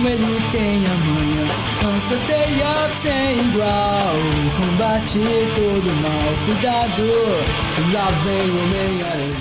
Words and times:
mesmo 0.00 0.28
ele 0.28 0.48
tem 0.50 0.86
a 0.86 0.94
manha. 0.94 1.44
Lança 1.82 2.16
sem 3.02 3.38
igual, 3.46 4.16
combate 4.56 5.18
todo 5.54 5.90
mal. 6.02 6.28
Cuidado, 6.44 7.04
lá 7.92 8.08
vem 8.24 8.50
o 8.50 8.62
Homem-Aranha. 8.62 9.37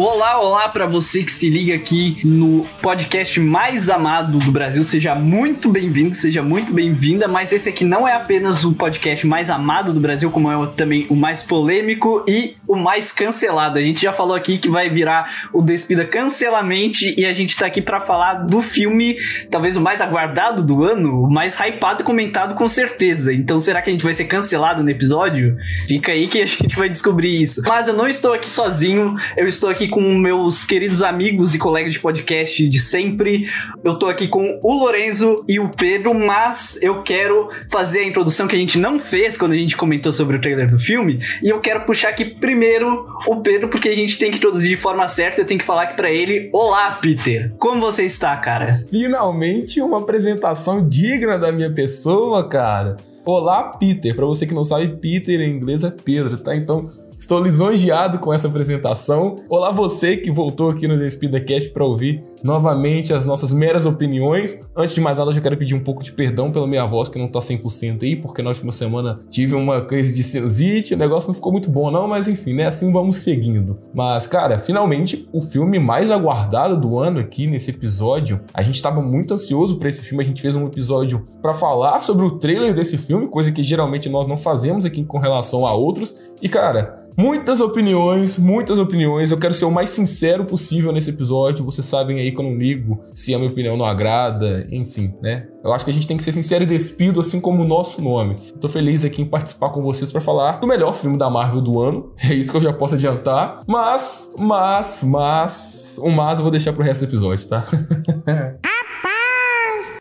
Olá, 0.00 0.38
olá 0.40 0.68
para 0.68 0.86
você 0.86 1.24
que 1.24 1.32
se 1.32 1.50
liga 1.50 1.74
aqui 1.74 2.20
no 2.24 2.64
podcast 2.80 3.40
mais 3.40 3.88
amado 3.88 4.38
do 4.38 4.52
Brasil. 4.52 4.84
Seja 4.84 5.12
muito 5.16 5.68
bem-vindo, 5.68 6.14
seja 6.14 6.40
muito 6.40 6.72
bem-vinda. 6.72 7.26
Mas 7.26 7.52
esse 7.52 7.68
aqui 7.68 7.84
não 7.84 8.06
é 8.06 8.12
apenas 8.12 8.64
o 8.64 8.72
podcast 8.74 9.26
mais 9.26 9.50
amado 9.50 9.92
do 9.92 9.98
Brasil, 9.98 10.30
como 10.30 10.52
é 10.52 10.66
também 10.76 11.04
o 11.10 11.16
mais 11.16 11.42
polêmico 11.42 12.24
e 12.28 12.54
o 12.68 12.76
mais 12.76 13.10
cancelado. 13.10 13.76
A 13.76 13.82
gente 13.82 14.00
já 14.00 14.12
falou 14.12 14.36
aqui 14.36 14.58
que 14.58 14.68
vai 14.68 14.88
virar 14.88 15.48
o 15.52 15.60
Despida 15.60 16.04
Cancelamente 16.04 17.12
e 17.18 17.26
a 17.26 17.32
gente 17.32 17.56
tá 17.56 17.66
aqui 17.66 17.82
para 17.82 18.00
falar 18.00 18.44
do 18.44 18.62
filme, 18.62 19.16
talvez 19.50 19.76
o 19.76 19.80
mais 19.80 20.00
aguardado 20.00 20.62
do 20.62 20.84
ano, 20.84 21.24
o 21.24 21.28
mais 21.28 21.58
hypado 21.58 22.02
e 22.02 22.06
comentado 22.06 22.54
com 22.54 22.68
certeza. 22.68 23.34
Então 23.34 23.58
será 23.58 23.82
que 23.82 23.90
a 23.90 23.92
gente 23.92 24.04
vai 24.04 24.14
ser 24.14 24.26
cancelado 24.26 24.80
no 24.80 24.90
episódio? 24.90 25.56
Fica 25.88 26.12
aí 26.12 26.28
que 26.28 26.40
a 26.40 26.46
gente 26.46 26.76
vai 26.76 26.88
descobrir 26.88 27.42
isso. 27.42 27.62
Mas 27.66 27.88
eu 27.88 27.94
não 27.94 28.06
estou 28.06 28.32
aqui 28.32 28.48
sozinho, 28.48 29.16
eu 29.36 29.48
estou 29.48 29.68
aqui 29.68 29.87
com 29.88 30.00
meus 30.00 30.64
queridos 30.64 31.02
amigos 31.02 31.54
e 31.54 31.58
colegas 31.58 31.92
de 31.92 32.00
podcast 32.00 32.68
de 32.68 32.80
sempre. 32.80 33.48
Eu 33.82 33.98
tô 33.98 34.06
aqui 34.06 34.28
com 34.28 34.60
o 34.62 34.78
Lorenzo 34.78 35.44
e 35.48 35.58
o 35.58 35.68
Pedro, 35.68 36.14
mas 36.14 36.78
eu 36.82 37.02
quero 37.02 37.48
fazer 37.70 38.00
a 38.00 38.04
introdução 38.04 38.46
que 38.46 38.54
a 38.54 38.58
gente 38.58 38.78
não 38.78 38.98
fez 38.98 39.36
quando 39.36 39.52
a 39.52 39.56
gente 39.56 39.76
comentou 39.76 40.12
sobre 40.12 40.36
o 40.36 40.40
trailer 40.40 40.70
do 40.70 40.78
filme. 40.78 41.18
E 41.42 41.48
eu 41.48 41.60
quero 41.60 41.80
puxar 41.80 42.10
aqui 42.10 42.24
primeiro 42.24 43.06
o 43.26 43.36
Pedro, 43.36 43.68
porque 43.68 43.88
a 43.88 43.94
gente 43.94 44.18
tem 44.18 44.30
que 44.30 44.36
introduzir 44.36 44.68
de 44.68 44.76
forma 44.76 45.08
certa. 45.08 45.40
Eu 45.40 45.44
tenho 45.44 45.60
que 45.60 45.66
falar 45.66 45.82
aqui 45.82 45.96
pra 45.96 46.10
ele: 46.10 46.50
Olá, 46.52 46.92
Peter. 47.00 47.52
Como 47.58 47.80
você 47.80 48.04
está, 48.04 48.36
cara? 48.36 48.78
Finalmente 48.90 49.80
uma 49.80 49.98
apresentação 49.98 50.86
digna 50.86 51.38
da 51.38 51.50
minha 51.50 51.72
pessoa, 51.72 52.48
cara. 52.48 52.96
Olá, 53.24 53.76
Peter. 53.78 54.14
Para 54.14 54.24
você 54.24 54.46
que 54.46 54.54
não 54.54 54.64
sabe, 54.64 54.96
Peter 54.96 55.40
em 55.40 55.50
inglês 55.50 55.84
é 55.84 55.90
Pedro, 55.90 56.38
tá? 56.38 56.56
Então, 56.56 56.86
Estou 57.18 57.40
lisonjeado 57.40 58.20
com 58.20 58.32
essa 58.32 58.46
apresentação. 58.46 59.34
Olá 59.50 59.72
você 59.72 60.16
que 60.16 60.30
voltou 60.30 60.70
aqui 60.70 60.86
no 60.86 60.96
DespidaCast 60.96 61.70
para 61.70 61.84
ouvir 61.84 62.22
novamente 62.44 63.12
as 63.12 63.26
nossas 63.26 63.50
meras 63.50 63.84
opiniões. 63.84 64.62
Antes 64.74 64.94
de 64.94 65.00
mais 65.00 65.18
nada, 65.18 65.30
eu 65.30 65.34
já 65.34 65.40
quero 65.40 65.56
pedir 65.56 65.74
um 65.74 65.82
pouco 65.82 66.04
de 66.04 66.12
perdão 66.12 66.52
pela 66.52 66.64
minha 66.64 66.86
voz 66.86 67.08
que 67.08 67.18
não 67.18 67.26
tá 67.26 67.40
100% 67.40 68.04
aí, 68.04 68.14
porque 68.14 68.40
na 68.40 68.50
última 68.50 68.70
semana 68.70 69.18
tive 69.28 69.56
uma 69.56 69.80
crise 69.80 70.14
de 70.14 70.22
sinusite, 70.22 70.94
o 70.94 70.96
negócio 70.96 71.26
não 71.26 71.34
ficou 71.34 71.50
muito 71.50 71.68
bom 71.68 71.90
não, 71.90 72.06
mas 72.06 72.28
enfim, 72.28 72.54
né, 72.54 72.66
assim 72.68 72.92
vamos 72.92 73.16
seguindo. 73.16 73.76
Mas, 73.92 74.28
cara, 74.28 74.56
finalmente 74.56 75.28
o 75.32 75.42
filme 75.42 75.80
mais 75.80 76.12
aguardado 76.12 76.76
do 76.76 77.00
ano 77.00 77.18
aqui 77.18 77.48
nesse 77.48 77.70
episódio. 77.70 78.40
A 78.54 78.62
gente 78.62 78.76
estava 78.76 79.02
muito 79.02 79.34
ansioso 79.34 79.76
para 79.76 79.88
esse 79.88 80.02
filme, 80.02 80.22
a 80.22 80.26
gente 80.26 80.40
fez 80.40 80.54
um 80.54 80.68
episódio 80.68 81.26
para 81.42 81.52
falar 81.52 82.00
sobre 82.00 82.24
o 82.24 82.38
trailer 82.38 82.72
desse 82.72 82.96
filme, 82.96 83.26
coisa 83.26 83.50
que 83.50 83.64
geralmente 83.64 84.08
nós 84.08 84.28
não 84.28 84.36
fazemos 84.36 84.84
aqui 84.84 85.02
com 85.04 85.18
relação 85.18 85.66
a 85.66 85.74
outros. 85.74 86.14
E, 86.40 86.48
cara, 86.48 87.07
Muitas 87.18 87.60
opiniões, 87.60 88.38
muitas 88.38 88.78
opiniões. 88.78 89.32
Eu 89.32 89.38
quero 89.38 89.52
ser 89.52 89.64
o 89.64 89.72
mais 89.72 89.90
sincero 89.90 90.44
possível 90.44 90.92
nesse 90.92 91.10
episódio. 91.10 91.64
Vocês 91.64 91.84
sabem 91.84 92.20
aí 92.20 92.30
que 92.30 92.38
eu 92.38 92.44
não 92.44 92.56
ligo 92.56 93.02
se 93.12 93.34
a 93.34 93.38
minha 93.38 93.50
opinião 93.50 93.76
não 93.76 93.84
agrada, 93.84 94.68
enfim, 94.70 95.12
né? 95.20 95.48
Eu 95.64 95.72
acho 95.72 95.84
que 95.84 95.90
a 95.90 95.94
gente 95.94 96.06
tem 96.06 96.16
que 96.16 96.22
ser 96.22 96.30
sincero 96.30 96.62
e 96.62 96.66
despido, 96.66 97.18
assim 97.18 97.40
como 97.40 97.64
o 97.64 97.66
nosso 97.66 98.00
nome. 98.00 98.36
tô 98.60 98.68
feliz 98.68 99.04
aqui 99.04 99.20
em 99.20 99.24
participar 99.24 99.70
com 99.70 99.82
vocês 99.82 100.12
para 100.12 100.20
falar 100.20 100.60
do 100.60 100.66
melhor 100.68 100.94
filme 100.94 101.18
da 101.18 101.28
Marvel 101.28 101.60
do 101.60 101.80
ano. 101.80 102.12
É 102.28 102.34
isso 102.34 102.50
que 102.50 102.56
eu 102.56 102.60
já 102.60 102.72
posso 102.72 102.94
adiantar. 102.94 103.62
Mas, 103.66 104.34
mas, 104.38 105.02
mas. 105.02 105.98
O 106.00 106.10
mas 106.10 106.38
eu 106.38 106.44
vou 106.44 106.52
deixar 106.52 106.72
pro 106.72 106.84
resto 106.84 107.00
do 107.04 107.10
episódio, 107.10 107.48
tá? 107.48 107.66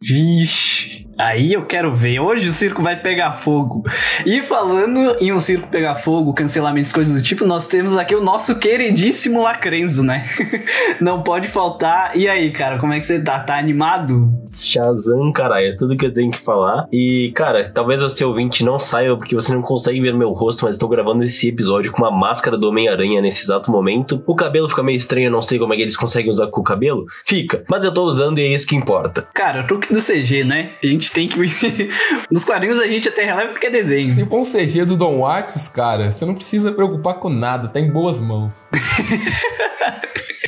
Vixe. 0.03 0.96
Aí 1.17 1.53
eu 1.53 1.65
quero 1.65 1.93
ver. 1.93 2.19
Hoje 2.19 2.47
o 2.47 2.51
circo 2.51 2.83
vai 2.83 2.95
pegar 2.95 3.31
fogo. 3.31 3.83
E 4.25 4.41
falando 4.41 5.17
em 5.19 5.33
um 5.33 5.39
circo 5.39 5.67
pegar 5.67 5.95
fogo, 5.95 6.33
cancelamentos, 6.33 6.91
coisas 6.91 7.15
do 7.15 7.23
tipo, 7.23 7.43
nós 7.43 7.65
temos 7.65 7.97
aqui 7.97 8.15
o 8.15 8.21
nosso 8.21 8.55
queridíssimo 8.59 9.41
Lacrenzo, 9.41 10.03
né? 10.03 10.29
Não 11.01 11.23
pode 11.23 11.47
faltar. 11.47 12.15
E 12.15 12.27
aí, 12.27 12.51
cara, 12.51 12.77
como 12.77 12.93
é 12.93 12.99
que 12.99 13.05
você 13.05 13.19
tá? 13.19 13.39
Tá 13.39 13.57
animado? 13.57 14.31
Shazam, 14.57 15.31
caralho, 15.31 15.67
é 15.67 15.75
tudo 15.75 15.95
que 15.95 16.05
eu 16.05 16.13
tenho 16.13 16.31
que 16.31 16.39
falar. 16.39 16.87
E, 16.91 17.31
cara, 17.35 17.69
talvez 17.69 18.01
você 18.01 18.25
ouvinte 18.25 18.63
não 18.63 18.79
saiba 18.79 19.15
porque 19.15 19.35
você 19.35 19.53
não 19.53 19.61
consegue 19.61 20.01
ver 20.01 20.13
meu 20.13 20.31
rosto, 20.31 20.65
mas 20.65 20.75
estou 20.75 20.89
gravando 20.89 21.23
esse 21.23 21.47
episódio 21.47 21.91
com 21.91 22.01
uma 22.01 22.11
máscara 22.11 22.57
do 22.57 22.69
Homem-Aranha 22.69 23.21
nesse 23.21 23.43
exato 23.43 23.71
momento. 23.71 24.21
O 24.25 24.35
cabelo 24.35 24.67
fica 24.67 24.83
meio 24.83 24.97
estranho, 24.97 25.27
eu 25.27 25.31
não 25.31 25.41
sei 25.41 25.59
como 25.59 25.73
é 25.73 25.75
que 25.75 25.83
eles 25.83 25.95
conseguem 25.95 26.29
usar 26.29 26.47
com 26.47 26.61
o 26.61 26.63
cabelo. 26.63 27.05
Fica, 27.23 27.63
mas 27.69 27.83
eu 27.83 27.93
tô 27.93 28.03
usando 28.03 28.39
e 28.39 28.43
é 28.43 28.53
isso 28.53 28.67
que 28.67 28.75
importa. 28.75 29.27
Cara, 29.33 29.63
truque 29.63 29.93
do 29.93 30.01
CG, 30.01 30.43
né? 30.43 30.71
A 30.83 30.87
gente 30.87 31.06
tem 31.11 31.27
que. 31.27 31.37
Nos 32.31 32.43
quadrinhos 32.43 32.79
a 32.79 32.87
gente 32.87 33.07
até 33.07 33.23
releva 33.23 33.51
porque 33.51 33.67
é 33.67 33.71
desenho. 33.71 34.13
Se 34.13 34.25
for 34.25 34.39
um 34.39 34.43
CG 34.43 34.85
do 34.85 34.97
Don 34.97 35.19
Watts, 35.19 35.67
cara, 35.67 36.11
você 36.11 36.25
não 36.25 36.35
precisa 36.35 36.71
preocupar 36.71 37.15
com 37.15 37.29
nada, 37.29 37.67
tá 37.67 37.79
em 37.79 37.91
boas 37.91 38.19
mãos. 38.19 38.67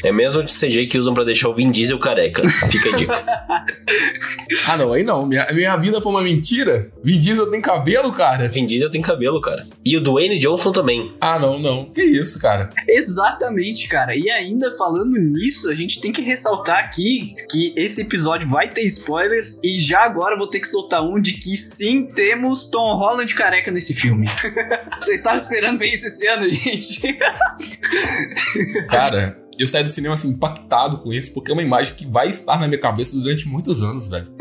É 0.04 0.12
mesmo 0.12 0.44
de 0.44 0.54
CG 0.54 0.86
que 0.86 0.98
usam 0.98 1.14
para 1.14 1.26
deixar 1.26 1.50
o 1.50 1.54
Vin 1.54 1.72
Diesel 1.72 2.00
careca. 2.00 2.48
Fica 2.48 2.90
a 2.90 2.96
dica. 2.96 3.24
ah, 4.68 4.78
não, 4.78 4.94
aí 4.94 5.04
não. 5.04 5.26
Minha, 5.26 5.48
minha 5.52 5.76
vida 5.76 6.00
foi 6.00 6.12
uma 6.12 6.22
mentira? 6.22 6.90
Vin 7.04 7.20
Diesel 7.20 7.50
tem 7.50 7.60
cabelo, 7.60 8.12
cara? 8.12 8.48
Vin 8.48 8.66
Diesel 8.66 8.90
tem 8.90 9.02
cabelo, 9.02 9.42
cara. 9.42 9.66
E 9.84 9.98
o 9.98 10.02
Dwayne 10.02 10.40
Johnson 10.40 10.72
também. 10.72 11.14
Ah, 11.20 11.38
não, 11.38 11.60
não. 11.60 11.86
Que 11.86 12.02
isso, 12.02 12.40
cara? 12.40 12.70
Exatamente, 12.88 13.88
cara. 13.88 14.16
E 14.16 14.30
ainda 14.30 14.72
falando 14.78 15.18
nisso, 15.18 15.70
a 15.70 15.76
gente 15.76 16.00
tem 16.00 16.12
que 16.12 16.22
ressaltar 16.22 16.78
aqui 16.78 17.34
que 17.50 17.74
esse 17.76 18.02
episódio 18.02 18.48
vai 18.48 18.70
ter 18.70 18.84
spoilers 18.84 19.60
e 19.64 19.80
já 19.80 20.02
agora 20.02 20.36
eu 20.36 20.40
vou 20.40 20.49
ter 20.50 20.60
que 20.60 20.68
soltar 20.68 21.02
um 21.02 21.20
de 21.20 21.34
que 21.34 21.56
sim, 21.58 22.08
temos 22.16 22.70
Tom 22.70 22.96
Holland 22.98 23.34
careca 23.34 23.72
nesse 23.72 23.94
filme. 23.94 24.28
Vocês 25.00 25.20
estavam 25.20 25.38
esperando 25.38 25.80
bem 25.80 25.94
isso 25.94 26.08
esse 26.08 26.28
ano, 26.28 26.50
gente? 26.50 27.18
cara, 28.90 29.40
eu 29.58 29.68
saí 29.68 29.84
do 29.84 29.90
cinema 29.90 30.14
assim 30.14 30.30
impactado 30.30 31.00
com 31.00 31.12
isso, 31.12 31.34
porque 31.34 31.52
é 31.52 31.54
uma 31.54 31.64
imagem 31.64 31.94
que 31.96 32.06
vai 32.06 32.30
estar 32.30 32.60
na 32.60 32.68
minha 32.68 32.80
cabeça 32.80 33.18
durante 33.18 33.48
muitos 33.48 33.84
anos, 33.84 34.08
velho. 34.08 34.32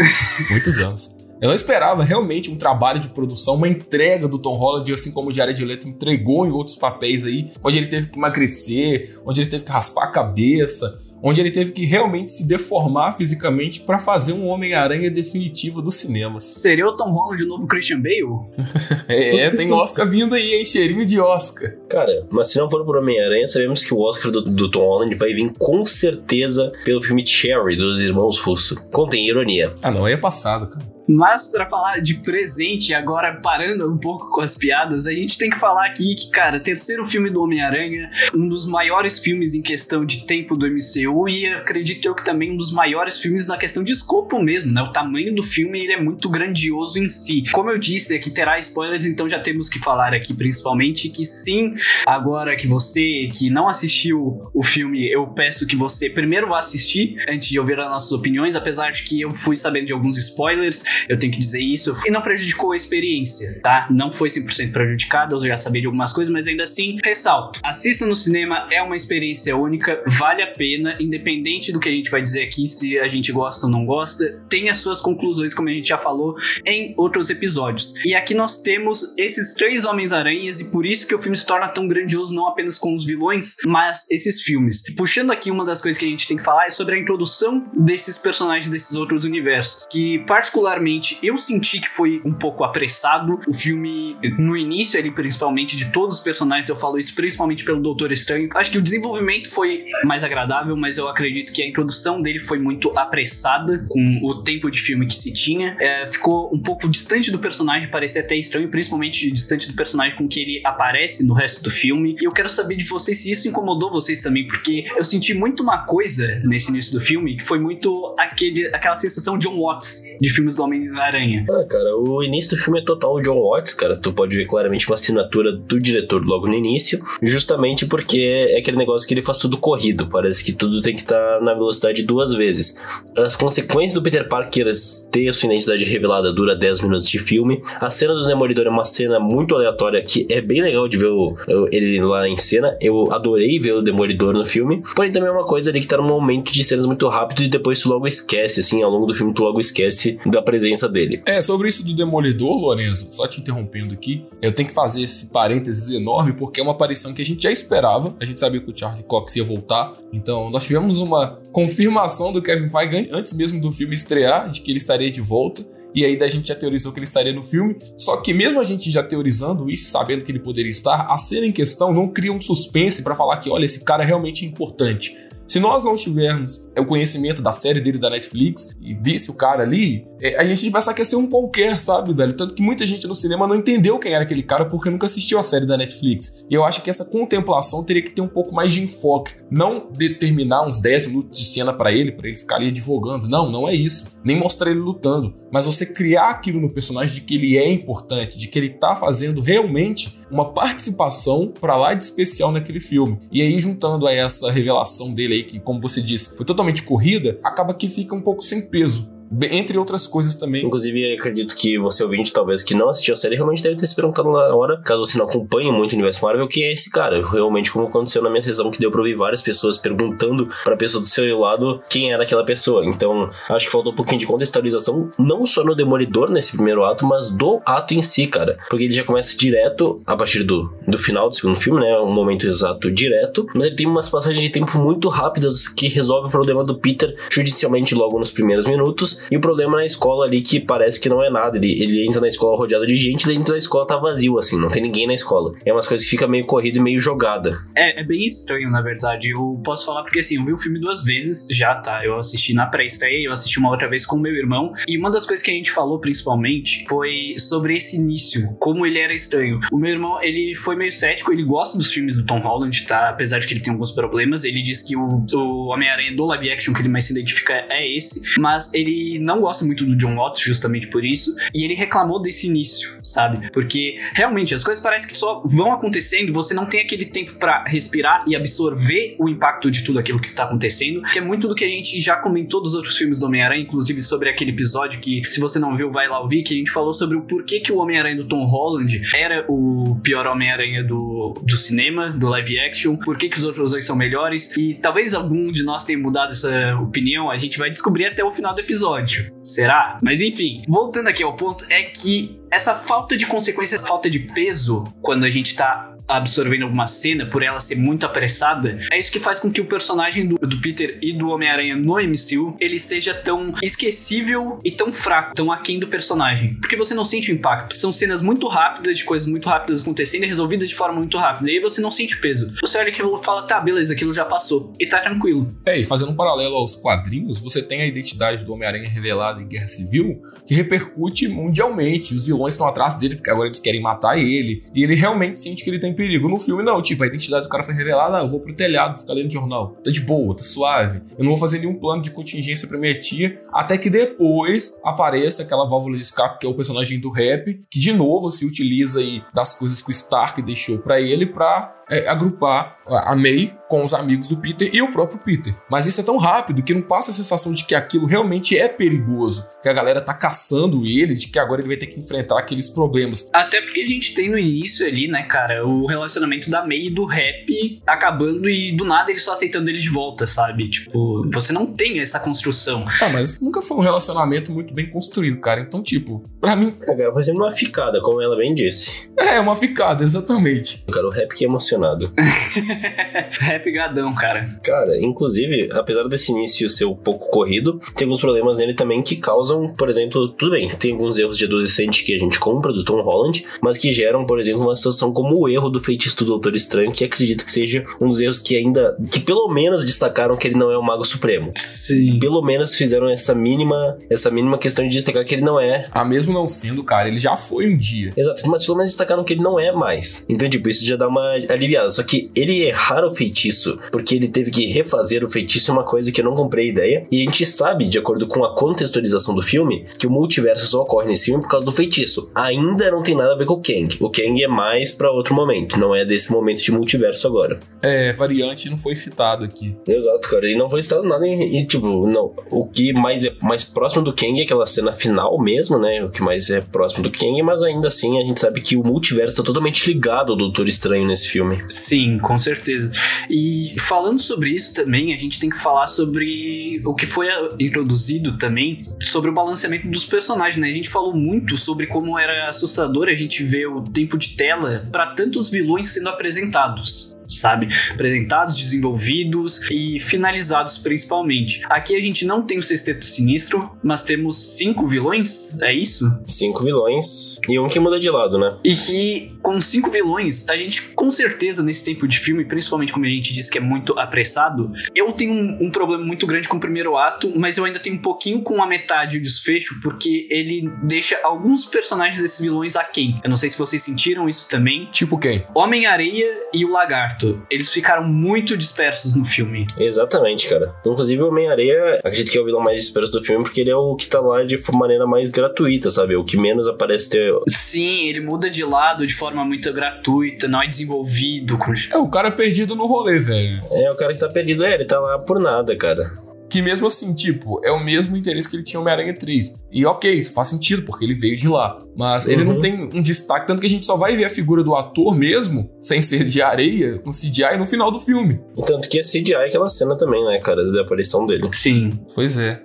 muitos 0.50 0.78
anos. 0.78 1.16
Eu 1.40 1.48
não 1.48 1.54
esperava 1.54 2.02
realmente 2.02 2.50
um 2.50 2.56
trabalho 2.56 2.98
de 2.98 3.08
produção, 3.08 3.54
uma 3.54 3.68
entrega 3.68 4.26
do 4.26 4.38
Tom 4.38 4.54
Holland, 4.54 4.92
assim 4.92 5.12
como 5.12 5.30
o 5.30 5.32
Diário 5.32 5.54
de 5.54 5.64
Leto 5.64 5.88
entregou 5.88 6.44
em 6.44 6.50
outros 6.50 6.76
papéis 6.76 7.24
aí, 7.24 7.50
onde 7.62 7.76
ele 7.76 7.86
teve 7.86 8.08
que 8.08 8.18
emagrecer, 8.18 9.20
onde 9.24 9.40
ele 9.40 9.48
teve 9.48 9.64
que 9.64 9.70
raspar 9.70 10.04
a 10.04 10.10
cabeça, 10.10 11.00
onde 11.22 11.40
ele 11.40 11.50
teve 11.50 11.72
que 11.72 11.84
realmente 11.84 12.32
se 12.32 12.46
deformar 12.46 13.16
fisicamente 13.16 13.80
para 13.80 13.98
fazer 13.98 14.32
um 14.32 14.46
Homem-Aranha 14.46 15.10
definitivo 15.10 15.82
dos 15.82 15.96
cinemas. 15.96 16.44
Seria 16.44 16.86
o 16.86 16.96
Tom 16.96 17.10
Holland 17.10 17.42
o 17.42 17.48
novo 17.48 17.66
Christian 17.66 18.00
Bale? 18.00 18.24
é, 19.08 19.50
tem 19.50 19.72
Oscar 19.72 20.08
vindo 20.08 20.34
aí, 20.34 20.54
hein? 20.54 20.66
Cheirinho 20.66 21.04
de 21.04 21.20
Oscar. 21.20 21.74
Cara, 21.88 22.26
mas 22.30 22.48
se 22.48 22.58
não 22.58 22.70
for 22.70 22.84
por 22.84 22.96
Homem-Aranha, 22.96 23.46
sabemos 23.46 23.84
que 23.84 23.94
o 23.94 24.00
Oscar 24.00 24.30
do, 24.30 24.42
do, 24.42 24.70
Tom 24.70 24.80
Holland 24.80 25.14
vai 25.16 25.32
vir 25.32 25.52
com 25.58 25.84
certeza 25.84 26.72
pelo 26.84 27.00
filme 27.00 27.26
Cherry, 27.26 27.76
dos 27.76 28.00
irmãos 28.00 28.38
Russo. 28.38 28.76
Contém 28.92 29.28
ironia. 29.28 29.74
Ah, 29.82 29.90
não, 29.90 30.04
aí 30.04 30.14
é 30.14 30.16
passado, 30.16 30.68
cara. 30.68 30.97
Mas 31.08 31.46
para 31.46 31.68
falar 31.68 32.00
de 32.00 32.14
presente, 32.14 32.92
agora 32.92 33.40
parando 33.40 33.90
um 33.90 33.96
pouco 33.96 34.28
com 34.30 34.42
as 34.42 34.54
piadas, 34.54 35.06
a 35.06 35.12
gente 35.12 35.38
tem 35.38 35.48
que 35.48 35.58
falar 35.58 35.86
aqui 35.86 36.14
que, 36.14 36.30
cara, 36.30 36.60
terceiro 36.60 37.06
filme 37.06 37.30
do 37.30 37.42
Homem-Aranha, 37.42 38.10
um 38.34 38.46
dos 38.46 38.68
maiores 38.68 39.18
filmes 39.18 39.54
em 39.54 39.62
questão 39.62 40.04
de 40.04 40.26
tempo 40.26 40.54
do 40.54 40.66
MCU 40.66 41.28
e 41.28 41.46
acredito 41.46 42.06
eu 42.06 42.14
que 42.14 42.24
também 42.24 42.52
um 42.52 42.56
dos 42.58 42.72
maiores 42.72 43.18
filmes 43.18 43.46
na 43.46 43.56
questão 43.56 43.82
de 43.82 43.92
escopo 43.92 44.38
mesmo, 44.38 44.70
né? 44.70 44.82
O 44.82 44.92
tamanho 44.92 45.34
do 45.34 45.42
filme 45.42 45.80
ele 45.80 45.94
é 45.94 46.00
muito 46.00 46.28
grandioso 46.28 46.98
em 46.98 47.08
si. 47.08 47.42
Como 47.52 47.70
eu 47.70 47.78
disse, 47.78 48.14
aqui 48.14 48.30
terá 48.30 48.58
spoilers, 48.58 49.06
então 49.06 49.26
já 49.26 49.38
temos 49.38 49.70
que 49.70 49.78
falar 49.78 50.12
aqui 50.12 50.34
principalmente 50.34 51.08
que 51.08 51.24
sim, 51.24 51.74
agora 52.06 52.54
que 52.54 52.66
você 52.66 53.30
que 53.32 53.48
não 53.48 53.66
assistiu 53.66 54.50
o 54.52 54.62
filme, 54.62 55.10
eu 55.10 55.26
peço 55.28 55.66
que 55.66 55.76
você 55.76 56.10
primeiro 56.10 56.48
vá 56.48 56.58
assistir 56.58 57.16
antes 57.28 57.48
de 57.48 57.58
ouvir 57.58 57.80
as 57.80 57.88
nossas 57.88 58.12
opiniões, 58.12 58.54
apesar 58.54 58.90
de 58.90 59.04
que 59.04 59.20
eu 59.22 59.32
fui 59.32 59.56
sabendo 59.56 59.86
de 59.86 59.92
alguns 59.94 60.18
spoilers, 60.18 60.84
eu 61.08 61.18
tenho 61.18 61.32
que 61.32 61.38
dizer 61.38 61.60
isso. 61.60 61.94
E 62.06 62.10
não 62.10 62.22
prejudicou 62.22 62.72
a 62.72 62.76
experiência, 62.76 63.60
tá? 63.62 63.86
Não 63.90 64.10
foi 64.10 64.28
100% 64.28 64.72
prejudicada, 64.72 65.34
eu 65.34 65.40
já 65.40 65.56
sabia 65.56 65.80
de 65.80 65.86
algumas 65.86 66.12
coisas, 66.12 66.32
mas 66.32 66.48
ainda 66.48 66.62
assim, 66.62 66.98
ressalto. 67.04 67.60
Assista 67.64 68.06
no 68.06 68.14
cinema, 68.14 68.68
é 68.70 68.82
uma 68.82 68.96
experiência 68.96 69.56
única, 69.56 70.02
vale 70.06 70.42
a 70.42 70.52
pena, 70.52 70.96
independente 71.00 71.72
do 71.72 71.80
que 71.80 71.88
a 71.88 71.92
gente 71.92 72.10
vai 72.10 72.22
dizer 72.22 72.42
aqui, 72.42 72.66
se 72.66 72.98
a 72.98 73.08
gente 73.08 73.32
gosta 73.32 73.66
ou 73.66 73.72
não 73.72 73.84
gosta, 73.84 74.42
tem 74.48 74.68
as 74.68 74.78
suas 74.78 75.00
conclusões, 75.00 75.54
como 75.54 75.68
a 75.68 75.72
gente 75.72 75.88
já 75.88 75.98
falou 75.98 76.34
em 76.64 76.94
outros 76.96 77.30
episódios. 77.30 77.94
E 78.04 78.14
aqui 78.14 78.34
nós 78.34 78.58
temos 78.58 79.14
esses 79.16 79.54
três 79.54 79.84
Homens-Aranhas, 79.84 80.60
e 80.60 80.70
por 80.70 80.86
isso 80.86 81.06
que 81.06 81.14
o 81.14 81.18
filme 81.18 81.36
se 81.36 81.46
torna 81.46 81.68
tão 81.68 81.86
grandioso, 81.86 82.34
não 82.34 82.46
apenas 82.46 82.78
com 82.78 82.94
os 82.94 83.04
vilões, 83.04 83.56
mas 83.66 84.06
esses 84.10 84.42
filmes. 84.42 84.82
Puxando 84.96 85.30
aqui 85.30 85.50
uma 85.50 85.64
das 85.64 85.80
coisas 85.80 85.98
que 85.98 86.06
a 86.06 86.08
gente 86.08 86.26
tem 86.26 86.36
que 86.36 86.42
falar 86.42 86.66
é 86.66 86.70
sobre 86.70 86.96
a 86.96 86.98
introdução 86.98 87.66
desses 87.76 88.16
personagens 88.18 88.70
desses 88.70 88.94
outros 88.94 89.24
universos, 89.24 89.86
que 89.90 90.18
particularmente 90.20 90.87
eu 91.22 91.36
senti 91.36 91.80
que 91.80 91.88
foi 91.88 92.20
um 92.24 92.32
pouco 92.32 92.64
apressado. 92.64 93.40
O 93.46 93.52
filme, 93.52 94.16
no 94.38 94.56
início 94.56 94.98
ali, 94.98 95.10
principalmente, 95.10 95.76
de 95.76 95.86
todos 95.92 96.16
os 96.16 96.22
personagens, 96.22 96.68
eu 96.68 96.76
falo 96.76 96.98
isso 96.98 97.14
principalmente 97.14 97.64
pelo 97.64 97.80
Doutor 97.80 98.12
Estranho. 98.12 98.48
Acho 98.54 98.70
que 98.70 98.78
o 98.78 98.82
desenvolvimento 98.82 99.50
foi 99.50 99.84
mais 100.04 100.24
agradável, 100.24 100.76
mas 100.76 100.98
eu 100.98 101.08
acredito 101.08 101.52
que 101.52 101.62
a 101.62 101.66
introdução 101.66 102.20
dele 102.22 102.40
foi 102.40 102.58
muito 102.58 102.96
apressada 102.98 103.84
com 103.88 104.20
o 104.22 104.42
tempo 104.42 104.70
de 104.70 104.80
filme 104.80 105.06
que 105.06 105.14
se 105.14 105.32
tinha. 105.32 105.76
É, 105.80 106.06
ficou 106.06 106.54
um 106.54 106.58
pouco 106.58 106.88
distante 106.88 107.30
do 107.30 107.38
personagem, 107.38 107.88
parecia 107.88 108.20
até 108.20 108.36
estranho, 108.36 108.68
principalmente 108.68 109.30
distante 109.30 109.68
do 109.68 109.74
personagem 109.74 110.16
com 110.16 110.28
que 110.28 110.40
ele 110.40 110.62
aparece 110.64 111.26
no 111.26 111.34
resto 111.34 111.62
do 111.62 111.70
filme. 111.70 112.16
E 112.20 112.24
eu 112.24 112.32
quero 112.32 112.48
saber 112.48 112.76
de 112.76 112.84
vocês 112.84 113.18
se 113.18 113.30
isso 113.30 113.48
incomodou 113.48 113.90
vocês 113.90 114.22
também, 114.22 114.46
porque 114.46 114.84
eu 114.96 115.04
senti 115.04 115.34
muito 115.34 115.62
uma 115.62 115.84
coisa 115.84 116.40
nesse 116.44 116.70
início 116.70 116.92
do 116.92 117.00
filme 117.00 117.36
que 117.36 117.42
foi 117.42 117.58
muito 117.58 118.14
aquele, 118.18 118.66
aquela 118.74 118.96
sensação 118.96 119.38
John 119.38 119.60
Watts 119.60 120.02
de 120.20 120.30
filmes 120.30 120.54
do 120.54 120.62
Homem-Aranha. 120.78 121.46
Ah, 121.50 121.64
cara, 121.68 121.96
o 121.96 122.22
início 122.22 122.56
do 122.56 122.62
filme 122.62 122.80
é 122.80 122.84
total 122.84 123.20
John 123.20 123.40
Watts, 123.42 123.74
cara. 123.74 123.96
Tu 123.96 124.12
pode 124.12 124.36
ver 124.36 124.46
claramente 124.46 124.86
uma 124.86 124.94
assinatura 124.94 125.52
do 125.52 125.80
diretor 125.80 126.24
logo 126.24 126.46
no 126.46 126.54
início, 126.54 127.02
justamente 127.22 127.86
porque 127.86 128.48
é 128.50 128.58
aquele 128.58 128.76
negócio 128.76 129.06
que 129.06 129.14
ele 129.14 129.22
faz 129.22 129.38
tudo 129.38 129.56
corrido. 129.56 130.06
Parece 130.06 130.44
que 130.44 130.52
tudo 130.52 130.80
tem 130.80 130.94
que 130.94 131.00
estar 131.00 131.38
tá 131.38 131.44
na 131.44 131.54
velocidade 131.54 132.02
duas 132.02 132.32
vezes. 132.32 132.78
As 133.16 133.34
consequências 133.34 133.94
do 133.94 134.02
Peter 134.02 134.28
Parker 134.28 134.66
ter 135.10 135.28
a 135.28 135.32
sua 135.32 135.46
identidade 135.46 135.84
revelada 135.84 136.32
dura 136.32 136.54
10 136.54 136.82
minutos 136.82 137.08
de 137.08 137.18
filme. 137.18 137.62
A 137.80 137.90
cena 137.90 138.14
do 138.14 138.26
Demolidor 138.26 138.66
é 138.66 138.70
uma 138.70 138.84
cena 138.84 139.18
muito 139.18 139.54
aleatória 139.54 140.02
que 140.02 140.26
é 140.30 140.40
bem 140.40 140.62
legal 140.62 140.86
de 140.88 140.96
ver 140.96 141.06
o, 141.06 141.36
ele 141.70 142.00
lá 142.00 142.28
em 142.28 142.36
cena. 142.36 142.76
Eu 142.80 143.12
adorei 143.12 143.58
ver 143.58 143.72
o 143.72 143.82
Demolidor 143.82 144.34
no 144.34 144.44
filme. 144.44 144.82
Porém, 144.94 145.10
também 145.10 145.28
é 145.28 145.32
uma 145.32 145.46
coisa 145.46 145.70
ali 145.70 145.80
que 145.80 145.86
tá 145.86 145.96
num 145.96 146.06
momento 146.06 146.52
de 146.52 146.64
cenas 146.64 146.86
muito 146.86 147.06
rápido 147.08 147.42
e 147.42 147.48
depois 147.48 147.80
tu 147.80 147.88
logo 147.88 148.06
esquece, 148.06 148.60
assim, 148.60 148.82
ao 148.82 148.90
longo 148.90 149.06
do 149.06 149.14
filme 149.14 149.32
tu 149.32 149.42
logo 149.42 149.60
esquece 149.60 150.18
da 150.26 150.42
presença 150.42 150.57
dele. 150.88 151.22
É, 151.26 151.40
sobre 151.42 151.68
isso 151.68 151.84
do 151.84 151.94
Demolidor, 151.94 152.58
Lorenzo, 152.58 153.08
só 153.12 153.26
te 153.26 153.40
interrompendo 153.40 153.94
aqui, 153.94 154.24
eu 154.40 154.52
tenho 154.52 154.68
que 154.68 154.74
fazer 154.74 155.02
esse 155.02 155.26
parênteses 155.26 155.90
enorme 155.90 156.32
porque 156.32 156.60
é 156.60 156.62
uma 156.62 156.72
aparição 156.72 157.12
que 157.12 157.22
a 157.22 157.24
gente 157.24 157.42
já 157.42 157.50
esperava. 157.50 158.16
A 158.20 158.24
gente 158.24 158.40
sabia 158.40 158.60
que 158.60 158.70
o 158.70 158.76
Charlie 158.76 159.04
Cox 159.04 159.36
ia 159.36 159.44
voltar. 159.44 159.92
Então, 160.12 160.50
nós 160.50 160.64
tivemos 160.64 160.98
uma 160.98 161.38
confirmação 161.52 162.32
do 162.32 162.42
Kevin 162.42 162.68
Feige 162.68 163.08
antes 163.12 163.32
mesmo 163.32 163.60
do 163.60 163.72
filme 163.72 163.94
estrear, 163.94 164.48
de 164.48 164.60
que 164.60 164.70
ele 164.70 164.78
estaria 164.78 165.10
de 165.10 165.20
volta. 165.20 165.64
E 165.94 166.04
aí 166.04 166.22
a 166.22 166.28
gente 166.28 166.48
já 166.48 166.54
teorizou 166.54 166.92
que 166.92 166.98
ele 166.98 167.06
estaria 167.06 167.32
no 167.32 167.42
filme. 167.42 167.76
Só 167.96 168.18
que 168.18 168.32
mesmo 168.32 168.60
a 168.60 168.64
gente 168.64 168.90
já 168.90 169.02
teorizando 169.02 169.70
isso, 169.70 169.90
sabendo 169.90 170.22
que 170.22 170.30
ele 170.30 170.38
poderia 170.38 170.70
estar, 170.70 171.06
a 171.10 171.16
cena 171.16 171.46
em 171.46 171.52
questão 171.52 171.92
não 171.92 172.08
cria 172.08 172.32
um 172.32 172.40
suspense 172.40 173.02
para 173.02 173.14
falar 173.14 173.38
que, 173.38 173.50
olha, 173.50 173.64
esse 173.64 173.84
cara 173.84 174.02
é 174.02 174.06
realmente 174.06 174.44
importante. 174.44 175.16
Se 175.48 175.58
nós 175.58 175.82
não 175.82 175.96
tivermos 175.96 176.62
o 176.78 176.84
conhecimento 176.84 177.40
da 177.40 177.52
série 177.52 177.80
dele 177.80 177.96
da 177.96 178.10
Netflix 178.10 178.76
e 178.82 178.94
visse 178.94 179.30
o 179.30 179.34
cara 179.34 179.62
ali, 179.62 180.06
é, 180.20 180.36
a 180.36 180.44
gente 180.44 180.68
vai 180.68 180.82
pensar 180.82 180.92
que 180.92 181.02
ser 181.02 181.16
um 181.16 181.26
qualquer, 181.26 181.80
sabe, 181.80 182.12
velho? 182.12 182.34
Tanto 182.34 182.54
que 182.54 182.60
muita 182.60 182.86
gente 182.86 183.06
no 183.06 183.14
cinema 183.14 183.46
não 183.46 183.54
entendeu 183.54 183.98
quem 183.98 184.12
era 184.12 184.24
aquele 184.24 184.42
cara 184.42 184.66
porque 184.66 184.90
nunca 184.90 185.06
assistiu 185.06 185.38
a 185.38 185.42
série 185.42 185.64
da 185.64 185.78
Netflix. 185.78 186.44
E 186.50 186.54
eu 186.54 186.64
acho 186.64 186.82
que 186.82 186.90
essa 186.90 187.04
contemplação 187.04 187.82
teria 187.82 188.02
que 188.02 188.10
ter 188.10 188.20
um 188.20 188.28
pouco 188.28 188.54
mais 188.54 188.74
de 188.74 188.82
enfoque. 188.82 189.32
Não 189.50 189.90
determinar 189.90 190.66
uns 190.66 190.78
10 190.78 191.06
minutos 191.06 191.38
de 191.38 191.46
cena 191.46 191.72
para 191.72 191.90
ele, 191.92 192.12
para 192.12 192.28
ele 192.28 192.36
ficar 192.36 192.56
ali 192.56 192.68
advogando. 192.68 193.26
Não, 193.26 193.50
não 193.50 193.66
é 193.66 193.74
isso. 193.74 194.06
Nem 194.22 194.38
mostrar 194.38 194.70
ele 194.70 194.80
lutando. 194.80 195.34
Mas 195.50 195.64
você 195.64 195.86
criar 195.86 196.28
aquilo 196.28 196.60
no 196.60 196.68
personagem 196.68 197.14
de 197.14 197.20
que 197.22 197.36
ele 197.36 197.56
é 197.56 197.72
importante, 197.72 198.36
de 198.36 198.48
que 198.48 198.58
ele 198.58 198.68
tá 198.68 198.94
fazendo 198.94 199.40
realmente 199.40 200.18
uma 200.30 200.52
participação 200.52 201.52
para 201.58 201.76
lá 201.76 201.94
de 201.94 202.04
especial 202.04 202.52
naquele 202.52 202.80
filme. 202.80 203.18
E 203.32 203.40
aí, 203.40 203.58
juntando 203.60 204.06
a 204.06 204.12
essa 204.12 204.50
revelação 204.50 205.14
dele 205.14 205.37
aí, 205.38 205.44
que, 205.44 205.58
como 205.58 205.80
você 205.80 206.00
disse, 206.00 206.36
foi 206.36 206.44
totalmente 206.44 206.82
corrida, 206.82 207.38
acaba 207.42 207.74
que 207.74 207.88
fica 207.88 208.14
um 208.14 208.20
pouco 208.20 208.42
sem 208.42 208.62
peso 208.62 209.17
entre 209.50 209.78
outras 209.78 210.06
coisas 210.06 210.34
também. 210.34 210.64
Inclusive, 210.64 211.14
acredito 211.14 211.54
que 211.54 211.78
você 211.78 212.02
ouvinte, 212.02 212.32
talvez, 212.32 212.62
que 212.62 212.74
não 212.74 212.88
assistiu 212.88 213.14
a 213.14 213.16
série, 213.16 213.36
realmente 213.36 213.62
deve 213.62 213.76
ter 213.76 213.86
se 213.86 213.94
perguntado 213.94 214.30
na 214.30 214.54
hora, 214.54 214.80
caso 214.82 215.04
você 215.04 215.18
não 215.18 215.26
acompanhe 215.26 215.70
muito 215.70 215.92
o 215.92 215.94
universo 215.94 216.24
Marvel, 216.24 216.48
quem 216.48 216.64
é 216.64 216.72
esse 216.72 216.90
cara. 216.90 217.24
Realmente, 217.24 217.70
como 217.70 217.86
aconteceu 217.86 218.22
na 218.22 218.30
minha 218.30 218.42
sessão, 218.42 218.70
que 218.70 218.78
deu 218.78 218.90
pra 218.90 219.00
ouvir 219.00 219.14
várias 219.14 219.42
pessoas 219.42 219.76
perguntando 219.76 220.48
pra 220.64 220.76
pessoa 220.76 221.02
do 221.02 221.08
seu 221.08 221.38
lado 221.38 221.80
quem 221.88 222.12
era 222.12 222.22
aquela 222.22 222.44
pessoa. 222.44 222.84
Então, 222.84 223.30
acho 223.48 223.66
que 223.66 223.72
faltou 223.72 223.92
um 223.92 223.96
pouquinho 223.96 224.18
de 224.18 224.26
contextualização, 224.26 225.10
não 225.18 225.44
só 225.46 225.64
no 225.64 225.74
Demolidor 225.74 226.30
nesse 226.30 226.52
primeiro 226.52 226.84
ato, 226.84 227.06
mas 227.06 227.28
do 227.30 227.60
ato 227.64 227.94
em 227.94 228.02
si, 228.02 228.26
cara. 228.26 228.58
Porque 228.68 228.84
ele 228.84 228.94
já 228.94 229.04
começa 229.04 229.36
direto, 229.36 230.00
a 230.06 230.16
partir 230.16 230.42
do, 230.42 230.72
do 230.86 230.98
final 230.98 231.28
do 231.28 231.34
segundo 231.34 231.56
filme, 231.56 231.80
né? 231.80 231.98
Um 231.98 232.12
momento 232.12 232.46
exato 232.46 232.90
direto, 232.90 233.46
mas 233.54 233.68
ele 233.68 233.76
tem 233.76 233.86
umas 233.86 234.08
passagens 234.08 234.42
de 234.42 234.50
tempo 234.50 234.78
muito 234.78 235.08
rápidas 235.08 235.68
que 235.68 235.88
resolve 235.88 236.28
o 236.28 236.30
problema 236.30 236.64
do 236.64 236.78
Peter 236.78 237.14
judicialmente 237.30 237.94
logo 237.94 238.18
nos 238.18 238.30
primeiros 238.30 238.66
minutos 238.66 239.17
e 239.30 239.36
o 239.36 239.40
problema 239.40 239.76
na 239.78 239.86
escola 239.86 240.26
ali 240.26 240.40
que 240.40 240.60
parece 240.60 241.00
que 241.00 241.08
não 241.08 241.22
é 241.22 241.30
nada. 241.30 241.56
Ele, 241.56 241.82
ele 241.82 242.06
entra 242.06 242.20
na 242.20 242.28
escola 242.28 242.56
rodeado 242.56 242.86
de 242.86 242.96
gente, 242.96 243.26
dentro 243.26 243.52
da 243.52 243.58
escola 243.58 243.86
tá 243.86 243.96
vazio, 243.96 244.38
assim, 244.38 244.58
não 244.58 244.68
tem 244.68 244.82
ninguém 244.82 245.06
na 245.06 245.14
escola. 245.14 245.54
É 245.64 245.72
umas 245.72 245.86
coisas 245.86 246.04
que 246.04 246.10
fica 246.10 246.26
meio 246.26 246.46
corrido 246.46 246.78
e 246.78 246.80
meio 246.80 247.00
jogada. 247.00 247.58
É, 247.74 248.00
é 248.00 248.04
bem 248.04 248.24
estranho, 248.24 248.70
na 248.70 248.80
verdade. 248.80 249.30
Eu 249.30 249.60
posso 249.64 249.86
falar 249.86 250.02
porque 250.02 250.20
assim, 250.20 250.36
eu 250.36 250.44
vi 250.44 250.52
o 250.52 250.56
filme 250.56 250.78
duas 250.78 251.02
vezes 251.02 251.46
já, 251.50 251.74
tá? 251.74 252.04
Eu 252.04 252.16
assisti 252.16 252.54
na 252.54 252.66
pré-estreia, 252.66 253.26
eu 253.26 253.32
assisti 253.32 253.58
uma 253.58 253.70
outra 253.70 253.88
vez 253.88 254.04
com 254.04 254.18
meu 254.18 254.34
irmão. 254.34 254.72
E 254.86 254.96
uma 254.98 255.10
das 255.10 255.26
coisas 255.26 255.44
que 255.44 255.50
a 255.50 255.54
gente 255.54 255.70
falou 255.70 255.98
principalmente 255.98 256.84
foi 256.88 257.34
sobre 257.38 257.76
esse 257.76 257.96
início, 257.96 258.54
como 258.58 258.86
ele 258.86 258.98
era 258.98 259.12
estranho. 259.12 259.60
O 259.72 259.78
meu 259.78 259.90
irmão, 259.90 260.20
ele 260.22 260.54
foi 260.54 260.76
meio 260.76 260.92
cético, 260.92 261.32
ele 261.32 261.44
gosta 261.44 261.76
dos 261.78 261.92
filmes 261.92 262.16
do 262.16 262.24
Tom 262.24 262.40
Holland, 262.40 262.86
tá? 262.86 263.08
Apesar 263.08 263.38
de 263.38 263.46
que 263.46 263.54
ele 263.54 263.60
tem 263.60 263.72
alguns 263.72 263.92
problemas. 263.92 264.44
Ele 264.44 264.62
diz 264.62 264.82
que 264.82 264.96
o, 264.96 265.24
o 265.32 265.66
Homem-Aranha 265.72 266.14
do 266.14 266.24
live 266.26 266.50
action 266.50 266.74
que 266.74 266.80
ele 266.80 266.88
mais 266.88 267.04
se 267.04 267.12
identifica 267.12 267.66
é 267.68 267.96
esse. 267.96 268.22
Mas 268.38 268.72
ele 268.74 269.07
não 269.16 269.40
gosta 269.40 269.64
muito 269.64 269.86
do 269.86 269.94
John 269.94 270.16
Watts, 270.16 270.40
justamente 270.40 270.88
por 270.88 271.04
isso, 271.04 271.36
e 271.54 271.64
ele 271.64 271.74
reclamou 271.74 272.20
desse 272.20 272.48
início, 272.48 272.98
sabe? 273.02 273.48
Porque 273.52 273.94
realmente 274.12 274.54
as 274.54 274.64
coisas 274.64 274.82
parecem 274.82 275.08
que 275.08 275.16
só 275.16 275.42
vão 275.44 275.72
acontecendo, 275.72 276.32
você 276.32 276.52
não 276.52 276.66
tem 276.66 276.80
aquele 276.80 277.04
tempo 277.04 277.34
para 277.36 277.64
respirar 277.64 278.24
e 278.26 278.34
absorver 278.34 279.14
o 279.18 279.28
impacto 279.28 279.70
de 279.70 279.84
tudo 279.84 279.98
aquilo 279.98 280.20
que 280.20 280.34
tá 280.34 280.44
acontecendo, 280.44 281.02
que 281.02 281.18
é 281.18 281.22
muito 281.22 281.46
do 281.46 281.54
que 281.54 281.64
a 281.64 281.68
gente 281.68 282.00
já 282.00 282.16
comentou 282.16 282.62
dos 282.62 282.74
outros 282.74 282.96
filmes 282.96 283.18
do 283.18 283.26
Homem-Aranha, 283.26 283.62
inclusive 283.62 284.02
sobre 284.02 284.28
aquele 284.28 284.50
episódio 284.50 285.00
que, 285.00 285.22
se 285.24 285.38
você 285.38 285.58
não 285.58 285.76
viu, 285.76 285.90
vai 285.90 286.08
lá 286.08 286.20
ouvir, 286.20 286.42
que 286.42 286.54
a 286.54 286.56
gente 286.56 286.70
falou 286.70 286.92
sobre 286.92 287.16
o 287.16 287.22
porquê 287.22 287.60
que 287.60 287.70
o 287.70 287.78
Homem-Aranha 287.78 288.16
do 288.16 288.24
Tom 288.24 288.44
Holland 288.46 289.00
era 289.14 289.44
o 289.48 289.98
pior 290.02 290.26
Homem-Aranha 290.26 290.82
do, 290.82 291.34
do 291.42 291.56
cinema, 291.56 292.08
do 292.08 292.26
live 292.26 292.58
action, 292.60 292.96
por 292.96 293.16
que, 293.16 293.28
que 293.28 293.38
os 293.38 293.44
outros 293.44 293.70
dois 293.70 293.86
são 293.86 293.96
melhores, 293.96 294.56
e 294.56 294.74
talvez 294.74 295.14
algum 295.14 295.52
de 295.52 295.62
nós 295.62 295.84
tenha 295.84 295.98
mudado 295.98 296.32
essa 296.32 296.76
opinião, 296.80 297.30
a 297.30 297.36
gente 297.36 297.58
vai 297.58 297.70
descobrir 297.70 298.06
até 298.06 298.24
o 298.24 298.30
final 298.30 298.54
do 298.54 298.60
episódio. 298.60 298.97
Será? 299.42 299.98
Mas 300.02 300.20
enfim, 300.20 300.62
voltando 300.68 301.08
aqui 301.08 301.22
ao 301.22 301.34
ponto, 301.34 301.64
é 301.70 301.82
que 301.82 302.40
essa 302.50 302.74
falta 302.74 303.16
de 303.16 303.26
consequência, 303.26 303.78
falta 303.78 304.08
de 304.08 304.18
peso, 304.20 304.84
quando 305.02 305.24
a 305.24 305.30
gente 305.30 305.54
tá 305.56 305.97
absorvendo 306.08 306.62
alguma 306.62 306.86
cena, 306.86 307.26
por 307.26 307.42
ela 307.42 307.60
ser 307.60 307.76
muito 307.76 308.06
apressada, 308.06 308.78
é 308.90 308.98
isso 308.98 309.12
que 309.12 309.20
faz 309.20 309.38
com 309.38 309.50
que 309.50 309.60
o 309.60 309.66
personagem 309.66 310.26
do, 310.26 310.36
do 310.36 310.60
Peter 310.60 310.98
e 311.02 311.12
do 311.12 311.28
Homem-Aranha 311.28 311.76
no 311.76 311.96
MCU 311.96 312.56
ele 312.58 312.78
seja 312.78 313.14
tão 313.14 313.52
esquecível 313.62 314.60
e 314.64 314.70
tão 314.70 314.92
fraco, 314.92 315.34
tão 315.34 315.52
aquém 315.52 315.78
do 315.78 315.86
personagem. 315.86 316.54
Porque 316.54 316.76
você 316.76 316.94
não 316.94 317.04
sente 317.04 317.30
o 317.30 317.34
impacto. 317.34 317.76
São 317.76 317.92
cenas 317.92 318.22
muito 318.22 318.48
rápidas, 318.48 318.96
de 318.96 319.04
coisas 319.04 319.28
muito 319.28 319.48
rápidas 319.48 319.80
acontecendo 319.80 320.24
e 320.24 320.26
resolvidas 320.26 320.68
de 320.68 320.74
forma 320.74 320.98
muito 320.98 321.18
rápida. 321.18 321.50
E 321.50 321.54
aí 321.54 321.60
você 321.60 321.80
não 321.80 321.90
sente 321.90 322.18
peso. 322.20 322.52
Você 322.60 322.78
olha 322.78 322.88
aquilo 322.88 323.14
e 323.14 323.24
fala, 323.24 323.42
tá, 323.42 323.60
beleza, 323.60 323.92
aquilo 323.92 324.14
já 324.14 324.24
passou. 324.24 324.72
E 324.78 324.86
tá 324.86 325.00
tranquilo. 325.00 325.54
É, 325.66 325.78
e 325.78 325.84
fazendo 325.84 326.10
um 326.10 326.16
paralelo 326.16 326.56
aos 326.56 326.76
quadrinhos, 326.76 327.38
você 327.38 327.62
tem 327.62 327.82
a 327.82 327.86
identidade 327.86 328.44
do 328.44 328.52
Homem-Aranha 328.52 328.88
revelada 328.88 329.42
em 329.42 329.46
Guerra 329.46 329.68
Civil, 329.68 330.22
que 330.46 330.54
repercute 330.54 331.28
mundialmente. 331.28 332.14
Os 332.14 332.26
vilões 332.26 332.54
estão 332.54 332.66
atrás 332.66 332.94
dele, 332.94 333.16
porque 333.16 333.30
agora 333.30 333.48
eles 333.48 333.60
querem 333.60 333.82
matar 333.82 334.18
ele. 334.18 334.62
E 334.74 334.82
ele 334.82 334.94
realmente 334.94 335.40
sente 335.40 335.62
que 335.62 335.70
ele 335.70 335.78
tem 335.78 335.94
perigo. 335.98 336.28
No 336.28 336.38
filme, 336.38 336.62
não. 336.62 336.80
Tipo, 336.80 337.02
a 337.02 337.06
identidade 337.08 337.46
do 337.46 337.48
cara 337.50 337.64
foi 337.64 337.74
revelada, 337.74 338.18
ah, 338.18 338.20
eu 338.20 338.28
vou 338.28 338.38
pro 338.38 338.54
telhado 338.54 339.00
ficar 339.00 339.12
lendo 339.12 339.32
jornal. 339.32 339.76
Tá 339.82 339.90
de 339.90 340.00
boa, 340.00 340.34
tá 340.34 340.44
suave. 340.44 341.02
Eu 341.18 341.24
não 341.24 341.32
vou 341.32 341.36
fazer 341.36 341.58
nenhum 341.58 341.74
plano 341.74 342.00
de 342.00 342.12
contingência 342.12 342.68
pra 342.68 342.78
minha 342.78 342.96
tia, 342.96 343.40
até 343.52 343.76
que 343.76 343.90
depois 343.90 344.78
apareça 344.84 345.42
aquela 345.42 345.68
válvula 345.68 345.96
de 345.96 346.02
escape, 346.02 346.38
que 346.38 346.46
é 346.46 346.48
o 346.48 346.54
personagem 346.54 347.00
do 347.00 347.10
rap, 347.10 347.60
que 347.68 347.80
de 347.80 347.92
novo 347.92 348.30
se 348.30 348.46
utiliza 348.46 349.00
aí 349.00 349.22
das 349.34 349.54
coisas 349.54 349.82
que 349.82 349.90
o 349.90 349.92
Stark 349.92 350.40
deixou 350.42 350.78
para 350.78 351.00
ele 351.00 351.26
pra 351.26 351.74
é, 351.90 352.08
agrupar 352.08 352.78
a 352.86 353.14
May 353.14 353.54
com 353.68 353.84
os 353.84 353.92
amigos 353.92 354.28
do 354.28 354.36
Peter 354.36 354.70
e 354.72 354.80
o 354.80 354.90
próprio 354.90 355.18
Peter. 355.18 355.54
Mas 355.70 355.86
isso 355.86 356.00
é 356.00 356.04
tão 356.04 356.16
rápido 356.16 356.62
que 356.62 356.72
não 356.72 356.80
passa 356.80 357.10
a 357.10 357.14
sensação 357.14 357.52
de 357.52 357.64
que 357.64 357.74
aquilo 357.74 358.06
realmente 358.06 358.56
é 358.56 358.66
perigoso, 358.66 359.46
que 359.62 359.68
a 359.68 359.72
galera 359.72 360.00
tá 360.00 360.14
caçando 360.14 360.84
ele, 360.86 361.14
de 361.14 361.28
que 361.28 361.38
agora 361.38 361.60
ele 361.60 361.68
vai 361.68 361.76
ter 361.76 361.86
que 361.86 362.00
enfrentar 362.00 362.38
aqueles 362.38 362.70
problemas. 362.70 363.28
Até 363.32 363.60
porque 363.60 363.80
a 363.80 363.86
gente 363.86 364.14
tem 364.14 364.30
no 364.30 364.38
início 364.38 364.86
ali, 364.86 365.06
né, 365.06 365.24
cara, 365.24 365.66
o 365.66 365.86
relacionamento 365.86 366.50
da 366.50 366.66
May 366.66 366.86
e 366.86 366.90
do 366.90 367.04
rap 367.04 367.82
acabando 367.86 368.48
e 368.48 368.72
do 368.72 368.84
nada 368.84 369.10
ele 369.10 369.20
só 369.20 369.32
aceitando 369.32 369.68
ele 369.68 369.78
de 369.78 369.90
volta, 369.90 370.26
sabe? 370.26 370.70
Tipo, 370.70 371.28
você 371.30 371.52
não 371.52 371.66
tem 371.66 372.00
essa 372.00 372.18
construção. 372.18 372.84
Ah, 373.02 373.10
mas 373.10 373.38
nunca 373.40 373.60
foi 373.60 373.76
um 373.76 373.82
relacionamento 373.82 374.50
muito 374.50 374.72
bem 374.72 374.88
construído, 374.88 375.38
cara. 375.40 375.60
Então, 375.60 375.82
tipo, 375.82 376.24
pra 376.40 376.56
mim. 376.56 376.70
Cara, 376.70 377.12
foi 377.12 377.22
sempre 377.22 377.42
uma 377.42 377.52
ficada, 377.52 378.00
como 378.00 378.22
ela 378.22 378.36
bem 378.36 378.54
disse. 378.54 379.10
É, 379.16 379.38
uma 379.40 379.54
ficada, 379.54 380.02
exatamente. 380.02 380.84
Cara, 380.90 381.06
o 381.06 381.10
rap 381.10 381.34
que 381.34 381.44
é 381.44 381.48
emocionado. 381.78 382.10
rap 383.40 383.70
gadão, 383.70 384.12
cara. 384.14 384.48
Cara, 384.62 385.00
inclusive, 385.00 385.68
apesar 385.72 386.08
desse 386.08 386.32
início 386.32 386.68
ser 386.68 386.84
um 386.84 386.94
pouco 386.94 387.30
corrido, 387.30 387.80
tem 387.94 388.04
alguns 388.04 388.20
problemas 388.20 388.58
nele 388.58 388.74
também 388.74 389.02
que 389.02 389.16
causam, 389.16 389.74
por 389.74 389.88
exemplo, 389.88 390.28
tudo 390.28 390.52
bem, 390.52 390.70
tem 390.70 390.92
alguns 390.92 391.18
erros 391.18 391.38
de 391.38 391.44
adolescente 391.44 392.04
que 392.04 392.14
a 392.14 392.18
gente 392.18 392.38
compra 392.38 392.72
do 392.72 392.84
Tom 392.84 393.00
Holland, 393.00 393.44
mas 393.62 393.78
que 393.78 393.92
geram, 393.92 394.26
por 394.26 394.40
exemplo, 394.40 394.62
uma 394.62 394.76
situação 394.76 395.12
como 395.12 395.38
o 395.38 395.48
erro 395.48 395.70
do 395.70 395.80
feitiço 395.80 396.16
do 396.18 396.24
Doutor 396.26 396.56
Estranho, 396.56 396.92
que 396.92 397.04
acredito 397.04 397.44
que 397.44 397.50
seja 397.50 397.84
um 398.00 398.08
dos 398.08 398.20
erros 398.20 398.38
que 398.38 398.56
ainda, 398.56 398.96
que 399.10 399.20
pelo 399.20 399.48
menos 399.48 399.84
destacaram 399.84 400.36
que 400.36 400.48
ele 400.48 400.56
não 400.56 400.70
é 400.70 400.76
o 400.76 400.82
Mago 400.82 401.04
Supremo. 401.04 401.52
Sim. 401.56 402.18
Pelo 402.18 402.42
menos 402.42 402.74
fizeram 402.74 403.08
essa 403.08 403.34
mínima, 403.34 403.96
essa 404.10 404.30
mínima 404.30 404.58
questão 404.58 404.86
de 404.86 404.94
destacar 404.94 405.24
que 405.24 405.34
ele 405.34 405.42
não 405.42 405.60
é. 405.60 405.86
Ah, 405.92 406.04
mesmo 406.04 406.32
não 406.32 406.48
sendo, 406.48 406.82
cara, 406.82 407.08
ele 407.08 407.18
já 407.18 407.36
foi 407.36 407.68
um 407.68 407.76
dia. 407.76 408.12
Exato, 408.16 408.48
mas 408.48 408.64
pelo 408.64 408.78
menos 408.78 408.90
destacaram 408.90 409.24
que 409.24 409.32
ele 409.32 409.42
não 409.42 409.58
é 409.58 409.72
mais. 409.72 410.24
Então, 410.28 410.48
tipo, 410.48 410.68
isso 410.68 410.84
já 410.84 410.96
dá 410.96 411.08
uma 411.08 411.38
aliviada. 411.68 411.90
Só 411.90 412.02
que 412.02 412.30
ele 412.34 412.62
errar 412.62 413.04
o 413.04 413.14
feitiço 413.14 413.78
porque 413.90 414.14
ele 414.14 414.28
teve 414.28 414.50
que 414.50 414.66
refazer 414.66 415.24
o 415.24 415.30
feitiço 415.30 415.70
é 415.70 415.74
uma 415.74 415.84
coisa 415.84 416.10
que 416.10 416.20
eu 416.20 416.24
não 416.24 416.34
comprei 416.34 416.68
ideia. 416.68 417.06
E 417.10 417.20
a 417.20 417.24
gente 417.24 417.44
sabe, 417.44 417.86
de 417.86 417.98
acordo 417.98 418.26
com 418.26 418.44
a 418.44 418.54
contextualização 418.54 419.34
do 419.34 419.42
filme, 419.42 419.84
que 419.98 420.06
o 420.06 420.10
multiverso 420.10 420.66
só 420.66 420.82
ocorre 420.82 421.06
nesse 421.06 421.26
filme 421.26 421.42
por 421.42 421.50
causa 421.50 421.66
do 421.66 421.72
feitiço. 421.72 422.30
Ainda 422.34 422.90
não 422.90 423.02
tem 423.02 423.14
nada 423.14 423.34
a 423.34 423.36
ver 423.36 423.44
com 423.44 423.54
o 423.54 423.62
Kang. 423.62 423.96
O 424.00 424.10
Kang 424.10 424.42
é 424.42 424.48
mais 424.48 424.90
para 424.90 425.10
outro 425.10 425.34
momento, 425.34 425.78
não 425.78 425.94
é 425.94 426.04
desse 426.04 426.30
momento 426.30 426.62
de 426.62 426.72
multiverso 426.72 427.26
agora. 427.26 427.60
É, 427.82 428.12
variante 428.12 428.70
não 428.70 428.76
foi 428.76 428.96
citado 428.96 429.44
aqui. 429.44 429.76
Exato, 429.86 430.28
cara. 430.28 430.50
E 430.50 430.56
não 430.56 430.68
foi 430.70 430.82
citado 430.82 431.02
nada 431.02 431.26
e, 431.26 431.66
tipo, 431.66 432.06
não. 432.06 432.32
O 432.50 432.66
que 432.66 432.92
mais 432.92 433.24
é 433.24 433.32
mais 433.42 433.64
próximo 433.64 434.02
do 434.02 434.12
Kang 434.12 434.40
é 434.40 434.44
aquela 434.44 434.66
cena 434.66 434.92
final 434.92 435.38
mesmo, 435.40 435.78
né? 435.78 436.04
O 436.04 436.10
que 436.10 436.22
mais 436.22 436.50
é 436.50 436.60
próximo 436.60 437.02
do 437.02 437.10
Kang, 437.10 437.40
mas 437.42 437.62
ainda 437.62 437.88
assim 437.88 438.18
a 438.18 438.22
gente 438.22 438.40
sabe 438.40 438.60
que 438.60 438.76
o 438.76 438.84
multiverso 438.84 439.36
tá 439.36 439.42
totalmente 439.42 439.86
ligado 439.86 440.32
ao 440.32 440.38
Doutor 440.38 440.68
Estranho 440.68 441.06
nesse 441.06 441.28
filme. 441.28 441.57
Sim, 441.68 442.18
com 442.18 442.38
certeza. 442.38 442.92
E 443.30 443.74
falando 443.80 444.20
sobre 444.20 444.50
isso 444.50 444.74
também, 444.74 445.12
a 445.12 445.16
gente 445.16 445.40
tem 445.40 445.50
que 445.50 445.58
falar 445.58 445.86
sobre 445.86 446.80
o 446.84 446.94
que 446.94 447.06
foi 447.06 447.28
introduzido 447.58 448.36
também, 448.38 448.82
sobre 449.02 449.30
o 449.30 449.34
balanceamento 449.34 449.88
dos 449.88 450.04
personagens, 450.04 450.56
né? 450.56 450.68
A 450.68 450.72
gente 450.72 450.88
falou 450.88 451.14
muito 451.14 451.56
sobre 451.56 451.86
como 451.86 452.18
era 452.18 452.48
assustador 452.48 453.08
a 453.08 453.14
gente 453.14 453.42
ver 453.42 453.66
o 453.66 453.82
tempo 453.82 454.16
de 454.16 454.36
tela 454.36 454.88
para 454.92 455.14
tantos 455.14 455.50
vilões 455.50 455.88
sendo 455.88 456.08
apresentados 456.08 457.17
sabe? 457.28 457.68
Apresentados, 457.92 458.56
desenvolvidos 458.56 459.70
e 459.70 459.98
finalizados 459.98 460.78
principalmente. 460.78 461.62
Aqui 461.68 461.94
a 461.94 462.00
gente 462.00 462.24
não 462.24 462.42
tem 462.42 462.58
o 462.58 462.62
Sexteto 462.62 463.06
Sinistro, 463.06 463.70
mas 463.82 464.02
temos 464.02 464.56
cinco 464.56 464.86
vilões, 464.86 465.56
é 465.60 465.72
isso? 465.72 466.10
Cinco 466.26 466.64
vilões 466.64 467.38
e 467.48 467.58
um 467.58 467.68
que 467.68 467.78
muda 467.78 468.00
de 468.00 468.10
lado, 468.10 468.38
né? 468.38 468.56
E 468.64 468.74
que 468.74 469.38
com 469.42 469.60
cinco 469.60 469.90
vilões, 469.90 470.48
a 470.48 470.56
gente 470.56 470.82
com 470.94 471.10
certeza 471.10 471.62
nesse 471.62 471.84
tempo 471.84 472.06
de 472.06 472.18
filme, 472.18 472.44
principalmente 472.44 472.92
como 472.92 473.04
a 473.04 473.08
gente 473.08 473.32
disse 473.32 473.50
que 473.50 473.58
é 473.58 473.60
muito 473.60 473.98
apressado, 473.98 474.72
eu 474.94 475.12
tenho 475.12 475.32
um, 475.32 475.66
um 475.66 475.70
problema 475.70 476.04
muito 476.04 476.26
grande 476.26 476.48
com 476.48 476.56
o 476.56 476.60
primeiro 476.60 476.96
ato, 476.96 477.32
mas 477.36 477.58
eu 477.58 477.64
ainda 477.64 477.78
tenho 477.78 477.96
um 477.96 478.02
pouquinho 478.02 478.42
com 478.42 478.62
a 478.62 478.66
metade 478.66 479.16
e 479.16 479.18
o 479.18 479.22
desfecho, 479.22 479.80
porque 479.82 480.26
ele 480.30 480.70
deixa 480.84 481.18
alguns 481.22 481.64
personagens 481.64 482.20
desses 482.20 482.40
vilões 482.40 482.76
aquém. 482.76 483.20
Eu 483.22 483.30
não 483.30 483.36
sei 483.36 483.48
se 483.48 483.58
vocês 483.58 483.82
sentiram 483.82 484.28
isso 484.28 484.48
também. 484.48 484.88
Tipo 484.90 485.18
quem? 485.18 485.44
Homem-Areia 485.54 486.48
e 486.54 486.64
o 486.64 486.70
Lagarto 486.70 487.17
eles 487.50 487.72
ficaram 487.72 488.06
muito 488.06 488.56
dispersos 488.56 489.14
no 489.14 489.24
filme. 489.24 489.66
Exatamente, 489.78 490.48
cara. 490.48 490.74
Inclusive, 490.86 491.22
o 491.22 491.28
Homem-Areia, 491.28 492.00
acredito 492.04 492.30
que 492.30 492.38
é 492.38 492.40
o 492.40 492.44
vilão 492.44 492.60
mais 492.60 492.80
disperso 492.80 493.12
do 493.12 493.22
filme, 493.22 493.44
porque 493.44 493.60
ele 493.60 493.70
é 493.70 493.76
o 493.76 493.94
que 493.96 494.08
tá 494.08 494.20
lá 494.20 494.44
de 494.44 494.58
maneira 494.72 495.06
mais 495.06 495.30
gratuita, 495.30 495.90
sabe? 495.90 496.16
O 496.16 496.24
que 496.24 496.36
menos 496.36 496.66
aparece 496.68 497.08
ter. 497.10 497.32
Sim, 497.48 498.08
ele 498.08 498.20
muda 498.20 498.50
de 498.50 498.64
lado 498.64 499.06
de 499.06 499.14
forma 499.14 499.44
muito 499.44 499.72
gratuita, 499.72 500.48
não 500.48 500.62
é 500.62 500.66
desenvolvido. 500.66 501.58
Com... 501.58 501.72
É 501.92 501.96
o 501.96 502.08
cara 502.08 502.30
perdido 502.30 502.74
no 502.74 502.86
rolê, 502.86 503.18
velho. 503.18 503.60
É 503.70 503.90
o 503.90 503.96
cara 503.96 504.12
que 504.12 504.20
tá 504.20 504.28
perdido, 504.28 504.64
é, 504.64 504.74
ele 504.74 504.84
tá 504.84 504.98
lá 504.98 505.18
por 505.18 505.40
nada, 505.40 505.76
cara. 505.76 506.27
Que 506.48 506.62
mesmo 506.62 506.86
assim, 506.86 507.14
tipo, 507.14 507.60
é 507.64 507.70
o 507.70 507.82
mesmo 507.82 508.16
interesse 508.16 508.48
que 508.48 508.56
ele 508.56 508.62
tinha 508.62 508.80
Homem-Aranha 508.80 509.14
3. 509.14 509.54
E 509.70 509.84
ok, 509.84 510.10
isso 510.10 510.32
faz 510.32 510.48
sentido, 510.48 510.82
porque 510.82 511.04
ele 511.04 511.14
veio 511.14 511.36
de 511.36 511.48
lá. 511.48 511.78
Mas 511.96 512.24
uhum. 512.24 512.32
ele 512.32 512.44
não 512.44 512.54
uhum. 512.54 512.60
tem 512.60 512.82
um 512.94 513.02
destaque, 513.02 513.46
tanto 513.46 513.60
que 513.60 513.66
a 513.66 513.70
gente 513.70 513.84
só 513.84 513.96
vai 513.96 514.16
ver 514.16 514.24
a 514.24 514.30
figura 514.30 514.62
do 514.62 514.74
ator 514.74 515.14
mesmo, 515.14 515.70
sem 515.80 516.00
ser 516.00 516.26
de 516.26 516.40
areia, 516.40 516.98
com 516.98 517.10
CGI, 517.10 517.58
no 517.58 517.66
final 517.66 517.90
do 517.90 518.00
filme. 518.00 518.40
E 518.56 518.62
tanto 518.62 518.88
que 518.88 518.98
é 518.98 519.02
CGI 519.02 519.34
aquela 519.34 519.68
cena 519.68 519.96
também, 519.96 520.24
né, 520.24 520.38
cara, 520.38 520.64
da 520.72 520.82
aparição 520.82 521.26
dele. 521.26 521.48
Sim. 521.52 521.98
Pois 522.14 522.38
é. 522.38 522.62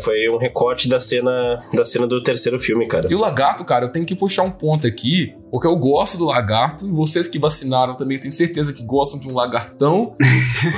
Foi 0.00 0.28
um 0.28 0.38
recorte 0.38 0.88
da 0.88 1.00
cena 1.00 1.62
da 1.72 1.84
cena 1.84 2.06
do 2.06 2.22
terceiro 2.22 2.58
filme, 2.58 2.86
cara. 2.86 3.06
E 3.10 3.14
o 3.14 3.18
lagarto, 3.18 3.64
cara, 3.64 3.86
eu 3.86 3.92
tenho 3.92 4.06
que 4.06 4.14
puxar 4.14 4.42
um 4.42 4.50
ponto 4.50 4.86
aqui, 4.86 5.34
porque 5.50 5.66
eu 5.66 5.76
gosto 5.76 6.18
do 6.18 6.24
lagarto, 6.24 6.86
e 6.86 6.90
vocês 6.90 7.28
que 7.28 7.38
vacinaram 7.38 7.96
também, 7.96 8.16
eu 8.16 8.22
tenho 8.22 8.32
certeza 8.32 8.72
que 8.72 8.82
gostam 8.82 9.18
de 9.18 9.28
um 9.28 9.34
lagartão. 9.34 10.14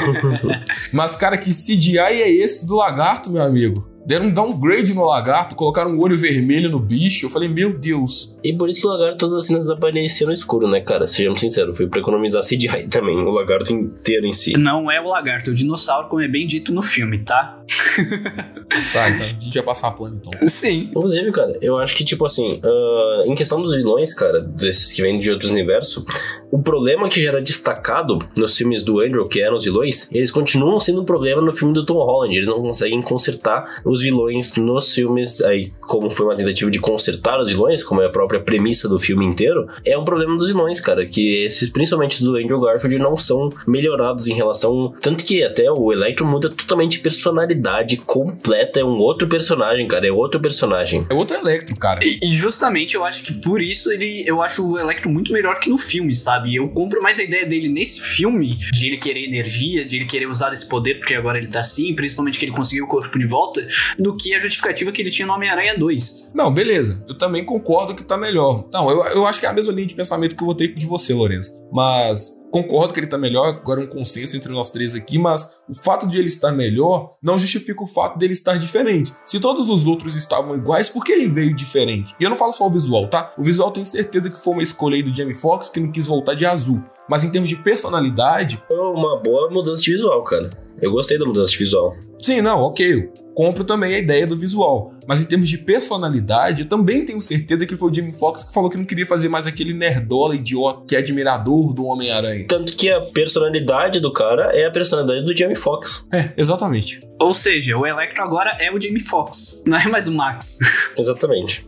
Mas, 0.93 1.17
cara, 1.17 1.37
que 1.37 1.51
CGI 1.51 1.99
é 1.99 2.31
esse 2.31 2.67
do 2.67 2.77
lagarto, 2.77 3.31
meu 3.31 3.43
amigo? 3.43 3.98
Deram 4.09 4.25
um 4.25 4.31
downgrade 4.31 4.95
no 4.95 5.05
lagarto, 5.05 5.55
colocaram 5.55 5.91
um 5.91 6.01
olho 6.01 6.17
vermelho 6.17 6.71
no 6.71 6.81
bicho. 6.81 7.27
Eu 7.27 7.31
falei, 7.31 7.47
meu 7.47 7.79
Deus. 7.79 8.35
E 8.43 8.55
por 8.55 8.71
isso 8.71 8.81
que 8.81 8.87
o 8.87 8.91
lagarto, 8.91 9.19
todas 9.19 9.35
as 9.35 9.47
cenas 9.47 9.69
apareciam 9.69 10.29
no 10.29 10.33
escuro, 10.33 10.67
né, 10.67 10.81
cara? 10.81 11.07
Sejamos 11.07 11.41
sinceros, 11.41 11.77
foi 11.77 11.87
pra 11.87 12.01
economizar 12.01 12.43
CGI 12.43 12.89
também, 12.89 13.19
o 13.19 13.31
lagarto 13.31 13.71
inteiro 13.75 14.25
em 14.25 14.33
si. 14.33 14.55
Não 14.57 14.91
é 14.91 14.99
o 14.99 15.07
lagarto, 15.07 15.51
é 15.51 15.53
o 15.53 15.55
dinossauro, 15.55 16.09
como 16.09 16.23
é 16.23 16.29
bem 16.29 16.47
dito 16.47 16.73
no 16.73 16.81
filme, 16.81 17.19
tá? 17.19 17.63
tá, 18.95 19.11
então 19.11 19.27
a 19.27 19.29
gente 19.29 19.55
vai 19.55 19.63
passar 19.63 19.91
plano 19.91 20.19
então. 20.19 20.49
Sim. 20.49 20.89
Inclusive, 20.91 21.31
cara, 21.31 21.59
eu 21.61 21.77
acho 21.77 21.95
que, 21.95 22.03
tipo 22.03 22.25
assim, 22.25 22.63
uh, 22.65 23.31
em 23.31 23.35
questão 23.35 23.61
dos 23.61 23.75
vilões, 23.75 24.15
cara, 24.15 24.41
desses 24.41 24.91
que 24.91 25.03
vêm 25.03 25.21
de 25.21 25.31
outros 25.31 25.51
universos, 25.51 26.03
o 26.51 26.59
problema 26.59 27.11
que 27.11 27.23
já 27.23 27.29
era 27.29 27.43
destacado 27.43 28.19
nos 28.39 28.57
filmes 28.57 28.83
do 28.83 29.01
Andrew, 29.01 29.29
que 29.29 29.43
eram 29.43 29.57
os 29.57 29.65
vilões, 29.65 30.11
eles 30.11 30.31
continuam 30.31 30.81
sendo 30.81 31.03
um 31.03 31.05
problema 31.05 31.43
no 31.43 31.53
filme 31.53 31.75
do 31.75 31.85
Tom 31.85 31.99
Holland. 31.99 32.35
Eles 32.35 32.49
não 32.49 32.63
conseguem 32.63 33.03
consertar 33.03 33.83
os 33.85 33.98
vilões 34.01 34.57
nos 34.57 34.95
filmes, 34.95 35.41
aí, 35.41 35.73
como 35.81 36.11
foi 36.11 36.27
uma 36.27 36.37
tentativa 36.37 36.71
de 36.71 36.79
consertar 36.79 37.41
os 37.41 37.49
vilões, 37.49 37.83
como 37.83 38.01
é 38.03 38.07
a 38.07 38.11
própria 38.11 38.41
premissa 38.41 38.89
do 38.89 38.99
filme 38.99 39.25
inteiro, 39.25 39.69
é 39.85 39.97
um 39.97 40.05
problema 40.05 40.37
dos 40.37 40.49
vilões, 40.49 40.81
cara. 40.81 41.07
Que 41.07 41.45
esses, 41.45 41.71
principalmente 41.71 42.17
os 42.17 42.23
do 42.23 42.37
Andrew 42.37 42.61
Garfield, 42.61 42.99
não 42.99 43.17
são 43.17 43.53
melhorados 43.67 44.27
em 44.27 44.35
relação. 44.35 44.95
Tanto 45.01 45.25
que 45.25 45.43
até 45.43 45.71
o 45.71 45.93
Electro 45.93 46.27
muda 46.27 46.51
totalmente 46.51 46.99
personalidade 46.99 47.97
completa. 47.99 48.81
É 48.81 48.85
um 48.85 48.99
outro 48.99 49.29
personagem, 49.29 49.87
cara. 49.87 50.07
É 50.07 50.13
outro 50.13 50.41
personagem. 50.41 51.07
É 51.09 51.15
outro 51.15 51.37
Electro, 51.37 51.77
cara. 51.77 52.01
E, 52.03 52.19
e 52.23 52.33
justamente 52.33 52.95
eu 52.95 53.05
acho 53.05 53.23
que 53.23 53.33
por 53.33 53.63
isso 53.63 53.93
ele. 53.93 54.25
Eu 54.27 54.43
acho 54.43 54.67
o 54.67 54.79
Electro 54.79 55.11
muito 55.11 55.33
melhor 55.33 55.59
que 55.61 55.71
no 55.71 55.79
filme, 55.79 56.15
sabe? 56.15 56.55
Eu 56.55 56.69
compro 56.69 57.03
mais 57.03 57.19
a 57.19 57.23
ideia 57.23 57.47
dele 57.47 57.69
nesse 57.69 58.01
filme, 58.01 58.57
de 58.57 58.87
ele 58.87 58.97
querer 58.97 59.25
energia, 59.25 59.85
de 59.85 59.97
ele 59.97 60.05
querer 60.05 60.27
usar 60.27 60.51
desse 60.51 60.69
poder, 60.69 60.99
porque 60.99 61.15
agora 61.15 61.39
ele 61.39 61.49
tá 61.49 61.61
assim, 61.61 61.95
principalmente 61.95 62.39
que 62.39 62.45
ele 62.45 62.53
conseguiu 62.53 62.85
o 62.85 62.89
corpo 62.89 63.19
de 63.19 63.27
volta, 63.27 63.67
do 63.99 64.17
que 64.17 64.35
a 64.35 64.41
justificativa 64.41 64.91
que 64.91 65.03
ele 65.03 65.11
tinha 65.11 65.27
no 65.27 65.35
Homem-Aranha 65.35 65.77
2. 65.79 66.33
Não, 66.35 66.53
beleza. 66.53 67.05
Eu 67.09 67.17
também 67.17 67.45
concordo 67.45 67.95
que 67.95 68.03
tá 68.03 68.17
melhor. 68.17 68.69
Não, 68.73 68.91
eu, 68.91 69.05
eu 69.07 69.27
acho 69.27 69.39
que 69.39 69.47
é 69.47 69.49
a 69.49 69.53
mesma 69.53 69.73
linha 69.73 69.87
de 69.87 69.95
pensamento 69.95 70.35
que 70.35 70.43
eu 70.43 70.47
vou 70.47 70.55
ter 70.55 70.75
de 70.75 70.87
você, 70.87 71.15
Lourenço. 71.15 71.53
Mas 71.73 72.33
concordo 72.51 72.95
que 72.95 73.01
ele 73.01 73.07
tá 73.07 73.19
melhor, 73.19 73.49
agora 73.49 73.81
é 73.81 73.85
um 73.85 73.87
consenso 73.87 74.37
entre 74.37 74.51
nós 74.51 74.71
três 74.71 74.95
aqui, 74.95 75.19
mas 75.19 75.61
o 75.69 75.75
fato 75.75 76.07
de 76.07 76.19
ele 76.19 76.29
estar 76.29 76.51
melhor 76.51 77.17
não 77.23 77.39
justifica 77.39 77.83
o 77.83 77.87
fato 77.87 78.19
dele 78.19 78.33
estar 78.33 78.59
diferente. 78.59 79.13
Se 79.25 79.39
todos 79.39 79.69
os 79.69 79.87
outros 79.87 80.15
estavam 80.15 80.57
iguais, 80.57 80.89
por 80.89 81.05
que 81.05 81.13
ele 81.13 81.29
veio 81.29 81.55
diferente? 81.55 82.15
E 82.19 82.25
eu 82.25 82.31
não 82.31 82.37
falo 82.37 82.53
só 82.53 82.67
o 82.67 82.71
visual, 82.71 83.09
tá? 83.09 83.33
O 83.37 83.43
visual 83.43 83.71
tenho 83.71 83.87
certeza 83.87 84.31
que 84.31 84.43
foi 84.43 84.55
uma 84.55 84.63
escolha 84.63 84.97
aí 84.97 85.03
do 85.03 85.15
Jamie 85.15 85.35
Foxx 85.35 85.69
que 85.69 85.81
não 85.81 85.93
quis 85.93 86.07
voltar 86.07 86.35
de 86.35 86.47
azul. 86.47 86.83
Mas 87.09 87.25
em 87.25 87.31
termos 87.31 87.49
de 87.49 87.57
personalidade. 87.57 88.63
Foi 88.69 88.79
uma 88.79 89.17
boa 89.19 89.51
mudança 89.51 89.83
de 89.83 89.93
visual, 89.93 90.23
cara. 90.23 90.51
Eu 90.81 90.93
gostei 90.93 91.19
da 91.19 91.25
mudança 91.25 91.51
de 91.51 91.59
visual. 91.59 91.97
Sim, 92.21 92.41
não, 92.41 92.61
ok. 92.61 93.09
Compro 93.35 93.63
também 93.63 93.95
a 93.95 93.99
ideia 93.99 94.27
do 94.27 94.37
visual. 94.37 94.93
Mas 95.07 95.23
em 95.23 95.25
termos 95.25 95.49
de 95.49 95.57
personalidade, 95.57 96.63
eu 96.63 96.69
também 96.69 97.05
tenho 97.05 97.21
certeza 97.21 97.65
que 97.65 97.77
foi 97.77 97.91
o 97.91 97.95
Jamie 97.95 98.13
Foxx 98.13 98.45
que 98.45 98.53
falou 98.53 98.69
que 98.69 98.77
não 98.77 98.85
queria 98.85 99.07
fazer 99.07 99.29
mais 99.29 99.47
aquele 99.47 99.73
nerdola 99.73 100.35
idiota 100.35 100.83
que 100.87 100.97
é 100.97 100.99
admirador 100.99 101.73
do 101.73 101.87
Homem-Aranha. 101.87 102.47
Tanto 102.47 102.75
que 102.75 102.91
a 102.91 103.01
personalidade 103.01 104.01
do 104.01 104.13
cara 104.13 104.51
é 104.53 104.67
a 104.67 104.71
personalidade 104.71 105.25
do 105.25 105.35
Jamie 105.35 105.57
Foxx. 105.57 106.07
É, 106.13 106.31
exatamente. 106.37 107.01
Ou 107.21 107.33
seja, 107.33 107.77
o 107.77 107.87
Electro 107.87 108.23
agora 108.23 108.51
é 108.61 108.71
o 108.71 108.81
Jamie 108.81 109.01
Foxx, 109.01 109.63
não 109.67 109.79
é 109.79 109.89
mais 109.89 110.07
o 110.07 110.13
Max. 110.13 110.59
Exatamente. 110.97 111.65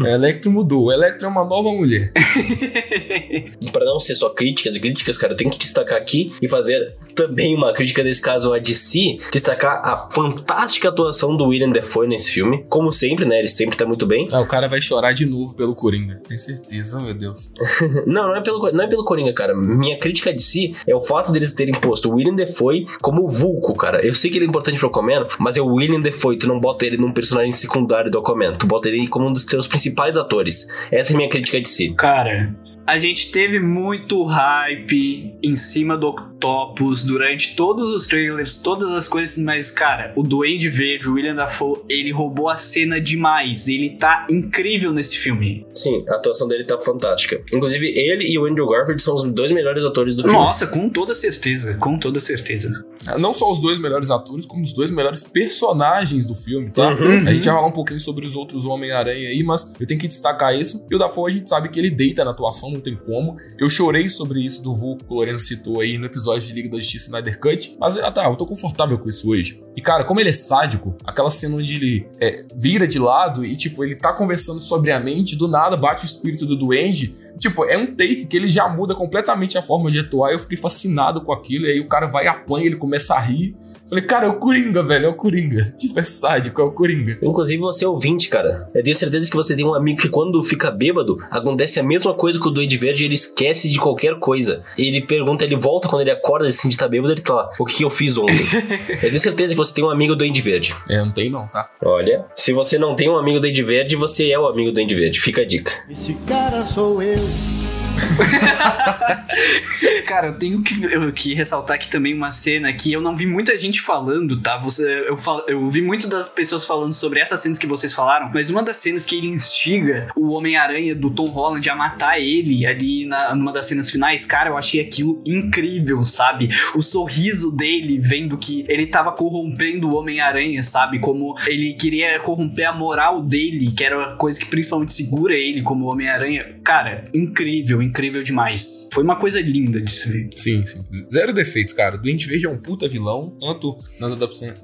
o 0.00 0.06
Electro 0.06 0.50
mudou. 0.50 0.86
O 0.86 0.92
Electro 0.92 1.26
é 1.26 1.30
uma 1.30 1.44
nova 1.44 1.70
mulher. 1.70 2.12
para 3.72 3.84
não 3.84 4.00
ser 4.00 4.14
só 4.14 4.30
críticas 4.46 4.76
e 4.76 4.80
críticas, 4.80 5.18
cara, 5.18 5.34
tem 5.34 5.50
que 5.50 5.58
destacar 5.58 5.98
aqui 5.98 6.32
e 6.40 6.48
fazer 6.48 6.94
também 7.14 7.54
uma 7.54 7.72
crítica 7.72 8.02
nesse 8.02 8.20
caso 8.20 8.52
a 8.52 8.58
DC, 8.58 9.18
destacar 9.32 9.80
a 9.82 9.96
fantástica 9.96 10.88
atuação 10.88 11.36
do 11.36 11.46
William 11.46 11.70
Defoe 11.70 12.06
nesse 12.06 12.30
filme. 12.30 12.64
Como 12.68 12.92
sempre, 12.92 13.24
né? 13.24 13.38
Ele 13.38 13.48
sempre 13.48 13.76
tá 13.76 13.86
muito 13.86 14.06
bem. 14.06 14.28
Ah, 14.30 14.40
o 14.40 14.46
cara 14.46 14.68
vai 14.68 14.80
chorar 14.80 15.12
de 15.12 15.26
novo 15.26 15.54
pelo 15.54 15.74
Coringa. 15.74 16.20
Tenho 16.28 16.38
certeza, 16.38 17.00
meu 17.00 17.14
Deus. 17.14 17.50
não, 18.06 18.28
não 18.28 18.36
é, 18.36 18.40
pelo, 18.42 18.70
não 18.70 18.84
é 18.84 18.86
pelo 18.86 19.04
Coringa, 19.04 19.32
cara. 19.32 19.54
Minha 19.54 19.98
crítica 19.98 20.32
de 20.32 20.42
si 20.42 20.76
é 20.86 20.94
o 20.94 21.00
fato 21.00 21.32
deles 21.32 21.52
terem 21.52 21.74
posto 21.74 22.10
o 22.10 22.14
William 22.14 22.34
Defoe 22.34 22.86
como 23.00 23.26
Vulco, 23.26 23.74
cara. 23.74 24.04
Eu 24.04 24.14
sei 24.14 24.30
que 24.30 24.36
ele 24.36 24.44
é 24.44 24.48
importante 24.48 24.78
pro 24.78 24.88
Aquaman, 24.88 25.26
mas 25.38 25.56
é 25.56 25.62
o 25.62 25.74
William 25.74 26.00
Defoe. 26.00 26.38
Tu 26.38 26.46
não 26.46 26.60
bota 26.60 26.86
ele 26.86 26.98
num 26.98 27.12
personagem 27.12 27.52
secundário 27.52 28.10
do 28.10 28.18
Aquaman. 28.18 28.52
Tu 28.52 28.66
bota 28.66 28.88
ele 28.88 29.08
como 29.08 29.26
um 29.26 29.32
dos 29.32 29.44
teus 29.44 29.66
principais 29.66 30.16
atores. 30.16 30.66
Essa 30.90 31.12
é 31.12 31.14
a 31.14 31.16
minha 31.16 31.30
crítica 31.30 31.60
de 31.60 31.68
si. 31.68 31.94
Cara, 31.94 32.54
a 32.86 32.98
gente 32.98 33.32
teve 33.32 33.58
muito 33.58 34.22
hype 34.24 35.34
em 35.42 35.56
cima 35.56 35.96
do 35.96 36.08
Octopus 36.08 37.02
durante 37.02 37.56
todos 37.56 37.90
os 37.90 38.06
trailers, 38.06 38.58
todas 38.58 38.90
as 38.90 39.08
coisas, 39.08 39.36
mas, 39.38 39.70
cara, 39.70 40.12
o 40.14 40.22
Duende 40.22 40.68
Verde, 40.68 41.08
o 41.08 41.14
William 41.14 41.34
Dafoe, 41.34 41.80
ele 41.88 42.12
roubou 42.12 42.48
a 42.48 42.56
cena 42.56 43.00
demais. 43.00 43.68
Ele 43.68 43.96
tá 43.96 44.26
incrível 44.30 44.92
nesse 44.92 45.18
filme. 45.18 45.66
Sim, 45.74 46.04
a 46.08 46.14
atuação 46.14 46.46
dele 46.46 46.64
tá 46.64 46.78
fantástica. 46.78 47.42
Inclusive, 47.52 47.86
ele 47.88 48.24
e 48.24 48.38
o 48.38 48.46
Andrew 48.46 48.68
Garfield 48.68 49.02
são 49.02 49.14
os 49.14 49.24
dois 49.24 49.50
melhores 49.50 49.84
atores 49.84 50.14
do 50.14 50.22
filme. 50.22 50.38
Nossa, 50.38 50.66
com 50.66 50.88
toda 50.88 51.14
certeza, 51.14 51.74
com 51.74 51.98
toda 51.98 52.20
certeza. 52.20 52.84
Não 53.18 53.32
só 53.32 53.50
os 53.50 53.60
dois 53.60 53.78
melhores 53.78 54.10
atores, 54.10 54.46
como 54.46 54.62
os 54.62 54.72
dois 54.72 54.90
melhores 54.90 55.22
personagens 55.22 56.26
do 56.26 56.34
filme, 56.34 56.70
tá? 56.70 56.90
Uhum. 56.94 57.26
A 57.26 57.32
gente 57.32 57.44
vai 57.44 57.54
falar 57.54 57.66
um 57.66 57.72
pouquinho 57.72 58.00
sobre 58.00 58.26
os 58.26 58.36
outros 58.36 58.64
Homem-Aranha 58.64 59.28
aí, 59.28 59.42
mas 59.42 59.74
eu 59.78 59.86
tenho 59.86 59.98
que 59.98 60.08
destacar 60.08 60.54
isso. 60.54 60.86
E 60.90 60.94
o 60.94 60.98
Dafoe, 60.98 61.30
a 61.30 61.34
gente 61.34 61.48
sabe 61.48 61.68
que 61.68 61.78
ele 61.78 61.90
deita 61.90 62.24
na 62.24 62.30
atuação 62.30 62.75
não 62.76 62.82
tem 62.82 62.96
como. 62.96 63.36
Eu 63.58 63.68
chorei 63.68 64.08
sobre 64.08 64.40
isso 64.40 64.62
do 64.62 64.74
Vulco 64.74 65.04
que 65.04 65.12
o 65.12 65.14
Lourenço 65.14 65.44
citou 65.44 65.80
aí 65.80 65.98
no 65.98 66.06
episódio 66.06 66.46
de 66.46 66.54
Liga 66.54 66.68
da 66.68 66.76
Justiça 66.76 67.06
Snyder 67.06 67.40
Cut, 67.40 67.76
mas 67.78 67.96
ah, 67.96 68.10
tá, 68.10 68.24
eu 68.24 68.36
tô 68.36 68.46
confortável 68.46 68.98
com 68.98 69.08
isso 69.08 69.30
hoje. 69.30 69.62
E 69.76 69.80
cara, 69.80 70.04
como 70.04 70.20
ele 70.20 70.30
é 70.30 70.32
sádico, 70.32 70.96
aquela 71.04 71.30
cena 71.30 71.56
onde 71.56 71.74
ele 71.74 72.08
é, 72.20 72.44
vira 72.54 72.86
de 72.86 72.98
lado 72.98 73.44
e 73.44 73.56
tipo, 73.56 73.84
ele 73.84 73.94
tá 73.94 74.12
conversando 74.12 74.60
sobriamente, 74.60 75.36
do 75.36 75.48
nada 75.48 75.76
bate 75.76 76.04
o 76.04 76.06
espírito 76.06 76.46
do 76.46 76.56
duende, 76.56 77.14
tipo, 77.38 77.64
é 77.64 77.76
um 77.76 77.86
take 77.86 78.26
que 78.26 78.36
ele 78.36 78.48
já 78.48 78.68
muda 78.68 78.94
completamente 78.94 79.56
a 79.58 79.62
forma 79.62 79.90
de 79.90 80.00
atuar. 80.00 80.32
Eu 80.32 80.38
fiquei 80.38 80.56
fascinado 80.56 81.20
com 81.20 81.32
aquilo. 81.32 81.66
E 81.66 81.72
aí 81.72 81.80
o 81.80 81.88
cara 81.88 82.06
vai, 82.06 82.26
apanha, 82.26 82.66
ele 82.66 82.76
começa 82.76 83.14
a 83.14 83.20
rir. 83.20 83.54
Falei, 83.88 84.04
cara, 84.04 84.26
é 84.26 84.28
o 84.28 84.34
Coringa, 84.34 84.82
velho, 84.82 85.06
é 85.06 85.08
o 85.08 85.14
Coringa. 85.14 85.72
Tipo, 85.76 86.00
é 86.00 86.04
sádico, 86.04 86.60
é 86.60 86.64
o 86.64 86.72
Coringa. 86.72 87.18
Inclusive, 87.22 87.60
você 87.60 87.84
é 87.84 87.88
ouvinte, 87.88 88.28
cara. 88.28 88.68
Eu 88.74 88.82
tenho 88.82 88.96
certeza 88.96 89.30
que 89.30 89.36
você 89.36 89.54
tem 89.54 89.64
um 89.64 89.74
amigo 89.74 90.00
que 90.00 90.08
quando 90.08 90.42
fica 90.42 90.70
bêbado, 90.70 91.18
acontece 91.30 91.78
a 91.78 91.82
mesma 91.82 92.12
coisa 92.12 92.40
que 92.40 92.48
o 92.48 92.50
Duende 92.50 92.76
Verde, 92.76 93.04
ele 93.04 93.14
esquece 93.14 93.70
de 93.70 93.78
qualquer 93.78 94.18
coisa. 94.18 94.62
Ele 94.76 95.00
pergunta, 95.00 95.44
ele 95.44 95.54
volta 95.54 95.88
quando 95.88 96.02
ele 96.02 96.10
acorda 96.10 96.48
assim 96.48 96.68
de 96.68 96.76
tá 96.76 96.88
bêbado, 96.88 97.12
ele 97.12 97.20
tá 97.20 97.34
lá, 97.34 97.50
o 97.58 97.64
que 97.64 97.84
eu 97.84 97.90
fiz 97.90 98.18
ontem? 98.18 98.44
eu 98.90 99.08
tenho 99.08 99.20
certeza 99.20 99.50
que 99.50 99.56
você 99.56 99.72
tem 99.72 99.84
um 99.84 99.90
amigo 99.90 100.14
do 100.14 100.18
Duende 100.18 100.42
Verde. 100.42 100.74
É, 100.88 100.98
não 100.98 101.12
tem 101.12 101.30
não, 101.30 101.46
tá? 101.46 101.70
Olha, 101.84 102.24
se 102.34 102.52
você 102.52 102.78
não 102.78 102.96
tem 102.96 103.08
um 103.08 103.16
amigo 103.16 103.38
do 103.38 103.42
Duende 103.42 103.62
Verde, 103.62 103.94
você 103.94 104.30
é 104.30 104.38
o 104.38 104.46
amigo 104.46 104.70
do 104.70 104.74
Duende 104.74 104.94
Verde. 104.94 105.20
Fica 105.20 105.42
a 105.42 105.46
dica. 105.46 105.72
Esse 105.88 106.14
cara 106.26 106.64
sou 106.64 107.00
eu. 107.00 107.25
you. 107.26 107.65
Cara, 110.06 110.28
eu 110.28 110.38
tenho 110.38 110.62
que, 110.62 110.84
eu, 110.84 111.12
que 111.12 111.34
ressaltar 111.34 111.74
aqui 111.76 111.88
também 111.88 112.14
uma 112.14 112.32
cena 112.32 112.72
que 112.72 112.92
eu 112.92 113.00
não 113.00 113.16
vi 113.16 113.26
muita 113.26 113.58
gente 113.58 113.80
falando, 113.80 114.40
tá? 114.40 114.56
Você, 114.58 115.04
eu, 115.06 115.16
eu 115.48 115.68
vi 115.68 115.82
muito 115.82 116.08
das 116.08 116.28
pessoas 116.28 116.64
falando 116.64 116.92
sobre 116.92 117.20
essas 117.20 117.40
cenas 117.40 117.58
que 117.58 117.66
vocês 117.66 117.92
falaram, 117.92 118.30
mas 118.32 118.50
uma 118.50 118.62
das 118.62 118.76
cenas 118.78 119.04
que 119.04 119.16
ele 119.16 119.28
instiga 119.28 120.08
o 120.16 120.30
Homem-Aranha 120.30 120.94
do 120.94 121.10
Tom 121.10 121.26
Holland 121.26 121.68
a 121.68 121.74
matar 121.74 122.20
ele 122.20 122.66
ali 122.66 123.06
na, 123.06 123.34
numa 123.34 123.52
das 123.52 123.66
cenas 123.66 123.90
finais, 123.90 124.24
cara, 124.24 124.50
eu 124.50 124.56
achei 124.56 124.80
aquilo 124.80 125.22
incrível, 125.26 126.02
sabe? 126.02 126.48
O 126.74 126.82
sorriso 126.82 127.50
dele 127.50 127.98
vendo 128.00 128.38
que 128.38 128.64
ele 128.68 128.86
tava 128.86 129.12
corrompendo 129.12 129.88
o 129.88 129.96
Homem-Aranha, 129.96 130.62
sabe? 130.62 130.98
Como 130.98 131.34
ele 131.46 131.74
queria 131.74 132.18
corromper 132.20 132.68
a 132.68 132.72
moral 132.72 133.20
dele, 133.20 133.72
que 133.72 133.84
era 133.84 134.12
a 134.12 134.16
coisa 134.16 134.38
que 134.38 134.46
principalmente 134.46 134.92
segura 134.92 135.34
ele 135.34 135.62
como 135.62 135.90
Homem-Aranha. 135.90 136.56
Cara, 136.64 137.04
incrível, 137.14 137.82
incrível 137.86 138.22
demais. 138.22 138.88
Foi 138.92 139.02
uma 139.02 139.16
coisa 139.16 139.40
linda 139.40 139.80
de 139.80 139.90
se 139.90 140.08
ver. 140.10 140.28
Sim, 140.36 140.64
sim. 140.64 140.84
Zero 141.12 141.32
defeitos, 141.32 141.74
cara. 141.74 141.96
Doente 141.96 142.26
Verde 142.26 142.46
é 142.46 142.48
um 142.48 142.58
puta 142.58 142.88
vilão, 142.88 143.36
tanto 143.40 143.78
nas 144.00 144.12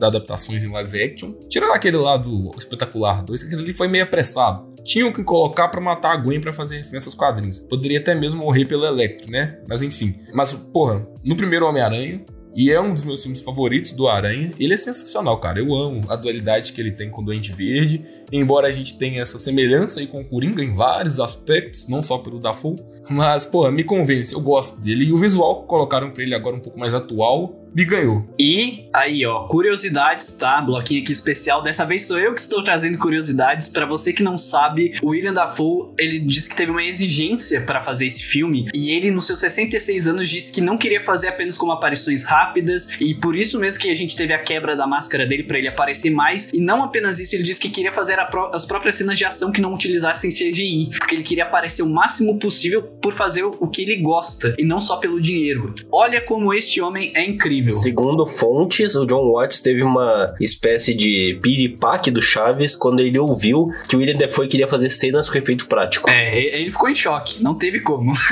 adaptações, 0.01 0.63
em 0.63 0.71
live 0.71 1.03
action. 1.03 1.33
Tirando 1.49 1.73
aquele 1.73 1.97
lado 1.97 2.51
espetacular 2.57 3.23
2, 3.23 3.45
aquele 3.45 3.63
ali 3.63 3.73
foi 3.73 3.89
meio 3.89 4.05
apressado. 4.05 4.73
Tinham 4.85 5.13
que 5.13 5.23
colocar 5.23 5.69
para 5.69 5.81
matar 5.81 6.13
a 6.13 6.17
Gwen 6.17 6.41
para 6.41 6.53
fazer 6.53 6.79
referência 6.79 7.09
aos 7.09 7.15
quadrinhos. 7.15 7.61
Poderia 7.61 8.01
até 8.01 8.15
mesmo 8.15 8.41
morrer 8.41 8.65
pelo 8.65 8.85
Electro, 8.85 9.31
né? 9.31 9.61
Mas 9.69 9.81
enfim. 9.81 10.17
Mas, 10.35 10.53
porra, 10.53 11.07
no 11.25 11.37
primeiro 11.37 11.67
Homem-Aranha, 11.67 12.25
e 12.55 12.71
é 12.71 12.81
um 12.81 12.93
dos 12.93 13.05
meus 13.05 13.23
filmes 13.23 13.41
favoritos 13.41 13.93
do 13.93 14.09
Aranha. 14.09 14.53
Ele 14.59 14.75
é 14.75 14.77
sensacional, 14.77 15.39
cara. 15.41 15.59
Eu 15.59 15.75
amo 15.75 16.05
a 16.09 16.17
dualidade 16.17 16.73
que 16.73 16.81
ele 16.81 16.93
tem 16.93 17.11
com 17.11 17.23
o 17.23 17.25
Doente 17.25 17.53
Verde. 17.53 18.05
Embora 18.31 18.69
a 18.69 18.73
gente 18.73 18.97
tenha 18.99 19.23
essa 19.23 19.39
semelhança 19.39 20.01
aí 20.01 20.07
com 20.07 20.21
o 20.21 20.25
Coringa 20.25 20.63
em 20.63 20.75
vários 20.75 21.19
aspectos, 21.21 21.89
não 21.89 22.03
só 22.03 22.19
pelo 22.19 22.39
Dafoe. 22.39 22.77
Mas, 23.09 23.47
pô, 23.47 23.71
me 23.71 23.85
convence, 23.85 24.35
eu 24.35 24.41
gosto 24.41 24.81
dele. 24.81 25.07
E 25.07 25.13
o 25.13 25.17
visual 25.17 25.63
que 25.63 25.69
colocaram 25.69 26.11
pra 26.11 26.23
ele 26.23 26.35
agora 26.35 26.57
um 26.57 26.61
pouco 26.61 26.79
mais 26.79 26.95
atual 26.95 27.62
me 27.75 27.85
ganhou. 27.85 28.27
E 28.39 28.89
aí, 28.93 29.25
ó, 29.25 29.45
curiosidades, 29.45 30.35
tá? 30.35 30.61
Bloquinho 30.61 31.03
aqui 31.03 31.13
especial. 31.13 31.63
Dessa 31.63 31.85
vez 31.85 32.07
sou 32.07 32.19
eu 32.19 32.35
que 32.35 32.41
estou 32.41 32.63
trazendo 32.63 32.99
curiosidades. 32.99 33.69
para 33.69 33.87
você 33.87 34.13
que 34.13 34.23
não 34.23 34.37
sabe, 34.37 34.93
o 35.03 35.11
William 35.11 35.33
Dafoe, 35.33 35.93
ele 35.99 36.19
disse 36.19 36.51
que 36.51 36.57
teve 36.57 36.71
uma 36.71 36.85
exigência 36.85 37.63
para 37.63 37.81
fazer 37.81 38.07
esse 38.07 38.23
filme. 38.23 38.67
E 38.75 38.91
ele, 38.91 39.11
nos 39.11 39.27
seus 39.27 39.39
66 39.41 40.09
anos, 40.09 40.29
disse 40.29 40.53
que 40.53 40.61
não 40.61 40.77
queria 40.77 41.03
fazer 41.03 41.29
apenas 41.29 41.57
como 41.57 41.73
aparições 41.73 42.25
rápidas. 42.25 42.89
E 43.01 43.15
por 43.15 43.35
isso 43.37 43.59
mesmo 43.59 43.81
que 43.81 43.91
a 43.91 43.95
gente 43.95 44.17
teve 44.17 44.33
a 44.33 44.39
quebra 44.39 44.77
da 44.77 44.87
máscara 44.87 45.27
dele 45.27 45.45
para 45.45 45.59
ele 45.59 45.69
aparecer 45.69 46.11
mais. 46.11 46.51
E 46.53 46.61
não 46.61 46.83
apenas 46.83 47.19
isso, 47.19 47.35
ele 47.35 47.43
disse 47.43 47.61
que 47.61 47.71
queria 47.71 47.93
fazer 47.93 48.19
as 48.53 48.67
próprias 48.67 48.97
cenas 48.97 49.17
de 49.17 49.25
ação 49.25 49.51
que 49.51 49.61
não 49.61 49.73
utilizassem 49.73 50.31
CGI. 50.31 50.91
Porque 50.99 51.15
ele 51.15 51.23
queria 51.23 51.45
aparecer 51.45 51.83
o 51.83 51.89
máximo 51.89 52.39
possível 52.39 52.83
por 52.83 53.13
fazer 53.13 53.45
o 53.45 53.67
que 53.69 53.83
ele 53.83 53.97
gosta. 53.97 54.55
E 54.59 54.65
não 54.65 54.81
só 54.81 54.97
pelo 54.97 55.21
dinheiro. 55.21 55.75
Olha 55.91 56.21
como 56.21 56.53
este 56.53 56.81
homem 56.81 57.13
é 57.15 57.25
incrível 57.25 57.62
incrível. 57.63 57.83
Segundo 57.83 58.27
fontes, 58.27 58.95
o 58.95 59.07
John 59.07 59.33
Watts 59.33 59.61
teve 59.61 59.83
uma 59.83 60.35
espécie 60.41 60.95
de 60.95 61.39
piripaque 61.43 62.11
do 62.11 62.21
Chaves 62.21 62.77
quando 62.77 63.01
ele 63.01 63.19
ouviu 63.19 63.71
que 63.89 63.97
o 63.97 63.99
William 63.99 64.17
Defoe 64.17 64.49
queria 64.49 64.69
fazer 64.69 64.91
cenas 64.91 65.29
com 65.29 65.39
efeito 65.39 65.67
prático. 65.67 66.11
É, 66.11 66.61
ele 66.61 66.71
ficou 66.71 66.89
em 66.89 66.95
choque, 66.95 67.43
não 67.43 67.55
teve 67.55 67.81
como. 67.81 68.13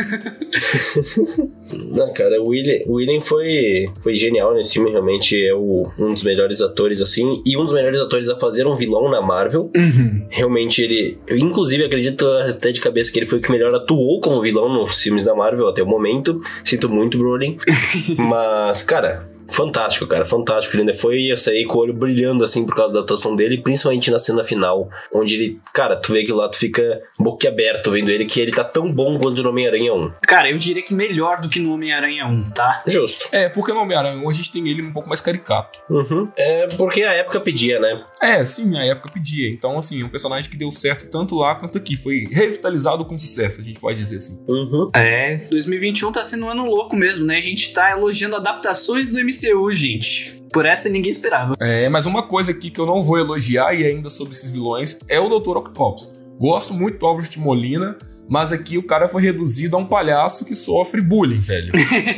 Não, 1.72 2.12
cara, 2.12 2.40
o 2.42 2.48
William, 2.48 2.80
o 2.86 2.94
William 2.94 3.20
foi, 3.20 3.88
foi 4.02 4.16
genial 4.16 4.54
nesse 4.54 4.74
filme, 4.74 4.90
realmente 4.90 5.40
é 5.40 5.54
o, 5.54 5.88
um 5.98 6.12
dos 6.12 6.22
melhores 6.22 6.60
atores, 6.60 7.00
assim, 7.00 7.42
e 7.46 7.56
um 7.56 7.64
dos 7.64 7.72
melhores 7.72 8.00
atores 8.00 8.28
a 8.28 8.36
fazer 8.36 8.66
um 8.66 8.74
vilão 8.74 9.10
na 9.10 9.20
Marvel. 9.20 9.70
Uhum. 9.76 10.26
Realmente 10.28 10.82
ele. 10.82 11.18
Eu, 11.26 11.36
inclusive, 11.36 11.84
acredito 11.84 12.26
até 12.26 12.72
de 12.72 12.80
cabeça 12.80 13.12
que 13.12 13.18
ele 13.18 13.26
foi 13.26 13.38
o 13.38 13.42
que 13.42 13.50
melhor 13.50 13.74
atuou 13.74 14.20
como 14.20 14.40
vilão 14.40 14.68
nos 14.68 15.00
filmes 15.00 15.24
da 15.24 15.34
Marvel 15.34 15.68
até 15.68 15.82
o 15.82 15.86
momento. 15.86 16.40
Sinto 16.64 16.88
muito, 16.88 17.18
Brolin. 17.18 17.56
Mas, 18.16 18.82
cara, 18.82 19.19
fantástico, 19.50 20.06
cara, 20.06 20.24
fantástico. 20.24 20.76
Ele 20.76 20.82
ainda 20.82 20.94
foi 20.94 21.30
eu 21.30 21.36
saí 21.36 21.64
com 21.64 21.78
o 21.78 21.80
olho 21.82 21.92
brilhando 21.92 22.44
assim 22.44 22.64
por 22.64 22.74
causa 22.74 22.94
da 22.94 23.00
atuação 23.00 23.34
dele, 23.36 23.58
principalmente 23.58 24.10
na 24.10 24.18
cena 24.18 24.44
final, 24.44 24.88
onde 25.12 25.34
ele, 25.34 25.60
cara, 25.72 25.96
tu 25.96 26.12
vê 26.12 26.24
que 26.24 26.32
lá 26.32 26.48
tu 26.48 26.58
fica 26.58 27.00
boquiaberto 27.18 27.90
vendo 27.90 28.10
ele, 28.10 28.24
que 28.26 28.40
ele 28.40 28.52
tá 28.52 28.64
tão 28.64 28.90
bom 28.92 29.18
quanto 29.18 29.42
no 29.42 29.50
Homem-Aranha 29.50 29.94
1. 29.94 30.12
Cara, 30.26 30.50
eu 30.50 30.58
diria 30.58 30.82
que 30.82 30.94
melhor 30.94 31.40
do 31.40 31.48
que 31.48 31.60
no 31.60 31.74
Homem-Aranha 31.74 32.26
1, 32.26 32.50
tá? 32.50 32.82
Justo. 32.86 33.28
É, 33.32 33.48
porque 33.48 33.72
no 33.72 33.80
Homem-Aranha 33.80 34.18
1 34.18 34.28
a 34.28 34.32
gente 34.32 34.52
tem 34.52 34.68
ele 34.68 34.82
um 34.82 34.92
pouco 34.92 35.08
mais 35.08 35.20
caricato. 35.20 35.80
Uhum. 35.88 36.28
É 36.36 36.66
porque 36.68 37.02
a 37.02 37.12
época 37.12 37.40
pedia, 37.40 37.78
né? 37.78 38.04
É, 38.20 38.44
sim, 38.44 38.76
a 38.76 38.84
época 38.84 39.12
pedia. 39.12 39.48
Então, 39.50 39.78
assim, 39.78 40.02
um 40.02 40.08
personagem 40.08 40.50
que 40.50 40.56
deu 40.56 40.70
certo 40.72 41.10
tanto 41.10 41.36
lá 41.36 41.54
quanto 41.54 41.78
aqui. 41.78 41.96
Foi 41.96 42.26
revitalizado 42.30 43.04
com 43.04 43.18
sucesso, 43.18 43.60
a 43.60 43.64
gente 43.64 43.78
pode 43.78 43.98
dizer 43.98 44.18
assim. 44.18 44.42
Uhum. 44.48 44.90
É, 44.94 45.36
2021 45.50 46.12
tá 46.12 46.24
sendo 46.24 46.46
um 46.46 46.50
ano 46.50 46.64
louco 46.64 46.96
mesmo, 46.96 47.24
né? 47.24 47.36
A 47.36 47.40
gente 47.40 47.72
tá 47.72 47.90
elogiando 47.92 48.36
adaptações 48.36 49.10
do 49.10 49.20
MCU, 49.48 49.72
gente. 49.72 50.42
Por 50.52 50.66
essa 50.66 50.88
ninguém 50.88 51.10
esperava. 51.10 51.54
É, 51.60 51.88
mas 51.88 52.06
uma 52.06 52.22
coisa 52.22 52.50
aqui 52.50 52.70
que 52.70 52.80
eu 52.80 52.86
não 52.86 53.02
vou 53.02 53.18
elogiar, 53.18 53.72
e 53.74 53.86
ainda 53.86 54.10
sobre 54.10 54.34
esses 54.34 54.50
vilões, 54.50 54.98
é 55.08 55.20
o 55.20 55.28
Dr. 55.28 55.56
Octopus. 55.56 56.12
Gosto 56.38 56.74
muito 56.74 56.98
do 56.98 57.06
Albert 57.06 57.30
Molina, 57.38 57.96
mas 58.28 58.52
aqui 58.52 58.78
o 58.78 58.82
cara 58.82 59.08
foi 59.08 59.22
reduzido 59.22 59.76
a 59.76 59.80
um 59.80 59.84
palhaço 59.84 60.44
que 60.44 60.54
sofre 60.54 61.00
bullying, 61.00 61.40
velho. 61.40 61.72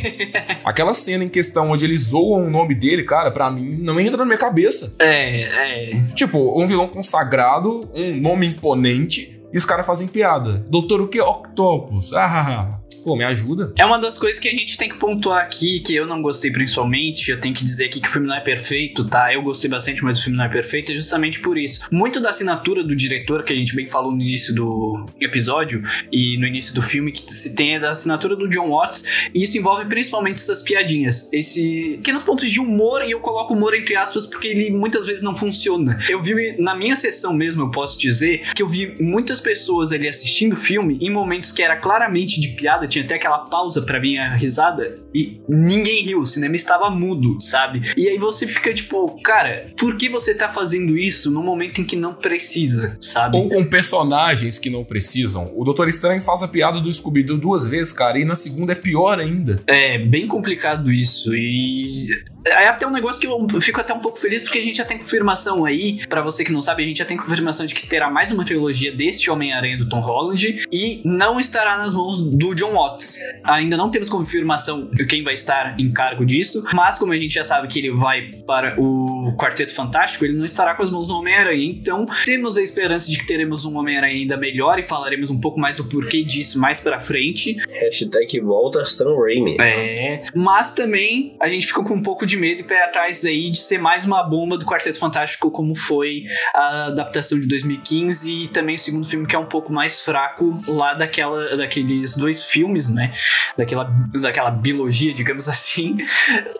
Aquela 0.64 0.94
cena 0.94 1.24
em 1.24 1.28
questão 1.28 1.70
onde 1.70 1.84
eles 1.84 2.02
zoam 2.02 2.46
o 2.46 2.50
nome 2.50 2.74
dele, 2.74 3.02
cara, 3.02 3.30
para 3.30 3.50
mim 3.50 3.78
não 3.80 3.98
entra 3.98 4.18
na 4.18 4.24
minha 4.24 4.38
cabeça. 4.38 4.94
É, 4.98 5.42
é. 5.42 6.02
Tipo, 6.14 6.60
um 6.60 6.66
vilão 6.66 6.86
consagrado, 6.86 7.88
um 7.94 8.20
nome 8.20 8.46
imponente, 8.46 9.42
e 9.52 9.58
os 9.58 9.64
caras 9.64 9.84
fazem 9.84 10.06
piada. 10.06 10.64
Doutor 10.68 11.00
o 11.00 11.08
que? 11.08 11.20
Octopus. 11.20 12.12
Ah, 12.12 12.80
Pô, 12.94 13.16
me 13.16 13.24
ajuda. 13.24 13.72
É 13.76 13.84
uma 13.84 13.98
das 13.98 14.18
coisas 14.18 14.40
que 14.40 14.48
a 14.48 14.52
gente 14.52 14.76
tem 14.76 14.88
que 14.88 14.96
pontuar 14.96 15.42
aqui, 15.42 15.80
que 15.80 15.94
eu 15.94 16.06
não 16.06 16.22
gostei 16.22 16.50
principalmente. 16.50 17.30
Eu 17.30 17.40
tenho 17.40 17.54
que 17.54 17.64
dizer 17.64 17.86
aqui 17.86 18.00
que 18.00 18.08
o 18.08 18.10
filme 18.10 18.26
não 18.26 18.36
é 18.36 18.40
perfeito, 18.40 19.04
tá? 19.04 19.32
Eu 19.32 19.42
gostei 19.42 19.70
bastante, 19.70 20.02
mas 20.04 20.18
o 20.20 20.24
filme 20.24 20.38
não 20.38 20.44
é 20.44 20.48
perfeito, 20.48 20.92
é 20.92 20.94
justamente 20.94 21.40
por 21.40 21.58
isso. 21.58 21.86
Muito 21.90 22.20
da 22.20 22.30
assinatura 22.30 22.82
do 22.82 22.94
diretor, 22.94 23.42
que 23.42 23.52
a 23.52 23.56
gente 23.56 23.74
bem 23.74 23.86
falou 23.86 24.12
no 24.12 24.20
início 24.20 24.54
do 24.54 25.06
episódio 25.20 25.82
e 26.10 26.36
no 26.38 26.46
início 26.46 26.74
do 26.74 26.82
filme, 26.82 27.12
que 27.12 27.32
se 27.32 27.54
tem 27.54 27.74
é 27.74 27.80
da 27.80 27.90
assinatura 27.90 28.36
do 28.36 28.48
John 28.48 28.70
Watts, 28.70 29.04
e 29.34 29.42
isso 29.42 29.56
envolve 29.56 29.86
principalmente 29.86 30.36
essas 30.36 30.62
piadinhas. 30.62 31.32
Esse. 31.32 31.94
pequenos 31.96 32.22
pontos 32.22 32.50
de 32.50 32.60
humor, 32.60 33.02
e 33.04 33.10
eu 33.10 33.20
coloco 33.20 33.54
humor 33.54 33.74
entre 33.74 33.96
aspas 33.96 34.26
porque 34.26 34.48
ele 34.48 34.70
muitas 34.70 35.06
vezes 35.06 35.22
não 35.22 35.34
funciona. 35.34 35.98
Eu 36.08 36.22
vi 36.22 36.56
na 36.58 36.74
minha 36.74 36.96
sessão 36.96 37.32
mesmo, 37.32 37.62
eu 37.62 37.70
posso 37.70 37.98
dizer, 37.98 38.52
que 38.54 38.62
eu 38.62 38.68
vi 38.68 38.94
muitas 39.00 39.40
pessoas 39.40 39.92
ali 39.92 40.08
assistindo 40.08 40.52
o 40.52 40.56
filme 40.56 40.98
em 41.00 41.10
momentos 41.10 41.52
que 41.52 41.62
era 41.62 41.76
claramente 41.76 42.40
de 42.40 42.48
piada 42.48 42.81
tinha 42.86 43.04
até 43.04 43.16
aquela 43.16 43.40
pausa 43.40 43.82
para 43.82 43.98
vir 43.98 44.18
a 44.18 44.36
risada 44.36 45.00
e 45.14 45.40
ninguém 45.48 46.02
riu, 46.02 46.20
o 46.20 46.26
cinema 46.26 46.56
estava 46.56 46.90
mudo, 46.90 47.38
sabe? 47.40 47.92
E 47.96 48.08
aí 48.08 48.18
você 48.18 48.46
fica 48.46 48.72
tipo, 48.72 49.16
cara, 49.22 49.66
por 49.78 49.96
que 49.96 50.08
você 50.08 50.34
tá 50.34 50.48
fazendo 50.48 50.96
isso 50.96 51.30
no 51.30 51.42
momento 51.42 51.80
em 51.80 51.84
que 51.84 51.96
não 51.96 52.14
precisa, 52.14 52.96
sabe? 53.00 53.36
Ou 53.36 53.48
com 53.48 53.64
personagens 53.64 54.58
que 54.58 54.70
não 54.70 54.84
precisam. 54.84 55.52
O 55.54 55.64
Doutor 55.64 55.88
Estranho 55.88 56.20
faz 56.20 56.42
a 56.42 56.48
piada 56.48 56.80
do 56.80 56.92
Scooby-Doo 56.92 57.38
duas 57.38 57.66
vezes, 57.66 57.92
cara, 57.92 58.18
e 58.18 58.24
na 58.24 58.34
segunda 58.34 58.72
é 58.72 58.76
pior 58.76 59.18
ainda. 59.18 59.62
É 59.66 59.98
bem 59.98 60.26
complicado 60.26 60.90
isso 60.90 61.34
e 61.34 62.08
é 62.46 62.68
até 62.68 62.86
um 62.86 62.90
negócio 62.90 63.20
que 63.20 63.26
eu 63.26 63.60
fico 63.60 63.80
até 63.80 63.92
um 63.92 64.00
pouco 64.00 64.18
feliz 64.18 64.42
porque 64.42 64.58
a 64.58 64.62
gente 64.62 64.76
já 64.76 64.84
tem 64.84 64.98
confirmação 64.98 65.64
aí, 65.64 66.04
para 66.06 66.22
você 66.22 66.44
que 66.44 66.52
não 66.52 66.62
sabe, 66.62 66.82
a 66.82 66.86
gente 66.86 66.98
já 66.98 67.04
tem 67.04 67.16
confirmação 67.16 67.66
de 67.66 67.74
que 67.74 67.86
terá 67.86 68.10
mais 68.10 68.30
uma 68.30 68.44
trilogia 68.44 68.92
deste 68.92 69.30
Homem-Aranha 69.30 69.78
do 69.78 69.88
Tom 69.88 70.00
Holland 70.00 70.66
e 70.70 71.00
não 71.04 71.38
estará 71.38 71.76
nas 71.76 71.94
mãos 71.94 72.20
do 72.20 72.54
John 72.54 72.72
Watts. 72.72 73.18
Ainda 73.44 73.76
não 73.76 73.90
temos 73.90 74.08
confirmação 74.08 74.88
de 74.92 75.06
quem 75.06 75.22
vai 75.22 75.34
estar 75.34 75.78
em 75.78 75.92
cargo 75.92 76.24
disso, 76.24 76.64
mas 76.72 76.98
como 76.98 77.12
a 77.12 77.16
gente 77.16 77.34
já 77.34 77.44
sabe 77.44 77.68
que 77.68 77.78
ele 77.78 77.92
vai 77.92 78.30
para 78.46 78.80
o 78.80 79.34
Quarteto 79.36 79.74
Fantástico, 79.74 80.24
ele 80.24 80.34
não 80.34 80.44
estará 80.44 80.74
com 80.74 80.82
as 80.82 80.90
mãos 80.90 81.08
do 81.08 81.14
Homem-Aranha. 81.14 81.64
Então, 81.64 82.06
temos 82.24 82.56
a 82.56 82.62
esperança 82.62 83.10
de 83.10 83.18
que 83.18 83.26
teremos 83.26 83.64
um 83.64 83.76
Homem-Aranha 83.76 84.14
ainda 84.14 84.36
melhor 84.36 84.78
e 84.78 84.82
falaremos 84.82 85.30
um 85.30 85.40
pouco 85.40 85.58
mais 85.58 85.76
do 85.76 85.84
porquê 85.84 86.22
disso 86.22 86.58
mais 86.58 86.80
pra 86.80 87.00
frente. 87.00 87.56
Hashtag 87.68 88.40
volta 88.40 88.84
Sam 88.84 89.16
Raimi. 89.16 89.56
É, 89.60 90.22
mas 90.34 90.72
também 90.74 91.36
a 91.40 91.48
gente 91.48 91.66
ficou 91.66 91.84
com 91.84 91.94
um 91.94 92.02
pouco 92.02 92.26
de 92.26 92.31
medo 92.36 92.60
e 92.60 92.64
pé 92.64 92.84
atrás 92.84 93.24
aí 93.24 93.50
de 93.50 93.58
ser 93.58 93.78
mais 93.78 94.04
uma 94.04 94.22
bomba 94.22 94.58
do 94.58 94.66
Quarteto 94.66 94.98
Fantástico 94.98 95.50
como 95.50 95.74
foi 95.74 96.24
a 96.54 96.86
adaptação 96.86 97.38
de 97.38 97.46
2015 97.46 98.44
e 98.44 98.48
também 98.48 98.74
o 98.74 98.78
segundo 98.78 99.06
filme 99.06 99.26
que 99.26 99.36
é 99.36 99.38
um 99.38 99.46
pouco 99.46 99.72
mais 99.72 100.02
fraco 100.02 100.50
lá 100.68 100.94
daquela, 100.94 101.56
daqueles 101.56 102.16
dois 102.16 102.44
filmes, 102.44 102.88
né? 102.88 103.12
Daquela, 103.56 103.84
daquela 104.20 104.50
biologia, 104.50 105.14
digamos 105.14 105.48
assim, 105.50 105.96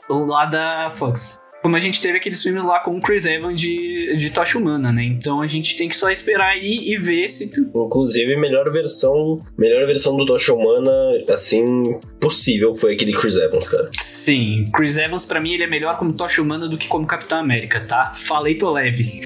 lá 0.08 0.46
da 0.46 0.90
Fox 0.90 1.41
como 1.62 1.76
a 1.76 1.80
gente 1.80 2.02
teve 2.02 2.18
aqueles 2.18 2.42
filmes 2.42 2.62
lá 2.64 2.80
com 2.80 2.96
o 2.96 3.00
Chris 3.00 3.24
Evans 3.24 3.60
de, 3.60 4.16
de 4.16 4.30
Tocha 4.30 4.58
Humana, 4.58 4.92
né? 4.92 5.04
Então 5.04 5.40
a 5.40 5.46
gente 5.46 5.76
tem 5.76 5.88
que 5.88 5.96
só 5.96 6.10
esperar 6.10 6.50
aí 6.50 6.90
e 6.92 6.96
ver 6.96 7.28
se. 7.28 7.50
Inclusive, 7.74 8.36
melhor 8.36 8.70
versão, 8.70 9.42
melhor 9.56 9.86
versão 9.86 10.16
do 10.16 10.26
Tocha 10.26 10.52
Humana, 10.52 10.90
assim, 11.30 11.98
possível 12.20 12.74
foi 12.74 12.94
aquele 12.94 13.12
Chris 13.12 13.36
Evans, 13.36 13.68
cara. 13.68 13.88
Sim, 13.92 14.64
Chris 14.74 14.96
Evans, 14.96 15.24
para 15.24 15.40
mim, 15.40 15.54
ele 15.54 15.64
é 15.64 15.68
melhor 15.68 15.96
como 15.96 16.12
Tocha 16.12 16.42
Humana 16.42 16.68
do 16.68 16.76
que 16.76 16.88
como 16.88 17.06
Capitão 17.06 17.38
América, 17.38 17.80
tá? 17.80 18.12
Falei, 18.14 18.56
tô 18.56 18.70
leve. 18.72 19.22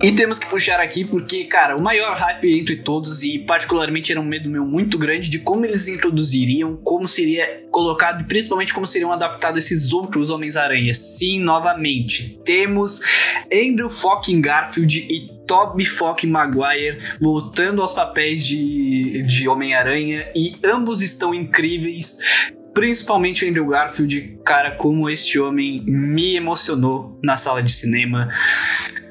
E 0.00 0.12
temos 0.12 0.38
que 0.38 0.46
puxar 0.46 0.78
aqui 0.78 1.04
porque, 1.04 1.44
cara, 1.44 1.76
o 1.76 1.82
maior 1.82 2.14
hype 2.14 2.56
entre 2.56 2.76
todos, 2.76 3.24
e 3.24 3.40
particularmente 3.40 4.12
era 4.12 4.20
um 4.20 4.24
medo 4.24 4.48
meu 4.48 4.64
muito 4.64 4.96
grande 4.96 5.28
de 5.28 5.40
como 5.40 5.64
eles 5.64 5.88
introduziriam, 5.88 6.76
como 6.84 7.08
seria 7.08 7.66
colocado, 7.72 8.22
e 8.22 8.24
principalmente 8.24 8.72
como 8.72 8.86
seriam 8.86 9.12
adaptados 9.12 9.64
esses 9.64 9.92
outros 9.92 10.30
Homens-Aranha. 10.30 10.94
Sim, 10.94 11.40
novamente, 11.40 12.38
temos 12.44 13.00
Andrew 13.52 13.90
fucking 13.90 14.40
Garfield 14.40 14.98
e 15.10 15.26
Tobey 15.48 15.84
fucking 15.84 16.30
Maguire 16.30 16.98
voltando 17.20 17.82
aos 17.82 17.92
papéis 17.92 18.46
de, 18.46 19.22
de 19.22 19.48
Homem-Aranha, 19.48 20.30
e 20.36 20.54
ambos 20.64 21.02
estão 21.02 21.34
incríveis 21.34 22.18
principalmente 22.72 23.44
o 23.44 23.48
Andrew 23.48 23.66
Garfield, 23.66 24.38
cara, 24.44 24.70
como 24.76 25.10
este 25.10 25.40
homem 25.40 25.82
me 25.84 26.36
emocionou 26.36 27.18
na 27.20 27.36
sala 27.36 27.60
de 27.60 27.72
cinema. 27.72 28.28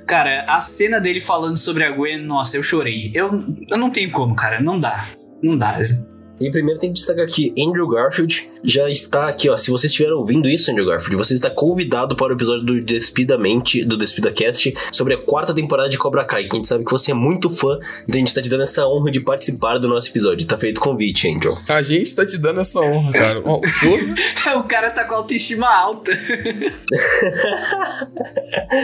Cara, 0.07 0.45
a 0.47 0.61
cena 0.61 1.01
dele 1.01 1.19
falando 1.19 1.57
sobre 1.57 1.83
a 1.83 1.91
Gwen, 1.91 2.23
nossa, 2.23 2.55
eu 2.55 2.63
chorei. 2.63 3.11
Eu, 3.13 3.43
eu 3.69 3.77
não 3.77 3.89
tenho 3.89 4.09
como, 4.09 4.33
cara. 4.35 4.61
Não 4.61 4.79
dá. 4.79 5.03
Não 5.43 5.57
dá. 5.57 5.77
E 6.39 6.51
primeiro 6.51 6.79
tem 6.79 6.89
que 6.91 6.99
destacar 6.99 7.25
que 7.27 7.53
Andrew 7.57 7.87
Garfield 7.87 8.49
já 8.63 8.89
está 8.89 9.27
aqui, 9.27 9.49
ó. 9.49 9.57
Se 9.57 9.71
você 9.71 9.87
estiver 9.87 10.11
ouvindo 10.11 10.47
isso, 10.47 10.69
Andrew 10.71 10.85
Garfield, 10.85 11.15
você 11.15 11.33
está 11.33 11.49
convidado 11.49 12.15
para 12.15 12.31
o 12.31 12.35
episódio 12.35 12.65
do 12.65 12.79
Despidamente, 12.81 13.83
do 13.83 13.97
DespidaCast, 13.97 14.75
sobre 14.91 15.15
a 15.15 15.17
quarta 15.17 15.53
temporada 15.53 15.89
de 15.89 15.97
Cobra 15.97 16.23
Kai. 16.23 16.43
Que 16.43 16.51
a 16.51 16.55
gente 16.55 16.67
sabe 16.67 16.85
que 16.85 16.91
você 16.91 17.11
é 17.11 17.13
muito 17.15 17.49
fã, 17.49 17.79
então 18.03 18.15
a 18.15 18.19
gente 18.19 18.27
está 18.27 18.41
te 18.41 18.49
dando 18.49 18.63
essa 18.63 18.85
honra 18.87 19.11
de 19.11 19.19
participar 19.19 19.77
do 19.77 19.87
nosso 19.87 20.09
episódio. 20.09 20.45
Tá 20.47 20.57
feito 20.57 20.79
convite, 20.79 21.27
Andrew. 21.27 21.57
A 21.69 21.81
gente 21.81 22.03
está 22.03 22.25
te 22.25 22.37
dando 22.37 22.59
essa 22.61 22.79
honra, 22.81 23.11
cara. 23.11 23.41
o, 23.41 23.61
o 24.59 24.63
cara 24.63 24.91
tá 24.91 25.03
com 25.05 25.15
autoestima 25.15 25.67
alta. 25.67 26.11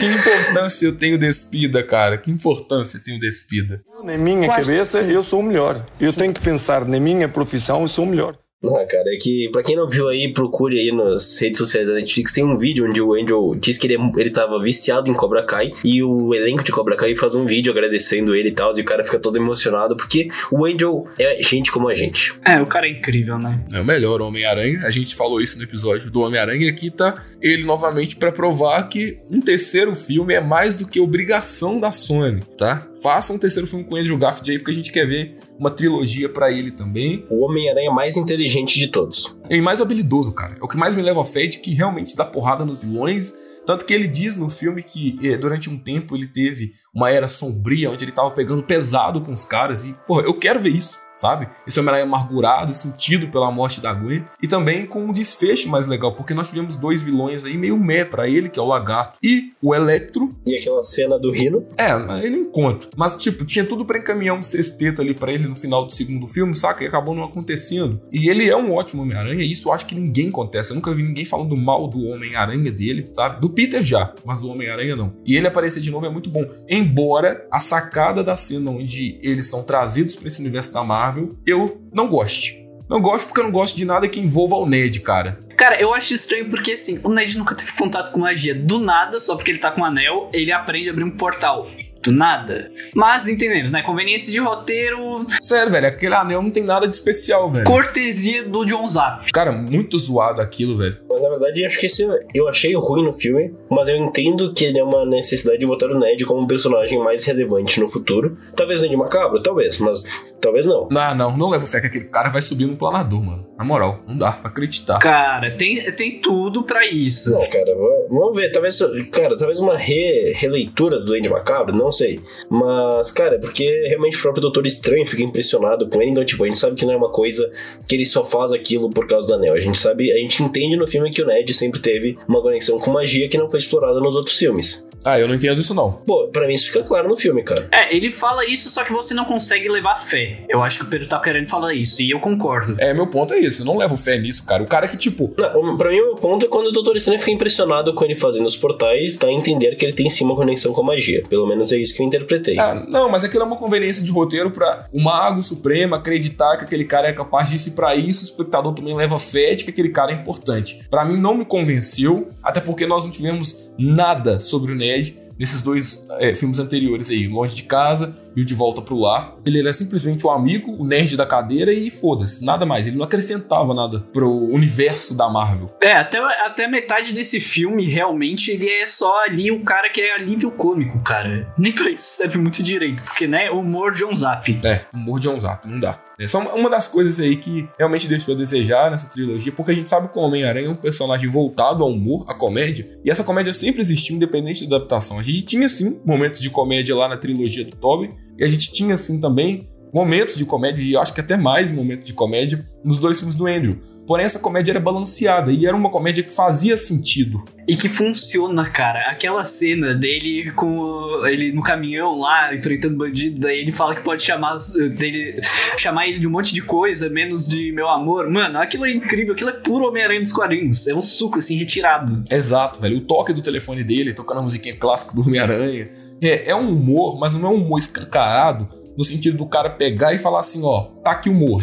que 0.00 0.06
importância 0.06 0.86
eu 0.86 0.96
tenho 0.96 1.18
Despida, 1.18 1.82
cara? 1.82 2.18
Que 2.18 2.30
importância 2.30 2.98
eu 2.98 3.04
tenho 3.04 3.18
Despida? 3.20 3.82
Na 4.02 4.18
minha 4.18 4.46
cabeça, 4.46 5.00
eu 5.00 5.22
sou 5.22 5.40
o 5.40 5.42
melhor. 5.42 5.86
Eu 6.00 6.12
tenho 6.12 6.32
que 6.32 6.40
pensar 6.40 6.84
na 6.84 7.00
minha 7.00 7.28
profissão, 7.28 7.43
eu 7.52 7.88
sou 7.88 8.04
o 8.04 8.08
melhor. 8.08 8.38
Ah, 8.72 8.86
cara, 8.86 9.14
é 9.14 9.16
que 9.16 9.48
pra 9.50 9.62
quem 9.62 9.76
não 9.76 9.88
viu 9.88 10.08
aí, 10.08 10.32
procure 10.32 10.78
aí 10.78 10.92
nas 10.92 11.38
redes 11.38 11.58
sociais 11.58 11.86
da 11.86 11.94
Netflix. 11.94 12.32
Tem 12.32 12.44
um 12.44 12.56
vídeo 12.56 12.88
onde 12.88 13.00
o 13.00 13.14
Angel 13.14 13.54
diz 13.56 13.76
que 13.76 13.86
ele, 13.86 13.94
é, 13.94 14.20
ele 14.20 14.30
tava 14.30 14.60
viciado 14.62 15.10
em 15.10 15.14
Cobra 15.14 15.42
Kai 15.42 15.72
e 15.84 16.02
o 16.02 16.34
elenco 16.34 16.62
de 16.62 16.72
Cobra 16.72 16.96
Kai 16.96 17.14
faz 17.14 17.34
um 17.34 17.44
vídeo 17.44 17.72
agradecendo 17.72 18.34
ele 18.34 18.50
e 18.50 18.52
tal. 18.52 18.76
E 18.76 18.80
o 18.80 18.84
cara 18.84 19.04
fica 19.04 19.18
todo 19.18 19.36
emocionado 19.36 19.96
porque 19.96 20.28
o 20.50 20.64
Angel 20.64 21.06
é 21.18 21.42
gente 21.42 21.70
como 21.70 21.88
a 21.88 21.94
gente. 21.94 22.32
É, 22.44 22.60
o 22.60 22.66
cara 22.66 22.86
é 22.86 22.90
incrível, 22.90 23.38
né? 23.38 23.62
É 23.72 23.80
o 23.80 23.84
melhor 23.84 24.22
Homem-Aranha. 24.22 24.80
A 24.84 24.90
gente 24.90 25.14
falou 25.14 25.40
isso 25.40 25.58
no 25.58 25.64
episódio 25.64 26.10
do 26.10 26.20
Homem-Aranha. 26.20 26.66
E 26.66 26.68
aqui 26.68 26.90
tá 26.90 27.22
ele 27.42 27.64
novamente 27.64 28.16
para 28.16 28.32
provar 28.32 28.88
que 28.88 29.18
um 29.30 29.40
terceiro 29.40 29.94
filme 29.94 30.34
é 30.34 30.40
mais 30.40 30.76
do 30.76 30.86
que 30.86 31.00
obrigação 31.00 31.78
da 31.78 31.92
Sony, 31.92 32.42
tá? 32.56 32.86
Faça 33.02 33.32
um 33.32 33.38
terceiro 33.38 33.66
filme 33.66 33.84
com 33.84 33.94
o 33.94 33.98
Andrew 33.98 34.16
Garfield 34.16 34.50
aí 34.50 34.58
porque 34.58 34.70
a 34.70 34.74
gente 34.74 34.90
quer 34.90 35.06
ver 35.06 35.36
uma 35.58 35.70
trilogia 35.70 36.28
para 36.28 36.50
ele 36.50 36.70
também. 36.70 37.24
O 37.30 37.44
Homem-Aranha 37.44 37.90
mais 37.90 38.16
inteligente 38.16 38.78
de 38.78 38.88
todos. 38.88 39.38
E 39.48 39.60
mais 39.60 39.80
habilidoso, 39.80 40.32
cara. 40.32 40.56
É 40.60 40.64
o 40.64 40.68
que 40.68 40.76
mais 40.76 40.94
me 40.94 41.02
leva 41.02 41.20
a 41.20 41.24
fé 41.24 41.46
de 41.46 41.58
que 41.58 41.74
realmente 41.74 42.16
dá 42.16 42.24
porrada 42.24 42.64
nos 42.64 42.82
vilões. 42.82 43.32
Tanto 43.66 43.84
que 43.84 43.94
ele 43.94 44.06
diz 44.06 44.36
no 44.36 44.50
filme 44.50 44.82
que 44.82 45.18
eh, 45.22 45.38
durante 45.38 45.70
um 45.70 45.78
tempo 45.78 46.14
ele 46.14 46.28
teve 46.28 46.72
uma 46.94 47.10
era 47.10 47.26
sombria 47.26 47.90
onde 47.90 48.04
ele 48.04 48.12
tava 48.12 48.30
pegando 48.30 48.62
pesado 48.62 49.20
com 49.20 49.32
os 49.32 49.44
caras. 49.44 49.84
E, 49.84 49.94
pô, 50.06 50.20
eu 50.20 50.34
quero 50.34 50.60
ver 50.60 50.70
isso 50.70 51.03
sabe? 51.14 51.48
Esse 51.66 51.78
Homem-Aranha 51.78 52.04
amargurado 52.04 52.72
e 52.72 52.74
sentido 52.74 53.28
pela 53.28 53.50
morte 53.50 53.80
da 53.80 53.92
Gwen. 53.92 54.24
E 54.42 54.48
também 54.48 54.86
com 54.86 55.04
um 55.04 55.12
desfecho 55.12 55.68
mais 55.68 55.86
legal, 55.86 56.14
porque 56.14 56.34
nós 56.34 56.48
tivemos 56.48 56.76
dois 56.76 57.02
vilões 57.02 57.44
aí 57.44 57.56
meio 57.56 57.76
meh 57.76 58.04
pra 58.04 58.28
ele, 58.28 58.48
que 58.48 58.58
é 58.58 58.62
o 58.62 58.66
Lagarto 58.66 59.18
e 59.22 59.52
o 59.62 59.74
Electro. 59.74 60.34
E 60.46 60.56
aquela 60.56 60.82
cena 60.82 61.18
do 61.18 61.30
Rino. 61.30 61.66
É, 61.76 61.90
ele 62.24 62.38
encontra. 62.38 62.88
Mas, 62.96 63.16
tipo, 63.16 63.44
tinha 63.44 63.64
tudo 63.64 63.84
pra 63.84 63.98
encaminhar 63.98 64.36
um 64.36 64.42
sexteto 64.42 65.00
ali 65.00 65.14
para 65.14 65.32
ele 65.32 65.46
no 65.46 65.56
final 65.56 65.84
do 65.84 65.92
segundo 65.92 66.26
filme, 66.26 66.54
saca? 66.54 66.84
E 66.84 66.86
acabou 66.86 67.14
não 67.14 67.24
acontecendo. 67.24 68.00
E 68.12 68.28
ele 68.28 68.48
é 68.48 68.56
um 68.56 68.72
ótimo 68.72 69.02
Homem-Aranha, 69.02 69.42
e 69.42 69.50
isso 69.50 69.68
eu 69.68 69.72
acho 69.72 69.86
que 69.86 69.94
ninguém 69.94 70.28
acontece. 70.28 70.70
Eu 70.70 70.76
nunca 70.76 70.94
vi 70.94 71.02
ninguém 71.02 71.24
falando 71.24 71.56
mal 71.56 71.88
do 71.88 72.06
Homem-Aranha 72.08 72.70
dele, 72.70 73.10
sabe? 73.14 73.40
Do 73.40 73.50
Peter 73.50 73.84
já, 73.84 74.14
mas 74.24 74.40
do 74.40 74.48
Homem-Aranha 74.48 74.96
não. 74.96 75.16
E 75.24 75.36
ele 75.36 75.46
aparecer 75.46 75.80
de 75.80 75.90
novo 75.90 76.06
é 76.06 76.10
muito 76.10 76.30
bom. 76.30 76.44
Embora 76.68 77.46
a 77.50 77.60
sacada 77.60 78.22
da 78.22 78.36
cena 78.36 78.70
onde 78.70 79.18
eles 79.22 79.48
são 79.48 79.62
trazidos 79.62 80.14
para 80.16 80.28
esse 80.28 80.40
universo 80.40 80.72
da 80.72 80.82
Marvel 80.82 81.03
Marvel, 81.04 81.36
eu 81.46 81.82
não 81.92 82.08
gosto. 82.08 82.54
Não 82.88 82.98
gosto 82.98 83.26
porque 83.26 83.40
eu 83.40 83.44
não 83.44 83.50
gosto 83.50 83.76
de 83.76 83.84
nada 83.84 84.08
que 84.08 84.18
envolva 84.18 84.56
o 84.56 84.66
Ned, 84.66 85.00
cara. 85.00 85.38
Cara, 85.54 85.78
eu 85.78 85.92
acho 85.92 86.14
estranho 86.14 86.48
porque 86.48 86.72
assim, 86.72 86.98
o 87.04 87.10
Ned 87.10 87.36
nunca 87.36 87.54
teve 87.54 87.72
contato 87.72 88.10
com 88.10 88.20
magia. 88.20 88.54
Do 88.54 88.78
nada, 88.78 89.20
só 89.20 89.36
porque 89.36 89.50
ele 89.50 89.58
tá 89.58 89.70
com 89.70 89.82
um 89.82 89.84
anel, 89.84 90.30
ele 90.32 90.50
aprende 90.50 90.88
a 90.88 90.92
abrir 90.92 91.04
um 91.04 91.10
portal 91.10 91.68
do 92.04 92.12
nada. 92.12 92.70
Mas 92.94 93.26
entendemos, 93.26 93.72
né? 93.72 93.82
Conveniência 93.82 94.30
de 94.30 94.38
roteiro. 94.38 95.24
Sério, 95.40 95.72
velho, 95.72 95.86
aquele 95.86 96.14
anel 96.14 96.42
não 96.42 96.50
tem 96.50 96.62
nada 96.62 96.86
de 96.86 96.94
especial, 96.94 97.50
velho. 97.50 97.64
Cortesia 97.64 98.44
do 98.44 98.64
John 98.64 98.86
Zap. 98.86 99.32
Cara, 99.32 99.50
muito 99.50 99.98
zoado 99.98 100.40
aquilo, 100.40 100.76
velho. 100.76 100.98
Mas 101.10 101.22
na 101.22 101.30
verdade, 101.30 101.64
acho 101.64 101.78
que 101.78 101.86
esse 101.86 102.06
eu 102.34 102.48
achei 102.48 102.74
ruim 102.74 103.04
no 103.04 103.12
filme, 103.12 103.54
mas 103.70 103.88
eu 103.88 103.96
entendo 103.96 104.52
que 104.52 104.64
ele 104.64 104.78
é 104.78 104.84
uma 104.84 105.06
necessidade 105.06 105.58
de 105.58 105.66
botar 105.66 105.86
o 105.86 105.98
Ned 105.98 106.24
como 106.26 106.42
um 106.42 106.46
personagem 106.46 106.98
mais 106.98 107.24
relevante 107.24 107.80
no 107.80 107.88
futuro. 107.88 108.36
Talvez 108.54 108.82
Ned 108.82 108.96
Macabro, 108.96 109.42
talvez, 109.42 109.78
mas 109.78 110.04
Talvez 110.44 110.66
não. 110.66 110.88
Ah, 110.94 111.14
não, 111.14 111.34
não 111.36 111.48
levo 111.48 111.66
fé 111.66 111.80
que 111.80 111.86
aquele 111.86 112.04
cara 112.04 112.28
vai 112.28 112.42
subir 112.42 112.66
no 112.66 112.76
planador, 112.76 113.22
mano. 113.24 113.46
Na 113.56 113.64
moral, 113.64 114.00
não 114.06 114.18
dá 114.18 114.32
pra 114.32 114.50
acreditar. 114.50 114.98
Cara, 114.98 115.50
tem, 115.56 115.80
tem 115.92 116.20
tudo 116.20 116.64
pra 116.64 116.86
isso. 116.86 117.30
Não, 117.30 117.46
cara, 117.48 117.74
va- 117.74 118.06
vamos 118.10 118.34
ver. 118.34 118.50
Talvez, 118.52 118.78
cara, 119.10 119.36
talvez 119.38 119.58
uma 119.60 119.76
re- 119.76 120.32
releitura 120.36 120.98
do 120.98 121.06
Duende 121.06 121.28
Macabro, 121.30 121.74
não 121.74 121.90
sei. 121.90 122.20
Mas, 122.50 123.10
cara, 123.12 123.36
é 123.36 123.38
porque 123.38 123.64
realmente 123.88 124.18
o 124.18 124.20
próprio 124.20 124.42
Doutor 124.42 124.66
Estranho 124.66 125.06
fica 125.06 125.22
impressionado 125.22 125.88
com 125.88 126.02
ele. 126.02 126.10
Então, 126.10 126.24
tipo, 126.24 126.44
a 126.44 126.46
gente 126.46 126.58
sabe 126.58 126.76
que 126.76 126.84
não 126.84 126.92
é 126.92 126.96
uma 126.96 127.10
coisa 127.10 127.50
que 127.88 127.94
ele 127.94 128.04
só 128.04 128.22
faz 128.22 128.52
aquilo 128.52 128.90
por 128.90 129.06
causa 129.06 129.28
do 129.28 129.34
anel. 129.34 129.54
A 129.54 129.60
gente 129.60 129.78
sabe, 129.78 130.12
a 130.12 130.18
gente 130.18 130.42
entende 130.42 130.76
no 130.76 130.86
filme 130.86 131.08
que 131.10 131.22
o 131.22 131.26
Ned 131.26 131.54
sempre 131.54 131.80
teve 131.80 132.18
uma 132.28 132.42
conexão 132.42 132.78
com 132.78 132.90
magia 132.90 133.28
que 133.28 133.38
não 133.38 133.48
foi 133.48 133.60
explorada 133.60 133.98
nos 134.00 134.14
outros 134.14 134.36
filmes. 134.36 134.84
Ah, 135.06 135.18
eu 135.18 135.28
não 135.28 135.34
entendo 135.34 135.58
isso 135.60 135.74
não. 135.74 135.92
Pô, 135.92 136.28
pra 136.28 136.46
mim 136.46 136.54
isso 136.54 136.66
fica 136.66 136.82
claro 136.82 137.08
no 137.08 137.16
filme, 137.16 137.42
cara. 137.42 137.68
É, 137.70 137.94
ele 137.94 138.10
fala 138.10 138.44
isso, 138.46 138.70
só 138.70 138.82
que 138.84 138.92
você 138.92 139.14
não 139.14 139.24
consegue 139.26 139.68
levar 139.68 139.94
fé. 139.96 140.33
Eu 140.48 140.62
acho 140.62 140.78
que 140.78 140.84
o 140.84 140.88
Pedro 140.88 141.08
tá 141.08 141.18
querendo 141.20 141.48
falar 141.48 141.74
isso, 141.74 142.02
e 142.02 142.10
eu 142.10 142.20
concordo. 142.20 142.76
É, 142.78 142.92
meu 142.92 143.06
ponto 143.06 143.34
é 143.34 143.38
isso. 143.38 143.62
Eu 143.62 143.66
não 143.66 143.76
levo 143.76 143.96
fé 143.96 144.18
nisso, 144.18 144.44
cara. 144.44 144.62
O 144.62 144.66
cara 144.66 144.88
que, 144.88 144.96
tipo, 144.96 145.34
Não, 145.36 145.76
pra 145.76 145.90
mim, 145.90 146.00
o 146.00 146.06
meu 146.06 146.14
ponto 146.16 146.46
é 146.46 146.48
quando 146.48 146.68
o 146.68 146.72
Doutor 146.72 146.96
Estranho 146.96 147.20
fica 147.20 147.32
impressionado 147.32 147.94
com 147.94 148.04
ele 148.04 148.14
fazendo 148.14 148.46
os 148.46 148.56
portais, 148.56 149.16
dá 149.16 149.28
a 149.28 149.32
entender 149.32 149.76
que 149.76 149.84
ele 149.84 149.92
tem 149.92 150.08
sim 150.10 150.24
uma 150.24 150.36
conexão 150.36 150.72
com 150.72 150.80
a 150.82 150.84
magia. 150.84 151.24
Pelo 151.28 151.46
menos 151.46 151.72
é 151.72 151.76
isso 151.76 151.94
que 151.94 152.02
eu 152.02 152.06
interpretei. 152.06 152.58
Ah, 152.58 152.74
não, 152.88 153.08
mas 153.10 153.24
aquilo 153.24 153.42
é 153.42 153.46
uma 153.46 153.56
conveniência 153.56 154.02
de 154.02 154.10
roteiro 154.10 154.50
pra 154.50 154.86
o 154.92 155.00
Mago 155.00 155.42
Supremo 155.42 155.94
acreditar 155.94 156.56
que 156.56 156.64
aquele 156.64 156.84
cara 156.84 157.08
é 157.08 157.12
capaz 157.12 157.50
disso 157.50 157.68
e 157.68 157.72
pra 157.72 157.94
isso 157.94 158.22
o 158.22 158.24
espectador 158.24 158.72
também 158.72 158.94
leva 158.94 159.18
fé 159.18 159.54
de 159.54 159.64
que 159.64 159.70
aquele 159.70 159.90
cara 159.90 160.12
é 160.12 160.14
importante. 160.14 160.80
Pra 160.90 161.04
mim 161.04 161.16
não 161.16 161.36
me 161.36 161.44
convenceu, 161.44 162.28
até 162.42 162.60
porque 162.60 162.86
nós 162.86 163.04
não 163.04 163.10
tivemos 163.10 163.70
nada 163.78 164.38
sobre 164.40 164.72
o 164.72 164.74
Ned 164.74 165.23
nesses 165.38 165.62
dois 165.62 166.06
é, 166.18 166.34
filmes 166.34 166.58
anteriores 166.58 167.10
aí, 167.10 167.26
Longe 167.26 167.54
de 167.54 167.64
Casa 167.64 168.16
e 168.36 168.42
o 168.42 168.44
De 168.44 168.54
Volta 168.54 168.82
pro 168.82 168.98
Lar. 168.98 169.34
Ele 169.44 169.60
era 169.60 169.72
simplesmente 169.72 170.26
o 170.26 170.30
amigo, 170.30 170.72
o 170.72 170.84
nerd 170.84 171.16
da 171.16 171.26
cadeira 171.26 171.72
e 171.72 171.90
foda-se, 171.90 172.44
nada 172.44 172.66
mais. 172.66 172.86
Ele 172.86 172.96
não 172.96 173.04
acrescentava 173.04 173.74
nada 173.74 174.00
pro 174.12 174.30
universo 174.30 175.16
da 175.16 175.28
Marvel. 175.28 175.74
É, 175.82 175.92
até, 175.92 176.18
até 176.44 176.66
metade 176.66 177.12
desse 177.12 177.38
filme, 177.40 177.84
realmente, 177.86 178.50
ele 178.50 178.68
é 178.68 178.86
só 178.86 179.24
ali 179.24 179.50
o 179.50 179.62
cara 179.62 179.88
que 179.88 180.00
é 180.00 180.14
alívio 180.14 180.50
cômico, 180.50 181.00
cara. 181.00 181.52
Nem 181.56 181.72
pra 181.72 181.90
isso 181.90 182.16
serve 182.16 182.38
muito 182.38 182.62
direito, 182.62 183.02
porque, 183.02 183.26
né, 183.26 183.50
humor 183.50 183.92
John 183.94 184.14
Zap. 184.14 184.60
É, 184.64 184.82
humor 184.92 185.20
de 185.20 185.28
um 185.28 185.38
zap, 185.38 185.66
não 185.68 185.78
dá. 185.78 185.98
É 186.18 186.28
só 186.28 186.38
uma 186.54 186.70
das 186.70 186.86
coisas 186.86 187.18
aí 187.18 187.36
que 187.36 187.68
realmente 187.78 188.06
deixou 188.06 188.34
a 188.34 188.38
desejar 188.38 188.90
nessa 188.90 189.08
trilogia, 189.08 189.52
porque 189.52 189.72
a 189.72 189.74
gente 189.74 189.88
sabe 189.88 190.08
que 190.08 190.18
o 190.18 190.22
Homem-Aranha 190.22 190.66
é 190.66 190.70
um 190.70 190.76
personagem 190.76 191.28
voltado 191.28 191.82
ao 191.82 191.90
humor, 191.90 192.24
à 192.28 192.34
comédia, 192.34 193.00
e 193.04 193.10
essa 193.10 193.24
comédia 193.24 193.52
sempre 193.52 193.82
existiu, 193.82 194.14
independente 194.14 194.66
da 194.66 194.76
adaptação. 194.76 195.18
A 195.18 195.22
gente 195.22 195.42
tinha, 195.42 195.68
sim, 195.68 196.00
momentos 196.04 196.40
de 196.40 196.50
comédia 196.50 196.94
lá 196.94 197.08
na 197.08 197.16
trilogia 197.16 197.64
do 197.64 197.74
Tobey, 197.76 198.12
e 198.38 198.44
a 198.44 198.48
gente 198.48 198.72
tinha, 198.72 198.96
sim, 198.96 199.20
também 199.20 199.68
momentos 199.92 200.36
de 200.36 200.44
comédia, 200.44 200.82
e 200.82 200.96
acho 200.96 201.14
que 201.14 201.20
até 201.20 201.36
mais 201.36 201.70
momentos 201.70 202.06
de 202.06 202.12
comédia, 202.12 202.64
nos 202.84 202.98
dois 202.98 203.18
filmes 203.18 203.36
do 203.36 203.46
Andrew. 203.46 203.80
Porém, 204.06 204.26
essa 204.26 204.38
comédia 204.38 204.72
era 204.72 204.80
balanceada, 204.80 205.50
e 205.50 205.66
era 205.66 205.76
uma 205.76 205.90
comédia 205.90 206.22
que 206.22 206.30
fazia 206.30 206.76
sentido. 206.76 207.42
E 207.66 207.74
que 207.74 207.88
funciona, 207.88 208.68
cara. 208.68 209.10
Aquela 209.10 209.44
cena 209.44 209.94
dele 209.94 210.50
com 210.52 211.24
ele 211.26 211.52
no 211.52 211.62
caminhão 211.62 212.18
lá, 212.18 212.54
enfrentando 212.54 212.96
bandido, 212.96 213.40
daí 213.40 213.60
ele 213.60 213.72
fala 213.72 213.94
que 213.94 214.02
pode 214.02 214.22
chamar 214.22 214.56
dele, 214.96 215.40
chamar 215.78 216.06
ele 216.06 216.18
de 216.18 216.28
um 216.28 216.30
monte 216.30 216.52
de 216.52 216.60
coisa, 216.60 217.08
menos 217.08 217.48
de 217.48 217.72
meu 217.72 217.88
amor. 217.88 218.28
Mano, 218.28 218.58
aquilo 218.58 218.84
é 218.84 218.90
incrível, 218.90 219.32
aquilo 219.32 219.50
é 219.50 219.54
puro 219.54 219.86
Homem-Aranha 219.88 220.20
dos 220.20 220.32
quadrinhos. 220.32 220.86
É 220.86 220.94
um 220.94 221.02
suco, 221.02 221.38
assim, 221.38 221.56
retirado. 221.56 222.22
Exato, 222.30 222.80
velho. 222.80 222.98
O 222.98 223.00
toque 223.00 223.32
do 223.32 223.40
telefone 223.40 223.82
dele, 223.82 224.12
tocando 224.12 224.40
a 224.40 224.42
musiquinha 224.42 224.76
clássica 224.76 225.14
do 225.14 225.22
Homem-Aranha. 225.22 225.88
É, 226.20 226.50
é 226.50 226.54
um 226.54 226.68
humor, 226.68 227.18
mas 227.18 227.34
não 227.34 227.48
é 227.48 227.52
um 227.52 227.56
humor 227.56 227.78
escancarado, 227.78 228.68
no 228.96 229.04
sentido 229.04 229.38
do 229.38 229.46
cara 229.46 229.70
pegar 229.70 230.12
e 230.12 230.18
falar 230.18 230.40
assim, 230.40 230.60
ó, 230.62 230.82
tá 231.02 231.12
aqui 231.12 231.28
o 231.28 231.32
humor, 231.32 231.60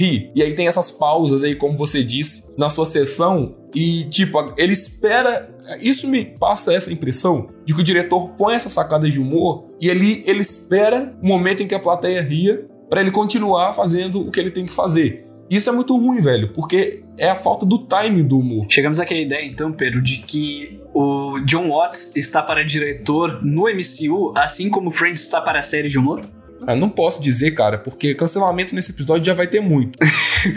ri. 0.00 0.30
E 0.34 0.42
aí 0.42 0.54
tem 0.54 0.66
essas 0.66 0.90
pausas 0.90 1.44
aí, 1.44 1.54
como 1.54 1.76
você 1.76 2.02
disse, 2.02 2.44
na 2.56 2.68
sua 2.68 2.86
sessão, 2.86 3.54
e 3.74 4.04
tipo, 4.04 4.38
ele 4.56 4.72
espera. 4.72 5.48
Isso 5.80 6.08
me 6.08 6.24
passa 6.24 6.72
essa 6.72 6.92
impressão 6.92 7.48
de 7.64 7.74
que 7.74 7.80
o 7.80 7.84
diretor 7.84 8.30
põe 8.30 8.54
essa 8.54 8.68
sacada 8.68 9.08
de 9.08 9.20
humor 9.20 9.64
e 9.80 9.88
ele, 9.88 10.24
ele 10.26 10.40
espera 10.40 11.14
o 11.22 11.26
momento 11.26 11.62
em 11.62 11.66
que 11.66 11.74
a 11.74 11.78
plateia 11.78 12.20
ria 12.20 12.66
pra 12.88 13.00
ele 13.00 13.12
continuar 13.12 13.72
fazendo 13.72 14.26
o 14.26 14.30
que 14.30 14.40
ele 14.40 14.50
tem 14.50 14.66
que 14.66 14.72
fazer. 14.72 15.26
Isso 15.48 15.68
é 15.68 15.72
muito 15.72 15.96
ruim, 15.96 16.20
velho, 16.20 16.52
porque 16.52 17.02
é 17.18 17.28
a 17.28 17.34
falta 17.34 17.66
do 17.66 17.78
timing 17.78 18.24
do 18.24 18.38
humor. 18.38 18.66
Chegamos 18.68 19.00
àquela 19.00 19.20
ideia, 19.20 19.44
então, 19.44 19.72
Pedro, 19.72 20.00
de 20.00 20.18
que 20.18 20.80
o 20.94 21.40
John 21.40 21.70
Watts 21.70 22.14
está 22.16 22.40
para 22.40 22.64
diretor 22.64 23.44
no 23.44 23.62
MCU, 23.62 24.32
assim 24.36 24.70
como 24.70 24.92
Friends 24.92 25.22
está 25.22 25.40
para 25.40 25.58
a 25.58 25.62
série 25.62 25.88
de 25.88 25.98
humor? 25.98 26.24
Ah, 26.66 26.74
não 26.74 26.88
posso 26.88 27.20
dizer, 27.22 27.52
cara, 27.52 27.78
porque 27.78 28.14
cancelamento 28.14 28.74
nesse 28.74 28.92
episódio 28.92 29.24
já 29.24 29.34
vai 29.34 29.46
ter 29.46 29.60
muito. 29.60 29.98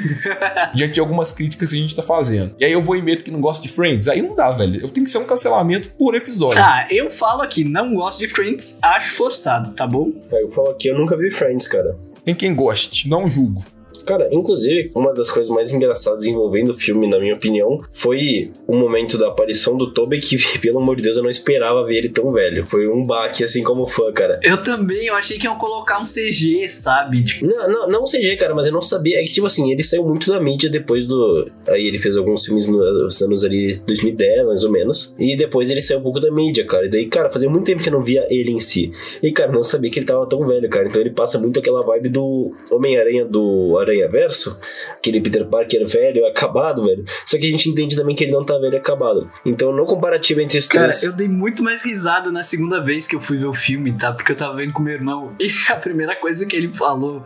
Diante 0.73 0.93
de 0.93 0.99
algumas 0.99 1.31
críticas 1.31 1.71
que 1.71 1.77
a 1.77 1.79
gente 1.79 1.95
tá 1.95 2.03
fazendo. 2.03 2.55
E 2.59 2.65
aí 2.65 2.71
eu 2.71 2.81
vou 2.81 2.95
e 2.95 3.01
meto 3.01 3.23
que 3.23 3.31
não 3.31 3.41
gosto 3.41 3.63
de 3.63 3.69
Friends. 3.69 4.07
Aí 4.07 4.21
não 4.21 4.35
dá, 4.35 4.51
velho. 4.51 4.81
Eu 4.81 4.89
tenho 4.89 5.05
que 5.05 5.11
ser 5.11 5.17
um 5.17 5.25
cancelamento 5.25 5.89
por 5.91 6.15
episódio. 6.15 6.61
Ah, 6.61 6.87
eu 6.89 7.09
falo 7.09 7.41
aqui, 7.41 7.63
não 7.63 7.93
gosto 7.93 8.19
de 8.19 8.27
Friends, 8.27 8.77
acho 8.81 9.13
forçado, 9.13 9.73
tá 9.75 9.87
bom? 9.87 10.11
Aí 10.31 10.41
eu 10.41 10.49
falo 10.49 10.69
aqui, 10.69 10.87
eu 10.87 10.97
nunca 10.97 11.17
vi 11.17 11.31
Friends, 11.31 11.67
cara. 11.67 11.97
Tem 12.23 12.33
quem 12.33 12.55
goste, 12.55 13.09
não 13.09 13.27
julgo. 13.27 13.61
Cara, 14.05 14.27
inclusive, 14.31 14.91
uma 14.95 15.13
das 15.13 15.29
coisas 15.29 15.53
mais 15.53 15.71
engraçadas 15.71 16.25
envolvendo 16.25 16.71
o 16.71 16.73
filme, 16.73 17.07
na 17.09 17.19
minha 17.19 17.33
opinião, 17.33 17.81
foi 17.91 18.51
o 18.67 18.75
momento 18.75 19.17
da 19.17 19.27
aparição 19.27 19.77
do 19.77 19.91
Toby, 19.91 20.19
que, 20.19 20.37
pelo 20.59 20.79
amor 20.79 20.95
de 20.95 21.03
Deus, 21.03 21.17
eu 21.17 21.23
não 21.23 21.29
esperava 21.29 21.83
ver 21.83 21.97
ele 21.97 22.09
tão 22.09 22.31
velho. 22.31 22.65
Foi 22.65 22.87
um 22.87 23.05
baque, 23.05 23.43
assim 23.43 23.63
como 23.63 23.85
fã, 23.85 24.11
cara. 24.11 24.39
Eu 24.43 24.57
também, 24.57 25.05
eu 25.05 25.15
achei 25.15 25.37
que 25.37 25.45
iam 25.45 25.57
colocar 25.57 25.99
um 25.99 26.03
CG, 26.03 26.67
sabe? 26.67 27.23
Tipo, 27.23 27.47
Não, 27.47 27.69
não, 27.69 27.87
não 27.87 28.03
CG, 28.05 28.35
cara, 28.37 28.53
mas 28.53 28.67
eu 28.67 28.73
não 28.73 28.81
sabia. 28.81 29.19
É 29.19 29.23
que, 29.23 29.33
tipo 29.33 29.47
assim, 29.47 29.71
ele 29.71 29.83
saiu 29.83 30.05
muito 30.05 30.29
da 30.31 30.39
mídia 30.39 30.69
depois 30.69 31.05
do. 31.05 31.49
Aí 31.67 31.85
ele 31.85 31.99
fez 31.99 32.17
alguns 32.17 32.45
filmes 32.45 32.67
nos 32.67 33.21
anos 33.21 33.43
ali 33.43 33.75
2010, 33.87 34.47
mais 34.47 34.63
ou 34.63 34.71
menos. 34.71 35.13
E 35.17 35.35
depois 35.35 35.69
ele 35.71 35.81
saiu 35.81 35.99
um 35.99 36.03
pouco 36.03 36.19
da 36.19 36.31
mídia, 36.31 36.65
cara. 36.65 36.85
E 36.85 36.89
daí, 36.89 37.07
cara, 37.07 37.29
fazia 37.29 37.49
muito 37.49 37.65
tempo 37.65 37.81
que 37.81 37.89
eu 37.89 37.93
não 37.93 38.01
via 38.01 38.25
ele 38.29 38.51
em 38.51 38.59
si. 38.59 38.91
E, 39.21 39.31
cara, 39.31 39.51
não 39.51 39.63
sabia 39.63 39.89
que 39.89 39.99
ele 39.99 40.05
tava 40.05 40.27
tão 40.27 40.45
velho, 40.45 40.69
cara. 40.69 40.87
Então 40.87 41.01
ele 41.01 41.11
passa 41.11 41.39
muito 41.39 41.59
aquela 41.59 41.81
vibe 41.83 42.09
do 42.09 42.53
Homem-Aranha 42.71 43.25
do 43.25 43.77
Aranha 43.79 43.92
Verso. 44.07 44.59
Aquele 44.91 45.21
Peter 45.21 45.45
Parker 45.45 45.85
velho, 45.87 46.25
acabado, 46.25 46.85
velho. 46.85 47.03
Só 47.25 47.37
que 47.37 47.47
a 47.47 47.49
gente 47.49 47.69
entende 47.69 47.95
também 47.95 48.15
que 48.15 48.23
ele 48.23 48.31
não 48.31 48.43
tá 48.43 48.57
velho 48.57 48.77
acabado. 48.77 49.29
Então, 49.45 49.71
no 49.71 49.85
comparativo 49.85 50.41
entre 50.41 50.57
os 50.57 50.67
cara, 50.67 50.89
três. 50.89 51.03
eu 51.03 51.13
dei 51.13 51.27
muito 51.27 51.63
mais 51.63 51.81
risada 51.81 52.31
na 52.31 52.43
segunda 52.43 52.83
vez 52.83 53.07
que 53.07 53.15
eu 53.15 53.19
fui 53.19 53.37
ver 53.37 53.45
o 53.45 53.53
filme, 53.53 53.93
tá? 53.93 54.11
Porque 54.11 54.31
eu 54.31 54.35
tava 54.35 54.55
vendo 54.55 54.73
com 54.73 54.81
meu 54.81 54.93
irmão. 54.93 55.35
E 55.39 55.49
a 55.71 55.75
primeira 55.75 56.15
coisa 56.15 56.45
que 56.45 56.55
ele 56.55 56.73
falou, 56.73 57.23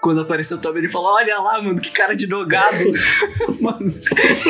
quando 0.00 0.20
apareceu 0.20 0.56
o 0.56 0.60
Tom, 0.60 0.76
ele 0.76 0.88
falou: 0.88 1.14
Olha 1.14 1.38
lá, 1.38 1.62
mano, 1.62 1.80
que 1.80 1.90
cara 1.90 2.14
de 2.14 2.26
drogado. 2.26 2.76
mano, 3.60 3.92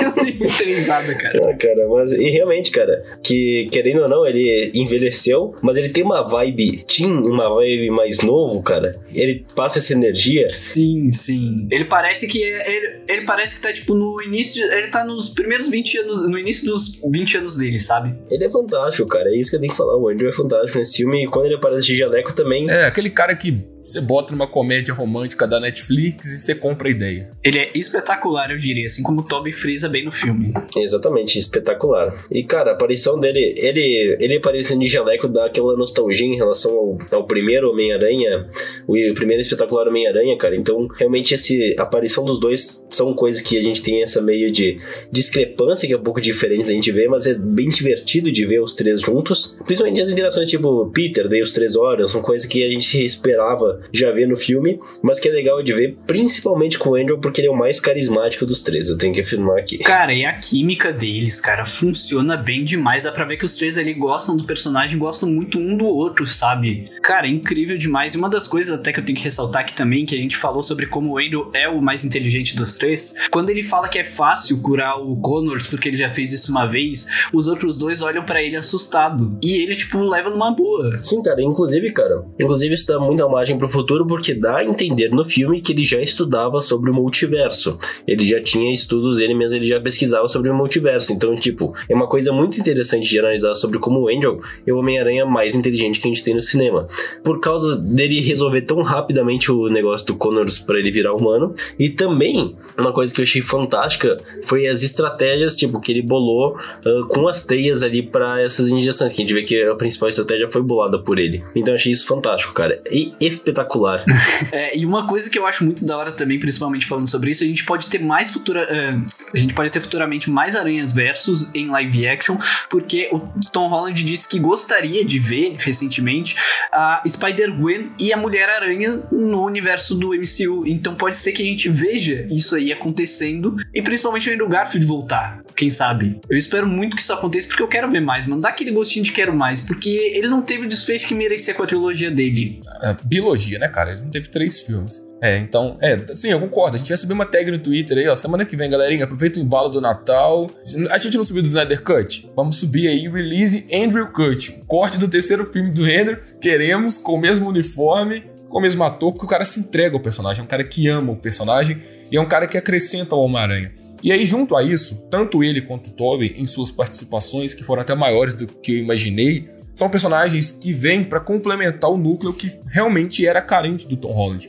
eu 0.00 0.24
dei 0.24 0.36
muita 0.38 0.64
risada, 0.64 1.14
cara. 1.14 1.50
Ah, 1.50 1.56
cara, 1.56 1.88
mas 1.88 2.12
e 2.12 2.28
realmente, 2.30 2.70
cara, 2.70 3.18
que 3.22 3.68
querendo 3.70 4.02
ou 4.02 4.08
não, 4.08 4.26
ele 4.26 4.70
envelheceu, 4.74 5.54
mas 5.62 5.76
ele 5.76 5.90
tem 5.90 6.02
uma 6.02 6.22
vibe 6.22 6.84
teen, 6.86 7.26
uma 7.26 7.52
vibe 7.54 7.90
mais 7.90 8.20
novo, 8.20 8.62
cara. 8.62 9.00
Ele 9.12 9.44
passa 9.54 9.78
essa 9.78 9.92
energia. 9.92 10.48
Sim, 10.48 11.10
sim. 11.10 11.59
Ele 11.70 11.84
parece 11.84 12.26
que 12.26 12.42
é- 12.44 12.70
ele, 12.76 13.00
ele 13.08 13.22
parece 13.26 13.56
que 13.56 13.62
tá 13.62 13.72
tipo 13.72 13.94
no 13.94 14.22
início, 14.22 14.64
ele 14.72 14.88
tá 14.88 15.04
nos 15.04 15.28
primeiros 15.28 15.68
20 15.68 15.98
anos, 15.98 16.28
no 16.28 16.38
início 16.38 16.70
dos 16.70 16.98
20 17.04 17.38
anos 17.38 17.56
dele, 17.56 17.80
sabe? 17.80 18.14
Ele 18.30 18.44
é 18.44 18.50
fantástico, 18.50 19.08
cara. 19.08 19.28
É 19.30 19.36
isso 19.36 19.50
que 19.50 19.56
eu 19.56 19.60
tenho 19.60 19.72
que 19.72 19.76
falar. 19.76 19.96
O 19.96 20.08
Andrew 20.08 20.28
é 20.28 20.32
fantástico 20.32 20.78
nesse 20.78 20.98
filme. 20.98 21.24
E 21.24 21.26
quando 21.26 21.46
ele 21.46 21.54
aparece 21.56 21.86
de 21.86 21.96
jaleco 21.96 22.32
também. 22.32 22.70
É, 22.70 22.84
aquele 22.86 23.10
cara 23.10 23.34
que 23.34 23.58
você 23.82 24.00
bota 24.00 24.32
numa 24.32 24.46
comédia 24.46 24.94
romântica 24.94 25.46
da 25.46 25.58
Netflix 25.58 26.26
e 26.26 26.38
você 26.38 26.54
compra 26.54 26.88
a 26.88 26.90
ideia. 26.90 27.30
Ele 27.42 27.58
é 27.58 27.70
espetacular, 27.74 28.50
eu 28.50 28.56
diria, 28.56 28.86
assim 28.86 29.02
como 29.02 29.20
o 29.20 29.24
Toby 29.24 29.52
frisa 29.52 29.88
bem 29.88 30.04
no 30.04 30.12
filme. 30.12 30.52
Exatamente, 30.76 31.38
espetacular. 31.38 32.14
E, 32.30 32.44
cara, 32.44 32.70
a 32.70 32.74
aparição 32.74 33.18
dele, 33.18 33.54
ele, 33.56 34.16
ele 34.20 34.36
aparecendo 34.36 34.80
de 34.80 34.88
jaleco 34.88 35.28
dá 35.28 35.46
aquela 35.46 35.76
nostalgia 35.76 36.26
em 36.26 36.36
relação 36.36 36.72
ao, 36.72 36.98
ao 37.10 37.24
primeiro 37.24 37.70
Homem-Aranha, 37.70 38.48
o, 38.86 38.96
o 38.96 39.14
primeiro 39.14 39.40
espetacular 39.40 39.88
Homem-Aranha, 39.88 40.36
cara. 40.36 40.56
Então, 40.56 40.86
realmente, 40.96 41.34
esse, 41.34 41.74
a 41.78 41.82
aparição 41.82 42.24
dos 42.24 42.38
dois 42.38 42.84
são 42.90 43.14
coisas 43.14 43.40
que 43.40 43.56
a 43.56 43.62
gente 43.62 43.82
tem 43.82 44.02
essa 44.02 44.20
meio 44.20 44.50
de 44.50 44.78
discrepância, 45.10 45.86
que 45.86 45.94
é 45.94 45.96
um 45.96 46.02
pouco 46.02 46.20
diferente 46.20 46.64
da 46.64 46.72
gente 46.72 46.92
ver, 46.92 47.08
mas 47.08 47.26
é 47.26 47.34
bem 47.34 47.68
divertido 47.68 48.30
de 48.30 48.44
ver 48.44 48.60
os 48.60 48.74
três 48.74 49.00
juntos. 49.00 49.58
Principalmente 49.64 50.02
as 50.02 50.08
interações 50.08 50.48
tipo 50.48 50.90
Peter, 50.90 51.28
daí 51.28 51.40
os 51.40 51.52
três 51.52 51.76
Orions, 51.76 52.10
são 52.10 52.22
coisas 52.22 52.46
que 52.48 52.64
a 52.64 52.70
gente 52.70 53.04
esperava 53.04 53.69
já 53.92 54.10
ver 54.10 54.26
no 54.26 54.36
filme, 54.36 54.80
mas 55.02 55.18
que 55.18 55.28
é 55.28 55.32
legal 55.32 55.62
de 55.62 55.72
ver, 55.72 55.96
principalmente 56.06 56.78
com 56.78 56.90
o 56.90 56.94
Andrew, 56.94 57.18
porque 57.18 57.40
ele 57.40 57.48
é 57.48 57.50
o 57.50 57.56
mais 57.56 57.80
carismático 57.80 58.46
dos 58.46 58.62
três, 58.62 58.88
eu 58.88 58.98
tenho 58.98 59.14
que 59.14 59.20
afirmar 59.20 59.58
aqui. 59.58 59.78
Cara, 59.78 60.12
e 60.12 60.24
a 60.24 60.32
química 60.32 60.92
deles, 60.92 61.40
cara, 61.40 61.64
funciona 61.64 62.36
bem 62.36 62.64
demais. 62.64 63.04
Dá 63.04 63.12
pra 63.12 63.24
ver 63.24 63.36
que 63.36 63.44
os 63.44 63.56
três 63.56 63.78
ali 63.78 63.94
gostam 63.94 64.36
do 64.36 64.44
personagem, 64.44 64.98
gostam 64.98 65.28
muito 65.28 65.58
um 65.58 65.76
do 65.76 65.86
outro, 65.86 66.26
sabe? 66.26 66.90
Cara, 67.02 67.26
é 67.26 67.30
incrível 67.30 67.76
demais. 67.76 68.14
E 68.14 68.18
uma 68.18 68.28
das 68.28 68.46
coisas 68.46 68.78
até 68.78 68.92
que 68.92 69.00
eu 69.00 69.04
tenho 69.04 69.16
que 69.16 69.24
ressaltar 69.24 69.62
aqui 69.62 69.74
também, 69.74 70.04
que 70.04 70.14
a 70.14 70.18
gente 70.18 70.36
falou 70.36 70.62
sobre 70.62 70.86
como 70.86 71.12
o 71.12 71.18
Andrew 71.18 71.50
é 71.54 71.68
o 71.68 71.80
mais 71.80 72.04
inteligente 72.04 72.56
dos 72.56 72.74
três, 72.76 73.14
quando 73.30 73.50
ele 73.50 73.62
fala 73.62 73.88
que 73.88 73.98
é 73.98 74.04
fácil 74.04 74.60
curar 74.60 75.00
o 75.00 75.16
Connors 75.16 75.66
porque 75.66 75.88
ele 75.88 75.96
já 75.96 76.08
fez 76.08 76.32
isso 76.32 76.50
uma 76.50 76.66
vez, 76.66 77.06
os 77.32 77.46
outros 77.46 77.78
dois 77.78 78.02
olham 78.02 78.24
pra 78.24 78.42
ele 78.42 78.56
assustado. 78.56 79.38
E 79.42 79.62
ele, 79.62 79.74
tipo, 79.74 79.98
leva 80.00 80.30
numa 80.30 80.50
boa. 80.50 80.96
Sim, 80.98 81.22
cara, 81.22 81.42
inclusive, 81.42 81.92
cara, 81.92 82.24
inclusive 82.40 82.74
isso 82.74 82.86
dá 82.86 82.98
muita 82.98 83.28
margem 83.28 83.58
pro 83.60 83.68
futuro 83.68 84.06
porque 84.06 84.34
dá 84.34 84.56
a 84.56 84.64
entender 84.64 85.10
no 85.10 85.24
filme 85.24 85.60
que 85.60 85.72
ele 85.72 85.84
já 85.84 86.00
estudava 86.00 86.60
sobre 86.60 86.90
o 86.90 86.94
multiverso. 86.94 87.78
Ele 88.06 88.26
já 88.26 88.40
tinha 88.40 88.72
estudos, 88.72 89.20
ele 89.20 89.34
mesmo 89.34 89.56
ele 89.56 89.66
já 89.66 89.80
pesquisava 89.80 90.26
sobre 90.26 90.50
o 90.50 90.54
multiverso. 90.54 91.12
Então, 91.12 91.36
tipo, 91.36 91.74
é 91.88 91.94
uma 91.94 92.08
coisa 92.08 92.32
muito 92.32 92.58
interessante 92.58 93.08
de 93.08 93.18
analisar 93.18 93.54
sobre 93.54 93.78
como 93.78 94.00
o 94.00 94.08
Angel 94.08 94.40
é 94.66 94.72
o 94.72 94.78
Homem-Aranha 94.78 95.26
mais 95.26 95.54
inteligente 95.54 96.00
que 96.00 96.08
a 96.08 96.10
gente 96.10 96.24
tem 96.24 96.34
no 96.34 96.42
cinema. 96.42 96.88
Por 97.22 97.38
causa 97.40 97.76
dele 97.76 98.20
resolver 98.20 98.62
tão 98.62 98.82
rapidamente 98.82 99.52
o 99.52 99.68
negócio 99.68 100.06
do 100.06 100.14
Connors 100.14 100.58
para 100.58 100.78
ele 100.78 100.90
virar 100.90 101.14
humano. 101.14 101.54
E 101.78 101.90
também, 101.90 102.56
uma 102.76 102.92
coisa 102.92 103.12
que 103.12 103.20
eu 103.20 103.24
achei 103.24 103.42
fantástica 103.42 104.18
foi 104.42 104.66
as 104.66 104.82
estratégias, 104.82 105.54
tipo, 105.54 105.80
que 105.80 105.92
ele 105.92 106.02
bolou 106.02 106.56
uh, 106.56 107.06
com 107.08 107.28
as 107.28 107.42
teias 107.42 107.82
ali 107.82 108.02
para 108.02 108.40
essas 108.40 108.68
injeções. 108.68 109.12
Que 109.12 109.22
a 109.22 109.24
gente 109.24 109.34
vê 109.34 109.42
que 109.42 109.62
a 109.62 109.74
principal 109.74 110.08
estratégia 110.08 110.48
foi 110.48 110.62
bolada 110.62 110.98
por 110.98 111.18
ele. 111.18 111.44
Então 111.54 111.74
eu 111.74 111.76
achei 111.76 111.92
isso 111.92 112.06
fantástico, 112.06 112.54
cara. 112.54 112.82
E 112.90 113.12
espetacular. 113.50 114.04
É, 114.52 114.76
e 114.76 114.84
uma 114.84 115.06
coisa 115.06 115.28
que 115.30 115.38
eu 115.38 115.46
acho 115.46 115.64
muito 115.64 115.84
da 115.84 115.96
hora 115.96 116.12
também, 116.12 116.38
principalmente 116.38 116.86
falando 116.86 117.08
sobre 117.08 117.30
isso, 117.30 117.44
a 117.44 117.46
gente 117.46 117.64
pode 117.64 117.86
ter 117.86 118.00
mais 118.00 118.30
futura. 118.30 118.64
Uh, 118.64 119.04
a 119.32 119.38
gente 119.38 119.54
pode 119.54 119.70
ter 119.70 119.80
futuramente 119.80 120.30
mais 120.30 120.56
Aranhas 120.56 120.92
Versus 120.92 121.54
em 121.54 121.68
live 121.68 122.08
action, 122.08 122.36
porque 122.68 123.08
o 123.12 123.20
Tom 123.52 123.68
Holland 123.68 124.02
disse 124.02 124.28
que 124.28 124.38
gostaria 124.38 125.04
de 125.04 125.18
ver 125.18 125.56
recentemente 125.58 126.36
a 126.72 127.02
Spider-Gwen 127.06 127.92
e 127.98 128.12
a 128.12 128.16
Mulher-Aranha 128.16 129.02
no 129.12 129.44
universo 129.44 129.94
do 129.94 130.08
MCU. 130.08 130.66
Então 130.66 130.94
pode 130.94 131.16
ser 131.16 131.32
que 131.32 131.42
a 131.42 131.46
gente 131.46 131.68
veja 131.68 132.26
isso 132.30 132.56
aí 132.56 132.72
acontecendo 132.72 133.56
e 133.72 133.82
principalmente 133.82 134.28
o 134.30 134.32
Andrew 134.32 134.48
Garfield 134.48 134.86
voltar. 134.86 135.42
Quem 135.60 135.68
sabe? 135.68 136.18
Eu 136.30 136.38
espero 136.38 136.66
muito 136.66 136.96
que 136.96 137.02
isso 137.02 137.12
aconteça 137.12 137.46
porque 137.46 137.62
eu 137.62 137.68
quero 137.68 137.90
ver 137.90 138.00
mais, 138.00 138.26
mano. 138.26 138.40
Dá 138.40 138.48
aquele 138.48 138.70
gostinho 138.70 139.04
de 139.04 139.12
quero 139.12 139.36
mais, 139.36 139.60
porque 139.60 139.90
ele 139.90 140.26
não 140.26 140.40
teve 140.40 140.64
o 140.64 140.66
desfecho 140.66 141.06
que 141.06 141.14
merecia 141.14 141.52
com 141.52 141.62
a 141.62 141.66
trilogia 141.66 142.10
dele. 142.10 142.62
É, 142.82 142.96
biologia, 143.04 143.58
né, 143.58 143.68
cara? 143.68 143.92
Ele 143.92 144.00
não 144.00 144.08
teve 144.08 144.30
três 144.30 144.60
filmes. 144.60 145.06
É, 145.22 145.36
então, 145.36 145.76
é, 145.82 146.02
sim, 146.14 146.30
eu 146.30 146.40
concordo. 146.40 146.76
A 146.76 146.78
gente 146.78 146.88
vai 146.88 146.96
subir 146.96 147.12
uma 147.12 147.26
tag 147.26 147.50
no 147.50 147.58
Twitter 147.58 147.98
aí, 147.98 148.08
ó. 148.08 148.16
Semana 148.16 148.46
que 148.46 148.56
vem, 148.56 148.70
galerinha, 148.70 149.04
aproveita 149.04 149.38
o 149.38 149.42
embalo 149.42 149.68
do 149.68 149.82
Natal. 149.82 150.50
A 150.88 150.96
gente 150.96 151.18
não 151.18 151.24
subiu 151.24 151.42
do 151.42 151.48
Snyder 151.48 151.82
Cut? 151.82 152.30
Vamos 152.34 152.56
subir 152.56 152.88
aí, 152.88 153.06
release 153.06 153.66
Andrew 153.70 154.06
Cut. 154.06 154.62
Corte 154.66 154.96
do 154.96 155.08
terceiro 155.08 155.44
filme 155.52 155.72
do 155.72 155.84
Andrew. 155.84 156.16
Queremos 156.40 156.96
com 156.96 157.16
o 157.16 157.20
mesmo 157.20 157.46
uniforme, 157.46 158.24
com 158.48 158.56
o 158.56 158.62
mesmo 158.62 158.82
ator, 158.82 159.12
porque 159.12 159.26
o 159.26 159.28
cara 159.28 159.44
se 159.44 159.60
entrega 159.60 159.94
ao 159.94 160.00
personagem. 160.00 160.40
É 160.40 160.42
um 160.42 160.48
cara 160.48 160.64
que 160.64 160.88
ama 160.88 161.12
o 161.12 161.16
personagem 161.16 161.82
e 162.10 162.16
é 162.16 162.20
um 162.20 162.26
cara 162.26 162.46
que 162.46 162.56
acrescenta 162.56 163.14
ao 163.14 163.22
Homem-Aranha. 163.22 163.72
E 164.02 164.12
aí, 164.12 164.24
junto 164.24 164.56
a 164.56 164.62
isso, 164.62 165.06
tanto 165.10 165.44
ele 165.44 165.60
quanto 165.60 165.88
o 165.88 165.92
Tobey, 165.92 166.34
em 166.38 166.46
suas 166.46 166.70
participações, 166.70 167.52
que 167.52 167.64
foram 167.64 167.82
até 167.82 167.94
maiores 167.94 168.34
do 168.34 168.46
que 168.46 168.72
eu 168.72 168.78
imaginei, 168.78 169.48
são 169.74 169.88
personagens 169.88 170.50
que 170.50 170.72
vêm 170.72 171.04
para 171.04 171.20
complementar 171.20 171.90
o 171.90 171.96
núcleo 171.96 172.32
que 172.32 172.52
realmente 172.66 173.26
era 173.26 173.40
carente 173.40 173.86
do 173.86 173.96
Tom 173.96 174.12
Holland. 174.12 174.48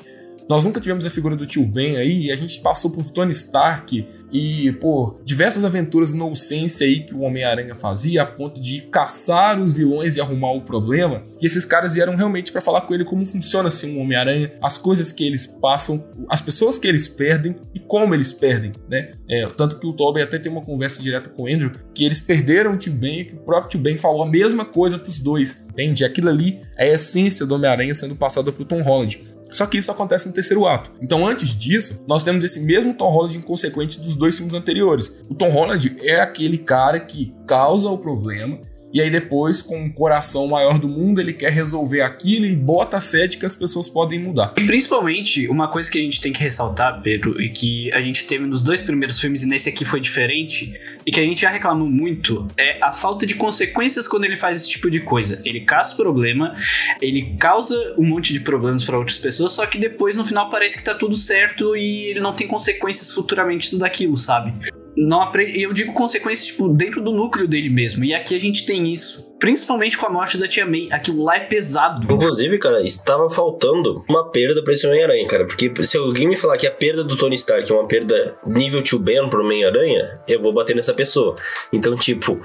Nós 0.51 0.65
nunca 0.65 0.81
tivemos 0.81 1.05
a 1.05 1.09
figura 1.09 1.33
do 1.33 1.45
tio 1.45 1.65
Ben 1.65 1.95
aí, 1.95 2.25
e 2.25 2.31
a 2.31 2.35
gente 2.35 2.59
passou 2.59 2.91
por 2.91 3.09
Tony 3.09 3.31
Stark 3.31 4.05
e 4.33 4.73
por 4.81 5.21
diversas 5.23 5.63
aventuras 5.63 6.11
inocência 6.11 6.85
aí 6.85 7.05
que 7.05 7.15
o 7.15 7.21
Homem-Aranha 7.21 7.73
fazia, 7.73 8.23
a 8.23 8.25
ponto 8.25 8.59
de 8.59 8.81
caçar 8.81 9.57
os 9.61 9.71
vilões 9.71 10.17
e 10.17 10.21
arrumar 10.21 10.51
o 10.51 10.59
problema. 10.59 11.23
E 11.41 11.45
esses 11.45 11.63
caras 11.63 11.93
vieram 11.93 12.17
realmente 12.17 12.51
para 12.51 12.59
falar 12.59 12.81
com 12.81 12.93
ele 12.93 13.05
como 13.05 13.25
funciona 13.25 13.69
assim 13.69 13.95
um 13.95 14.01
Homem-Aranha, 14.01 14.51
as 14.61 14.77
coisas 14.77 15.09
que 15.09 15.25
eles 15.25 15.47
passam, 15.47 16.03
as 16.27 16.41
pessoas 16.41 16.77
que 16.77 16.85
eles 16.85 17.07
perdem 17.07 17.55
e 17.73 17.79
como 17.79 18.13
eles 18.13 18.33
perdem, 18.33 18.73
né? 18.89 19.13
É, 19.29 19.47
tanto 19.55 19.79
que 19.79 19.87
o 19.87 19.93
Tobey 19.93 20.21
até 20.21 20.37
tem 20.37 20.51
uma 20.51 20.65
conversa 20.65 21.01
direta 21.01 21.29
com 21.29 21.43
o 21.43 21.47
Andrew 21.47 21.71
que 21.95 22.03
eles 22.03 22.19
perderam 22.19 22.73
o 22.73 22.77
tio 22.77 22.91
Ben 22.91 23.21
e 23.21 23.23
que 23.23 23.35
o 23.35 23.39
próprio 23.39 23.69
tio 23.69 23.79
Ben 23.79 23.95
falou 23.95 24.23
a 24.23 24.29
mesma 24.29 24.65
coisa 24.65 24.99
pros 24.99 25.17
dois, 25.17 25.65
entende? 25.69 26.03
Aquilo 26.03 26.27
ali 26.27 26.59
é 26.75 26.89
a 26.89 26.95
essência 26.95 27.45
do 27.45 27.55
Homem-Aranha 27.55 27.93
sendo 27.93 28.17
passada 28.17 28.51
pro 28.51 28.65
Tom 28.65 28.81
Holland. 28.81 29.17
Só 29.51 29.65
que 29.65 29.77
isso 29.77 29.91
acontece 29.91 30.27
no 30.27 30.33
terceiro 30.33 30.65
ato. 30.65 30.91
Então, 31.01 31.27
antes 31.27 31.53
disso, 31.53 32.01
nós 32.07 32.23
temos 32.23 32.43
esse 32.43 32.59
mesmo 32.59 32.93
Tom 32.93 33.11
Holland 33.11 33.37
inconsequente 33.37 33.99
dos 33.99 34.15
dois 34.15 34.35
filmes 34.35 34.55
anteriores. 34.55 35.23
O 35.29 35.35
Tom 35.35 35.49
Holland 35.49 35.97
é 36.01 36.21
aquele 36.21 36.57
cara 36.57 36.99
que 36.99 37.35
causa 37.45 37.89
o 37.89 37.97
problema 37.97 38.59
e 38.93 39.01
aí 39.01 39.09
depois, 39.09 39.61
com 39.61 39.85
o 39.85 39.93
coração 39.93 40.47
maior 40.47 40.77
do 40.77 40.87
mundo, 40.87 41.21
ele 41.21 41.33
quer 41.33 41.51
resolver 41.51 42.01
aquilo 42.01 42.45
e 42.45 42.55
bota 42.55 42.99
fé 42.99 43.27
de 43.27 43.37
que 43.37 43.45
as 43.45 43.55
pessoas 43.55 43.87
podem 43.87 44.19
mudar. 44.19 44.53
E 44.57 44.65
principalmente, 44.65 45.47
uma 45.47 45.67
coisa 45.69 45.89
que 45.89 45.97
a 45.97 46.01
gente 46.01 46.19
tem 46.19 46.33
que 46.33 46.41
ressaltar, 46.41 47.01
Pedro, 47.01 47.41
e 47.41 47.49
que 47.49 47.91
a 47.93 48.01
gente 48.01 48.27
teve 48.27 48.45
nos 48.45 48.63
dois 48.63 48.81
primeiros 48.81 49.19
filmes 49.19 49.43
e 49.43 49.47
nesse 49.47 49.69
aqui 49.69 49.85
foi 49.85 50.01
diferente, 50.01 50.79
e 51.05 51.11
que 51.11 51.19
a 51.19 51.23
gente 51.23 51.41
já 51.41 51.49
reclamou 51.49 51.89
muito, 51.89 52.47
é 52.57 52.83
a 52.83 52.91
falta 52.91 53.25
de 53.25 53.35
consequências 53.35 54.07
quando 54.07 54.25
ele 54.25 54.35
faz 54.35 54.61
esse 54.61 54.69
tipo 54.69 54.89
de 54.89 54.99
coisa. 54.99 55.41
Ele 55.45 55.61
caça 55.61 55.93
o 55.93 55.97
problema, 55.97 56.53
ele 57.01 57.35
causa 57.39 57.95
um 57.97 58.03
monte 58.03 58.33
de 58.33 58.39
problemas 58.41 58.83
para 58.83 58.97
outras 58.97 59.17
pessoas, 59.17 59.53
só 59.53 59.65
que 59.65 59.77
depois 59.77 60.15
no 60.15 60.25
final 60.25 60.49
parece 60.49 60.77
que 60.77 60.83
tá 60.83 60.93
tudo 60.93 61.15
certo 61.15 61.75
e 61.75 62.07
ele 62.09 62.19
não 62.19 62.33
tem 62.33 62.47
consequências 62.47 63.11
futuramente 63.11 63.77
daquilo, 63.77 64.17
sabe? 64.17 64.53
Não 64.95 65.21
aprende. 65.21 65.57
E 65.57 65.63
eu 65.63 65.73
digo 65.73 65.93
consequências, 65.93 66.47
tipo, 66.47 66.67
dentro 66.69 67.01
do 67.01 67.11
núcleo 67.11 67.47
dele 67.47 67.69
mesmo. 67.69 68.03
E 68.03 68.13
aqui 68.13 68.35
a 68.35 68.39
gente 68.39 68.65
tem 68.65 68.91
isso. 68.91 69.30
Principalmente 69.41 69.97
com 69.97 70.05
a 70.05 70.09
morte 70.09 70.37
da 70.37 70.47
Tia 70.47 70.67
May. 70.67 70.87
Aquilo 70.91 71.23
lá 71.23 71.35
é 71.35 71.39
pesado. 71.39 72.05
Inclusive, 72.13 72.59
cara, 72.59 72.85
estava 72.85 73.27
faltando 73.27 74.05
uma 74.07 74.29
perda 74.29 74.63
pra 74.63 74.71
esse 74.71 74.85
Homem-Aranha, 74.85 75.25
cara. 75.25 75.45
Porque 75.47 75.73
se 75.83 75.97
alguém 75.97 76.27
me 76.27 76.37
falar 76.37 76.57
que 76.57 76.67
a 76.67 76.71
perda 76.71 77.03
do 77.03 77.17
Tony 77.17 77.33
Stark 77.33 77.69
é 77.69 77.73
uma 77.73 77.87
perda 77.87 78.37
nível 78.45 78.83
Tio 78.83 78.99
Ben 78.99 79.27
pro 79.29 79.43
Homem-Aranha, 79.43 80.19
eu 80.27 80.39
vou 80.39 80.53
bater 80.53 80.75
nessa 80.75 80.93
pessoa. 80.93 81.35
Então, 81.73 81.95
tipo, 81.97 82.39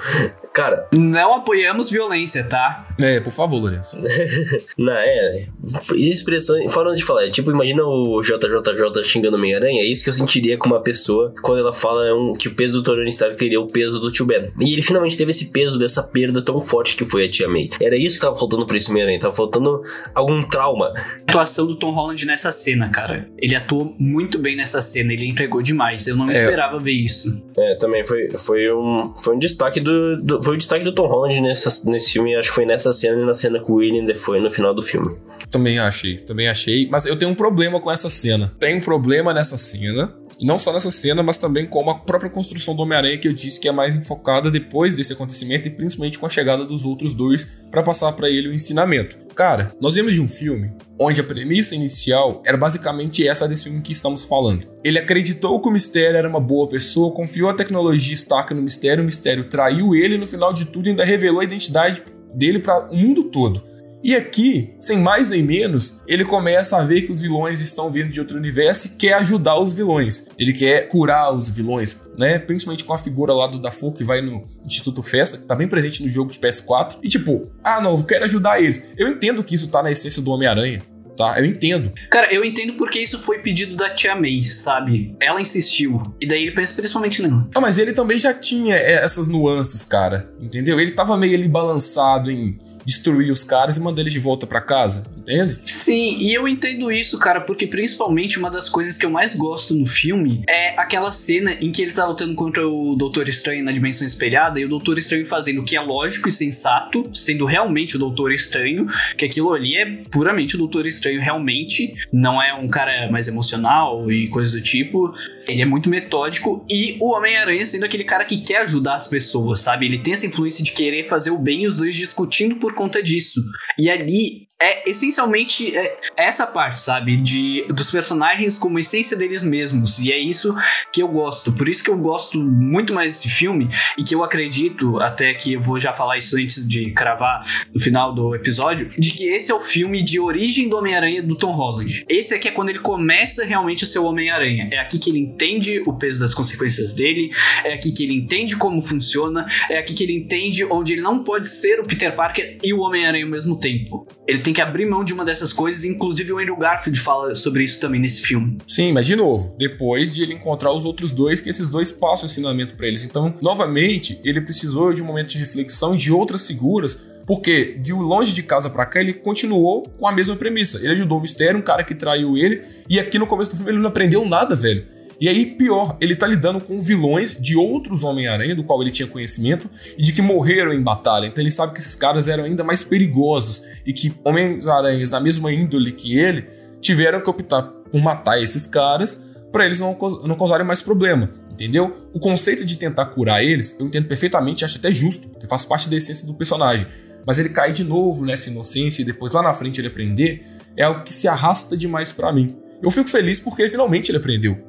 cara. 0.55 0.89
Não 0.91 1.35
apoiamos 1.35 1.91
violência, 1.91 2.45
tá? 2.45 2.87
É, 2.99 3.21
por 3.21 3.31
favor, 3.31 3.59
Lourenço. 3.59 3.99
Não, 4.79 4.95
é. 4.95 5.49
Expressão. 5.97 6.57
Forma 6.71 6.95
de 6.95 7.05
falar. 7.05 7.27
É, 7.27 7.31
tipo, 7.31 7.51
imagina 7.51 7.85
o 7.85 8.23
JJJ 8.23 9.05
xingando 9.05 9.37
Homem-Aranha. 9.37 9.83
É 9.83 9.85
isso 9.85 10.03
que 10.03 10.09
eu 10.09 10.15
sentiria 10.15 10.57
com 10.57 10.67
uma 10.67 10.81
pessoa 10.81 11.35
quando 11.43 11.59
ela 11.59 11.75
fala 11.75 12.15
um, 12.15 12.33
que 12.33 12.49
o 12.49 12.55
peso 12.55 12.81
do 12.81 12.83
Tony 12.83 13.11
Stark 13.11 13.37
teria 13.37 13.61
o 13.61 13.67
peso 13.67 14.01
do 14.01 14.11
Tio 14.11 14.25
Ben. 14.25 14.51
E 14.59 14.73
ele 14.73 14.81
finalmente 14.81 15.15
teve 15.15 15.31
esse 15.31 15.51
peso 15.51 15.79
dessa 15.79 16.03
perda 16.03 16.41
tão 16.41 16.59
forte 16.59 16.86
que 16.95 17.05
foi 17.05 17.25
a 17.25 17.29
Tia 17.31 17.49
May. 17.49 17.71
Era 17.81 17.97
isso 17.97 18.17
que 18.17 18.21
tava 18.27 18.39
faltando 18.39 18.65
pra 18.67 18.77
esse 18.77 18.91
Homem-Aranha. 18.91 19.19
Tava 19.19 19.35
faltando 19.35 19.83
algum 20.15 20.43
trauma. 20.43 20.93
A 20.97 21.31
atuação 21.31 21.67
do 21.67 21.75
Tom 21.77 21.93
Holland 21.93 22.25
nessa 22.27 22.53
cena, 22.53 22.89
cara. 22.91 23.29
Ele 23.39 23.55
atuou 23.57 23.95
muito 23.99 24.39
bem 24.39 24.57
nessa 24.57 24.81
cena. 24.83 25.13
Ele 25.13 25.27
entregou 25.29 25.63
demais. 25.63 26.07
Eu 26.07 26.17
não 26.17 26.29
É. 26.31 26.33
esperava 26.33 26.79
ver 26.79 26.93
isso. 26.93 27.43
É, 27.57 27.75
também 27.77 28.05
foi, 28.05 28.29
foi, 28.37 28.73
um, 28.73 29.15
foi 29.17 29.35
um 29.35 29.39
destaque 29.39 29.81
do, 29.81 30.17
do- 30.23 30.43
Foi 30.43 30.55
o 30.55 30.59
destaque 30.59 30.85
do 30.85 30.95
Tom 30.95 31.07
Holland 31.07 31.41
nessa, 31.41 31.91
nesse 31.91 32.13
filme. 32.13 32.35
Acho 32.37 32.51
que 32.51 32.55
foi 32.55 32.67
nessa 32.67 32.93
cena 32.93 33.21
e 33.23 33.25
na 33.25 33.35
cena 33.35 33.59
com 33.61 33.73
o 33.73 33.77
William 33.77 34.05
Defoe 34.05 34.41
no 34.41 34.51
final 34.51 34.75
do 34.75 34.83
filme. 34.83 35.17
Também 35.51 35.79
achei, 35.79 36.17
também 36.19 36.49
achei. 36.49 36.89
Mas 36.91 37.07
eu 37.07 37.17
tenho 37.17 37.31
um 37.31 37.35
problema 37.35 37.81
com 37.81 37.91
essa 37.91 38.11
cena. 38.11 38.53
Tem 38.59 38.77
um 38.77 38.81
problema 38.81 39.33
nessa 39.33 39.57
cena. 39.57 40.13
Não 40.43 40.59
só 40.59 40.73
nessa 40.73 40.91
cena, 40.91 41.23
mas 41.23 41.39
também 41.39 41.67
com 41.67 41.89
a 41.89 41.95
própria 41.95 42.31
construção 42.31 42.75
do 42.75 42.83
Homem-Aranha, 42.83 43.19
que 43.19 43.27
eu 43.27 43.33
disse 43.33 43.59
que 43.59 43.69
é 43.69 43.73
mais 43.73 43.97
enfocada 43.97 44.51
depois 44.51 44.95
desse 44.95 45.13
acontecimento 45.13 45.67
e 45.67 45.71
principalmente 45.71 46.19
com 46.19 46.27
a 46.27 46.31
chegada 46.31 46.65
dos 46.65 46.85
outros 46.85 47.15
dois 47.15 47.47
pra 47.71 47.83
passar 47.83 48.13
pra 48.13 48.29
ele 48.29 48.49
o 48.49 48.53
ensinamento. 48.53 49.19
Cara, 49.35 49.73
nós 49.81 49.95
vimos 49.95 50.15
de 50.15 50.21
um 50.21 50.29
filme 50.29 50.73
onde 50.99 51.21
a 51.21 51.25
premissa 51.25 51.75
inicial 51.75 52.43
era 52.45 52.57
basicamente 52.57 53.27
essa 53.27 53.47
desse 53.47 53.65
filme 53.65 53.83
que 53.83 53.93
estamos 53.93 54.25
falando. 54.25 54.67
Ele 54.83 54.99
acreditou 54.99 55.61
que 55.61 55.69
o 55.69 55.73
Mistério 55.73 56.17
era 56.17 56.29
uma 56.29 56.41
boa 56.41 56.69
pessoa, 56.69 57.13
confiou 57.13 57.51
a 57.51 57.55
tecnologia 57.55 58.15
Stark 58.15 58.53
no 58.55 58.63
Mistério, 58.63 59.03
o 59.03 59.07
Mistério 59.07 59.45
traiu 59.45 59.95
ele 59.95 60.15
e 60.15 60.19
no 60.19 60.27
final 60.27 60.53
de 60.53 60.67
tudo 60.67 60.89
ainda 60.89 61.05
revelou 61.05 61.41
a 61.41 61.45
identidade 61.45 62.03
dele 62.35 62.59
para 62.59 62.91
o 62.91 62.97
mundo 62.97 63.25
todo. 63.25 63.63
E 64.03 64.15
aqui, 64.15 64.75
sem 64.79 64.99
mais 64.99 65.31
nem 65.31 65.43
menos, 65.43 66.01
ele 66.07 66.25
começa 66.25 66.77
a 66.77 66.85
ver 66.85 67.03
que 67.03 67.11
os 67.11 67.21
vilões 67.21 67.61
estão 67.61 67.91
vindo 67.91 68.09
de 68.09 68.21
outro 68.21 68.37
universo 68.37 68.87
e 68.87 68.91
quer 68.91 69.15
ajudar 69.15 69.59
os 69.59 69.73
vilões. 69.73 70.27
Ele 70.39 70.53
quer 70.53 70.89
curar 70.89 71.35
os 71.35 71.49
vilões, 71.49 72.01
né? 72.17 72.39
Principalmente 72.39 72.85
com 72.85 72.93
a 72.93 72.99
figura 72.99 73.33
lá 73.33 73.47
do 73.47 73.59
Dafoe 73.59 73.93
que 73.93 74.05
vai 74.05 74.21
no 74.21 74.45
Instituto 74.65 75.03
Festa, 75.03 75.39
que 75.39 75.45
tá 75.45 75.55
bem 75.55 75.67
presente 75.67 76.03
no 76.03 76.09
jogo 76.09 76.31
de 76.31 76.39
PS4. 76.39 76.99
E 77.03 77.09
tipo, 77.09 77.51
ah 77.65 77.81
não, 77.81 77.97
eu 77.97 78.05
quero 78.05 78.25
ajudar 78.25 78.61
eles. 78.63 78.85
Eu 78.97 79.09
entendo 79.09 79.43
que 79.43 79.55
isso 79.55 79.69
tá 79.69 79.83
na 79.83 79.91
essência 79.91 80.23
do 80.23 80.31
Homem-Aranha, 80.31 80.83
tá? 81.17 81.39
Eu 81.39 81.45
entendo. 81.45 81.93
Cara, 82.11 82.33
eu 82.33 82.45
entendo 82.45 82.75
porque 82.75 83.01
isso 83.01 83.19
foi 83.19 83.39
pedido 83.39 83.75
da 83.75 83.91
Tia 83.91 84.15
May, 84.15 84.45
sabe? 84.45 85.17
Ela 85.21 85.41
insistiu. 85.41 86.03
E 86.21 86.27
daí 86.27 86.43
ele 86.43 86.53
pensa 86.53 86.75
principalmente 86.75 87.23
nela. 87.23 87.49
Ah, 87.55 87.61
mas 87.61 87.79
ele 87.79 87.93
também 87.93 88.19
já 88.19 88.33
tinha 88.33 88.77
é, 88.77 89.03
essas 89.03 89.27
nuances, 89.27 89.85
cara. 89.85 90.31
Entendeu? 90.41 90.79
Ele 90.79 90.93
tava 90.93 91.17
meio 91.17 91.37
ali 91.37 91.49
balançado 91.49 92.31
em 92.31 92.59
destruir 92.87 93.33
os 93.33 93.43
caras 93.43 93.77
e 93.77 93.81
mandar 93.81 94.03
eles 94.03 94.13
de 94.13 94.21
volta 94.21 94.47
pra 94.47 94.61
casa, 94.61 95.05
entende? 95.19 95.59
Sim, 95.65 96.19
e 96.21 96.33
eu 96.33 96.47
entendo 96.47 96.93
isso, 96.93 97.19
cara, 97.19 97.41
porque 97.41 97.67
principalmente 97.67 98.39
uma 98.39 98.49
das 98.49 98.69
coisas 98.69 98.97
que 98.97 99.05
eu 99.05 99.11
mais 99.11 99.35
gosto 99.35 99.75
no 99.75 99.85
filme 99.85 100.45
é 100.49 100.79
aquela 100.81 101.11
cena 101.11 101.53
em 101.55 101.73
que 101.73 101.83
ele 101.83 101.91
tá 101.91 102.07
lutando 102.07 102.35
contra 102.37 102.67
o 102.67 102.95
Doutor 102.95 103.29
Estranho 103.29 103.65
na 103.65 103.73
dimensão 103.73 104.07
espelhada 104.07 104.61
e 104.61 104.65
o 104.65 104.69
Doutor 104.69 104.99
Estranho 104.99 105.27
fazendo 105.27 105.63
o 105.63 105.65
que 105.65 105.77
é 105.77 105.81
lógico 105.81 106.29
e 106.29 106.33
sensato, 106.33 107.03
sendo 107.13 107.45
realmente 107.45 107.97
o 107.97 107.99
Doutor 107.99 108.33
Estranho, 108.33 108.87
que 109.19 109.25
aquilo 109.25 109.53
ali 109.53 109.77
é 109.77 109.87
puramente 110.09 110.55
o 110.55 110.59
Doutor 110.59 110.87
Estranho 110.87 111.21
realmente, 111.21 111.93
não 112.13 112.41
é 112.41 112.55
um 112.55 112.69
cara 112.69 113.11
mais 113.11 113.27
emocional 113.27 114.11
e 114.13 114.29
coisa 114.29 114.53
do 114.53 114.63
tipo. 114.63 115.13
Ele 115.49 115.63
é 115.63 115.65
muito 115.65 115.89
metódico 115.89 116.65
e 116.69 116.97
o 117.01 117.13
Homem-Aranha 117.15 117.65
sendo 117.65 117.85
aquele 117.85 118.05
cara 118.05 118.25
que 118.25 118.39
quer 118.39 118.63
ajudar 118.63 118.97
as 118.97 119.07
pessoas, 119.07 119.61
sabe? 119.61 119.87
Ele 119.87 119.99
tem 119.99 120.15
essa 120.15 120.27
influência 120.27 120.65
de 120.65 120.73
querer 120.73 121.09
fazer 121.09 121.31
o 121.31 121.39
bem 121.39 121.63
e 121.63 121.67
os 121.67 121.79
dois 121.79 121.95
discutindo 121.95 122.57
por 122.57 122.75
conta 122.75 123.03
disso. 123.03 123.43
E 123.79 123.91
ali 123.91 124.47
é 124.61 124.89
essencialmente 124.89 125.77
é, 125.77 125.99
essa 126.17 126.47
parte, 126.47 126.81
sabe? 126.81 127.17
De 127.17 127.67
dos 127.69 127.91
personagens 127.91 128.59
como 128.59 128.79
essência 128.79 129.17
deles 129.17 129.43
mesmos. 129.43 129.99
E 129.99 130.13
é 130.13 130.19
isso 130.19 130.55
que 130.93 131.03
eu 131.03 131.09
gosto. 131.09 131.53
Por 131.53 131.69
isso 131.69 131.85
que 131.85 131.91
eu 131.91 131.97
gosto 131.97 132.39
muito 132.39 132.95
mais 132.95 133.13
desse 133.13 133.29
filme 133.29 133.69
e 133.99 134.03
que 134.03 134.15
eu 134.15 134.25
acredito, 134.25 134.99
até 134.99 135.35
que 135.35 135.55
eu 135.55 135.61
vou 135.61 135.79
já 135.79 135.93
falar 135.93 136.17
isso 136.17 136.37
antes 136.39 136.67
de 136.67 136.91
cravar 136.93 137.43
no 137.75 137.81
final 137.81 138.15
do 138.15 138.35
episódio, 138.35 138.89
de 138.99 139.13
que 139.13 139.29
esse 139.29 139.51
é 139.51 139.55
o 139.55 139.61
filme 139.61 140.03
de 140.03 140.19
origem 140.19 140.69
do 140.69 140.77
Homem-Aranha 140.79 141.23
do 141.23 141.37
Tom 141.37 141.53
Holland. 141.53 142.05
Esse 142.09 142.35
aqui 142.35 142.49
é 142.49 142.51
quando 142.51 142.71
ele 142.71 142.79
começa 142.79 143.45
realmente 143.45 143.85
o 143.99 144.05
Homem-Aranha. 144.05 144.69
É 144.73 144.79
aqui 144.79 144.99
que 144.99 145.11
ele 145.11 145.21
entende 145.21 145.83
o 145.87 145.93
peso 145.93 146.21
das 146.21 146.35
consequências 146.35 146.95
dele, 146.95 147.31
é 147.65 147.75
aqui 147.75 147.93
que 147.93 148.05
ele 148.05 148.15
entende 148.15 148.57
como 148.57 148.81
funciona, 148.81 149.47
é 149.71 149.79
aqui 149.79 149.95
que 149.95 150.03
ele 150.03 150.15
entende 150.15 150.65
onde 150.65 150.95
ele 150.95 151.03
não 151.03 151.23
pode 151.23 151.49
ser 151.49 151.81
o 151.81 151.85
Peter 151.85 152.15
Parker 152.15 152.59
e 152.63 152.73
o 152.73 152.81
Homem-Aranha 152.81 153.25
ao 153.25 153.31
mesmo 153.31 153.59
tempo. 153.59 154.07
Ele 154.27 154.39
tem 154.47 154.55
que 154.55 154.61
abrir 154.61 154.89
mão 154.89 155.03
de 155.03 155.13
uma 155.13 155.25
dessas 155.25 155.53
coisas, 155.53 155.85
inclusive 155.85 156.33
o 156.33 156.39
Andrew 156.39 156.57
Garfield 156.57 157.01
fala 157.01 157.35
sobre 157.35 157.65
isso 157.65 157.81
também 157.81 158.01
nesse 158.01 158.23
filme. 158.23 158.59
Sim, 158.65 158.93
mas 158.93 159.05
de 159.05 159.17
novo, 159.17 159.53
depois 159.59 160.15
de 160.15 160.23
ele 160.23 160.35
encontrar 160.35 160.73
os 160.73 160.85
outros 160.85 161.13
dois, 161.13 161.41
que 161.41 161.51
esses 161.51 161.69
dois 161.69 161.91
passam 161.91 162.29
o 162.29 162.31
ensinamento 162.31 162.77
para 162.77 162.87
eles. 162.87 163.03
Então, 163.03 163.35
novamente, 163.43 164.21
ele 164.23 164.41
precisou 164.41 164.93
de 164.93 165.03
um 165.03 165.05
momento 165.05 165.31
de 165.31 165.39
reflexão 165.39 165.97
de 165.97 166.13
outras 166.13 166.47
figuras 166.47 167.17
porque 167.27 167.77
de 167.81 167.93
longe 167.93 168.33
de 168.33 168.41
casa 168.41 168.71
para 168.71 168.87
cá 168.87 169.01
ele 169.01 169.13
continuou 169.13 169.83
com 169.99 170.07
a 170.07 170.13
mesma 170.13 170.37
premissa. 170.37 170.79
Ele 170.79 170.93
ajudou 170.93 171.19
o 171.19 171.21
Mistério, 171.21 171.59
um 171.59 171.63
cara 171.63 171.83
que 171.83 171.93
traiu 171.93 172.39
ele, 172.39 172.63
e 172.89 173.01
aqui 173.01 173.19
no 173.19 173.27
começo 173.27 173.51
do 173.51 173.57
filme 173.57 173.73
ele 173.73 173.81
não 173.81 173.89
aprendeu 173.89 174.25
nada, 174.25 174.55
velho. 174.55 174.87
E 175.19 175.29
aí, 175.29 175.47
pior, 175.47 175.97
ele 176.01 176.15
tá 176.15 176.27
lidando 176.27 176.61
com 176.61 176.79
vilões 176.79 177.35
de 177.41 177.57
outros 177.57 178.05
Homem-Aranha, 178.05 178.55
do 178.55 178.63
qual 178.63 178.83
ele 178.83 178.91
tinha 178.91 179.09
conhecimento, 179.09 179.71
e 179.97 180.03
de 180.03 180.13
que 180.13 180.21
morreram 180.21 180.73
em 180.73 180.83
batalha. 180.83 181.27
Então 181.27 181.43
ele 181.43 181.51
sabe 181.51 181.73
que 181.73 181.81
esses 181.81 181.95
caras 181.95 182.29
eram 182.29 182.45
ainda 182.45 182.63
mais 182.63 182.85
perigosos 182.85 183.63
e 183.87 183.93
que 183.93 184.15
Homens-Aranhas 184.25 185.09
da 185.09 185.19
mesma 185.19 185.53
índole 185.53 185.93
que 185.93 186.19
ele 186.19 186.47
tiveram 186.81 187.21
que 187.23 187.31
optar 187.31 187.63
por 187.63 188.01
matar 188.01 188.41
esses 188.43 188.67
caras 188.67 189.25
para 189.51 189.65
eles 189.65 189.81
não, 189.81 189.97
não 190.25 190.37
causarem 190.37 190.67
mais 190.67 190.83
problema. 190.83 191.31
Entendeu? 191.51 192.11
O 192.13 192.21
conceito 192.21 192.67
de 192.67 192.77
tentar 192.77 193.07
curar 193.07 193.43
eles, 193.43 193.75
eu 193.81 193.87
entendo 193.87 194.07
perfeitamente, 194.07 194.63
acho 194.63 194.77
até 194.77 194.93
justo, 194.93 195.29
porque 195.29 195.47
faz 195.47 195.65
parte 195.65 195.89
da 195.89 195.97
essência 195.97 196.27
do 196.27 196.35
personagem. 196.35 196.87
Mas 197.27 197.39
ele 197.39 197.49
cai 197.49 197.73
de 197.73 197.83
novo 197.83 198.27
nessa 198.27 198.51
inocência 198.51 199.01
e 199.01 199.05
depois 199.07 199.33
lá 199.33 199.43
na 199.43 199.55
frente 199.55 199.81
ele 199.81 199.89
aprender, 199.89 200.45
é 200.77 200.83
algo 200.85 201.03
que 201.03 201.13
se 201.13 201.27
arrasta 201.27 201.75
demais 201.75 202.13
para 202.13 202.31
mim. 202.31 202.55
Eu 202.83 202.91
fico 202.91 203.09
feliz 203.09 203.41
porque 203.41 203.67
finalmente 203.71 204.11
ele 204.11 204.19
aprendeu. 204.19 204.66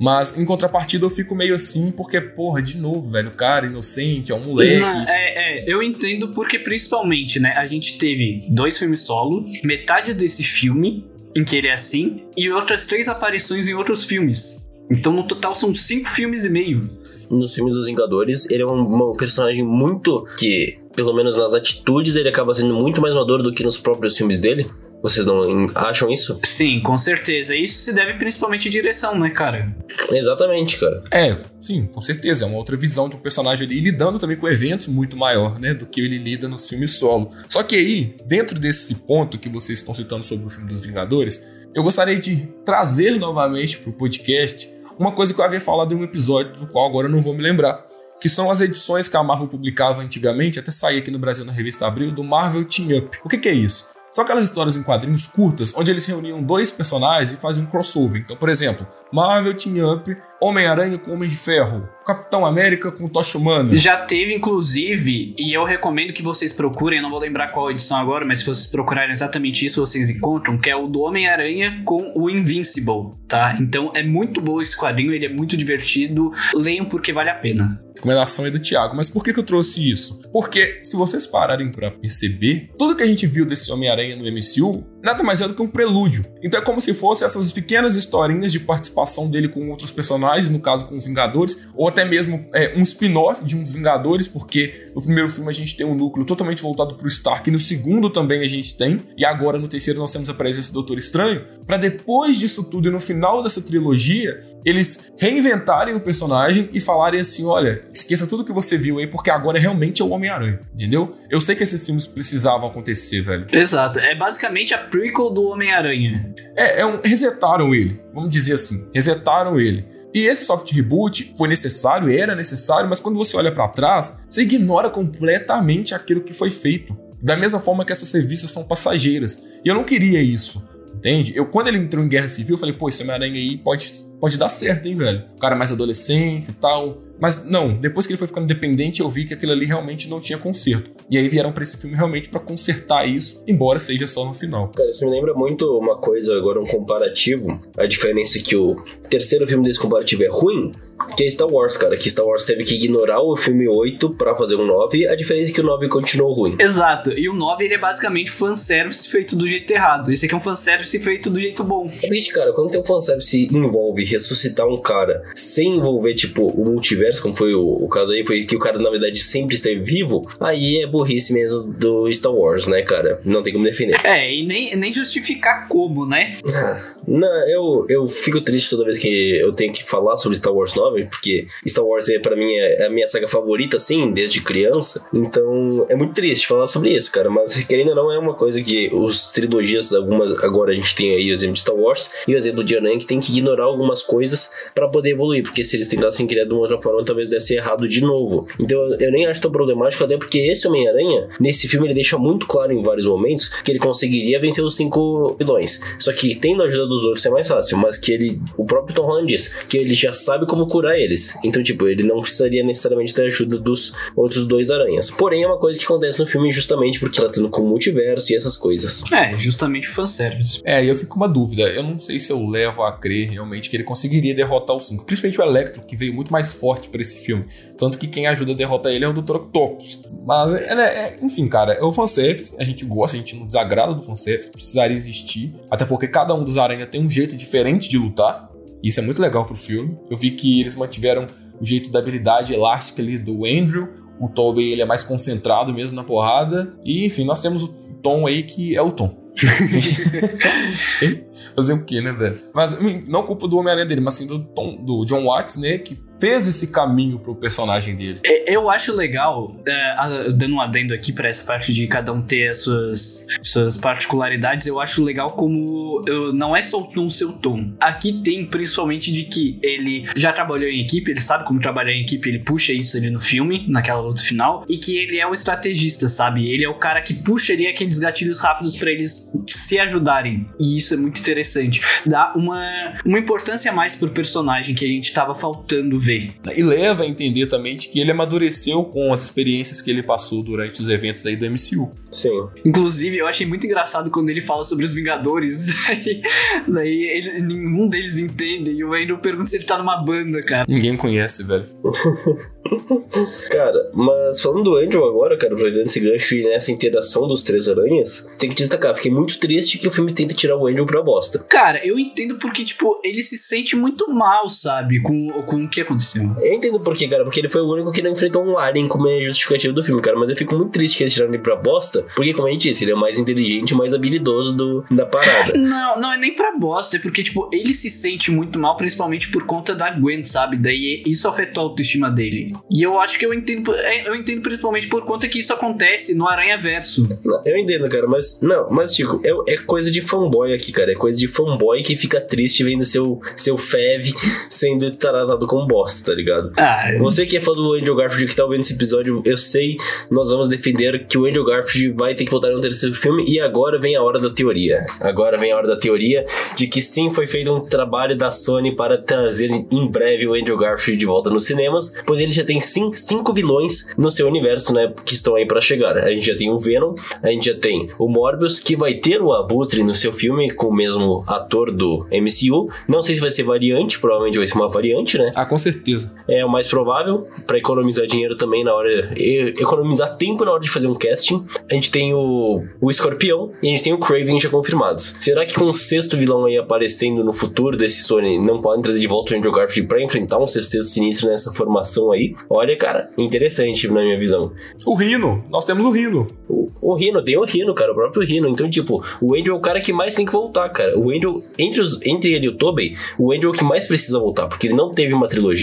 Mas 0.00 0.36
em 0.38 0.46
contrapartida 0.46 1.04
eu 1.04 1.10
fico 1.10 1.34
meio 1.34 1.54
assim, 1.54 1.90
porque, 1.90 2.18
porra, 2.20 2.62
de 2.62 2.78
novo, 2.78 3.10
velho, 3.10 3.28
o 3.28 3.32
cara 3.32 3.66
inocente, 3.66 4.32
é 4.32 4.34
um 4.34 4.42
moleque. 4.42 4.80
Não, 4.80 5.02
é, 5.06 5.60
é, 5.60 5.64
eu 5.66 5.82
entendo 5.82 6.28
porque 6.28 6.58
principalmente, 6.58 7.38
né, 7.38 7.52
a 7.52 7.66
gente 7.66 7.98
teve 7.98 8.40
dois 8.48 8.78
filmes 8.78 9.02
solo, 9.02 9.44
metade 9.62 10.14
desse 10.14 10.42
filme 10.42 11.06
em 11.36 11.44
que 11.44 11.54
ele 11.54 11.68
é 11.68 11.74
assim, 11.74 12.24
e 12.34 12.50
outras 12.50 12.86
três 12.86 13.08
aparições 13.08 13.68
em 13.68 13.74
outros 13.74 14.06
filmes. 14.06 14.66
Então 14.90 15.12
no 15.12 15.22
total 15.22 15.54
são 15.54 15.74
cinco 15.74 16.08
filmes 16.08 16.44
e 16.44 16.48
meio. 16.48 16.88
Nos 17.30 17.54
filmes 17.54 17.74
dos 17.74 17.86
Vingadores, 17.86 18.50
ele 18.50 18.62
é 18.62 18.66
um, 18.66 19.10
um 19.10 19.12
personagem 19.12 19.62
muito 19.62 20.26
que, 20.36 20.80
pelo 20.96 21.12
menos 21.14 21.36
nas 21.36 21.54
atitudes, 21.54 22.16
ele 22.16 22.28
acaba 22.28 22.52
sendo 22.54 22.74
muito 22.74 23.00
mais 23.00 23.14
maduro 23.14 23.42
do 23.42 23.52
que 23.52 23.62
nos 23.62 23.78
próprios 23.78 24.16
filmes 24.16 24.40
dele. 24.40 24.66
Vocês 25.02 25.24
não 25.24 25.66
acham 25.74 26.10
isso? 26.10 26.38
Sim, 26.44 26.80
com 26.80 26.96
certeza. 26.98 27.56
Isso 27.56 27.84
se 27.84 27.92
deve 27.92 28.14
principalmente 28.14 28.68
à 28.68 28.70
direção, 28.70 29.18
né, 29.18 29.30
cara? 29.30 29.74
Exatamente, 30.10 30.78
cara. 30.78 31.00
É, 31.10 31.36
sim, 31.58 31.86
com 31.86 32.02
certeza. 32.02 32.44
É 32.44 32.46
uma 32.48 32.58
outra 32.58 32.76
visão 32.76 33.08
de 33.08 33.16
um 33.16 33.18
personagem 33.18 33.66
ali 33.66 33.80
lidando 33.80 34.18
também 34.18 34.36
com 34.36 34.48
eventos 34.48 34.88
muito 34.88 35.16
maior, 35.16 35.58
né, 35.58 35.72
do 35.72 35.86
que 35.86 36.00
ele 36.00 36.18
lida 36.18 36.48
nos 36.48 36.68
filmes 36.68 36.92
solo. 36.92 37.32
Só 37.48 37.62
que 37.62 37.76
aí, 37.76 38.16
dentro 38.26 38.58
desse 38.58 38.94
ponto 38.94 39.38
que 39.38 39.48
vocês 39.48 39.78
estão 39.78 39.94
citando 39.94 40.22
sobre 40.22 40.46
o 40.46 40.50
filme 40.50 40.68
dos 40.68 40.84
Vingadores, 40.84 41.44
eu 41.74 41.82
gostaria 41.82 42.18
de 42.18 42.48
trazer 42.64 43.18
novamente 43.18 43.78
para 43.78 43.90
o 43.90 43.92
podcast 43.92 44.70
uma 44.98 45.12
coisa 45.12 45.32
que 45.32 45.40
eu 45.40 45.44
havia 45.44 45.60
falado 45.60 45.94
em 45.94 45.96
um 45.96 46.04
episódio 46.04 46.52
do 46.60 46.66
qual 46.66 46.86
agora 46.86 47.06
eu 47.06 47.10
não 47.10 47.22
vou 47.22 47.32
me 47.32 47.42
lembrar. 47.42 47.88
Que 48.20 48.28
são 48.28 48.50
as 48.50 48.60
edições 48.60 49.08
que 49.08 49.16
a 49.16 49.22
Marvel 49.22 49.48
publicava 49.48 50.02
antigamente, 50.02 50.58
até 50.58 50.70
sair 50.70 50.98
aqui 50.98 51.10
no 51.10 51.18
Brasil 51.18 51.42
na 51.42 51.52
revista 51.52 51.86
Abril, 51.86 52.12
do 52.12 52.22
Marvel 52.22 52.66
Team 52.66 52.98
Up. 52.98 53.18
O 53.24 53.28
que, 53.30 53.38
que 53.38 53.48
é 53.48 53.52
isso? 53.54 53.88
São 54.12 54.24
aquelas 54.24 54.44
histórias 54.44 54.76
em 54.76 54.82
quadrinhos 54.82 55.26
curtas, 55.26 55.72
onde 55.74 55.90
eles 55.90 56.04
reuniam 56.04 56.42
dois 56.42 56.70
personagens 56.72 57.32
e 57.32 57.36
faziam 57.36 57.64
um 57.64 57.68
crossover. 57.68 58.20
Então, 58.20 58.36
por 58.36 58.48
exemplo, 58.48 58.86
Marvel 59.12 59.54
Team 59.54 59.92
Up, 59.92 60.16
Homem-Aranha 60.40 60.96
com 60.98 61.12
Homem 61.12 61.28
de 61.28 61.36
Ferro, 61.36 61.88
Capitão 62.06 62.46
América 62.46 62.90
com 62.90 63.08
Tocha 63.08 63.36
Humana. 63.36 63.76
Já 63.76 63.98
teve, 63.98 64.34
inclusive, 64.34 65.34
e 65.36 65.52
eu 65.52 65.64
recomendo 65.64 66.12
que 66.12 66.22
vocês 66.22 66.52
procurem, 66.52 67.02
não 67.02 67.10
vou 67.10 67.18
lembrar 67.18 67.48
qual 67.52 67.70
edição 67.70 67.98
agora, 67.98 68.24
mas 68.26 68.40
se 68.40 68.46
vocês 68.46 68.66
procurarem 68.66 69.10
exatamente 69.10 69.66
isso, 69.66 69.80
vocês 69.80 70.08
encontram, 70.08 70.56
que 70.56 70.70
é 70.70 70.76
o 70.76 70.86
do 70.86 71.00
Homem-Aranha 71.00 71.82
com 71.84 72.12
o 72.16 72.30
Invincible, 72.30 73.12
tá? 73.28 73.56
Então 73.60 73.92
é 73.94 74.02
muito 74.02 74.40
bom 74.40 74.62
esse 74.62 74.76
quadrinho, 74.76 75.12
ele 75.12 75.26
é 75.26 75.28
muito 75.28 75.56
divertido, 75.56 76.32
leiam 76.54 76.86
porque 76.86 77.12
vale 77.12 77.30
a 77.30 77.34
pena. 77.34 77.74
Recomendação 77.94 78.46
é 78.46 78.50
do 78.50 78.58
Thiago, 78.58 78.96
mas 78.96 79.10
por 79.10 79.22
que, 79.22 79.32
que 79.32 79.40
eu 79.40 79.44
trouxe 79.44 79.90
isso? 79.90 80.20
Porque 80.32 80.80
se 80.82 80.96
vocês 80.96 81.26
pararem 81.26 81.70
para 81.70 81.90
perceber, 81.90 82.70
tudo 82.78 82.96
que 82.96 83.02
a 83.02 83.06
gente 83.06 83.26
viu 83.26 83.44
desse 83.44 83.70
Homem-Aranha 83.70 84.16
no 84.16 84.24
MCU 84.24 84.84
nada 85.02 85.22
mais 85.22 85.40
é 85.40 85.48
do 85.48 85.54
que 85.54 85.62
um 85.62 85.66
prelúdio. 85.66 86.24
Então 86.42 86.60
é 86.60 86.62
como 86.62 86.80
se 86.80 86.94
fossem 86.94 87.24
essas 87.24 87.52
pequenas 87.52 87.94
historinhas 87.94 88.52
de 88.52 88.60
participação 88.60 89.28
dele 89.28 89.48
com 89.48 89.70
outros 89.70 89.90
personagens, 89.90 90.50
no 90.50 90.60
caso 90.60 90.86
com 90.86 90.96
os 90.96 91.06
Vingadores, 91.06 91.68
ou 91.74 91.88
até 91.88 92.04
mesmo 92.04 92.46
é, 92.54 92.74
um 92.76 92.82
spin-off 92.82 93.44
de 93.44 93.56
uns 93.56 93.70
Vingadores, 93.70 94.28
porque 94.28 94.90
no 94.94 95.02
primeiro 95.02 95.28
filme 95.28 95.50
a 95.50 95.52
gente 95.52 95.76
tem 95.76 95.86
um 95.86 95.94
núcleo 95.94 96.24
totalmente 96.24 96.62
voltado 96.62 96.94
pro 96.94 97.08
Stark, 97.08 97.48
e 97.48 97.52
no 97.52 97.58
segundo 97.58 98.10
também 98.10 98.42
a 98.42 98.48
gente 98.48 98.76
tem, 98.76 99.02
e 99.16 99.24
agora 99.24 99.58
no 99.58 99.68
terceiro 99.68 99.98
nós 99.98 100.12
temos 100.12 100.28
a 100.30 100.34
presença 100.34 100.70
do 100.70 100.74
Doutor 100.74 100.98
Estranho, 100.98 101.44
para 101.66 101.76
depois 101.76 102.38
disso 102.38 102.64
tudo 102.64 102.88
e 102.88 102.90
no 102.90 103.00
final 103.00 103.42
dessa 103.42 103.60
trilogia, 103.60 104.40
eles 104.64 105.12
reinventarem 105.16 105.94
o 105.94 106.00
personagem 106.00 106.68
e 106.72 106.80
falarem 106.80 107.20
assim: 107.20 107.44
olha, 107.44 107.82
esqueça 107.92 108.26
tudo 108.26 108.44
que 108.44 108.52
você 108.52 108.76
viu 108.76 108.98
aí, 108.98 109.06
porque 109.06 109.30
agora 109.30 109.58
realmente 109.58 110.02
é 110.02 110.04
o 110.04 110.10
Homem-Aranha, 110.10 110.60
entendeu? 110.74 111.14
Eu 111.30 111.40
sei 111.40 111.54
que 111.54 111.62
esses 111.62 111.84
filmes 111.84 112.06
precisavam 112.06 112.68
acontecer, 112.68 113.22
velho. 113.22 113.46
Exato, 113.52 113.98
é 113.98 114.14
basicamente 114.14 114.74
a 114.74 114.78
prequel 114.78 115.30
do 115.30 115.44
Homem-Aranha. 115.48 116.32
É, 116.56 116.80
é 116.80 116.86
um, 116.86 117.00
resetaram 117.02 117.74
ele, 117.74 118.00
vamos 118.12 118.30
dizer 118.30 118.54
assim, 118.54 118.88
resetaram 118.92 119.58
ele. 119.58 119.84
E 120.12 120.26
esse 120.26 120.44
soft 120.44 120.72
reboot 120.72 121.34
foi 121.38 121.48
necessário, 121.48 122.10
era 122.10 122.34
necessário, 122.34 122.88
mas 122.88 122.98
quando 122.98 123.16
você 123.16 123.36
olha 123.36 123.52
para 123.52 123.68
trás, 123.68 124.20
você 124.28 124.42
ignora 124.42 124.90
completamente 124.90 125.94
aquilo 125.94 126.20
que 126.20 126.32
foi 126.32 126.50
feito. 126.50 126.96
Da 127.22 127.36
mesma 127.36 127.60
forma 127.60 127.84
que 127.84 127.92
essas 127.92 128.10
revistas 128.12 128.50
são 128.50 128.64
passageiras. 128.64 129.42
E 129.64 129.68
eu 129.68 129.74
não 129.74 129.84
queria 129.84 130.20
isso. 130.20 130.66
Entende? 130.94 131.32
Eu, 131.34 131.46
quando 131.46 131.68
ele 131.68 131.78
entrou 131.78 132.04
em 132.04 132.08
Guerra 132.08 132.28
Civil, 132.28 132.56
eu 132.56 132.58
falei, 132.58 132.74
pô, 132.74 132.88
esse 132.88 133.02
Homem-Aranha 133.02 133.34
aí 133.34 133.56
pode, 133.56 133.90
pode 134.20 134.36
dar 134.36 134.48
certo, 134.48 134.86
hein, 134.86 134.94
velho? 134.94 135.24
O 135.34 135.38
cara 135.38 135.54
é 135.54 135.58
mais 135.58 135.72
adolescente 135.72 136.50
e 136.50 136.52
tal. 136.52 136.98
Mas 137.20 137.44
não, 137.44 137.74
depois 137.74 138.06
que 138.06 138.12
ele 138.12 138.18
foi 138.18 138.26
ficando 138.26 138.44
independente, 138.44 139.00
eu 139.00 139.08
vi 139.08 139.24
que 139.24 139.34
aquilo 139.34 139.52
ali 139.52 139.66
realmente 139.66 140.08
não 140.08 140.20
tinha 140.20 140.38
conserto. 140.38 140.90
E 141.10 141.18
aí 141.18 141.28
vieram 141.28 141.52
para 141.52 141.62
esse 141.62 141.76
filme 141.76 141.96
realmente 141.96 142.28
para 142.28 142.40
consertar 142.40 143.06
isso, 143.06 143.42
embora 143.46 143.78
seja 143.78 144.06
só 144.06 144.24
no 144.24 144.32
final. 144.32 144.68
Cara, 144.68 144.88
isso 144.88 145.04
me 145.04 145.10
lembra 145.10 145.34
muito 145.34 145.66
uma 145.78 145.98
coisa, 145.98 146.36
agora 146.36 146.60
um 146.60 146.64
comparativo. 146.64 147.60
A 147.76 147.86
diferença 147.86 148.38
é 148.38 148.40
que 148.40 148.56
o 148.56 148.76
terceiro 149.08 149.46
filme 149.46 149.64
desse 149.64 149.78
comparativo 149.78 150.22
é 150.22 150.28
ruim, 150.28 150.72
que 151.16 151.24
é 151.24 151.30
Star 151.30 151.48
Wars, 151.48 151.76
cara. 151.76 151.96
Que 151.96 152.08
Star 152.08 152.26
Wars 152.26 152.44
teve 152.44 152.64
que 152.64 152.74
ignorar 152.74 153.20
o 153.20 153.36
filme 153.36 153.68
8 153.68 154.10
para 154.10 154.34
fazer 154.34 154.56
um 154.56 154.66
9. 154.66 155.08
A 155.08 155.14
diferença 155.14 155.50
é 155.50 155.54
que 155.54 155.60
o 155.60 155.64
9 155.64 155.88
continuou 155.88 156.32
ruim. 156.32 156.56
Exato. 156.58 157.10
E 157.10 157.28
o 157.28 157.34
9 157.34 157.64
ele 157.64 157.74
é 157.74 157.78
basicamente 157.78 158.30
fanservice 158.30 159.08
feito 159.08 159.34
do 159.34 159.46
jeito 159.46 159.70
errado. 159.70 160.12
Esse 160.12 160.26
aqui 160.26 160.34
é 160.34 160.36
um 160.36 160.40
fanservice 160.40 160.98
feito 160.98 161.30
do 161.30 161.40
jeito 161.40 161.64
bom. 161.64 161.86
Porque, 161.86 162.32
cara, 162.32 162.52
quando 162.52 162.70
tem 162.70 162.80
um 162.80 162.84
fanservice 162.84 163.48
envolve 163.52 164.04
ressuscitar 164.10 164.66
um 164.66 164.80
cara 164.80 165.22
sem 165.34 165.76
envolver, 165.76 166.14
tipo, 166.14 166.46
o 166.46 166.64
multiverso, 166.64 167.22
como 167.22 167.34
foi 167.34 167.54
o, 167.54 167.62
o 167.62 167.88
caso 167.88 168.12
aí, 168.12 168.24
foi 168.24 168.44
que 168.44 168.56
o 168.56 168.58
cara, 168.58 168.78
na 168.78 168.90
verdade, 168.90 169.18
sempre 169.18 169.54
esteve 169.54 169.80
vivo, 169.80 170.28
aí 170.38 170.82
é 170.82 170.86
burrice 170.86 171.32
mesmo 171.32 171.62
do 171.62 172.12
Star 172.12 172.32
Wars, 172.32 172.66
né, 172.66 172.82
cara? 172.82 173.20
Não 173.24 173.42
tem 173.42 173.52
como 173.52 173.64
defender. 173.64 173.98
É, 174.04 174.32
e 174.32 174.46
nem, 174.46 174.74
nem 174.76 174.92
justificar 174.92 175.66
como, 175.68 176.06
né? 176.06 176.28
Não, 177.06 177.48
eu, 177.48 177.86
eu 177.88 178.06
fico 178.06 178.40
triste 178.40 178.70
toda 178.70 178.84
vez 178.84 178.98
que 178.98 179.36
eu 179.36 179.52
tenho 179.52 179.72
que 179.72 179.82
falar 179.82 180.16
sobre 180.16 180.36
Star 180.36 180.52
Wars 180.52 180.74
9, 180.74 181.06
porque 181.06 181.46
Star 181.66 181.84
Wars 181.84 182.08
é, 182.08 182.18
para 182.18 182.36
mim 182.36 182.52
é 182.54 182.86
a 182.86 182.90
minha 182.90 183.08
saga 183.08 183.26
favorita, 183.26 183.76
assim, 183.76 184.12
desde 184.12 184.40
criança. 184.40 185.04
Então 185.12 185.86
é 185.88 185.96
muito 185.96 186.14
triste 186.14 186.46
falar 186.46 186.66
sobre 186.66 186.90
isso, 186.90 187.10
cara. 187.10 187.30
Mas 187.30 187.54
querendo 187.64 187.90
ou 187.90 187.94
não, 187.94 188.12
é 188.12 188.18
uma 188.18 188.34
coisa 188.34 188.62
que 188.62 188.90
os 188.92 189.32
trilogias, 189.32 189.92
algumas 189.92 190.32
agora 190.44 190.72
a 190.72 190.74
gente 190.74 190.94
tem 190.94 191.14
aí 191.14 191.30
o 191.30 191.32
exemplo 191.32 191.54
de 191.54 191.60
Star 191.60 191.74
Wars 191.74 192.10
e 192.28 192.34
o 192.34 192.36
exemplo 192.36 192.62
de 192.62 192.76
Aranha 192.76 192.98
que 192.98 193.06
tem 193.06 193.20
que 193.20 193.32
ignorar 193.32 193.64
algumas 193.64 193.99
algumas 194.00 194.02
coisas 194.02 194.50
para 194.74 194.88
poder 194.88 195.10
evoluir, 195.10 195.42
porque 195.42 195.62
se 195.62 195.76
eles 195.76 195.88
tentassem 195.88 196.26
criar 196.26 196.44
de 196.44 196.52
uma 196.52 196.62
outra 196.62 196.80
forma, 196.80 197.04
talvez 197.04 197.28
desse 197.28 197.54
errado 197.54 197.86
de 197.86 198.00
novo. 198.00 198.46
Então 198.58 198.78
eu 198.94 199.12
nem 199.12 199.26
acho 199.26 199.40
tão 199.40 199.50
problemático, 199.50 200.04
até 200.04 200.16
porque 200.16 200.38
esse 200.38 200.66
Homem-Aranha, 200.66 201.28
nesse 201.38 201.68
filme, 201.68 201.86
ele 201.86 201.94
deixa 201.94 202.18
muito 202.18 202.46
claro 202.46 202.72
em 202.72 202.82
vários 202.82 203.06
momentos 203.06 203.48
que 203.48 203.70
ele 203.70 203.78
conseguiria 203.78 204.40
vencer 204.40 204.64
os 204.64 204.76
cinco 204.76 205.36
vilões. 205.38 205.80
Só 205.98 206.12
que 206.12 206.34
tendo 206.34 206.62
a 206.62 206.66
ajuda 206.66 206.86
dos 206.86 207.04
outros 207.04 207.24
é 207.26 207.30
mais 207.30 207.48
fácil, 207.48 207.76
mas 207.78 207.98
que 207.98 208.12
ele, 208.12 208.40
o 208.56 208.64
próprio 208.64 208.94
Tom 208.94 209.02
Holland 209.02 209.26
diz, 209.26 209.48
que 209.68 209.78
ele 209.78 209.94
já 209.94 210.12
sabe 210.12 210.46
como 210.46 210.66
curar 210.66 210.98
eles. 210.98 211.36
Então, 211.44 211.62
tipo, 211.62 211.86
ele 211.88 212.02
não 212.02 212.20
precisaria 212.20 212.62
necessariamente 212.62 213.14
ter 213.14 213.22
ajuda 213.22 213.58
dos 213.58 213.92
outros 214.16 214.46
dois 214.46 214.70
aranhas. 214.70 215.10
Porém, 215.10 215.42
é 215.42 215.46
uma 215.46 215.58
coisa 215.58 215.78
que 215.78 215.84
acontece 215.84 216.18
no 216.18 216.26
filme 216.26 216.50
justamente 216.50 216.98
porque 217.00 217.20
tratando 217.20 217.48
com 217.48 217.62
o 217.62 217.66
multiverso 217.66 218.32
e 218.32 218.36
essas 218.36 218.56
coisas. 218.56 219.02
É, 219.12 219.36
justamente 219.38 219.88
fanservice. 219.88 220.60
É, 220.64 220.84
e 220.84 220.88
eu 220.88 220.94
fico 220.94 221.10
com 221.10 221.16
uma 221.16 221.28
dúvida. 221.28 221.62
Eu 221.62 221.82
não 221.82 221.98
sei 221.98 222.20
se 222.20 222.32
eu 222.32 222.46
levo 222.46 222.82
a 222.82 222.92
crer 222.92 223.30
realmente 223.30 223.68
que 223.68 223.76
ele 223.76 223.84
conseguiria 223.90 224.32
derrotar 224.32 224.76
os 224.76 224.86
cinco. 224.86 225.04
Principalmente 225.04 225.40
o 225.40 225.42
Electro, 225.42 225.82
que 225.82 225.96
veio 225.96 226.14
muito 226.14 226.32
mais 226.32 226.52
forte 226.52 226.88
pra 226.88 227.00
esse 227.00 227.18
filme. 227.18 227.44
Tanto 227.76 227.98
que 227.98 228.06
quem 228.06 228.28
ajuda 228.28 228.52
a 228.52 228.54
derrotar 228.54 228.92
ele 228.92 229.04
é 229.04 229.08
o 229.08 229.12
Dr. 229.12 229.34
Octopus. 229.34 230.00
Mas, 230.24 230.54
é, 230.54 230.72
é, 230.72 231.18
enfim, 231.20 231.48
cara, 231.48 231.72
é 231.72 231.82
o 231.82 231.92
fanservice. 231.92 232.54
A 232.56 232.62
gente 232.62 232.84
gosta, 232.84 233.16
a 233.16 233.20
gente 233.20 233.34
não 233.34 233.48
desagrada 233.48 233.92
do 233.92 234.00
fanservice. 234.00 234.48
Precisaria 234.48 234.96
existir. 234.96 235.52
Até 235.68 235.84
porque 235.84 236.06
cada 236.06 236.32
um 236.32 236.44
dos 236.44 236.56
aranha 236.56 236.86
tem 236.86 237.04
um 237.04 237.10
jeito 237.10 237.34
diferente 237.34 237.88
de 237.88 237.98
lutar. 237.98 238.48
Isso 238.80 239.00
é 239.00 239.02
muito 239.02 239.20
legal 239.20 239.44
pro 239.44 239.56
filme. 239.56 239.98
Eu 240.08 240.16
vi 240.16 240.30
que 240.30 240.60
eles 240.60 240.76
mantiveram 240.76 241.26
o 241.60 241.64
jeito 241.64 241.90
da 241.90 241.98
habilidade 241.98 242.54
elástica 242.54 243.02
ali 243.02 243.18
do 243.18 243.44
Andrew. 243.44 243.88
O 244.20 244.28
Tobey 244.28 244.70
ele 244.70 244.82
é 244.82 244.86
mais 244.86 245.02
concentrado 245.02 245.74
mesmo 245.74 245.96
na 245.96 246.04
porrada. 246.04 246.72
E 246.84 247.04
enfim, 247.04 247.24
nós 247.24 247.42
temos 247.42 247.64
o 247.64 247.68
Tom 248.00 248.24
aí 248.24 248.44
que 248.44 248.76
é 248.76 248.80
o 248.80 248.92
Tom. 248.92 249.19
Fazer 251.54 251.72
o 251.72 251.84
quê, 251.84 252.00
né, 252.00 252.12
velho? 252.12 252.38
Mas 252.54 252.78
não 253.08 253.24
culpa 253.24 253.48
do 253.48 253.58
Homem-Aranha 253.58 253.86
dele, 253.86 254.00
mas 254.00 254.14
sim 254.14 254.26
do, 254.26 254.44
Tom, 254.44 254.76
do 254.84 255.04
John 255.04 255.24
Watts, 255.24 255.56
né? 255.56 255.78
Que 255.78 255.98
fez 256.20 256.46
esse 256.46 256.68
caminho 256.68 257.18
pro 257.18 257.34
personagem 257.34 257.96
dele. 257.96 258.20
Eu 258.46 258.68
acho 258.68 258.94
legal, 258.94 259.56
é, 259.66 260.30
dando 260.32 260.56
um 260.56 260.60
adendo 260.60 260.92
aqui 260.92 261.12
para 261.12 261.28
essa 261.28 261.44
parte 261.44 261.72
de 261.72 261.86
cada 261.86 262.12
um 262.12 262.20
ter 262.20 262.48
as 262.48 262.62
suas, 262.62 263.26
suas 263.42 263.76
particularidades, 263.76 264.66
eu 264.66 264.78
acho 264.78 265.02
legal 265.02 265.30
como 265.30 266.04
eu, 266.06 266.32
não 266.32 266.54
é 266.54 266.60
só 266.60 266.86
o 266.94 267.10
seu 267.10 267.32
tom. 267.32 267.72
Aqui 267.80 268.12
tem 268.12 268.44
principalmente 268.44 269.10
de 269.10 269.24
que 269.24 269.58
ele 269.62 270.04
já 270.14 270.32
trabalhou 270.32 270.68
em 270.68 270.80
equipe, 270.80 271.10
ele 271.10 271.20
sabe 271.20 271.44
como 271.44 271.60
trabalhar 271.60 271.92
em 271.92 272.02
equipe, 272.02 272.28
ele 272.28 272.40
puxa 272.40 272.72
isso 272.72 272.96
ali 272.96 273.08
no 273.08 273.20
filme, 273.20 273.64
naquela 273.68 274.00
luta 274.00 274.22
final, 274.22 274.64
e 274.68 274.76
que 274.76 274.98
ele 274.98 275.18
é 275.18 275.26
o 275.26 275.32
estrategista, 275.32 276.08
sabe? 276.08 276.50
Ele 276.50 276.64
é 276.64 276.68
o 276.68 276.74
cara 276.74 277.00
que 277.00 277.14
puxa 277.14 277.54
ali 277.54 277.66
aqueles 277.66 277.98
gatilhos 277.98 278.40
rápidos 278.40 278.76
para 278.76 278.90
eles 278.90 279.32
se 279.46 279.78
ajudarem. 279.78 280.46
E 280.58 280.76
isso 280.76 280.92
é 280.92 280.96
muito 280.96 281.18
interessante. 281.18 281.80
Dá 282.04 282.34
uma, 282.34 282.94
uma 283.06 283.18
importância 283.18 283.70
a 283.70 283.74
mais 283.74 283.94
pro 283.94 284.10
personagem 284.10 284.74
que 284.74 284.84
a 284.84 284.88
gente 284.88 285.12
tava 285.14 285.34
faltando 285.34 285.98
ver 285.98 286.09
ver. 286.10 286.34
E 286.56 286.62
leva 286.62 287.04
a 287.04 287.06
entender 287.06 287.46
também 287.46 287.76
de 287.76 287.88
que 287.88 288.00
ele 288.00 288.10
amadureceu 288.10 288.84
com 288.84 289.12
as 289.12 289.22
experiências 289.22 289.80
que 289.80 289.90
ele 289.90 290.02
passou 290.02 290.42
durante 290.42 290.80
os 290.80 290.88
eventos 290.88 291.24
aí 291.26 291.36
do 291.36 291.48
MCU. 291.48 291.92
Sim. 292.10 292.48
Inclusive, 292.64 293.18
eu 293.18 293.26
achei 293.26 293.46
muito 293.46 293.64
engraçado 293.66 294.10
quando 294.10 294.30
ele 294.30 294.40
fala 294.40 294.64
sobre 294.64 294.84
os 294.84 294.92
Vingadores. 294.92 295.66
Daí, 295.86 296.22
daí 296.68 297.02
ele, 297.02 297.42
nenhum 297.42 297.86
deles 297.88 298.18
entende. 298.18 298.72
E 298.72 298.84
o 298.84 298.94
Andrew 298.94 299.18
pergunta 299.18 299.46
se 299.46 299.56
ele 299.56 299.64
tá 299.64 299.78
numa 299.78 300.02
banda, 300.02 300.42
cara. 300.42 300.64
Ninguém 300.68 300.96
conhece, 300.96 301.42
velho. 301.42 301.66
cara, 303.50 303.90
mas 303.94 304.40
falando 304.40 304.64
do 304.64 304.76
Andrew 304.76 305.04
agora, 305.04 305.36
cara, 305.36 305.54
aproveitando 305.54 305.86
esse 305.86 306.00
gancho 306.00 306.34
e 306.34 306.44
nessa 306.44 306.70
interação 306.70 307.26
dos 307.26 307.42
três 307.42 307.68
aranhas, 307.68 308.28
tem 308.38 308.48
que 308.48 308.56
destacar, 308.56 308.94
fiquei 308.94 309.10
muito 309.10 309.38
triste 309.38 309.78
que 309.78 309.86
o 309.86 309.90
filme 309.90 310.12
tenta 310.12 310.34
tirar 310.34 310.56
o 310.56 310.66
Andrew 310.66 310.86
pra 310.86 311.02
bosta. 311.02 311.38
Cara, 311.40 311.84
eu 311.84 311.98
entendo 311.98 312.36
porque, 312.36 312.64
tipo, 312.64 313.00
ele 313.04 313.22
se 313.22 313.36
sente 313.36 313.76
muito 313.76 314.12
mal, 314.12 314.48
sabe, 314.48 315.00
com, 315.00 315.30
com 315.42 315.64
o 315.64 315.68
que 315.68 315.80
aconteceu. 315.80 315.99
Eu 316.40 316.54
entendo 316.54 316.80
por 316.80 316.96
quê, 316.96 317.08
cara, 317.08 317.24
porque 317.24 317.40
ele 317.40 317.48
foi 317.48 317.62
o 317.62 317.72
único 317.72 317.92
que 317.92 318.02
não 318.02 318.10
enfrentou 318.10 318.44
um 318.44 318.58
alien 318.58 318.88
como 318.88 319.08
é 319.08 319.20
justificativo 319.22 319.72
do 319.72 319.82
filme, 319.82 320.00
cara, 320.00 320.16
mas 320.18 320.28
eu 320.28 320.36
fico 320.36 320.54
muito 320.54 320.72
triste 320.72 320.98
que 320.98 321.04
eles 321.04 321.14
tiraram 321.14 321.32
ele 321.32 321.42
pra 321.42 321.56
bosta, 321.56 322.04
porque, 322.14 322.32
como 322.32 322.48
a 322.48 322.50
gente 322.50 322.68
disse, 322.68 322.84
ele 322.84 322.92
é 322.92 322.94
o 322.94 322.98
mais 322.98 323.18
inteligente 323.18 323.70
e 323.70 323.74
mais 323.74 323.94
habilidoso 323.94 324.52
do, 324.52 324.84
da 324.90 325.06
parada. 325.06 325.52
Não, 325.60 326.00
não 326.00 326.12
é 326.12 326.16
nem 326.16 326.34
pra 326.34 326.56
bosta, 326.56 326.96
é 326.96 327.00
porque, 327.00 327.22
tipo, 327.22 327.48
ele 327.52 327.72
se 327.74 327.90
sente 327.90 328.30
muito 328.30 328.58
mal, 328.58 328.76
principalmente 328.76 329.30
por 329.30 329.44
conta 329.44 329.74
da 329.74 329.90
Gwen, 329.90 330.22
sabe? 330.22 330.56
Daí 330.56 331.02
isso 331.06 331.28
afetou 331.28 331.62
a 331.62 331.66
autoestima 331.66 332.10
dele. 332.10 332.54
E 332.70 332.82
eu 332.82 332.98
acho 332.98 333.18
que 333.18 333.26
eu 333.26 333.32
entendo, 333.32 333.74
é, 333.74 334.08
eu 334.08 334.14
entendo 334.14 334.42
principalmente 334.42 334.88
por 334.88 335.04
conta 335.04 335.28
que 335.28 335.38
isso 335.38 335.52
acontece 335.52 336.14
no 336.14 336.28
Aranha 336.28 336.58
Verso. 336.58 337.08
Eu 337.44 337.56
entendo, 337.56 337.88
cara, 337.88 338.06
mas 338.06 338.40
não, 338.40 338.70
mas 338.70 338.94
Chico, 338.94 339.20
é, 339.24 339.54
é 339.54 339.56
coisa 339.58 339.90
de 339.90 340.00
fanboy 340.00 340.52
aqui, 340.52 340.72
cara. 340.72 340.92
É 340.92 340.94
coisa 340.94 341.18
de 341.18 341.28
fanboy 341.28 341.82
que 341.82 341.96
fica 341.96 342.20
triste 342.20 342.64
vendo 342.64 342.84
seu, 342.84 343.20
seu 343.36 343.56
Fev 343.56 344.12
sendo 344.48 344.90
tratado 344.92 345.46
como 345.46 345.66
bosta, 345.66 345.89
tá 346.00 346.14
ligado? 346.14 346.52
Ah, 346.56 346.92
Você 347.00 347.26
que 347.26 347.36
é 347.36 347.40
fã 347.40 347.52
do 347.52 347.74
Andrew 347.74 347.94
Garfield 347.96 348.26
que 348.26 348.36
tá 348.36 348.44
ouvindo 348.44 348.60
esse 348.60 348.74
episódio, 348.74 349.22
eu 349.24 349.36
sei, 349.36 349.76
nós 350.10 350.30
vamos 350.30 350.48
defender 350.48 351.06
que 351.06 351.18
o 351.18 351.26
Andrew 351.26 351.44
Garfield 351.44 351.96
vai 351.96 352.14
ter 352.14 352.24
que 352.24 352.30
voltar 352.30 352.50
no 352.50 352.60
terceiro 352.60 352.94
filme 352.94 353.24
e 353.26 353.40
agora 353.40 353.78
vem 353.78 353.96
a 353.96 354.02
hora 354.02 354.18
da 354.18 354.30
teoria. 354.30 354.78
Agora 355.00 355.36
vem 355.38 355.52
a 355.52 355.56
hora 355.56 355.66
da 355.68 355.76
teoria 355.76 356.24
de 356.56 356.66
que 356.66 356.80
sim, 356.82 357.10
foi 357.10 357.26
feito 357.26 357.52
um 357.52 357.60
trabalho 357.60 358.16
da 358.16 358.30
Sony 358.30 358.74
para 358.74 358.96
trazer 358.98 359.50
em 359.50 359.86
breve 359.88 360.26
o 360.26 360.34
Andrew 360.34 360.56
Garfield 360.56 360.98
de 360.98 361.06
volta 361.06 361.30
nos 361.30 361.44
cinemas, 361.44 361.94
pois 362.06 362.20
ele 362.20 362.30
já 362.30 362.44
tem 362.44 362.60
sim, 362.60 362.92
cinco 362.92 363.32
vilões 363.32 363.86
no 363.96 364.10
seu 364.10 364.26
universo, 364.26 364.72
né, 364.72 364.92
que 365.04 365.14
estão 365.14 365.34
aí 365.34 365.46
para 365.46 365.60
chegar. 365.60 365.96
A 365.96 366.10
gente 366.10 366.26
já 366.26 366.36
tem 366.36 366.50
o 366.50 366.58
Venom, 366.58 366.94
a 367.22 367.28
gente 367.28 367.46
já 367.50 367.54
tem 367.56 367.88
o 367.98 368.08
Morbius, 368.08 368.58
que 368.58 368.76
vai 368.76 368.94
ter 368.94 369.20
o 369.22 369.32
Abutre 369.32 369.82
no 369.82 369.94
seu 369.94 370.12
filme 370.12 370.50
com 370.50 370.68
o 370.68 370.74
mesmo 370.74 371.24
ator 371.26 371.70
do 371.72 372.06
MCU. 372.10 372.70
Não 372.88 373.02
sei 373.02 373.14
se 373.14 373.20
vai 373.20 373.30
ser 373.30 373.42
variante, 373.44 373.98
provavelmente 373.98 374.38
vai 374.38 374.46
ser 374.46 374.54
uma 374.54 374.68
variante, 374.68 375.18
né? 375.18 375.30
Ah, 375.34 375.44
com 375.44 375.58
certeza. 375.58 375.79
É 376.28 376.44
o 376.44 376.48
mais 376.48 376.66
provável, 376.66 377.26
para 377.46 377.58
economizar 377.58 378.06
dinheiro 378.06 378.36
também 378.36 378.64
na 378.64 378.74
hora. 378.74 379.12
economizar 379.16 380.16
tempo 380.16 380.44
na 380.44 380.52
hora 380.52 380.60
de 380.60 380.70
fazer 380.70 380.86
um 380.86 380.94
casting. 380.94 381.44
A 381.70 381.74
gente 381.74 381.90
tem 381.90 382.14
o, 382.14 382.64
o 382.80 382.90
Escorpião 382.90 383.52
e 383.62 383.68
a 383.68 383.70
gente 383.70 383.82
tem 383.82 383.92
o 383.92 383.98
Craven 383.98 384.38
já 384.38 384.48
confirmados. 384.48 385.14
Será 385.20 385.44
que 385.44 385.54
com 385.54 385.64
o 385.64 385.74
sexto 385.74 386.16
vilão 386.16 386.44
aí 386.44 386.56
aparecendo 386.56 387.24
no 387.24 387.32
futuro 387.32 387.76
desse 387.76 388.02
Sony, 388.02 388.38
não 388.38 388.60
podem 388.60 388.82
trazer 388.82 389.00
de 389.00 389.06
volta 389.06 389.34
o 389.34 389.36
Andrew 389.36 389.52
Garfield 389.52 389.88
pra 389.88 390.02
enfrentar 390.02 390.38
um 390.38 390.46
sexteto 390.46 390.84
sinistro 390.84 391.28
nessa 391.28 391.52
formação 391.52 392.12
aí? 392.12 392.34
Olha, 392.48 392.76
cara, 392.76 393.08
interessante 393.18 393.88
na 393.88 394.02
minha 394.02 394.18
visão. 394.18 394.52
O 394.86 394.94
Rino, 394.94 395.42
nós 395.50 395.64
temos 395.64 395.84
o 395.84 395.90
Rino. 395.90 396.26
O, 396.48 396.70
o 396.80 396.94
Rino, 396.94 397.22
tem 397.22 397.36
o 397.36 397.44
Rino, 397.44 397.74
cara, 397.74 397.92
o 397.92 397.94
próprio 397.94 398.24
Rino. 398.24 398.48
Então, 398.48 398.68
tipo, 398.68 399.04
o 399.20 399.34
Andrew 399.34 399.54
é 399.54 399.58
o 399.58 399.60
cara 399.60 399.80
que 399.80 399.92
mais 399.92 400.14
tem 400.14 400.24
que 400.24 400.32
voltar, 400.32 400.68
cara. 400.70 400.98
O 400.98 401.10
Andrew, 401.10 401.42
entre, 401.58 401.80
os, 401.80 402.00
entre 402.02 402.32
ele 402.32 402.46
e 402.46 402.48
o 402.48 402.56
Tobey, 402.56 402.96
o 403.18 403.32
Andrew 403.32 403.50
é 403.50 403.54
o 403.54 403.56
que 403.56 403.64
mais 403.64 403.86
precisa 403.86 404.18
voltar, 404.18 404.46
porque 404.48 404.66
ele 404.66 404.74
não 404.74 404.92
teve 404.92 405.12
uma 405.12 405.28
trilogia, 405.28 405.59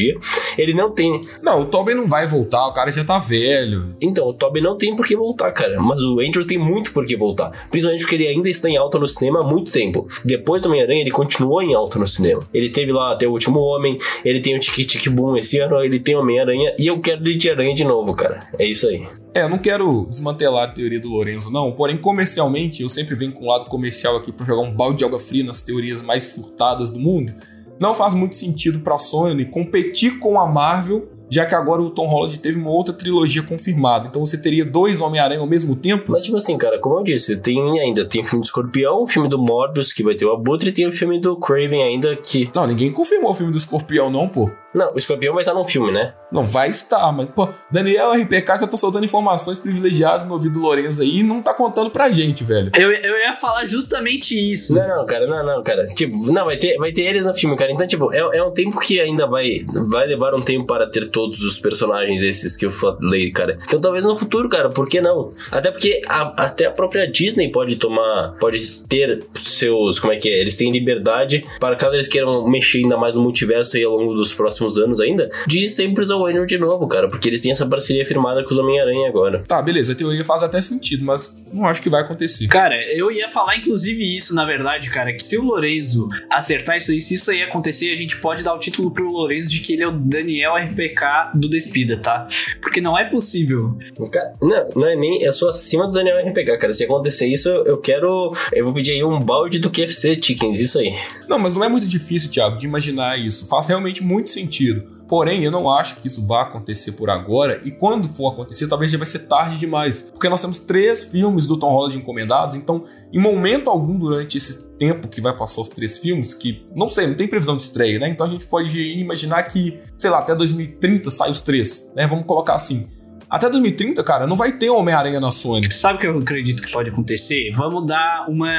ele 0.58 0.74
não 0.74 0.92
tem. 0.92 1.22
Não, 1.42 1.62
o 1.62 1.66
Tobey 1.66 1.96
não 1.96 2.08
vai 2.08 2.26
voltar, 2.26 2.68
o 2.68 2.74
cara 2.74 2.92
já 2.92 3.04
tá 3.04 3.18
velho. 3.18 3.96
Então, 4.02 4.28
o 4.28 4.34
Tobey 4.34 4.62
não 4.62 4.78
tem 4.78 4.96
por 4.96 5.06
que 5.06 5.16
voltar, 5.16 5.52
cara. 5.52 5.80
Mas 5.80 6.02
o 6.02 6.20
Andrew 6.20 6.46
tem 6.46 6.58
muito 6.58 6.92
por 6.92 7.06
que 7.06 7.16
voltar. 7.16 7.68
Principalmente 7.70 8.02
porque 8.02 8.16
ele 8.16 8.28
ainda 8.28 8.50
está 8.50 8.70
em 8.70 8.78
alta 8.78 9.00
no 9.00 9.08
cinema 9.08 9.42
há 9.42 9.44
muito 9.44 9.72
tempo. 9.72 10.08
Depois 10.24 10.64
do 10.64 10.70
Homem-Aranha, 10.70 11.02
ele 11.02 11.12
continuou 11.12 11.62
em 11.62 11.74
alta 11.74 12.00
no 12.00 12.08
cinema. 12.08 12.48
Ele 12.54 12.70
teve 12.70 12.92
lá 12.92 13.14
até 13.14 13.28
o 13.28 13.32
último 13.32 13.60
Homem, 13.60 13.98
ele 14.24 14.40
tem 14.40 14.56
o 14.56 14.60
Tic 14.60 14.86
Tic 14.86 15.08
Boom 15.10 15.38
esse 15.38 15.60
ano, 15.60 15.82
ele 15.84 16.00
tem 16.00 16.16
o 16.16 16.20
Homem-Aranha, 16.20 16.74
e 16.78 16.88
eu 16.88 17.00
quero 17.00 17.22
ele 17.22 17.36
de 17.36 17.50
aranha 17.50 17.76
de 17.76 17.84
novo, 17.84 18.14
cara. 18.14 18.48
É 18.58 18.66
isso 18.66 18.88
aí. 18.88 19.08
É, 19.34 19.44
eu 19.44 19.50
não 19.50 19.60
quero 19.60 20.08
desmantelar 20.10 20.64
a 20.64 20.68
teoria 20.68 21.00
do 21.00 21.10
Lorenzo, 21.10 21.52
não. 21.52 21.72
Porém, 21.72 21.96
comercialmente, 21.96 22.82
eu 22.82 22.90
sempre 22.90 23.14
venho 23.14 23.32
com 23.32 23.46
um 23.46 23.50
lado 23.50 23.66
comercial 23.66 24.16
aqui 24.16 24.32
pra 24.32 24.46
jogar 24.46 24.62
um 24.62 24.74
balde 24.74 24.98
de 24.98 25.06
água 25.06 25.20
fria 25.20 25.44
nas 25.44 25.62
teorias 25.62 26.02
mais 26.02 26.24
surtadas 26.26 26.90
do 26.90 27.00
mundo. 27.00 27.32
Não 27.80 27.94
faz 27.94 28.14
muito 28.14 28.36
sentido 28.36 28.80
pra 28.80 28.98
Sony 28.98 29.46
competir 29.46 30.20
com 30.20 30.40
a 30.40 30.48
Marvel, 30.48 31.08
já 31.30 31.46
que 31.46 31.54
agora 31.54 31.82
o 31.82 31.90
Tom 31.90 32.08
Holland 32.08 32.40
teve 32.40 32.58
uma 32.58 32.70
outra 32.70 32.94
trilogia 32.94 33.44
confirmada. 33.44 34.08
Então 34.08 34.26
você 34.26 34.38
teria 34.38 34.66
dois 34.66 35.02
Homem-Aranha 35.02 35.42
ao 35.42 35.48
mesmo 35.48 35.76
tempo? 35.76 36.12
Mas, 36.12 36.24
tipo 36.24 36.38
assim, 36.38 36.58
cara, 36.58 36.80
como 36.80 36.98
eu 36.98 37.04
disse, 37.04 37.36
tem 37.38 37.80
ainda 37.80 38.06
tem 38.06 38.22
o 38.22 38.24
filme 38.24 38.42
do 38.42 38.46
Escorpião, 38.46 39.04
o 39.04 39.08
filme 39.08 39.28
do 39.28 39.38
Morbius, 39.38 39.92
que 39.92 40.04
vai 40.04 40.16
ter 40.16 40.26
o 40.26 40.32
Abutre, 40.32 40.70
e 40.70 40.74
tem 40.74 40.88
o 40.88 40.92
filme 40.92 41.20
do 41.20 41.36
Craven 41.36 41.84
ainda, 41.84 42.16
que. 42.16 42.50
Não, 42.56 42.66
ninguém 42.66 42.92
confirmou 42.92 43.32
o 43.32 43.34
filme 43.34 43.52
do 43.52 43.58
Escorpião, 43.58 44.10
não, 44.10 44.28
pô. 44.28 44.50
Não, 44.74 44.94
o 44.94 44.98
Escorpião 44.98 45.34
vai 45.34 45.44
estar 45.44 45.54
num 45.54 45.66
filme, 45.66 45.92
né? 45.92 46.14
Não, 46.32 46.44
vai 46.44 46.70
estar, 46.70 47.12
mas, 47.12 47.30
pô, 47.30 47.48
Daniel 47.72 48.12
RPK 48.14 48.58
já 48.58 48.68
tá 48.68 48.76
soltando 48.78 49.06
informações 49.06 49.60
privilegiadas 49.60 50.26
no 50.26 50.34
ouvido 50.34 50.54
do 50.54 50.60
Lorenzo 50.60 51.02
aí 51.02 51.20
e 51.20 51.24
não 51.24 51.42
tá 51.42 51.54
contando 51.54 51.90
pra 51.90 52.10
gente, 52.10 52.44
velho. 52.44 52.72
eu, 52.78 52.92
eu 52.92 53.18
ia 53.20 53.34
falar 53.34 53.66
justamente 53.66 54.34
isso. 54.36 54.74
Não, 54.76 54.88
não, 54.88 55.06
cara, 55.06 55.26
não, 55.28 55.46
não, 55.46 55.64
cara. 55.64 55.86
Tipo, 55.88 56.16
não, 56.32 56.46
vai 56.46 56.58
ter, 56.58 56.78
vai 56.78 56.92
ter 56.92 57.04
eles 57.04 57.26
no 57.26 57.34
filme, 57.34 57.56
cara. 57.56 57.72
Então, 57.72 57.88
tipo, 57.88 58.12
é, 58.14 58.20
é 58.38 58.44
um 58.44 58.52
tempo 58.52 58.80
que 58.80 59.00
ainda 59.00 59.26
vai, 59.28 59.66
vai 59.88 60.06
levar 60.08 60.34
um 60.36 60.42
tempo 60.42 60.66
para 60.66 60.86
ter 60.88 61.10
todos 61.10 61.42
os 61.44 61.58
personagens 61.60 62.22
esses 62.22 62.58
que 62.58 62.66
eu 62.66 62.72
falei, 62.72 63.32
cara. 63.32 63.58
Então, 63.66 63.80
talvez 63.80 64.04
no 64.04 64.16
futuro, 64.16 64.50
cara, 64.50 64.70
por 64.70 64.88
que 64.90 65.00
não? 65.00 65.32
Até 65.52 65.72
porque 65.72 66.02
a- 66.08 66.34
até 66.46 66.66
a 66.66 66.72
própria 66.72 67.10
Disney 67.10 67.52
pode 67.52 67.76
tomar, 67.78 68.36
pode 68.40 68.60
ter 68.88 69.24
seus, 69.44 70.00
como 70.00 70.12
é 70.14 70.18
que 70.18 70.28
é? 70.30 70.40
Eles 70.42 70.56
têm 70.56 70.72
liberdade 70.72 71.46
para 71.60 71.76
caso 71.76 71.94
eles 71.96 72.08
queiram 72.08 72.48
mexer 72.50 72.80
ainda 72.80 72.98
mais 72.98 73.16
no 73.16 73.22
multiverso 73.22 73.78
aí 73.78 73.84
ao 73.84 73.96
longo 73.96 74.14
dos 74.14 74.34
próximos 74.34 74.48
próximos 74.48 74.78
anos 74.78 75.00
ainda, 75.02 75.30
de 75.46 75.68
sempre 75.68 76.04
usar 76.04 76.16
o 76.18 76.26
Andrew 76.26 76.46
de 76.46 76.58
novo, 76.58 76.88
cara, 76.88 77.08
porque 77.08 77.30
eles 77.30 77.42
têm 77.42 77.52
essa 77.52 77.66
parceria 77.66 78.06
firmada 78.06 78.44
com 78.44 78.52
os 78.52 78.58
Homem-Aranha 78.58 79.10
agora. 79.10 79.44
Tá, 79.48 79.62
beleza, 79.62 79.94
a 79.94 79.96
teoria 79.96 80.24
faz 80.24 80.44
até 80.44 80.60
sentido, 80.60 81.04
mas 81.06 81.36
não 81.54 81.66
acho 81.66 81.82
que 81.82 81.90
vai 81.90 82.02
acontecer. 82.02 82.48
Cara, 82.48 82.76
eu 82.94 83.12
ia 83.12 83.30
falar 83.30 83.58
inclusive 83.58 84.16
isso, 84.16 84.36
na 84.36 84.46
verdade, 84.46 84.90
cara, 84.90 85.14
que 85.14 85.24
se 85.24 85.38
o 85.38 85.44
Lorenzo 85.44 86.10
acertar 86.30 86.78
isso 86.78 86.92
aí, 86.92 87.02
se 87.02 87.16
isso 87.16 87.32
aí 87.32 87.42
acontecer, 87.42 87.92
a 87.92 87.96
gente 87.96 88.18
pode 88.18 88.44
dar 88.44 88.54
o 88.54 88.60
título 88.60 88.92
pro 88.92 89.10
Lorenzo 89.12 89.50
de 89.50 89.60
que 89.60 89.74
ele 89.74 89.84
é 89.84 89.88
o 89.88 89.92
Daniel 89.92 90.56
RPK 90.56 91.32
do 91.36 91.50
Despida, 91.50 91.98
tá? 91.98 92.28
Porque 92.62 92.82
não 92.82 92.98
é 92.98 93.06
possível. 93.06 93.78
Cara, 94.12 94.34
não, 94.42 94.70
não 94.76 94.88
é 94.88 94.96
nem. 94.96 95.22
Eu 95.22 95.34
sou 95.34 95.50
acima 95.50 95.88
do 95.88 95.94
Daniel 95.94 96.20
RPK, 96.20 96.58
cara. 96.58 96.74
Se 96.74 96.84
acontecer 96.84 97.28
isso, 97.28 97.50
eu 97.50 97.78
quero. 97.78 98.36
Eu 98.54 98.66
vou 98.66 98.74
pedir 98.74 98.92
aí 98.92 99.04
um 99.04 99.20
balde 99.20 99.60
do 99.60 99.70
QFC 99.70 100.20
Chickens, 100.22 100.60
isso 100.60 100.80
aí. 100.80 100.96
Não, 101.28 101.40
mas 101.40 101.54
não 101.54 101.64
é 101.64 101.70
muito 101.70 101.88
difícil, 101.88 102.30
Thiago, 102.30 102.58
de 102.58 102.66
imaginar 102.66 103.18
isso. 103.18 103.48
Faz 103.48 103.68
realmente 103.68 104.04
muito 104.04 104.30
sentido. 104.30 104.97
Porém, 105.08 105.44
eu 105.44 105.52
não 105.52 105.70
acho 105.70 105.98
que 105.98 106.08
isso 106.08 106.26
vá 106.26 106.42
acontecer 106.42 106.92
por 106.94 107.10
agora. 107.10 107.62
E 107.64 107.72
quando 107.72 108.08
for 108.08 108.34
acontecer, 108.34 108.68
talvez 108.68 108.92
já 108.92 108.98
vai 108.98 109.08
ser 109.08 109.20
tarde 109.20 109.58
demais. 109.58 110.02
Porque 110.02 110.28
nós 110.28 110.42
temos 110.42 110.60
três 110.60 111.04
filmes 111.04 111.46
do 111.48 111.58
Tom 111.58 111.72
Holland 111.72 111.98
encomendados. 111.98 112.56
Então, 112.56 112.84
em 113.12 113.20
momento 113.20 113.70
algum 113.70 113.98
durante 113.98 114.38
esse 114.38 114.68
tempo 114.78 115.08
que 115.08 115.22
vai 115.22 115.36
passar 115.36 115.62
os 115.62 115.70
três 115.70 115.98
filmes, 115.98 116.34
que 116.34 116.66
não 116.76 116.90
sei, 116.90 117.08
não 117.08 117.16
tem 117.16 117.28
previsão 117.28 117.56
de 117.56 117.64
estreia, 117.64 118.00
né? 118.00 118.10
Então 118.10 118.28
a 118.28 118.30
gente 118.30 118.46
pode 118.46 118.78
imaginar 119.00 119.44
que, 119.44 119.80
sei 119.96 120.10
lá, 120.10 120.20
até 120.20 120.36
2030 120.36 121.10
sai 121.10 121.32
os 121.32 121.42
três, 121.42 121.92
né? 121.96 122.06
Vamos 122.06 122.26
colocar 122.26 122.56
assim. 122.56 122.88
Até 123.30 123.50
2030, 123.50 124.02
cara, 124.06 124.26
não 124.26 124.38
vai 124.38 124.54
ter 124.54 124.70
Homem-Aranha 124.70 125.20
na 125.20 125.32
Sony. 125.32 125.70
Sabe 125.70 125.98
o 125.98 126.00
que 126.00 126.08
eu 126.08 126.18
acredito 126.18 126.64
que 126.64 126.72
pode 126.72 126.90
acontecer? 126.90 127.52
Vamos 127.54 127.86
dar 127.86 128.26
uma, 128.30 128.50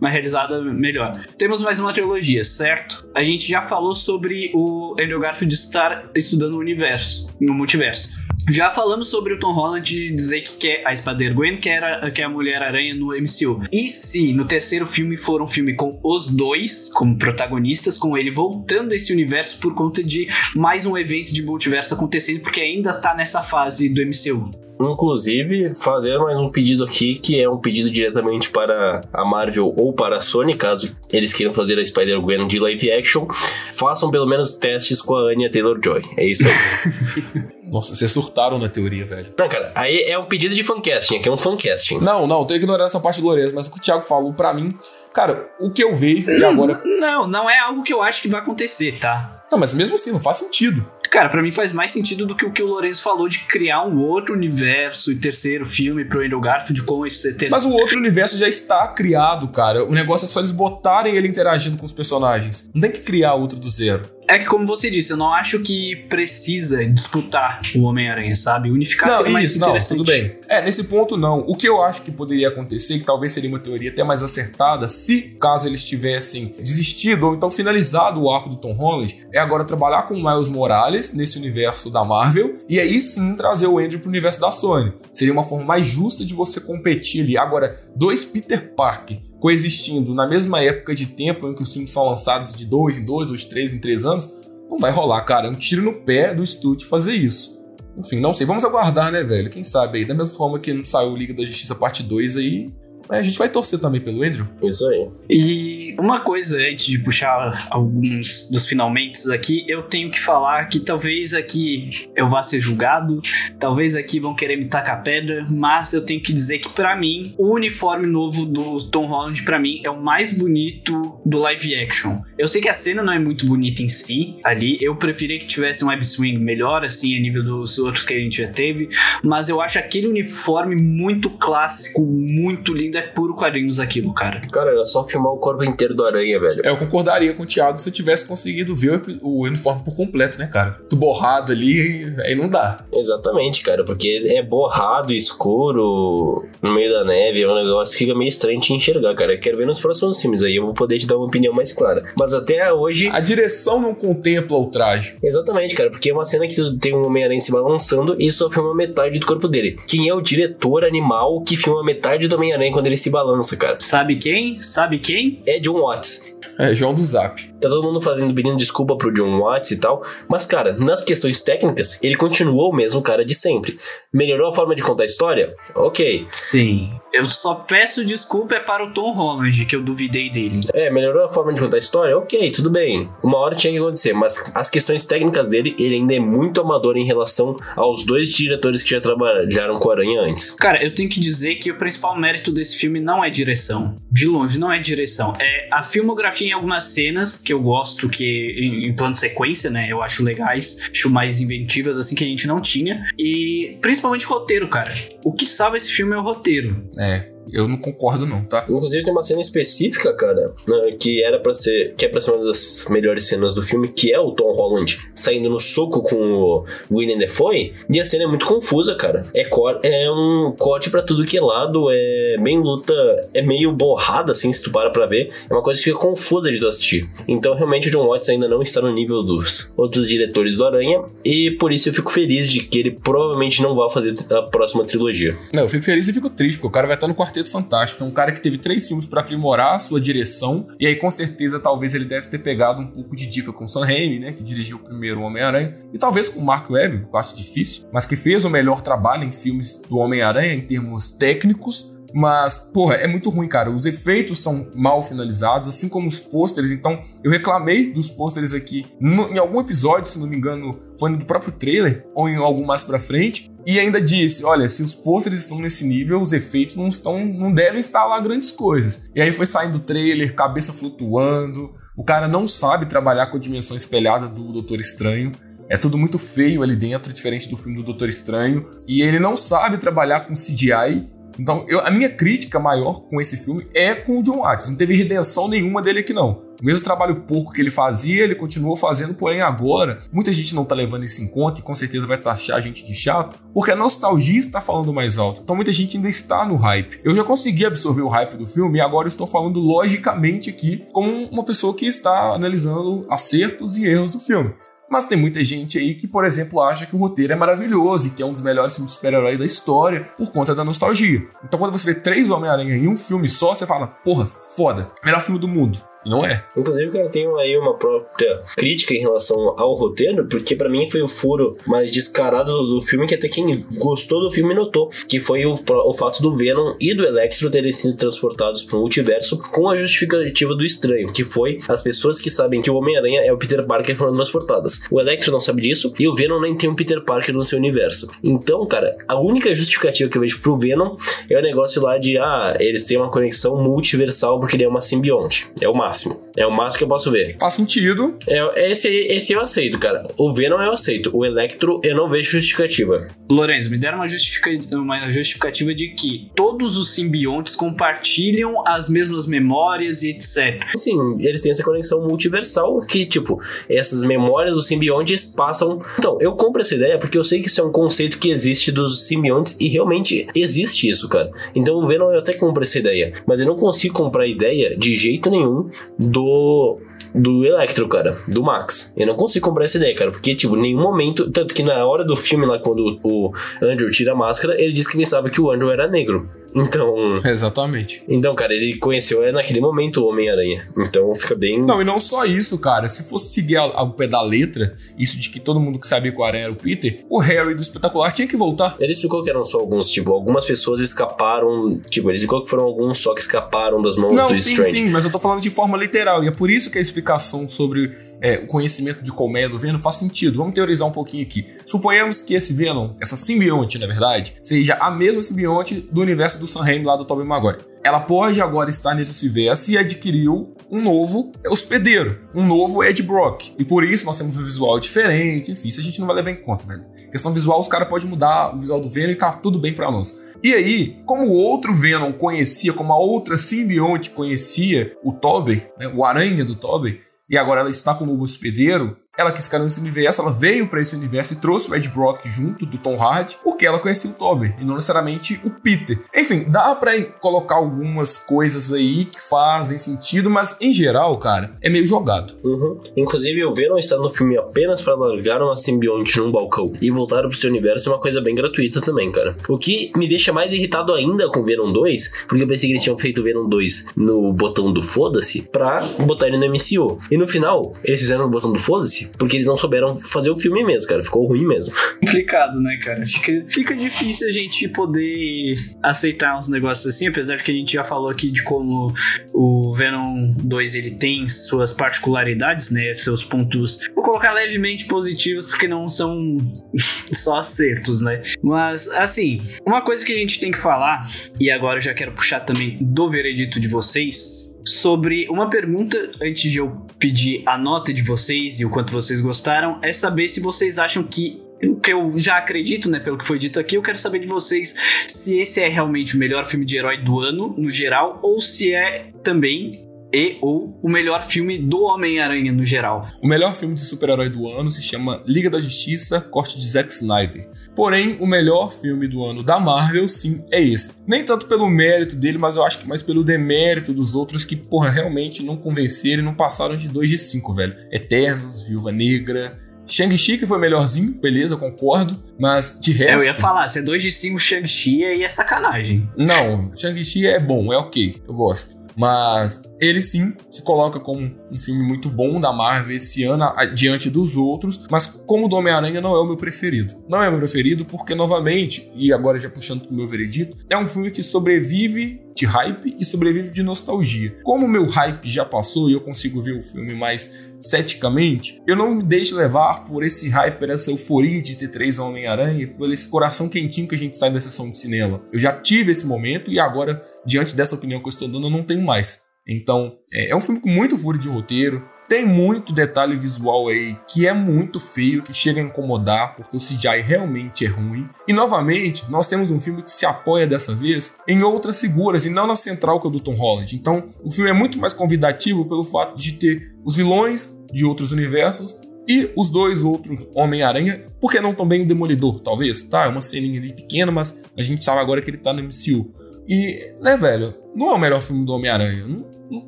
uma 0.00 0.08
realizada 0.08 0.62
melhor. 0.62 1.12
Temos 1.36 1.60
mais 1.60 1.78
uma 1.78 1.92
trilogia, 1.92 2.42
certo? 2.44 3.06
A 3.14 3.22
gente 3.22 3.46
já 3.46 3.60
falou 3.60 3.94
sobre 3.94 4.50
o 4.54 4.96
Andrew 4.98 5.20
Garfield 5.20 5.54
estar 5.54 6.10
estudando 6.14 6.54
o 6.54 6.58
universo, 6.58 7.30
no 7.38 7.52
multiverso. 7.52 8.23
Já 8.48 8.70
falamos 8.70 9.08
sobre 9.08 9.32
o 9.32 9.38
Tom 9.38 9.52
Holland 9.52 10.10
dizer 10.10 10.42
que 10.42 10.56
quer 10.58 10.86
a 10.86 10.94
Spider-Gwen, 10.94 11.58
que, 11.58 11.68
era, 11.68 12.10
que 12.10 12.20
é 12.20 12.24
a 12.24 12.28
Mulher-Aranha 12.28 12.94
no 12.94 13.06
MCU. 13.06 13.62
E 13.72 13.88
se 13.88 14.32
no 14.34 14.46
terceiro 14.46 14.86
filme 14.86 15.16
for 15.16 15.40
um 15.40 15.46
filme 15.46 15.74
com 15.74 15.98
os 16.02 16.28
dois 16.28 16.90
como 16.92 17.16
protagonistas, 17.16 17.96
com 17.96 18.18
ele 18.18 18.30
voltando 18.30 18.92
a 18.92 18.96
esse 18.96 19.12
universo 19.12 19.58
por 19.58 19.74
conta 19.74 20.02
de 20.02 20.28
mais 20.54 20.84
um 20.84 20.96
evento 20.96 21.32
de 21.32 21.42
multiverso 21.42 21.94
acontecendo, 21.94 22.40
porque 22.40 22.60
ainda 22.60 22.92
tá 22.92 23.14
nessa 23.14 23.42
fase 23.42 23.88
do 23.88 24.02
MCU. 24.02 24.63
Inclusive, 24.80 25.74
fazer 25.74 26.18
mais 26.18 26.38
um 26.38 26.50
pedido 26.50 26.84
aqui, 26.84 27.14
que 27.16 27.40
é 27.40 27.48
um 27.48 27.58
pedido 27.58 27.90
diretamente 27.90 28.50
para 28.50 29.00
a 29.12 29.24
Marvel 29.24 29.72
ou 29.76 29.92
para 29.92 30.16
a 30.16 30.20
Sony, 30.20 30.54
caso 30.54 30.94
eles 31.12 31.32
queiram 31.32 31.52
fazer 31.52 31.78
a 31.78 31.84
Spider-Gwen 31.84 32.48
de 32.48 32.58
live 32.58 32.90
action. 32.90 33.26
Façam 33.72 34.10
pelo 34.10 34.26
menos 34.26 34.54
testes 34.54 35.00
com 35.00 35.14
a 35.14 35.32
Anya 35.32 35.50
Taylor-Joy. 35.50 36.02
É 36.16 36.26
isso 36.26 36.44
aí. 36.44 37.54
Nossa, 37.70 37.94
vocês 37.94 38.12
surtaram 38.12 38.58
na 38.58 38.68
teoria, 38.68 39.04
velho. 39.04 39.32
Não, 39.38 39.48
cara, 39.48 39.72
aí 39.74 40.02
é 40.02 40.18
um 40.18 40.26
pedido 40.26 40.54
de 40.54 40.62
fancasting, 40.62 41.16
aqui 41.16 41.28
é 41.28 41.32
um 41.32 41.36
fancasting. 41.36 41.98
Não, 41.98 42.26
não, 42.26 42.44
tô 42.44 42.54
ignorando 42.54 42.86
essa 42.86 43.00
parte 43.00 43.20
do 43.20 43.26
Lourenço, 43.26 43.54
mas 43.54 43.66
o 43.66 43.72
que 43.72 43.78
o 43.78 43.80
Thiago 43.80 44.04
falou 44.04 44.32
pra 44.32 44.52
mim, 44.52 44.76
cara, 45.12 45.50
o 45.58 45.70
que 45.70 45.82
eu 45.82 45.94
vejo 45.94 46.30
e 46.30 46.44
agora. 46.44 46.80
Não, 46.84 47.26
não 47.26 47.50
é 47.50 47.58
algo 47.58 47.82
que 47.82 47.92
eu 47.92 48.02
acho 48.02 48.22
que 48.22 48.28
vai 48.28 48.40
acontecer, 48.40 48.98
tá? 49.00 49.44
Não, 49.50 49.58
mas 49.58 49.72
mesmo 49.72 49.94
assim, 49.94 50.12
não 50.12 50.20
faz 50.20 50.36
sentido. 50.38 50.84
Cara, 51.14 51.28
para 51.28 51.40
mim 51.40 51.52
faz 51.52 51.70
mais 51.70 51.92
sentido 51.92 52.26
do 52.26 52.34
que 52.34 52.44
o 52.44 52.50
que 52.50 52.60
o 52.60 52.66
Lourenço 52.66 53.00
falou 53.00 53.28
de 53.28 53.38
criar 53.38 53.86
um 53.86 54.00
outro 54.00 54.34
universo 54.34 55.12
e 55.12 55.14
terceiro 55.14 55.64
filme 55.64 56.04
pro 56.04 56.24
Andrew 56.24 56.40
Garfield 56.40 56.82
com 56.82 57.06
esse 57.06 57.30
terceiro. 57.34 57.54
Mas 57.54 57.64
o 57.64 57.70
outro 57.70 57.96
universo 57.96 58.36
já 58.36 58.48
está 58.48 58.88
criado, 58.88 59.46
cara. 59.46 59.84
O 59.84 59.92
negócio 59.92 60.24
é 60.24 60.26
só 60.26 60.40
eles 60.40 60.50
botarem 60.50 61.14
ele 61.14 61.28
interagindo 61.28 61.76
com 61.76 61.86
os 61.86 61.92
personagens. 61.92 62.68
Não 62.74 62.80
tem 62.80 62.90
que 62.90 62.98
criar 62.98 63.34
outro 63.34 63.60
do 63.60 63.70
zero. 63.70 64.10
É 64.28 64.38
que, 64.38 64.46
como 64.46 64.66
você 64.66 64.90
disse, 64.90 65.12
eu 65.12 65.16
não 65.16 65.32
acho 65.32 65.60
que 65.60 65.96
precisa 66.08 66.84
disputar 66.86 67.60
o 67.76 67.82
Homem-Aranha, 67.82 68.34
sabe? 68.34 68.70
Unificar 68.70 69.08
não, 69.08 69.16
seria 69.18 69.32
mais 69.32 69.50
isso, 69.50 69.58
não, 69.58 69.76
tudo 69.76 70.04
bem. 70.04 70.36
É, 70.48 70.62
nesse 70.62 70.84
ponto 70.84 71.16
não. 71.16 71.40
O 71.40 71.56
que 71.56 71.68
eu 71.68 71.82
acho 71.82 72.02
que 72.02 72.10
poderia 72.10 72.48
acontecer, 72.48 72.98
que 72.98 73.04
talvez 73.04 73.32
seria 73.32 73.48
uma 73.48 73.58
teoria 73.58 73.90
até 73.90 74.02
mais 74.02 74.22
acertada, 74.22 74.88
se 74.88 75.36
caso 75.40 75.66
eles 75.66 75.84
tivessem 75.86 76.54
desistido 76.58 77.26
ou 77.26 77.34
então 77.34 77.50
finalizado 77.50 78.22
o 78.22 78.30
arco 78.30 78.48
do 78.48 78.56
Tom 78.56 78.72
Holland, 78.72 79.26
é 79.32 79.38
agora 79.38 79.64
trabalhar 79.64 80.02
com 80.02 80.14
o 80.14 80.22
Miles 80.22 80.48
Morales 80.48 81.12
nesse 81.12 81.38
universo 81.38 81.90
da 81.90 82.04
Marvel 82.04 82.58
e 82.68 82.80
aí 82.80 83.00
sim 83.00 83.34
trazer 83.34 83.66
o 83.66 83.78
Andrew 83.78 84.00
pro 84.00 84.08
universo 84.08 84.40
da 84.40 84.50
Sony. 84.50 84.92
Seria 85.12 85.32
uma 85.32 85.44
forma 85.44 85.64
mais 85.64 85.86
justa 85.86 86.24
de 86.24 86.34
você 86.34 86.60
competir 86.60 87.22
ali. 87.22 87.36
Agora, 87.36 87.78
dois 87.94 88.24
Peter 88.24 88.74
Parker 88.74 89.18
coexistindo 89.44 90.14
na 90.14 90.26
mesma 90.26 90.62
época 90.62 90.94
de 90.94 91.04
tempo 91.04 91.46
em 91.46 91.54
que 91.54 91.62
os 91.62 91.70
filmes 91.70 91.90
são 91.90 92.08
lançados 92.08 92.54
de 92.54 92.64
dois 92.64 92.96
em 92.96 93.04
dois 93.04 93.28
ou 93.28 93.36
de 93.36 93.46
três 93.46 93.74
em 93.74 93.78
três 93.78 94.06
anos, 94.06 94.26
não 94.70 94.78
vai 94.78 94.90
rolar, 94.90 95.20
cara. 95.20 95.48
É 95.48 95.50
um 95.50 95.54
tiro 95.54 95.82
no 95.82 95.92
pé 95.92 96.32
do 96.32 96.42
estúdio 96.42 96.88
fazer 96.88 97.12
isso. 97.12 97.60
Enfim, 97.94 98.20
não 98.20 98.32
sei. 98.32 98.46
Vamos 98.46 98.64
aguardar, 98.64 99.12
né, 99.12 99.22
velho? 99.22 99.50
Quem 99.50 99.62
sabe 99.62 99.98
aí. 99.98 100.06
Da 100.06 100.14
mesma 100.14 100.34
forma 100.34 100.58
que 100.58 100.72
não 100.72 100.82
saiu 100.82 101.14
Liga 101.14 101.34
da 101.34 101.44
Justiça 101.44 101.74
Parte 101.74 102.02
2 102.02 102.38
aí, 102.38 102.72
a 103.08 103.22
gente 103.22 103.38
vai 103.38 103.48
torcer 103.48 103.78
também 103.78 104.00
pelo 104.00 104.22
Andrew. 104.22 104.46
Isso 104.62 104.86
aí. 104.86 105.08
E 105.28 105.94
uma 105.98 106.20
coisa, 106.20 106.58
antes 106.58 106.86
de 106.86 106.98
puxar 106.98 107.66
alguns 107.70 108.48
dos 108.50 108.66
finalmente 108.66 109.30
aqui, 109.32 109.64
eu 109.68 109.82
tenho 109.82 110.10
que 110.10 110.20
falar 110.20 110.66
que 110.66 110.80
talvez 110.80 111.34
aqui 111.34 111.88
eu 112.16 112.28
vá 112.28 112.42
ser 112.42 112.60
julgado, 112.60 113.20
talvez 113.58 113.94
aqui 113.96 114.18
vão 114.18 114.34
querer 114.34 114.56
me 114.56 114.66
tacar 114.66 115.02
pedra, 115.02 115.44
mas 115.48 115.92
eu 115.92 116.04
tenho 116.04 116.20
que 116.20 116.32
dizer 116.32 116.58
que 116.58 116.68
para 116.70 116.96
mim, 116.96 117.34
o 117.38 117.54
uniforme 117.54 118.06
novo 118.06 118.44
do 118.44 118.82
Tom 118.90 119.06
Holland 119.06 119.42
para 119.42 119.58
mim 119.58 119.80
é 119.84 119.90
o 119.90 120.00
mais 120.00 120.32
bonito 120.32 121.20
do 121.24 121.38
live 121.38 121.74
action. 121.76 122.20
Eu 122.38 122.48
sei 122.48 122.60
que 122.60 122.68
a 122.68 122.72
cena 122.72 123.02
não 123.02 123.12
é 123.12 123.18
muito 123.18 123.46
bonita 123.46 123.82
em 123.82 123.88
si, 123.88 124.36
ali, 124.44 124.76
eu 124.80 124.96
preferia 124.96 125.38
que 125.38 125.46
tivesse 125.46 125.84
um 125.84 125.88
web 125.88 126.04
swing 126.06 126.38
melhor, 126.38 126.84
assim, 126.84 127.16
a 127.16 127.20
nível 127.20 127.42
dos 127.42 127.78
outros 127.78 128.04
que 128.04 128.14
a 128.14 128.18
gente 128.18 128.42
já 128.42 128.48
teve, 128.48 128.88
mas 129.22 129.48
eu 129.48 129.60
acho 129.60 129.78
aquele 129.78 130.06
uniforme 130.06 130.76
muito 130.76 131.30
clássico, 131.30 132.02
muito 132.02 132.72
lindo, 132.74 132.93
é 132.94 133.02
puro 133.02 133.34
quadrinhos 133.34 133.80
aquilo, 133.80 134.12
cara. 134.12 134.40
Cara, 134.52 134.70
era 134.70 134.84
só 134.84 135.04
filmar 135.04 135.32
o 135.32 135.38
corpo 135.38 135.64
inteiro 135.64 135.94
do 135.94 136.04
Aranha, 136.04 136.38
velho. 136.38 136.62
É, 136.64 136.70
eu 136.70 136.76
concordaria 136.76 137.32
com 137.34 137.42
o 137.42 137.46
Thiago 137.46 137.78
se 137.78 137.88
eu 137.88 137.92
tivesse 137.92 138.26
conseguido 138.26 138.74
ver 138.74 139.02
o, 139.22 139.28
o 139.28 139.42
uniforme 139.44 139.82
por 139.82 139.94
completo, 139.94 140.38
né, 140.38 140.46
cara? 140.46 140.78
Tudo 140.88 140.96
borrado 140.96 141.52
ali, 141.52 142.14
aí 142.20 142.34
não 142.34 142.48
dá. 142.48 142.84
Exatamente, 142.92 143.62
cara, 143.62 143.84
porque 143.84 144.22
é 144.26 144.42
borrado, 144.42 145.12
escuro, 145.12 146.46
no 146.62 146.72
meio 146.72 146.92
da 146.92 147.04
neve, 147.04 147.42
é 147.42 147.48
um 147.48 147.54
negócio 147.54 147.96
que 147.96 148.04
fica 148.04 148.16
meio 148.16 148.28
estranho 148.28 148.60
de 148.60 148.72
enxergar, 148.72 149.14
cara. 149.14 149.34
Eu 149.34 149.40
quero 149.40 149.56
ver 149.58 149.66
nos 149.66 149.80
próximos 149.80 150.20
filmes 150.20 150.42
aí, 150.42 150.56
eu 150.56 150.64
vou 150.64 150.74
poder 150.74 150.98
te 150.98 151.06
dar 151.06 151.16
uma 151.16 151.26
opinião 151.26 151.52
mais 151.52 151.72
clara. 151.72 152.04
Mas 152.18 152.34
até 152.34 152.72
hoje. 152.72 153.08
A 153.08 153.20
direção 153.20 153.80
não 153.80 153.94
contempla 153.94 154.56
o 154.58 154.66
traje. 154.66 155.16
Exatamente, 155.22 155.74
cara, 155.74 155.90
porque 155.90 156.10
é 156.10 156.12
uma 156.12 156.24
cena 156.24 156.46
que 156.46 156.54
tu 156.54 156.76
tem 156.78 156.94
um 156.94 157.06
Homem-Aranha 157.06 157.40
se 157.40 157.52
balançando 157.52 158.16
e 158.18 158.30
só 158.32 158.50
filma 158.50 158.74
metade 158.74 159.18
do 159.18 159.26
corpo 159.26 159.48
dele. 159.48 159.76
Quem 159.86 160.08
é 160.08 160.14
o 160.14 160.20
diretor 160.20 160.84
animal 160.84 161.42
que 161.42 161.56
filma 161.56 161.84
metade 161.84 162.28
do 162.28 162.36
Homem-Aranha 162.36 162.72
quando 162.72 162.83
ele 162.86 162.96
se 162.96 163.10
balança, 163.10 163.56
cara? 163.56 163.76
Sabe 163.80 164.16
quem? 164.16 164.60
Sabe 164.60 164.98
quem? 164.98 165.40
É 165.46 165.58
John 165.58 165.80
Watts. 165.80 166.34
É, 166.58 166.74
João 166.74 166.94
do 166.94 167.02
Zap. 167.02 167.53
Tá 167.64 167.70
todo 167.70 167.82
mundo 167.82 167.98
fazendo 167.98 168.34
pedindo 168.34 168.58
desculpa 168.58 168.94
pro 168.94 169.10
John 169.10 169.40
Watts 169.40 169.70
e 169.70 169.78
tal. 169.78 170.04
Mas, 170.28 170.44
cara, 170.44 170.74
nas 170.74 171.02
questões 171.02 171.40
técnicas, 171.40 171.98
ele 172.02 172.14
continuou 172.14 172.70
o 172.70 172.76
mesmo 172.76 173.00
cara 173.00 173.24
de 173.24 173.34
sempre. 173.34 173.78
Melhorou 174.12 174.50
a 174.50 174.52
forma 174.52 174.74
de 174.74 174.82
contar 174.82 175.04
a 175.04 175.06
história? 175.06 175.54
Ok. 175.74 176.26
Sim. 176.30 176.92
Eu 177.10 177.24
só 177.24 177.54
peço 177.54 178.04
desculpa 178.04 178.56
é 178.56 178.60
para 178.60 178.84
o 178.84 178.92
Tom 178.92 179.12
Holland, 179.12 179.64
que 179.64 179.74
eu 179.74 179.80
duvidei 179.80 180.28
dele. 180.28 180.66
É, 180.74 180.90
melhorou 180.90 181.24
a 181.24 181.28
forma 181.28 181.54
de 181.54 181.60
contar 181.60 181.76
a 181.76 181.78
história? 181.78 182.18
Ok, 182.18 182.50
tudo 182.50 182.68
bem. 182.68 183.08
Uma 183.22 183.38
hora 183.38 183.54
tinha 183.54 183.72
que 183.72 183.78
acontecer, 183.78 184.12
mas 184.12 184.52
as 184.54 184.68
questões 184.68 185.02
técnicas 185.04 185.48
dele, 185.48 185.74
ele 185.78 185.94
ainda 185.94 186.14
é 186.14 186.18
muito 186.18 186.60
amador 186.60 186.98
em 186.98 187.04
relação 187.04 187.56
aos 187.76 188.04
dois 188.04 188.28
diretores 188.28 188.82
que 188.82 188.90
já 188.90 189.00
trabalharam 189.00 189.76
com 189.76 189.90
a 189.90 189.94
Aranha 189.94 190.20
antes. 190.20 190.50
Cara, 190.50 190.84
eu 190.84 190.92
tenho 190.92 191.08
que 191.08 191.18
dizer 191.18 191.54
que 191.54 191.70
o 191.70 191.78
principal 191.78 192.18
mérito 192.18 192.50
desse 192.52 192.76
filme 192.76 193.00
não 193.00 193.24
é 193.24 193.30
direção. 193.30 193.96
De 194.10 194.26
longe, 194.26 194.58
não 194.58 194.70
é 194.70 194.78
direção. 194.80 195.32
É 195.38 195.68
a 195.70 195.82
filmografia 195.82 196.48
em 196.48 196.52
algumas 196.52 196.84
cenas 196.84 197.38
que 197.38 197.53
eu 197.54 197.60
gosto, 197.60 198.08
que 198.08 198.24
em, 198.58 198.86
em 198.86 198.92
plano 198.94 199.14
sequência, 199.14 199.70
né? 199.70 199.86
Eu 199.90 200.02
acho 200.02 200.22
legais, 200.22 200.88
acho 200.90 201.08
mais 201.08 201.40
inventivas, 201.40 201.98
assim, 201.98 202.14
que 202.14 202.24
a 202.24 202.26
gente 202.26 202.46
não 202.46 202.60
tinha. 202.60 203.04
E 203.18 203.78
principalmente 203.80 204.26
roteiro, 204.26 204.68
cara. 204.68 204.92
O 205.24 205.32
que 205.32 205.46
salva 205.46 205.76
esse 205.76 205.90
filme 205.90 206.14
é 206.14 206.18
o 206.18 206.22
roteiro. 206.22 206.88
É, 206.98 207.28
eu 207.52 207.68
não 207.68 207.76
concordo 207.76 208.26
não, 208.26 208.44
tá? 208.44 208.64
Inclusive 208.68 209.04
tem 209.04 209.12
uma 209.12 209.22
cena 209.22 209.40
específica, 209.40 210.12
cara, 210.14 210.52
né, 210.66 210.92
que 210.98 211.22
era 211.22 211.38
para 211.38 211.54
ser, 211.54 211.94
que 211.96 212.04
é 212.04 212.08
pra 212.08 212.20
ser 212.20 212.32
uma 212.32 212.44
das 212.44 212.86
melhores 212.90 213.24
cenas 213.24 213.54
do 213.54 213.62
filme, 213.62 213.88
que 213.88 214.12
é 214.12 214.18
o 214.18 214.32
Tom 214.32 214.52
Holland 214.52 214.98
saindo 215.14 215.48
no 215.48 215.60
soco 215.60 216.02
com 216.02 216.16
o 216.16 216.64
William 216.90 217.18
Defoe, 217.18 217.72
e 217.88 218.00
a 218.00 218.04
cena 218.04 218.24
é 218.24 218.26
muito 218.26 218.46
confusa, 218.46 218.94
cara. 218.94 219.26
É, 219.34 219.44
cor, 219.44 219.80
é 219.82 220.10
um 220.10 220.54
corte 220.58 220.90
para 220.90 221.02
tudo 221.02 221.24
que 221.24 221.36
é 221.36 221.40
lado, 221.40 221.86
é 221.90 222.36
bem 222.40 222.58
luta, 222.58 222.94
é 223.32 223.42
meio 223.42 223.72
borrada, 223.72 224.32
assim, 224.32 224.52
se 224.52 224.62
tu 224.62 224.70
para 224.70 224.90
pra 224.90 225.06
ver. 225.06 225.30
É 225.48 225.52
uma 225.52 225.62
coisa 225.62 225.78
que 225.80 225.84
fica 225.84 225.98
confusa 225.98 226.50
de 226.50 226.58
tu 226.58 226.66
assistir. 226.66 227.08
Então, 227.26 227.54
realmente, 227.54 227.88
o 227.88 227.90
John 227.90 228.06
Watts 228.06 228.28
ainda 228.28 228.48
não 228.48 228.62
está 228.62 228.80
no 228.80 228.92
nível 228.92 229.22
dos 229.22 229.72
outros 229.76 230.08
diretores 230.08 230.56
do 230.56 230.64
Aranha, 230.64 231.02
e 231.24 231.52
por 231.52 231.72
isso 231.72 231.88
eu 231.88 231.92
fico 231.92 232.10
feliz 232.10 232.48
de 232.48 232.60
que 232.60 232.78
ele 232.78 232.90
provavelmente 232.90 233.62
não 233.62 233.74
vai 233.74 233.90
fazer 233.90 234.14
a 234.30 234.42
próxima 234.42 234.84
trilogia. 234.84 235.36
Não, 235.52 235.62
eu 235.62 235.68
fico 235.68 235.84
feliz 235.84 236.08
e 236.08 236.12
fico 236.12 236.30
triste, 236.30 236.56
porque 236.56 236.68
o 236.68 236.70
cara 236.70 236.86
vai 236.86 236.96
estar 236.96 237.08
no 237.08 237.14
quarto 237.14 237.33
Quarteto 237.34 237.50
Fantástico. 237.50 238.04
É 238.04 238.06
um 238.06 238.12
cara 238.12 238.30
que 238.30 238.40
teve 238.40 238.58
três 238.58 238.86
filmes 238.86 239.06
para 239.06 239.20
aprimorar 239.20 239.74
a 239.74 239.78
sua 239.78 240.00
direção, 240.00 240.68
e 240.78 240.86
aí 240.86 240.94
com 240.94 241.10
certeza 241.10 241.58
talvez 241.58 241.94
ele 241.94 242.04
deve 242.04 242.28
ter 242.28 242.38
pegado 242.38 242.80
um 242.80 242.86
pouco 242.86 243.16
de 243.16 243.26
dica 243.26 243.52
com 243.52 243.66
Sam 243.66 243.84
Raimi, 243.84 244.20
né, 244.20 244.32
que 244.32 244.42
dirigiu 244.42 244.76
o 244.76 244.80
primeiro 244.80 245.20
Homem-Aranha, 245.20 245.74
e 245.92 245.98
talvez 245.98 246.28
com 246.28 246.40
o 246.40 246.44
Mark 246.44 246.70
Webb, 246.70 247.06
que 247.06 247.14
eu 247.14 247.18
acho 247.18 247.34
difícil, 247.34 247.86
mas 247.92 248.06
que 248.06 248.14
fez 248.14 248.44
o 248.44 248.50
melhor 248.50 248.82
trabalho 248.82 249.24
em 249.24 249.32
filmes 249.32 249.82
do 249.88 249.96
Homem-Aranha 249.96 250.54
em 250.54 250.60
termos 250.60 251.10
técnicos. 251.10 251.93
Mas, 252.14 252.60
porra, 252.72 252.94
é 252.94 253.08
muito 253.08 253.28
ruim, 253.28 253.48
cara. 253.48 253.68
Os 253.68 253.86
efeitos 253.86 254.40
são 254.40 254.68
mal 254.72 255.02
finalizados, 255.02 255.68
assim 255.68 255.88
como 255.88 256.06
os 256.06 256.20
pôsteres. 256.20 256.70
Então, 256.70 257.02
eu 257.24 257.30
reclamei 257.30 257.92
dos 257.92 258.08
pôsteres 258.08 258.54
aqui 258.54 258.86
no, 259.00 259.32
em 259.32 259.38
algum 259.38 259.60
episódio, 259.60 260.08
se 260.08 260.20
não 260.20 260.28
me 260.28 260.36
engano, 260.36 260.78
foi 260.96 261.10
no 261.10 261.24
próprio 261.24 261.50
trailer, 261.50 262.06
ou 262.14 262.28
em 262.28 262.36
algum 262.36 262.64
mais 262.64 262.84
pra 262.84 263.00
frente. 263.00 263.52
E 263.66 263.80
ainda 263.80 264.00
disse: 264.00 264.44
olha, 264.44 264.68
se 264.68 264.80
os 264.80 264.94
pôsteres 264.94 265.40
estão 265.40 265.58
nesse 265.58 265.84
nível, 265.84 266.22
os 266.22 266.32
efeitos 266.32 266.76
não 266.76 266.86
estão. 266.86 267.24
não 267.24 267.52
devem 267.52 267.80
estar 267.80 268.04
lá 268.04 268.20
grandes 268.20 268.52
coisas. 268.52 269.10
E 269.12 269.20
aí 269.20 269.32
foi 269.32 269.46
saindo 269.46 269.78
o 269.78 269.80
trailer, 269.80 270.36
cabeça 270.36 270.72
flutuando. 270.72 271.74
O 271.96 272.04
cara 272.04 272.28
não 272.28 272.46
sabe 272.46 272.86
trabalhar 272.86 273.26
com 273.26 273.38
a 273.38 273.40
dimensão 273.40 273.76
espelhada 273.76 274.28
do 274.28 274.52
Doutor 274.52 274.80
Estranho. 274.80 275.32
É 275.68 275.76
tudo 275.76 275.98
muito 275.98 276.18
feio 276.18 276.62
ali 276.62 276.76
dentro, 276.76 277.12
diferente 277.12 277.48
do 277.48 277.56
filme 277.56 277.76
do 277.76 277.82
Doutor 277.82 278.08
Estranho. 278.08 278.66
E 278.86 279.02
ele 279.02 279.18
não 279.18 279.36
sabe 279.36 279.78
trabalhar 279.78 280.20
com 280.20 280.32
CGI 280.32 281.08
então, 281.38 281.64
eu, 281.68 281.80
a 281.80 281.90
minha 281.90 282.08
crítica 282.08 282.58
maior 282.58 283.00
com 283.08 283.20
esse 283.20 283.36
filme 283.36 283.66
é 283.74 283.94
com 283.94 284.18
o 284.18 284.22
John 284.22 284.42
Watts. 284.42 284.68
Não 284.68 284.76
teve 284.76 284.94
redenção 284.94 285.48
nenhuma 285.48 285.82
dele 285.82 286.00
aqui, 286.00 286.12
não. 286.12 286.42
O 286.60 286.64
mesmo 286.64 286.84
trabalho 286.84 287.22
pouco 287.22 287.52
que 287.52 287.60
ele 287.60 287.70
fazia, 287.70 288.22
ele 288.22 288.34
continuou 288.34 288.76
fazendo, 288.76 289.12
porém 289.12 289.40
agora, 289.40 290.00
muita 290.12 290.32
gente 290.32 290.54
não 290.54 290.64
tá 290.64 290.74
levando 290.74 291.04
isso 291.04 291.22
em 291.22 291.26
conta 291.26 291.60
e 291.60 291.62
com 291.62 291.74
certeza 291.74 292.06
vai 292.06 292.16
taxar 292.16 292.58
a 292.58 292.60
gente 292.60 292.84
de 292.84 292.94
chato, 292.94 293.38
porque 293.52 293.72
a 293.72 293.76
nostalgia 293.76 294.38
está 294.38 294.60
falando 294.60 294.92
mais 294.92 295.18
alto. 295.18 295.40
Então 295.42 295.56
muita 295.56 295.72
gente 295.72 295.96
ainda 295.96 296.08
está 296.08 296.46
no 296.46 296.56
hype. 296.56 297.00
Eu 297.02 297.14
já 297.14 297.24
consegui 297.24 297.66
absorver 297.66 298.02
o 298.02 298.08
hype 298.08 298.36
do 298.36 298.46
filme 298.46 298.78
e 298.78 298.80
agora 298.80 299.08
estou 299.08 299.26
falando 299.26 299.58
logicamente 299.58 300.48
aqui 300.48 300.84
como 300.92 301.26
uma 301.26 301.44
pessoa 301.44 301.74
que 301.74 301.86
está 301.86 302.32
analisando 302.32 303.04
acertos 303.10 303.76
e 303.76 303.86
erros 303.86 304.12
do 304.12 304.20
filme. 304.20 304.54
Mas 304.90 305.06
tem 305.06 305.18
muita 305.18 305.42
gente 305.42 305.78
aí 305.78 305.94
que, 305.94 306.06
por 306.06 306.24
exemplo, 306.24 306.60
acha 306.60 306.86
que 306.86 306.94
o 306.94 306.98
roteiro 306.98 307.32
é 307.32 307.36
maravilhoso 307.36 308.08
e 308.08 308.10
que 308.10 308.22
é 308.22 308.26
um 308.26 308.32
dos 308.32 308.42
melhores 308.42 308.74
filmes 308.74 308.92
super-herói 308.92 309.36
da 309.36 309.44
história 309.44 310.04
por 310.16 310.32
conta 310.32 310.54
da 310.54 310.64
nostalgia. 310.64 311.26
Então, 311.42 311.58
quando 311.58 311.72
você 311.72 311.86
vê 311.86 311.94
três 311.94 312.30
Homem-Aranha 312.30 312.76
em 312.76 312.86
um 312.86 312.96
filme 312.96 313.28
só, 313.28 313.54
você 313.54 313.66
fala, 313.66 313.86
porra, 313.86 314.26
foda, 314.26 314.90
melhor 315.04 315.20
filme 315.20 315.40
do 315.40 315.48
mundo. 315.48 315.78
Não 316.06 316.24
é. 316.24 316.44
Inclusive, 316.56 316.98
eu 316.98 317.08
tenho 317.08 317.36
aí 317.36 317.56
uma 317.56 317.74
própria 317.74 318.42
crítica 318.56 318.94
em 318.94 319.00
relação 319.00 319.54
ao 319.58 319.74
roteiro, 319.74 320.26
porque 320.26 320.54
para 320.54 320.68
mim 320.68 320.88
foi 320.90 321.02
o 321.02 321.08
furo 321.08 321.56
mais 321.66 321.90
descarado 321.90 322.52
do 322.66 322.80
filme, 322.80 323.06
que 323.06 323.14
até 323.14 323.28
quem 323.28 323.64
gostou 323.78 324.20
do 324.20 324.30
filme 324.30 324.54
notou, 324.54 324.90
que 325.08 325.18
foi 325.18 325.44
o, 325.46 325.54
o 325.54 325.92
fato 325.92 326.22
do 326.22 326.36
Venom 326.36 326.74
e 326.80 326.94
do 326.94 327.04
Electro 327.04 327.50
terem 327.50 327.72
sido 327.72 327.96
transportados 327.96 328.62
para 328.62 328.76
o 328.76 328.80
multiverso 328.80 329.38
com 329.50 329.68
a 329.68 329.76
justificativa 329.76 330.54
do 330.54 330.64
estranho, 330.64 331.12
que 331.12 331.24
foi 331.24 331.58
as 331.68 331.82
pessoas 331.82 332.20
que 332.20 332.30
sabem 332.30 332.60
que 332.60 332.70
o 332.70 332.74
Homem-Aranha 332.74 333.22
é 333.22 333.32
o 333.32 333.38
Peter 333.38 333.64
Parker 333.66 333.96
foram 333.96 334.14
transportadas. 334.14 334.80
O 334.90 335.00
Electro 335.00 335.32
não 335.32 335.40
sabe 335.40 335.62
disso 335.62 335.92
e 335.98 336.06
o 336.06 336.14
Venom 336.14 336.40
nem 336.40 336.56
tem 336.56 336.68
um 336.68 336.74
Peter 336.74 337.02
Parker 337.02 337.34
no 337.34 337.44
seu 337.44 337.58
universo. 337.58 338.10
Então, 338.22 338.66
cara, 338.66 338.96
a 339.08 339.18
única 339.18 339.54
justificativa 339.54 340.10
que 340.10 340.18
eu 340.18 340.22
vejo 340.22 340.40
pro 340.40 340.56
Venom 340.56 340.96
é 341.30 341.38
o 341.38 341.42
negócio 341.42 341.80
lá 341.82 341.96
de, 341.98 342.18
ah, 342.18 342.56
eles 342.60 342.84
têm 342.86 342.98
uma 342.98 343.10
conexão 343.10 343.56
multiversal 343.62 344.38
porque 344.38 344.56
ele 344.56 344.64
é 344.64 344.68
uma 344.68 344.80
simbionte. 344.80 345.46
É 345.60 345.68
o 345.68 345.74
máximo 345.74 345.93
máximo. 345.94 346.20
É 346.36 346.44
o 346.44 346.50
máximo 346.50 346.78
que 346.78 346.84
eu 346.84 346.88
posso 346.88 347.10
ver. 347.10 347.36
Faz 347.38 347.54
sentido. 347.54 348.16
É, 348.26 348.70
esse, 348.70 348.88
esse 348.88 349.32
eu 349.32 349.40
aceito, 349.40 349.78
cara. 349.78 350.02
O 350.16 350.32
Venom 350.32 350.60
eu 350.60 350.72
aceito. 350.72 351.10
O 351.16 351.24
Electro 351.24 351.80
eu 351.84 351.94
não 351.94 352.08
vejo 352.08 352.32
justificativa. 352.32 352.96
Lorenzo, 353.30 353.70
me 353.70 353.78
deram 353.78 353.98
uma, 353.98 354.08
justifica 354.08 354.50
uma 354.76 355.00
justificativa 355.12 355.72
de 355.72 355.88
que 355.88 356.30
todos 356.34 356.76
os 356.76 356.94
simbiontes 356.94 357.54
compartilham 357.54 358.62
as 358.66 358.88
mesmas 358.88 359.26
memórias 359.26 360.02
e 360.02 360.10
etc. 360.10 360.60
Sim, 360.74 361.16
eles 361.20 361.40
têm 361.40 361.52
essa 361.52 361.62
conexão 361.62 362.06
multiversal 362.06 362.80
que, 362.80 363.06
tipo, 363.06 363.40
essas 363.68 364.02
memórias 364.02 364.54
dos 364.54 364.66
simbiontes 364.66 365.24
passam. 365.24 365.80
Então, 365.98 366.18
eu 366.20 366.32
compro 366.32 366.60
essa 366.60 366.74
ideia 366.74 366.98
porque 366.98 367.16
eu 367.16 367.24
sei 367.24 367.40
que 367.40 367.46
isso 367.46 367.60
é 367.60 367.64
um 367.64 367.72
conceito 367.72 368.18
que 368.18 368.30
existe 368.30 368.72
dos 368.72 369.06
simbiontes 369.06 369.56
e 369.60 369.68
realmente 369.68 370.26
existe 370.34 370.88
isso, 370.88 371.08
cara. 371.08 371.30
Então 371.54 371.76
o 371.76 371.86
Venom 371.86 372.10
eu 372.10 372.18
até 372.18 372.32
compro 372.32 372.62
essa 372.62 372.78
ideia. 372.78 373.12
Mas 373.26 373.40
eu 373.40 373.46
não 373.46 373.56
consigo 373.56 373.94
comprar 373.94 374.24
a 374.24 374.26
ideia 374.26 374.76
de 374.76 374.96
jeito 374.96 375.30
nenhum 375.30 375.70
do 375.98 376.80
do 377.14 377.44
Electro, 377.44 377.88
cara, 377.88 378.18
do 378.26 378.42
Max. 378.42 378.92
Eu 378.96 379.06
não 379.06 379.14
consigo 379.14 379.46
comprar 379.46 379.64
essa 379.64 379.76
ideia, 379.76 379.94
cara, 379.94 380.10
porque, 380.10 380.34
tipo, 380.34 380.56
em 380.56 380.62
nenhum 380.62 380.82
momento. 380.82 381.30
Tanto 381.30 381.54
que 381.54 381.62
na 381.62 381.84
hora 381.86 382.04
do 382.04 382.16
filme 382.16 382.44
lá, 382.44 382.58
quando 382.58 382.98
o 383.02 383.32
Andrew 383.62 383.90
tira 383.90 384.12
a 384.12 384.16
máscara, 384.16 384.60
ele 384.60 384.72
disse 384.72 384.90
que 384.90 384.96
pensava 384.96 385.30
que 385.30 385.40
o 385.40 385.50
Andrew 385.50 385.70
era 385.70 385.86
negro. 385.86 386.28
Então. 386.54 387.16
Exatamente. 387.24 388.02
Então, 388.08 388.34
cara, 388.34 388.54
ele 388.54 388.76
conheceu 388.76 389.24
é 389.24 389.32
naquele 389.32 389.60
momento 389.60 390.00
o 390.00 390.08
Homem-Aranha. 390.08 390.66
Então 390.78 391.12
fica 391.14 391.34
bem. 391.34 391.60
Não, 391.60 391.82
e 391.82 391.84
não 391.84 391.98
só 391.98 392.24
isso, 392.24 392.58
cara. 392.58 392.86
Se 392.86 393.08
fosse 393.08 393.32
seguir 393.32 393.56
ao, 393.56 393.90
pé 393.90 394.06
da 394.06 394.22
letra, 394.22 394.76
isso 394.96 395.18
de 395.18 395.30
que 395.30 395.40
todo 395.40 395.58
mundo 395.58 395.78
que 395.78 395.86
sabia 395.86 396.12
que 396.12 396.18
o 396.18 396.22
Aranha 396.22 396.44
era 396.44 396.52
o 396.52 396.56
Peter, 396.56 397.04
o 397.10 397.18
Harry 397.18 397.54
do 397.54 397.62
espetacular 397.62 398.12
tinha 398.12 398.28
que 398.28 398.36
voltar. 398.36 398.76
Ele 398.78 398.92
explicou 398.92 399.22
que 399.22 399.30
eram 399.30 399.44
só 399.44 399.58
alguns, 399.58 399.90
tipo, 399.90 400.12
algumas 400.12 400.44
pessoas 400.44 400.80
escaparam. 400.80 401.80
Tipo, 401.90 402.10
ele 402.10 402.16
explicou 402.16 402.42
que 402.42 402.48
foram 402.48 402.64
alguns 402.64 402.98
só 402.98 403.14
que 403.14 403.20
escaparam 403.20 403.82
das 403.82 403.96
mãos 403.96 404.14
não, 404.14 404.28
do 404.28 404.34
sim, 404.36 404.50
Strange. 404.50 404.70
Sim, 404.70 404.90
mas 404.90 405.04
eu 405.04 405.10
tô 405.10 405.18
falando 405.18 405.40
de 405.40 405.50
forma 405.50 405.76
literal. 405.76 406.22
E 406.22 406.28
é 406.28 406.30
por 406.30 406.48
isso 406.48 406.70
que 406.70 406.78
a 406.78 406.80
explicação 407.04 407.46
sobre 407.48 407.92
é, 408.20 408.36
o 408.36 408.46
conhecimento 408.46 409.02
de 409.02 409.12
colmeia 409.12 409.48
do 409.48 409.58
Venom 409.58 409.78
faz 409.78 409.96
sentido. 409.96 410.38
Vamos 410.38 410.54
teorizar 410.54 410.88
um 410.88 410.92
pouquinho 410.92 411.22
aqui. 411.22 411.46
Suponhamos 411.66 412.22
que 412.22 412.34
esse 412.34 412.54
Venom, 412.54 412.94
essa 413.00 413.16
simbionte, 413.16 413.78
na 413.78 413.86
verdade, 413.86 414.34
seja 414.42 414.74
a 414.74 414.90
mesma 414.90 415.20
simbionte 415.20 415.80
do 415.92 416.00
universo 416.00 416.40
do 416.40 416.46
Sam 416.46 416.62
Raimi 416.62 416.84
lá 416.84 416.96
do 416.96 417.04
Tobey 417.04 417.26
Maguire. 417.26 417.58
Ela 417.84 418.00
pode 418.00 418.40
agora 418.40 418.70
estar 418.70 418.94
nesse 418.94 419.26
universo 419.26 419.70
e 419.70 419.76
adquiriu 419.76 420.56
um 420.70 420.80
novo 420.80 421.32
hospedeiro, 421.46 422.18
um 422.34 422.42
novo 422.42 422.82
Ed 422.82 423.02
Brock. 423.02 423.52
E 423.58 423.64
por 423.64 423.84
isso 423.84 424.06
nós 424.06 424.16
temos 424.16 424.38
um 424.38 424.42
visual 424.42 424.80
diferente, 424.80 425.52
enfim, 425.52 425.68
isso 425.68 425.80
a 425.80 425.82
gente 425.82 426.00
não 426.00 426.06
vai 426.06 426.16
levar 426.16 426.30
em 426.30 426.36
conta, 426.36 426.66
velho. 426.66 426.82
Questão 427.12 427.30
visual, 427.30 427.60
os 427.60 427.68
caras 427.68 427.86
podem 427.86 428.08
mudar 428.08 428.54
o 428.54 428.58
visual 428.58 428.80
do 428.80 428.88
Venom 428.88 429.12
e 429.12 429.16
tá 429.16 429.32
tudo 429.32 429.58
bem 429.58 429.74
para 429.74 429.90
nós. 429.90 430.18
E 430.42 430.54
aí, 430.54 430.98
como 431.04 431.26
o 431.26 431.34
outro 431.34 431.74
Venom 431.74 432.10
conhecia, 432.12 432.72
como 432.72 432.90
a 432.90 432.98
outra 432.98 433.36
simbionte 433.36 434.10
conhecia 434.10 434.96
o 435.04 435.12
Tobey, 435.12 435.66
né, 435.78 435.86
o 435.94 436.06
aranha 436.06 436.42
do 436.42 436.54
Tobey, 436.54 437.00
e 437.28 437.36
agora 437.36 437.60
ela 437.60 437.70
está 437.70 437.94
como 437.94 438.18
hospedeiro, 438.18 438.96
ela 439.16 439.32
quis 439.32 439.44
ficar 439.44 439.58
nesse 439.58 439.80
universo, 439.80 440.22
ela 440.22 440.30
veio 440.30 440.66
para 440.66 440.80
esse 440.80 440.96
universo 440.96 441.34
e 441.34 441.36
trouxe 441.36 441.70
o 441.70 441.74
Ed 441.74 441.88
Brock 441.88 442.26
junto 442.26 442.66
do 442.66 442.78
Tom 442.78 443.00
Hardy, 443.00 443.38
porque 443.42 443.66
ela 443.66 443.78
conhecia 443.78 444.10
o 444.10 444.14
Toby 444.14 444.54
e 444.60 444.64
não 444.64 444.74
necessariamente 444.74 445.40
o 445.44 445.50
Peter. 445.50 446.00
Enfim, 446.14 446.44
dá 446.48 446.74
para 446.74 447.00
colocar 447.20 447.56
algumas 447.56 448.18
coisas 448.18 448.72
aí 448.72 449.04
que 449.04 449.20
fazem 449.20 449.78
sentido, 449.78 450.30
mas 450.30 450.60
em 450.60 450.72
geral, 450.72 451.16
cara, 451.18 451.56
é 451.60 451.68
meio 451.68 451.86
jogado. 451.86 452.34
Uhum. 452.42 452.80
Inclusive, 452.96 453.44
o 453.44 453.52
Venom 453.52 453.78
está 453.78 453.96
no 453.96 454.08
filme 454.08 454.36
apenas 454.36 454.80
para 454.80 454.94
largar 454.94 455.42
uma 455.42 455.56
simbionte 455.56 456.18
num 456.18 456.30
balcão 456.30 456.72
e 456.80 456.90
voltar 456.90 457.22
pro 457.22 457.32
seu 457.32 457.50
universo 457.50 457.88
é 457.88 457.92
uma 457.92 458.00
coisa 458.00 458.20
bem 458.20 458.34
gratuita 458.34 458.80
também, 458.80 459.10
cara. 459.10 459.36
O 459.48 459.58
que 459.58 459.92
me 459.96 460.08
deixa 460.08 460.32
mais 460.32 460.52
irritado 460.52 460.92
ainda 460.92 461.28
com 461.28 461.44
Venom 461.44 461.72
2, 461.72 462.26
porque 462.28 462.42
eu 462.42 462.48
pensei 462.48 462.68
que 462.68 462.72
eles 462.72 462.82
tinham 462.82 462.98
feito 462.98 463.22
Venom 463.22 463.48
2 463.48 463.92
no 463.96 464.32
botão 464.32 464.72
do 464.72 464.82
foda-se 464.82 465.42
pra 465.42 465.82
botar 466.04 466.28
ele 466.28 466.38
no 466.38 466.46
MCU. 466.46 466.98
E 467.10 467.16
no 467.16 467.26
final, 467.26 467.74
eles 467.84 468.00
fizeram 468.00 468.26
o 468.26 468.28
botão 468.28 468.52
do 468.52 468.58
foda-se 468.58 469.03
porque 469.18 469.36
eles 469.36 469.46
não 469.46 469.56
souberam 469.56 469.96
fazer 469.96 470.30
o 470.30 470.36
filme 470.36 470.64
mesmo, 470.64 470.88
cara. 470.88 471.02
Ficou 471.02 471.26
ruim 471.26 471.46
mesmo. 471.46 471.74
Complicado, 472.00 472.60
né, 472.60 472.76
cara? 472.82 473.04
Fica, 473.04 473.44
fica 473.48 473.76
difícil 473.76 474.28
a 474.28 474.32
gente 474.32 474.68
poder 474.68 475.54
aceitar 475.82 476.36
uns 476.36 476.48
negócios 476.48 476.94
assim, 476.94 477.08
apesar 477.08 477.36
que 477.36 477.50
a 477.50 477.54
gente 477.54 477.72
já 477.72 477.84
falou 477.84 478.08
aqui 478.08 478.30
de 478.30 478.42
como 478.42 478.92
o 479.32 479.72
Venom 479.72 480.30
2 480.42 480.74
ele 480.74 480.90
tem 480.92 481.28
suas 481.28 481.72
particularidades, 481.72 482.70
né? 482.70 482.94
Seus 482.94 483.24
pontos, 483.24 483.80
vou 483.94 484.04
colocar 484.04 484.32
levemente 484.32 484.86
positivos, 484.86 485.46
porque 485.46 485.68
não 485.68 485.88
são 485.88 486.36
só 487.12 487.38
acertos, 487.38 488.00
né? 488.00 488.22
Mas, 488.42 488.88
assim, 488.88 489.40
uma 489.66 489.82
coisa 489.82 490.04
que 490.04 490.12
a 490.12 490.16
gente 490.16 490.38
tem 490.38 490.50
que 490.50 490.58
falar, 490.58 491.00
e 491.40 491.50
agora 491.50 491.78
eu 491.78 491.82
já 491.82 491.94
quero 491.94 492.12
puxar 492.12 492.40
também 492.40 492.78
do 492.80 493.10
veredito 493.10 493.58
de 493.58 493.68
vocês, 493.68 494.53
sobre 494.64 495.28
uma 495.28 495.48
pergunta 495.48 496.10
antes 496.22 496.50
de 496.50 496.58
eu 496.58 496.70
pedir 496.98 497.42
a 497.46 497.58
nota 497.58 497.92
de 497.92 498.02
vocês 498.02 498.60
e 498.60 498.64
o 498.64 498.70
quanto 498.70 498.92
vocês 498.92 499.20
gostaram, 499.20 499.78
é 499.82 499.92
saber 499.92 500.28
se 500.28 500.40
vocês 500.40 500.78
acham 500.78 501.02
que 501.02 501.42
o 501.62 501.76
que 501.76 501.92
eu 501.92 502.12
já 502.18 502.36
acredito, 502.36 502.90
né, 502.90 502.98
pelo 502.98 503.16
que 503.16 503.24
foi 503.24 503.38
dito 503.38 503.58
aqui, 503.58 503.76
eu 503.76 503.82
quero 503.82 503.98
saber 503.98 504.18
de 504.18 504.26
vocês 504.26 504.74
se 505.06 505.38
esse 505.38 505.60
é 505.60 505.68
realmente 505.68 506.16
o 506.16 506.18
melhor 506.18 506.44
filme 506.44 506.64
de 506.64 506.76
herói 506.76 506.98
do 506.98 507.20
ano, 507.20 507.54
no 507.56 507.70
geral, 507.70 508.18
ou 508.22 508.40
se 508.40 508.72
é 508.72 509.10
também 509.22 509.86
e 510.14 510.38
ou 510.40 510.78
o 510.82 510.88
melhor 510.88 511.22
filme 511.22 511.58
do 511.58 511.82
Homem-Aranha 511.82 512.52
no 512.52 512.64
geral. 512.64 513.08
O 513.22 513.26
melhor 513.26 513.54
filme 513.54 513.74
de 513.74 513.80
super-herói 513.80 514.30
do 514.30 514.48
ano 514.48 514.70
se 514.70 514.80
chama 514.80 515.22
Liga 515.26 515.50
da 515.50 515.60
Justiça, 515.60 516.20
corte 516.20 516.58
de 516.58 516.66
Zack 516.66 516.92
Snyder. 516.92 517.50
Porém, 517.74 518.16
o 518.20 518.26
melhor 518.26 518.72
filme 518.72 519.08
do 519.08 519.24
ano 519.24 519.42
da 519.42 519.58
Marvel, 519.58 520.08
sim, 520.08 520.44
é 520.50 520.62
esse. 520.62 521.02
Nem 521.06 521.24
tanto 521.24 521.46
pelo 521.46 521.68
mérito 521.68 522.16
dele, 522.16 522.38
mas 522.38 522.56
eu 522.56 522.64
acho 522.64 522.78
que 522.78 522.86
mais 522.86 523.02
pelo 523.02 523.24
demérito 523.24 523.92
dos 523.92 524.14
outros 524.14 524.44
que, 524.44 524.54
porra, 524.54 524.90
realmente 524.90 525.42
não 525.42 525.56
convenceram 525.56 526.22
e 526.22 526.24
não 526.24 526.34
passaram 526.34 526.76
de 526.76 526.88
2 526.88 527.10
de 527.10 527.18
5, 527.18 527.54
velho. 527.54 527.74
Eternos, 527.90 528.68
Viúva 528.68 528.92
Negra, 528.92 529.58
Shang-Chi 529.86 530.38
que 530.38 530.46
foi 530.46 530.58
melhorzinho, 530.58 531.12
beleza, 531.12 531.56
concordo. 531.56 532.22
Mas 532.38 532.78
de 532.80 532.92
resto. 532.92 533.18
Eu 533.18 533.24
ia 533.24 533.34
falar, 533.34 533.68
se 533.68 533.80
é 533.80 533.82
2 533.82 534.02
de 534.02 534.10
5 534.10 534.38
Shang-Chi, 534.38 535.04
aí 535.04 535.22
é 535.22 535.28
sacanagem. 535.28 536.08
Não, 536.16 536.70
Shang-Chi 536.74 537.26
é 537.26 537.38
bom, 537.38 537.72
é 537.72 537.76
ok, 537.76 538.22
eu 538.26 538.34
gosto. 538.34 538.76
Mas 538.96 539.62
ele 539.80 540.00
sim 540.00 540.34
se 540.48 540.62
coloca 540.62 541.00
como 541.00 541.30
um 541.50 541.56
filme 541.56 541.82
muito 541.82 542.08
bom 542.08 542.40
da 542.40 542.52
Marvel 542.52 542.96
esse 542.96 543.24
ano, 543.24 543.44
diante 543.74 544.10
dos 544.10 544.36
outros. 544.36 544.86
Mas 544.90 545.06
como 545.06 545.46
o 545.46 545.48
do 545.48 545.56
Homem-Aranha 545.56 546.00
não 546.00 546.14
é 546.14 546.20
o 546.20 546.26
meu 546.26 546.36
preferido. 546.36 546.94
Não 547.08 547.22
é 547.22 547.28
o 547.28 547.32
meu 547.32 547.40
preferido 547.40 547.84
porque, 547.84 548.14
novamente, 548.14 548.90
e 548.94 549.12
agora 549.12 549.38
já 549.38 549.50
puxando 549.50 549.82
pro 549.82 549.94
meu 549.94 550.08
veredito, 550.08 550.56
é 550.70 550.78
um 550.78 550.86
filme 550.86 551.10
que 551.10 551.22
sobrevive 551.22 552.20
de 552.34 552.46
hype 552.46 552.96
e 552.98 553.04
sobrevive 553.04 553.50
de 553.50 553.62
nostalgia. 553.62 554.36
Como 554.42 554.66
o 554.66 554.68
meu 554.68 554.86
hype 554.86 555.30
já 555.30 555.44
passou 555.44 555.88
e 555.88 555.92
eu 555.92 556.00
consigo 556.00 556.42
ver 556.42 556.58
o 556.58 556.62
filme 556.62 556.94
mais 556.94 557.52
ceticamente, 557.60 558.60
eu 558.66 558.74
não 558.74 558.94
me 558.94 559.02
deixo 559.02 559.36
levar 559.36 559.84
por 559.84 560.02
esse 560.02 560.28
hype, 560.28 560.58
por 560.58 560.68
essa 560.68 560.90
euforia 560.90 561.40
de 561.40 561.56
ter 561.56 561.68
três 561.68 561.98
Homem-Aranha, 561.98 562.66
por 562.68 562.92
esse 562.92 563.08
coração 563.08 563.48
quentinho 563.48 563.86
que 563.86 563.94
a 563.94 563.98
gente 563.98 564.16
sai 564.16 564.30
da 564.30 564.40
sessão 564.40 564.70
de 564.70 564.78
cinema. 564.78 565.22
Eu 565.32 565.38
já 565.38 565.52
tive 565.52 565.92
esse 565.92 566.06
momento 566.06 566.50
e 566.50 566.58
agora, 566.58 567.00
diante 567.24 567.54
dessa 567.54 567.76
opinião 567.76 568.00
que 568.00 568.06
eu 568.06 568.10
estou 568.10 568.28
dando, 568.28 568.48
eu 568.48 568.50
não 568.50 568.64
tenho 568.64 568.82
mais. 568.82 569.23
Então, 569.46 569.98
é, 570.12 570.30
é 570.30 570.36
um 570.36 570.40
filme 570.40 570.60
com 570.60 570.70
muito 570.70 570.96
furo 570.96 571.18
de 571.18 571.28
roteiro, 571.28 571.84
tem 572.08 572.26
muito 572.26 572.72
detalhe 572.72 573.16
visual 573.16 573.68
aí 573.68 573.96
que 574.08 574.26
é 574.26 574.32
muito 574.32 574.78
feio, 574.78 575.22
que 575.22 575.32
chega 575.32 575.60
a 575.60 575.64
incomodar, 575.64 576.36
porque 576.36 576.56
o 576.56 576.60
CGI 576.60 577.00
realmente 577.02 577.64
é 577.64 577.68
ruim. 577.68 578.08
E 578.28 578.32
novamente, 578.32 579.10
nós 579.10 579.26
temos 579.26 579.50
um 579.50 579.60
filme 579.60 579.82
que 579.82 579.90
se 579.90 580.04
apoia 580.04 580.46
dessa 580.46 580.74
vez 580.74 581.18
em 581.26 581.42
outras 581.42 581.80
figuras 581.80 582.24
e 582.26 582.30
não 582.30 582.46
na 582.46 582.56
central 582.56 583.00
que 583.00 583.08
é 583.08 583.10
do 583.10 583.20
Tom 583.20 583.34
Holland. 583.34 583.74
Então, 583.74 584.10
o 584.22 584.30
filme 584.30 584.50
é 584.50 584.52
muito 584.52 584.78
mais 584.78 584.92
convidativo 584.92 585.66
pelo 585.66 585.84
fato 585.84 586.16
de 586.16 586.32
ter 586.32 586.74
os 586.84 586.96
vilões 586.96 587.58
de 587.72 587.84
outros 587.84 588.12
universos 588.12 588.78
e 589.08 589.30
os 589.36 589.50
dois 589.50 589.82
outros 589.82 590.26
Homem-Aranha, 590.34 591.06
porque 591.20 591.40
não 591.40 591.54
também 591.54 591.82
o 591.82 591.86
Demolidor, 591.86 592.40
talvez, 592.40 592.82
tá? 592.84 593.04
É 593.04 593.08
uma 593.08 593.20
ceninha 593.20 593.58
ali 593.58 593.72
pequena, 593.72 594.10
mas 594.10 594.42
a 594.56 594.62
gente 594.62 594.84
sabe 594.84 595.00
agora 595.00 595.20
que 595.20 595.30
ele 595.30 595.38
tá 595.38 595.52
no 595.52 595.62
MCU. 595.62 596.12
E, 596.46 596.92
né, 597.00 597.16
velho, 597.16 597.54
não 597.74 597.90
é 597.90 597.94
o 597.94 597.98
melhor 597.98 598.20
filme 598.20 598.44
do 598.44 598.52
Homem-Aranha. 598.52 599.06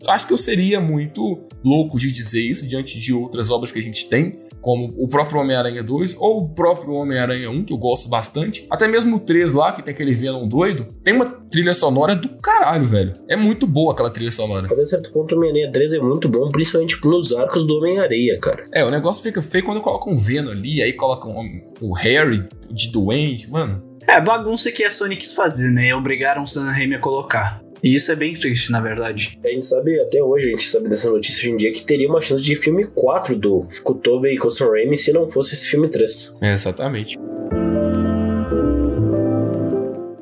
Acho 0.06 0.26
que 0.26 0.32
eu 0.32 0.38
seria 0.38 0.80
muito 0.80 1.44
louco 1.64 1.98
de 1.98 2.10
dizer 2.10 2.40
isso 2.40 2.66
diante 2.66 2.98
de 2.98 3.12
outras 3.12 3.50
obras 3.50 3.72
que 3.72 3.78
a 3.78 3.82
gente 3.82 4.08
tem, 4.08 4.38
como 4.60 4.94
o 4.96 5.06
próprio 5.06 5.40
Homem-Aranha 5.40 5.82
2 5.82 6.16
ou 6.18 6.42
o 6.42 6.48
próprio 6.48 6.94
Homem-Aranha 6.94 7.50
1, 7.50 7.64
que 7.64 7.72
eu 7.72 7.78
gosto 7.78 8.08
bastante. 8.08 8.66
Até 8.70 8.88
mesmo 8.88 9.16
o 9.16 9.20
3 9.20 9.52
lá, 9.52 9.72
que 9.72 9.82
tem 9.82 9.94
aquele 9.94 10.12
Venom 10.12 10.46
doido, 10.48 10.86
tem 11.04 11.14
uma 11.14 11.26
trilha 11.26 11.74
sonora 11.74 12.16
do 12.16 12.28
caralho, 12.40 12.84
velho. 12.84 13.12
É 13.28 13.36
muito 13.36 13.66
boa 13.66 13.92
aquela 13.92 14.10
trilha 14.10 14.32
sonora. 14.32 14.66
Até 14.66 14.84
certo 14.84 15.12
ponto, 15.12 15.34
o 15.34 15.38
Homem-Aranha 15.38 15.70
3 15.72 15.94
é 15.94 15.98
muito 15.98 16.28
bom, 16.28 16.48
principalmente 16.48 16.98
nos 17.04 17.32
arcos 17.32 17.66
do 17.66 17.76
Homem-Areia, 17.78 18.38
cara. 18.40 18.64
É, 18.72 18.84
o 18.84 18.90
negócio 18.90 19.22
fica 19.22 19.40
feio 19.40 19.64
quando 19.64 19.80
colocam 19.80 20.12
um 20.12 20.18
Venom 20.18 20.50
ali, 20.50 20.82
aí 20.82 20.92
colocam 20.92 21.32
o 21.80 21.92
Harry 21.92 22.44
de 22.70 22.90
doente, 22.90 23.50
mano. 23.50 23.82
É, 24.08 24.20
bagunça 24.20 24.70
que 24.70 24.84
a 24.84 24.90
Sony 24.90 25.16
quis 25.16 25.32
fazer, 25.32 25.70
né? 25.70 25.94
Obrigaram 25.94 26.44
o 26.44 26.46
Sam 26.46 26.70
Raimi 26.70 26.94
a 26.94 27.00
colocar. 27.00 27.60
E 27.86 27.94
isso 27.94 28.10
é 28.10 28.16
bem 28.16 28.34
triste, 28.34 28.72
na 28.72 28.80
verdade. 28.80 29.38
A 29.44 29.48
gente 29.48 29.64
sabe, 29.64 29.96
até 30.00 30.20
hoje, 30.20 30.48
a 30.48 30.50
gente 30.50 30.64
sabe 30.64 30.88
dessa 30.88 31.08
notícia 31.08 31.42
hoje 31.42 31.52
em 31.52 31.56
dia, 31.56 31.70
que 31.70 31.84
teria 31.84 32.08
uma 32.08 32.20
chance 32.20 32.42
de 32.42 32.56
filme 32.56 32.84
4 32.84 33.36
do 33.36 33.68
Kutobe 33.84 34.34
e 34.34 34.50
Sam 34.50 34.72
Raimi 34.72 34.98
se 34.98 35.12
não 35.12 35.28
fosse 35.28 35.54
esse 35.54 35.68
filme 35.68 35.86
3. 35.86 36.34
É, 36.40 36.52
exatamente. 36.52 37.16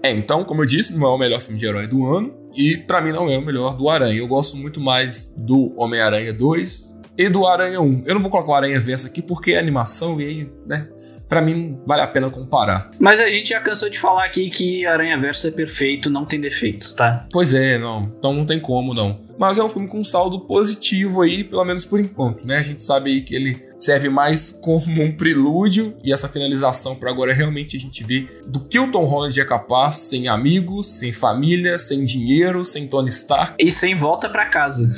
É, 0.03 0.13
então, 0.13 0.45
como 0.45 0.61
eu 0.61 0.67
disse, 0.67 0.95
não 0.95 1.07
é 1.07 1.11
o 1.11 1.17
melhor 1.17 1.41
filme 1.41 1.59
de 1.59 1.65
herói 1.65 1.87
do 1.87 2.07
ano. 2.07 2.35
E 2.55 2.77
para 2.77 3.01
mim 3.01 3.13
não 3.13 3.31
é 3.31 3.39
o 3.39 3.43
melhor 3.43 3.75
do 3.75 3.89
Aranha. 3.89 4.19
Eu 4.19 4.29
gosto 4.29 4.59
muito 4.59 4.79
mais 4.79 5.33
do 5.35 5.73
Homem-Aranha 5.75 6.35
2 6.35 6.95
e 7.17 7.31
do 7.31 7.47
Aranha 7.47 7.81
1. 7.81 8.03
Eu 8.05 8.15
não 8.15 8.21
vou 8.21 8.31
colocar 8.31 8.51
o 8.51 8.55
Aranha 8.55 8.79
Verso 8.79 9.07
aqui 9.07 9.23
porque 9.23 9.53
é 9.53 9.59
animação 9.59 10.21
e 10.21 10.27
aí, 10.27 10.53
né? 10.67 10.87
Para 11.29 11.41
mim 11.41 11.79
vale 11.87 12.03
a 12.03 12.07
pena 12.07 12.31
comparar. 12.31 12.91
Mas 12.99 13.21
a 13.21 13.29
gente 13.29 13.51
já 13.51 13.61
cansou 13.61 13.89
de 13.89 13.99
falar 13.99 14.25
aqui 14.25 14.51
que 14.51 14.87
Aranha 14.87 15.19
Verso 15.19 15.47
é 15.47 15.51
perfeito, 15.51 16.11
não 16.11 16.25
tem 16.25 16.41
defeitos, 16.41 16.93
tá? 16.93 17.27
Pois 17.33 17.55
é, 17.55 17.79
não. 17.79 18.13
Então 18.19 18.33
não 18.33 18.47
tem 18.47 18.61
como 18.61 18.95
não. 18.95 19.21
Mas 19.39 19.59
é 19.59 19.65
um 19.65 19.69
filme 19.69 19.89
com 19.89 19.99
um 19.99 20.05
saldo 20.05 20.41
positivo 20.41 21.23
aí, 21.23 21.43
pelo 21.43 21.65
menos 21.65 21.85
por 21.85 21.99
enquanto, 21.99 22.47
né? 22.47 22.59
A 22.59 22.63
gente 22.63 22.85
sabe 22.85 23.11
aí 23.11 23.21
que 23.23 23.35
ele 23.35 23.61
serve 23.85 24.09
mais 24.09 24.51
como 24.51 25.03
um 25.03 25.13
prelúdio 25.13 25.95
e 26.03 26.13
essa 26.13 26.27
finalização 26.27 26.97
para 26.97 27.11
agora 27.11 27.35
realmente 27.35 27.77
a 27.77 27.81
gente 27.81 28.03
ver 28.03 28.43
do 28.47 28.61
que 28.61 28.79
o 28.79 28.91
Tom 28.91 29.05
Holland 29.05 29.39
é 29.39 29.45
capaz 29.45 29.97
sem 29.97 30.27
amigos, 30.27 30.87
sem 30.87 31.13
família, 31.13 31.79
sem 31.79 32.05
dinheiro, 32.05 32.65
sem 32.65 32.87
Tony 32.87 33.11
Stark 33.11 33.57
e 33.59 33.71
sem 33.71 33.95
volta 33.95 34.29
para 34.29 34.47
casa. 34.47 34.91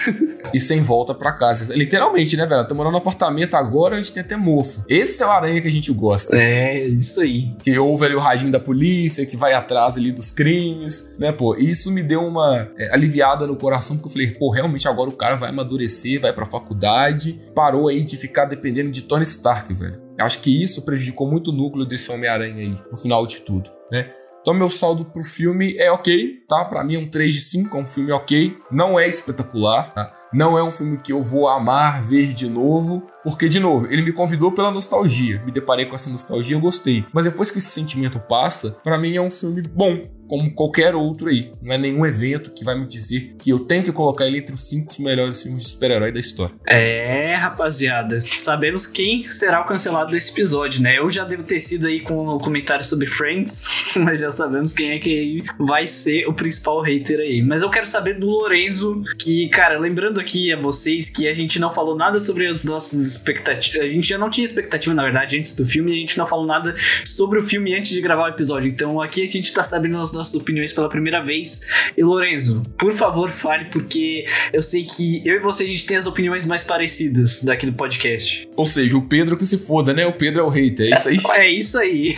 e 0.54 0.58
sem 0.58 0.80
volta 0.80 1.14
para 1.14 1.32
casa. 1.32 1.74
Literalmente, 1.74 2.36
né, 2.36 2.46
velho? 2.46 2.66
Tô 2.66 2.74
morando 2.74 2.92
no 2.92 2.98
apartamento 2.98 3.54
agora, 3.54 3.96
a 3.96 4.00
gente 4.00 4.12
tem 4.12 4.22
até 4.22 4.36
mofo. 4.36 4.82
Esse 4.88 5.22
é 5.22 5.26
o 5.26 5.30
aranha 5.30 5.60
que 5.60 5.68
a 5.68 5.72
gente 5.72 5.92
gosta. 5.92 6.36
É, 6.36 6.82
isso 6.82 7.20
aí. 7.20 7.52
Que 7.62 7.78
ouve 7.78 8.06
ali 8.06 8.14
o 8.14 8.18
radinho 8.20 8.50
da 8.50 8.58
polícia, 8.58 9.26
que 9.26 9.36
vai 9.36 9.52
atrás 9.52 9.98
ali 9.98 10.12
dos 10.12 10.30
crimes, 10.30 11.12
né, 11.18 11.30
pô? 11.30 11.54
Isso 11.56 11.92
me 11.92 12.02
deu 12.02 12.22
uma 12.22 12.68
é, 12.78 12.92
aliviada 12.92 13.46
no 13.46 13.56
coração, 13.56 13.96
porque 13.96 14.08
eu 14.08 14.12
falei, 14.12 14.30
pô, 14.38 14.50
realmente 14.50 14.88
agora 14.88 15.10
o 15.10 15.16
cara 15.16 15.34
vai 15.34 15.50
amadurecer, 15.50 16.20
vai 16.20 16.32
pra 16.32 16.46
faculdade, 16.46 17.38
parou 17.54 17.88
aí 17.88 18.02
de 18.02 18.16
ficar 18.16 18.29
ficar 18.30 18.44
dependendo 18.46 18.90
de 18.90 19.02
Tony 19.02 19.24
Stark, 19.24 19.74
velho. 19.74 20.00
Acho 20.18 20.40
que 20.40 20.62
isso 20.62 20.82
prejudicou 20.82 21.28
muito 21.28 21.50
o 21.50 21.52
núcleo 21.52 21.84
desse 21.84 22.10
Homem-Aranha 22.10 22.56
aí, 22.56 22.76
no 22.90 22.96
final 22.96 23.26
de 23.26 23.40
tudo, 23.40 23.70
né? 23.90 24.10
Então, 24.40 24.54
meu 24.54 24.70
saldo 24.70 25.04
pro 25.04 25.22
filme 25.22 25.76
é 25.76 25.92
ok, 25.92 26.44
tá? 26.48 26.64
Pra 26.64 26.82
mim 26.82 26.94
é 26.94 26.98
um 26.98 27.06
3 27.06 27.34
de 27.34 27.40
5, 27.42 27.76
é 27.76 27.80
um 27.80 27.84
filme 27.84 28.10
ok. 28.10 28.56
Não 28.70 28.98
é 28.98 29.06
espetacular, 29.06 29.92
tá? 29.92 30.14
Não 30.32 30.56
é 30.56 30.62
um 30.62 30.70
filme 30.70 30.96
que 30.96 31.12
eu 31.12 31.22
vou 31.22 31.46
amar 31.46 32.00
ver 32.00 32.32
de 32.32 32.48
novo, 32.48 33.06
porque, 33.22 33.50
de 33.50 33.60
novo, 33.60 33.86
ele 33.88 34.00
me 34.00 34.14
convidou 34.14 34.50
pela 34.52 34.70
nostalgia. 34.70 35.42
Me 35.44 35.52
deparei 35.52 35.84
com 35.84 35.94
essa 35.94 36.08
nostalgia, 36.08 36.56
eu 36.56 36.60
gostei. 36.60 37.04
Mas 37.12 37.26
depois 37.26 37.50
que 37.50 37.58
esse 37.58 37.68
sentimento 37.68 38.18
passa, 38.18 38.70
para 38.82 38.96
mim 38.96 39.14
é 39.14 39.20
um 39.20 39.30
filme 39.30 39.60
bom, 39.60 40.08
como 40.30 40.48
qualquer 40.52 40.94
outro 40.94 41.28
aí. 41.28 41.50
Não 41.60 41.74
é 41.74 41.76
nenhum 41.76 42.06
evento 42.06 42.52
que 42.52 42.64
vai 42.64 42.78
me 42.78 42.86
dizer 42.86 43.34
que 43.40 43.50
eu 43.50 43.58
tenho 43.58 43.82
que 43.82 43.90
colocar 43.90 44.28
ele 44.28 44.38
entre 44.38 44.54
os 44.54 44.68
cinco 44.68 44.94
melhores 45.02 45.42
filmes 45.42 45.64
de 45.64 45.68
super-herói 45.70 46.12
da 46.12 46.20
história. 46.20 46.54
É, 46.64 47.34
rapaziada, 47.34 48.16
sabemos 48.20 48.86
quem 48.86 49.28
será 49.28 49.60
o 49.60 49.64
cancelado 49.66 50.12
desse 50.12 50.30
episódio, 50.30 50.80
né? 50.80 51.00
Eu 51.00 51.10
já 51.10 51.24
devo 51.24 51.42
ter 51.42 51.58
sido 51.58 51.88
aí 51.88 52.02
com 52.02 52.28
o 52.28 52.38
comentário 52.38 52.84
sobre 52.84 53.08
Friends, 53.08 53.64
mas 53.98 54.20
já 54.20 54.30
sabemos 54.30 54.72
quem 54.72 54.92
é 54.92 55.00
que 55.00 55.42
vai 55.58 55.88
ser 55.88 56.28
o 56.28 56.32
principal 56.32 56.80
hater 56.80 57.18
aí. 57.18 57.42
Mas 57.42 57.62
eu 57.62 57.68
quero 57.68 57.86
saber 57.86 58.20
do 58.20 58.26
Lorenzo, 58.26 59.02
que, 59.18 59.48
cara, 59.48 59.80
lembrando 59.80 60.20
aqui 60.20 60.52
a 60.52 60.56
vocês 60.56 61.10
que 61.10 61.26
a 61.26 61.34
gente 61.34 61.58
não 61.58 61.72
falou 61.72 61.96
nada 61.96 62.20
sobre 62.20 62.46
as 62.46 62.64
nossas 62.64 63.04
expectativas. 63.04 63.84
A 63.84 63.88
gente 63.88 64.06
já 64.06 64.16
não 64.16 64.30
tinha 64.30 64.44
expectativa, 64.44 64.94
na 64.94 65.02
verdade, 65.02 65.36
antes 65.36 65.56
do 65.56 65.66
filme, 65.66 65.90
e 65.90 65.94
a 65.96 65.98
gente 65.98 66.16
não 66.16 66.26
falou 66.26 66.46
nada 66.46 66.72
sobre 67.04 67.40
o 67.40 67.42
filme 67.42 67.74
antes 67.74 67.90
de 67.90 68.00
gravar 68.00 68.26
o 68.26 68.28
episódio. 68.28 68.70
Então 68.70 69.02
aqui 69.02 69.24
a 69.24 69.26
gente 69.26 69.52
tá 69.52 69.64
sabendo 69.64 69.98
as 69.98 70.12
nossas 70.12 70.19
opiniões 70.34 70.72
pela 70.72 70.88
primeira 70.88 71.22
vez. 71.22 71.66
E 71.96 72.02
Lorenzo, 72.02 72.62
por 72.78 72.92
favor, 72.92 73.30
fale, 73.30 73.66
porque 73.66 74.24
eu 74.52 74.62
sei 74.62 74.84
que 74.84 75.22
eu 75.26 75.36
e 75.36 75.38
você 75.38 75.64
a 75.64 75.66
gente 75.66 75.86
tem 75.86 75.96
as 75.96 76.06
opiniões 76.06 76.46
mais 76.46 76.64
parecidas 76.64 77.42
daqui 77.42 77.66
do 77.66 77.72
podcast. 77.72 78.48
Ou 78.56 78.66
seja, 78.66 78.96
o 78.96 79.02
Pedro 79.02 79.36
que 79.36 79.46
se 79.46 79.58
foda, 79.58 79.92
né? 79.92 80.06
O 80.06 80.12
Pedro 80.12 80.40
é 80.40 80.44
o 80.44 80.48
hater, 80.48 80.92
é 80.92 80.94
isso 80.94 81.08
aí? 81.08 81.18
É, 81.34 81.40
é 81.40 81.50
isso 81.50 81.78
aí. 81.78 82.14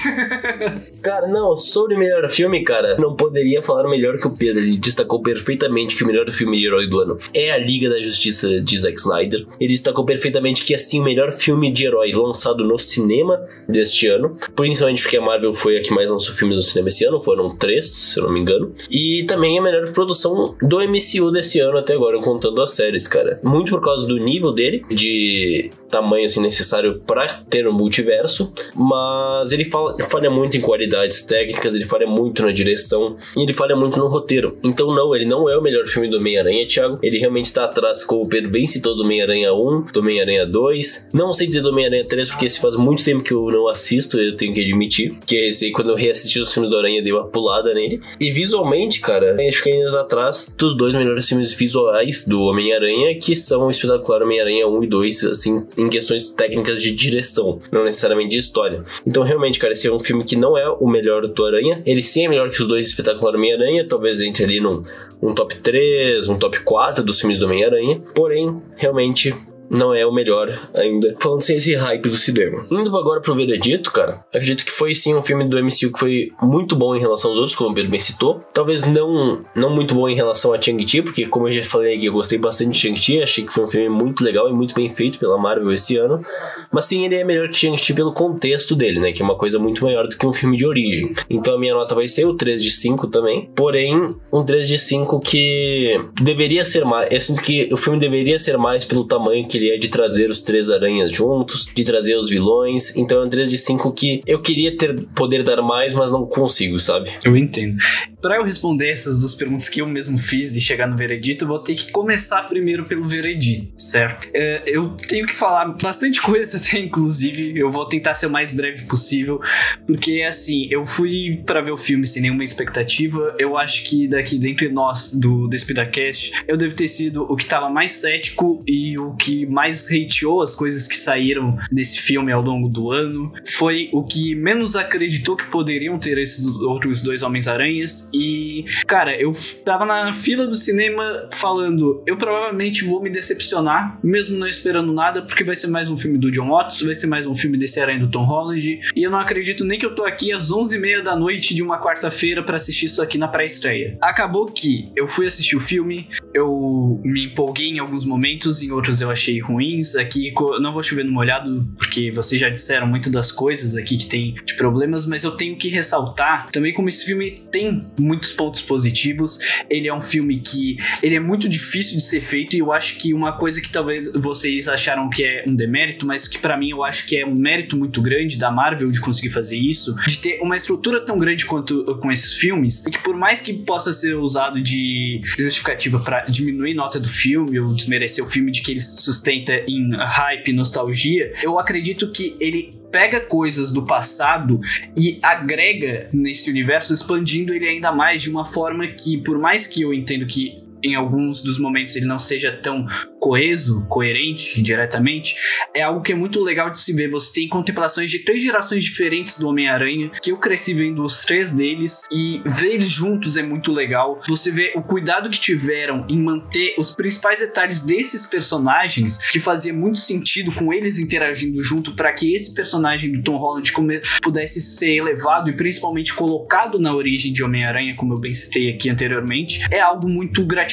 cara, 1.03 1.28
não, 1.28 1.57
sobre 1.57 1.94
o 1.94 1.98
melhor 1.98 2.28
filme, 2.28 2.62
cara, 2.62 2.96
não 2.98 3.14
poderia 3.14 3.62
falar 3.62 3.88
melhor 3.88 4.18
que 4.18 4.26
o 4.26 4.36
Pedro. 4.36 4.61
Ele 4.62 4.76
destacou 4.76 5.22
perfeitamente 5.22 5.96
que 5.96 6.05
o 6.05 6.07
melhor 6.07 6.30
filme 6.30 6.59
de 6.59 6.66
herói 6.66 6.86
do 6.86 7.00
ano 7.00 7.18
é 7.34 7.50
a 7.50 7.59
Liga 7.59 7.88
da 7.88 8.00
Justiça 8.00 8.61
de 8.61 8.78
Zack 8.78 8.98
Snyder. 8.98 9.46
Ele 9.61 9.72
destacou 9.72 10.05
perfeitamente 10.05 10.64
que, 10.64 10.74
assim, 10.74 11.00
o 11.00 11.05
melhor 11.05 11.32
filme 11.32 11.70
de 11.70 11.84
herói 11.84 12.12
lançado 12.12 12.64
no 12.64 12.78
cinema 12.78 13.40
deste 13.68 14.07
ano, 14.07 14.36
principalmente 14.55 15.03
porque 15.03 15.16
a 15.16 15.20
Marvel 15.20 15.53
foi 15.53 15.78
a 15.78 15.82
que 15.82 15.92
mais 15.92 16.11
lançou 16.11 16.34
filmes 16.34 16.57
no 16.57 16.62
cinema 16.62 16.88
esse 16.88 17.05
ano, 17.05 17.20
foram 17.20 17.57
três 17.57 17.91
se 17.93 18.18
eu 18.18 18.24
não 18.24 18.32
me 18.32 18.40
engano. 18.40 18.72
E 18.90 19.24
também 19.26 19.59
a 19.59 19.62
melhor 19.62 19.93
produção 19.93 20.55
do 20.61 20.78
MCU 20.78 21.30
desse 21.30 21.61
ano 21.61 21.78
até 21.78 21.95
agora, 21.95 22.18
contando 22.20 22.61
as 22.61 22.72
séries, 22.72 23.07
cara. 23.07 23.40
Muito 23.43 23.70
por 23.70 23.80
causa 23.80 24.07
do 24.07 24.16
nível 24.18 24.53
dele, 24.53 24.84
de 24.90 25.70
tamanho 25.93 26.24
assim 26.24 26.40
necessário 26.40 27.01
para 27.07 27.43
ter 27.51 27.68
um 27.68 27.72
multiverso, 27.72 28.53
mas 28.74 29.53
ele 29.53 29.64
fala, 29.64 29.97
falha 30.09 30.30
muito 30.30 30.57
em 30.57 30.61
qualidades 30.61 31.20
técnicas, 31.20 31.74
ele 31.74 31.84
falha 31.84 32.07
muito 32.07 32.43
na 32.43 32.51
direção 32.51 33.16
e 33.36 33.43
ele 33.43 33.53
falha 33.53 33.76
muito 33.76 33.99
no 33.99 34.09
roteiro. 34.09 34.57
Então 34.64 34.95
não, 34.95 35.14
ele 35.14 35.26
não 35.26 35.49
é 35.49 35.57
o 35.57 35.62
melhor 35.62 35.86
filme 35.86 36.09
do 36.09 36.16
Homem-Aranha, 36.16 36.66
Thiago. 36.66 36.99
Ele 37.03 37.18
realmente 37.18 37.45
está 37.45 37.64
atrás, 37.64 38.03
como 38.03 38.22
o 38.22 38.28
Pedro 38.28 38.51
bem 38.51 38.66
citou, 38.66 38.97
do 38.97 39.03
Homem-Aranha 39.03 39.53
1, 39.53 39.82
do 39.93 40.01
Homem-Aranha 40.01 40.47
2. 40.47 41.11
Não 41.12 41.32
sei 41.32 41.47
dizer 41.47 41.61
do 41.61 41.68
Homem-Aranha 41.68 42.07
3, 42.07 42.30
porque 42.30 42.49
se 42.49 42.59
faz 42.59 42.74
muito 42.74 43.05
tempo 43.05 43.22
que 43.22 43.32
eu 43.32 43.51
não 43.51 43.68
assisto, 43.68 44.18
eu 44.18 44.34
tenho 44.34 44.55
que 44.55 44.61
admitir. 44.61 45.18
Que 45.26 45.36
esse, 45.36 45.70
quando 45.72 45.90
eu 45.90 45.97
reassisti 45.97 46.40
os 46.40 46.53
filmes 46.53 46.70
do 46.70 46.78
Aranha, 46.78 47.03
dei 47.03 47.12
uma 47.12 47.26
pulada 47.26 47.74
nele. 47.74 48.01
E 48.18 48.30
visualmente, 48.30 49.01
cara, 49.01 49.36
acho 49.47 49.62
que 49.62 49.70
ainda 49.70 49.93
tá 49.93 50.01
atrás 50.01 50.55
dos 50.57 50.74
dois 50.74 50.95
melhores 50.95 51.28
filmes 51.28 51.53
visuais 51.53 52.24
do 52.26 52.40
Homem-Aranha, 52.43 53.18
que 53.18 53.36
são 53.36 53.66
o 53.66 53.70
espetacular 53.70 54.22
Homem-Aranha 54.22 54.66
1 54.66 54.84
e 54.84 54.86
2, 54.86 55.24
assim, 55.24 55.66
em 55.82 55.90
questões 55.90 56.30
técnicas 56.30 56.82
de 56.82 56.92
direção, 56.92 57.60
não 57.70 57.84
necessariamente 57.84 58.30
de 58.30 58.38
história. 58.38 58.84
Então, 59.06 59.22
realmente, 59.22 59.58
cara, 59.58 59.72
esse 59.72 59.86
é 59.86 59.92
um 59.92 60.00
filme 60.00 60.24
que 60.24 60.36
não 60.36 60.56
é 60.56 60.68
o 60.68 60.86
melhor 60.86 61.26
do 61.26 61.44
Aranha. 61.44 61.82
Ele 61.84 62.02
sim 62.02 62.24
é 62.24 62.28
melhor 62.28 62.48
que 62.48 62.60
os 62.60 62.68
dois 62.68 62.88
espetaculares 62.88 63.38
Homem-Aranha, 63.38 63.86
talvez 63.86 64.20
entre 64.20 64.44
ali 64.44 64.60
num 64.60 64.82
um 65.20 65.34
top 65.34 65.54
3, 65.56 66.28
um 66.28 66.36
top 66.36 66.60
4 66.60 67.02
dos 67.02 67.20
filmes 67.20 67.38
do 67.38 67.46
Homem-Aranha. 67.46 68.00
Porém, 68.14 68.60
realmente 68.76 69.34
não 69.72 69.94
é 69.94 70.06
o 70.06 70.12
melhor 70.12 70.52
ainda. 70.74 71.16
Falando 71.18 71.40
sem 71.40 71.56
esse 71.56 71.74
hype 71.74 72.08
do 72.08 72.16
cinema. 72.16 72.66
Indo 72.70 72.94
agora 72.96 73.20
pro 73.20 73.34
veredito, 73.34 73.90
cara, 73.90 74.22
acredito 74.28 74.64
que 74.64 74.70
foi 74.70 74.94
sim 74.94 75.14
um 75.14 75.22
filme 75.22 75.48
do 75.48 75.56
MCU 75.56 75.90
que 75.92 75.98
foi 75.98 76.32
muito 76.42 76.76
bom 76.76 76.94
em 76.94 77.00
relação 77.00 77.30
aos 77.30 77.38
outros, 77.38 77.56
como 77.56 77.70
o 77.70 77.74
Pedro 77.74 77.90
bem 77.90 78.00
citou. 78.00 78.40
Talvez 78.52 78.84
não, 78.84 79.44
não 79.54 79.70
muito 79.70 79.94
bom 79.94 80.08
em 80.08 80.14
relação 80.14 80.52
a 80.52 80.60
Shang-Chi, 80.60 81.02
porque 81.02 81.26
como 81.26 81.48
eu 81.48 81.52
já 81.52 81.64
falei 81.64 81.96
aqui, 81.96 82.06
eu 82.06 82.12
gostei 82.12 82.38
bastante 82.38 82.72
de 82.72 82.78
Shang-Chi, 82.78 83.22
achei 83.22 83.44
que 83.44 83.52
foi 83.52 83.64
um 83.64 83.68
filme 83.68 83.88
muito 83.88 84.22
legal 84.22 84.48
e 84.48 84.52
muito 84.52 84.74
bem 84.74 84.88
feito 84.90 85.18
pela 85.18 85.38
Marvel 85.38 85.72
esse 85.72 85.96
ano. 85.96 86.22
Mas 86.70 86.84
sim, 86.84 87.04
ele 87.06 87.14
é 87.14 87.24
melhor 87.24 87.48
que 87.48 87.54
Shang-Chi 87.54 87.94
pelo 87.94 88.12
contexto 88.12 88.76
dele, 88.76 89.00
né? 89.00 89.12
Que 89.12 89.22
é 89.22 89.24
uma 89.24 89.36
coisa 89.36 89.58
muito 89.58 89.82
maior 89.84 90.06
do 90.06 90.16
que 90.16 90.26
um 90.26 90.32
filme 90.32 90.56
de 90.56 90.66
origem. 90.66 91.14
Então 91.30 91.54
a 91.54 91.58
minha 91.58 91.74
nota 91.74 91.94
vai 91.94 92.06
ser 92.06 92.26
o 92.26 92.34
3 92.34 92.62
de 92.62 92.70
5 92.70 93.06
também. 93.06 93.50
Porém, 93.54 94.14
um 94.32 94.44
3 94.44 94.68
de 94.68 94.78
5 94.78 95.20
que 95.20 95.98
deveria 96.20 96.64
ser 96.64 96.84
mais. 96.84 97.08
Eu 97.10 97.20
sinto 97.20 97.40
que 97.40 97.68
o 97.72 97.76
filme 97.76 97.98
deveria 97.98 98.38
ser 98.38 98.58
mais 98.58 98.84
pelo 98.84 99.06
tamanho 99.06 99.46
que 99.46 99.56
ele 99.56 99.61
é 99.70 99.76
de 99.76 99.88
trazer 99.88 100.30
os 100.30 100.40
três 100.40 100.70
aranhas 100.70 101.12
juntos, 101.12 101.68
de 101.74 101.84
trazer 101.84 102.16
os 102.16 102.30
vilões. 102.30 102.96
Então 102.96 103.22
é 103.22 103.26
um 103.26 103.28
3 103.28 103.50
de 103.50 103.58
5 103.58 103.92
que 103.92 104.20
eu 104.26 104.40
queria 104.40 104.76
ter 104.76 105.06
poder 105.14 105.42
dar 105.42 105.62
mais, 105.62 105.94
mas 105.94 106.10
não 106.10 106.26
consigo, 106.26 106.78
sabe? 106.78 107.10
Eu 107.24 107.36
entendo. 107.36 107.76
Para 108.22 108.36
eu 108.36 108.44
responder 108.44 108.88
essas 108.88 109.18
duas 109.18 109.34
perguntas 109.34 109.68
que 109.68 109.82
eu 109.82 109.86
mesmo 109.86 110.16
fiz 110.16 110.54
e 110.54 110.60
chegar 110.60 110.86
no 110.86 110.96
veredito, 110.96 111.44
eu 111.44 111.48
vou 111.48 111.58
ter 111.58 111.74
que 111.74 111.90
começar 111.90 112.44
primeiro 112.44 112.84
pelo 112.84 113.06
veredito, 113.06 113.72
certo? 113.76 114.28
É, 114.32 114.62
eu 114.66 114.90
tenho 114.90 115.26
que 115.26 115.34
falar 115.34 115.64
bastante 115.82 116.20
coisa 116.22 116.56
até, 116.56 116.78
inclusive. 116.78 117.58
Eu 117.58 117.68
vou 117.70 117.84
tentar 117.84 118.14
ser 118.14 118.26
o 118.26 118.30
mais 118.30 118.52
breve 118.52 118.84
possível, 118.84 119.40
porque 119.86 120.22
assim, 120.22 120.68
eu 120.70 120.86
fui 120.86 121.42
para 121.44 121.60
ver 121.60 121.72
o 121.72 121.76
filme 121.76 122.06
sem 122.06 122.22
nenhuma 122.22 122.44
expectativa. 122.44 123.34
Eu 123.40 123.58
acho 123.58 123.84
que 123.84 124.06
daqui 124.06 124.38
dentre 124.38 124.68
nós 124.68 125.12
do 125.12 125.48
Despidacast, 125.48 126.44
eu 126.46 126.56
devo 126.56 126.76
ter 126.76 126.86
sido 126.86 127.24
o 127.24 127.34
que 127.34 127.44
tava 127.44 127.68
mais 127.68 127.90
cético 127.90 128.62
e 128.68 128.96
o 128.96 129.16
que 129.16 129.44
mais 129.46 129.88
hateou 129.90 130.42
as 130.42 130.54
coisas 130.54 130.86
que 130.86 130.96
saíram 130.96 131.58
desse 131.72 132.00
filme 132.00 132.30
ao 132.30 132.40
longo 132.40 132.68
do 132.68 132.92
ano. 132.92 133.32
Foi 133.44 133.88
o 133.92 134.04
que 134.04 134.34
menos 134.36 134.76
acreditou 134.76 135.36
que 135.36 135.46
poderiam 135.46 135.98
ter 135.98 136.18
esses 136.18 136.46
outros 136.46 137.02
dois 137.02 137.24
Homens-Aranhas. 137.24 138.11
E, 138.12 138.64
cara, 138.86 139.18
eu 139.20 139.32
tava 139.64 139.84
na 139.84 140.12
fila 140.12 140.46
do 140.46 140.54
cinema 140.54 141.28
falando: 141.32 142.02
eu 142.06 142.16
provavelmente 142.16 142.84
vou 142.84 143.02
me 143.02 143.10
decepcionar, 143.10 143.98
mesmo 144.02 144.36
não 144.36 144.46
esperando 144.46 144.92
nada, 144.92 145.22
porque 145.22 145.44
vai 145.44 145.56
ser 145.56 145.68
mais 145.68 145.88
um 145.88 145.96
filme 145.96 146.18
do 146.18 146.30
John 146.30 146.48
Watts, 146.48 146.82
vai 146.82 146.94
ser 146.94 147.06
mais 147.06 147.26
um 147.26 147.34
filme 147.34 147.58
desse 147.58 147.80
Aranha 147.80 148.00
do 148.00 148.10
Tom 148.10 148.24
Holland. 148.24 148.80
E 148.94 149.02
eu 149.02 149.10
não 149.10 149.18
acredito 149.18 149.64
nem 149.64 149.78
que 149.78 149.86
eu 149.86 149.94
tô 149.94 150.04
aqui 150.04 150.32
às 150.32 150.50
11h30 150.50 151.02
da 151.02 151.16
noite 151.16 151.54
de 151.54 151.62
uma 151.62 151.80
quarta-feira 151.80 152.42
para 152.42 152.56
assistir 152.56 152.86
isso 152.86 153.02
aqui 153.02 153.16
na 153.16 153.28
pré-estreia. 153.28 153.96
Acabou 154.00 154.46
que 154.46 154.90
eu 154.94 155.06
fui 155.06 155.26
assistir 155.26 155.56
o 155.56 155.60
filme, 155.60 156.08
eu 156.34 157.00
me 157.04 157.26
empolguei 157.26 157.68
em 157.68 157.78
alguns 157.78 158.04
momentos, 158.04 158.62
em 158.62 158.70
outros 158.70 159.00
eu 159.00 159.10
achei 159.10 159.40
ruins. 159.40 159.96
Aqui 159.96 160.32
não 160.60 160.72
vou 160.72 160.82
chover 160.82 161.04
no 161.04 161.12
molhado, 161.12 161.66
porque 161.76 162.10
vocês 162.10 162.40
já 162.40 162.48
disseram 162.48 162.86
muito 162.86 163.10
das 163.10 163.32
coisas 163.32 163.76
aqui 163.76 163.96
que 163.96 164.06
tem 164.06 164.34
de 164.44 164.54
problemas, 164.54 165.06
mas 165.06 165.24
eu 165.24 165.32
tenho 165.32 165.56
que 165.56 165.68
ressaltar 165.68 166.50
também 166.50 166.72
como 166.72 166.88
esse 166.88 167.04
filme 167.04 167.32
tem 167.50 167.82
muitos 168.03 168.32
pontos 168.32 168.61
positivos. 168.61 169.38
Ele 169.70 169.88
é 169.88 169.94
um 169.94 170.03
filme 170.03 170.38
que 170.38 170.76
ele 171.03 171.14
é 171.14 171.20
muito 171.20 171.48
difícil 171.48 171.96
de 171.98 172.05
ser 172.05 172.20
feito 172.20 172.57
e 172.57 172.59
eu 172.59 172.72
acho 172.72 172.98
que 172.98 173.14
uma 173.14 173.32
coisa 173.32 173.61
que 173.61 173.68
talvez 173.68 174.11
vocês 174.14 174.68
acharam 174.68 175.09
que 175.09 175.24
é 175.24 175.44
um 175.46 175.55
demérito, 175.55 176.07
mas 176.07 176.26
que 176.26 176.38
para 176.38 176.57
mim 176.57 176.70
eu 176.70 176.84
acho 176.84 177.07
que 177.07 177.16
é 177.16 177.26
um 177.26 177.34
mérito 177.34 177.76
muito 177.76 178.03
grande 178.03 178.38
da 178.38 178.50
Marvel 178.50 178.90
de 178.90 179.00
conseguir 179.00 179.30
fazer 179.30 179.57
isso, 179.57 179.94
de 180.07 180.18
ter 180.18 180.40
uma 180.42 180.57
estrutura 180.57 181.00
tão 181.05 181.16
grande 181.18 181.46
quanto 181.46 181.84
com 182.00 182.11
esses 182.11 182.34
filmes, 182.34 182.84
e 182.86 182.90
que 182.90 182.98
por 182.98 183.16
mais 183.16 183.40
que 183.40 183.53
possa 183.53 183.92
ser 183.92 184.16
usado 184.16 184.61
de 184.61 185.20
justificativa 185.24 186.00
para 186.00 186.22
diminuir 186.24 186.74
nota 186.74 186.98
do 186.98 187.09
filme 187.09 187.59
ou 187.59 187.72
desmerecer 187.74 188.24
o 188.24 188.28
filme 188.28 188.50
de 188.50 188.62
que 188.62 188.72
ele 188.72 188.80
se 188.80 189.03
sustenta 189.03 189.53
em 189.68 189.94
hype, 189.94 190.53
nostalgia, 190.53 191.32
eu 191.42 191.59
acredito 191.59 192.11
que 192.11 192.36
ele 192.40 192.81
pega 192.93 193.20
coisas 193.20 193.72
do 193.72 193.84
passado 193.84 194.61
e 194.97 195.18
agrega 195.22 196.09
nesse 196.12 196.51
universo, 196.51 196.93
expandindo 196.93 197.55
ele 197.55 197.66
ainda 197.66 197.90
mais 197.90 198.22
de 198.22 198.30
uma 198.30 198.45
forma 198.45 198.86
que, 198.86 199.16
por 199.16 199.38
mais 199.38 199.66
que 199.66 199.82
eu 199.82 199.93
entendo 199.93 200.26
que 200.26 200.61
em 200.82 200.94
alguns 200.94 201.42
dos 201.42 201.58
momentos 201.58 201.96
ele 201.96 202.06
não 202.06 202.18
seja 202.18 202.52
tão 202.52 202.86
coeso, 203.20 203.86
coerente 203.88 204.60
diretamente, 204.60 205.36
é 205.74 205.82
algo 205.82 206.02
que 206.02 206.12
é 206.12 206.14
muito 206.14 206.42
legal 206.42 206.70
de 206.70 206.80
se 206.80 206.92
ver. 206.92 207.08
Você 207.10 207.32
tem 207.32 207.48
contemplações 207.48 208.10
de 208.10 208.18
três 208.20 208.42
gerações 208.42 208.82
diferentes 208.82 209.38
do 209.38 209.48
Homem-Aranha, 209.48 210.10
que 210.20 210.32
eu 210.32 210.38
cresci 210.38 210.74
vendo 210.74 211.04
os 211.04 211.22
três 211.22 211.52
deles, 211.52 212.02
e 212.10 212.42
ver 212.44 212.74
eles 212.74 212.90
juntos 212.90 213.36
é 213.36 213.42
muito 213.42 213.70
legal. 213.70 214.18
Você 214.28 214.50
vê 214.50 214.72
o 214.74 214.82
cuidado 214.82 215.30
que 215.30 215.38
tiveram 215.38 216.04
em 216.08 216.20
manter 216.20 216.74
os 216.76 216.96
principais 216.96 217.38
detalhes 217.38 217.80
desses 217.80 218.26
personagens, 218.26 219.18
que 219.30 219.38
fazia 219.38 219.72
muito 219.72 219.98
sentido 219.98 220.50
com 220.50 220.72
eles 220.72 220.98
interagindo 220.98 221.62
junto, 221.62 221.94
para 221.94 222.12
que 222.12 222.34
esse 222.34 222.52
personagem 222.54 223.12
do 223.12 223.22
Tom 223.22 223.36
Holland 223.36 223.72
pudesse 224.20 224.60
ser 224.60 224.96
elevado 224.96 225.48
e 225.48 225.54
principalmente 225.54 226.12
colocado 226.12 226.78
na 226.78 226.92
origem 226.92 227.32
de 227.32 227.44
Homem-Aranha, 227.44 227.94
como 227.94 228.14
eu 228.14 228.18
bem 228.18 228.34
citei 228.34 228.70
aqui 228.70 228.90
anteriormente, 228.90 229.60
é 229.70 229.80
algo 229.80 230.08
muito 230.08 230.44
gratificante. 230.44 230.71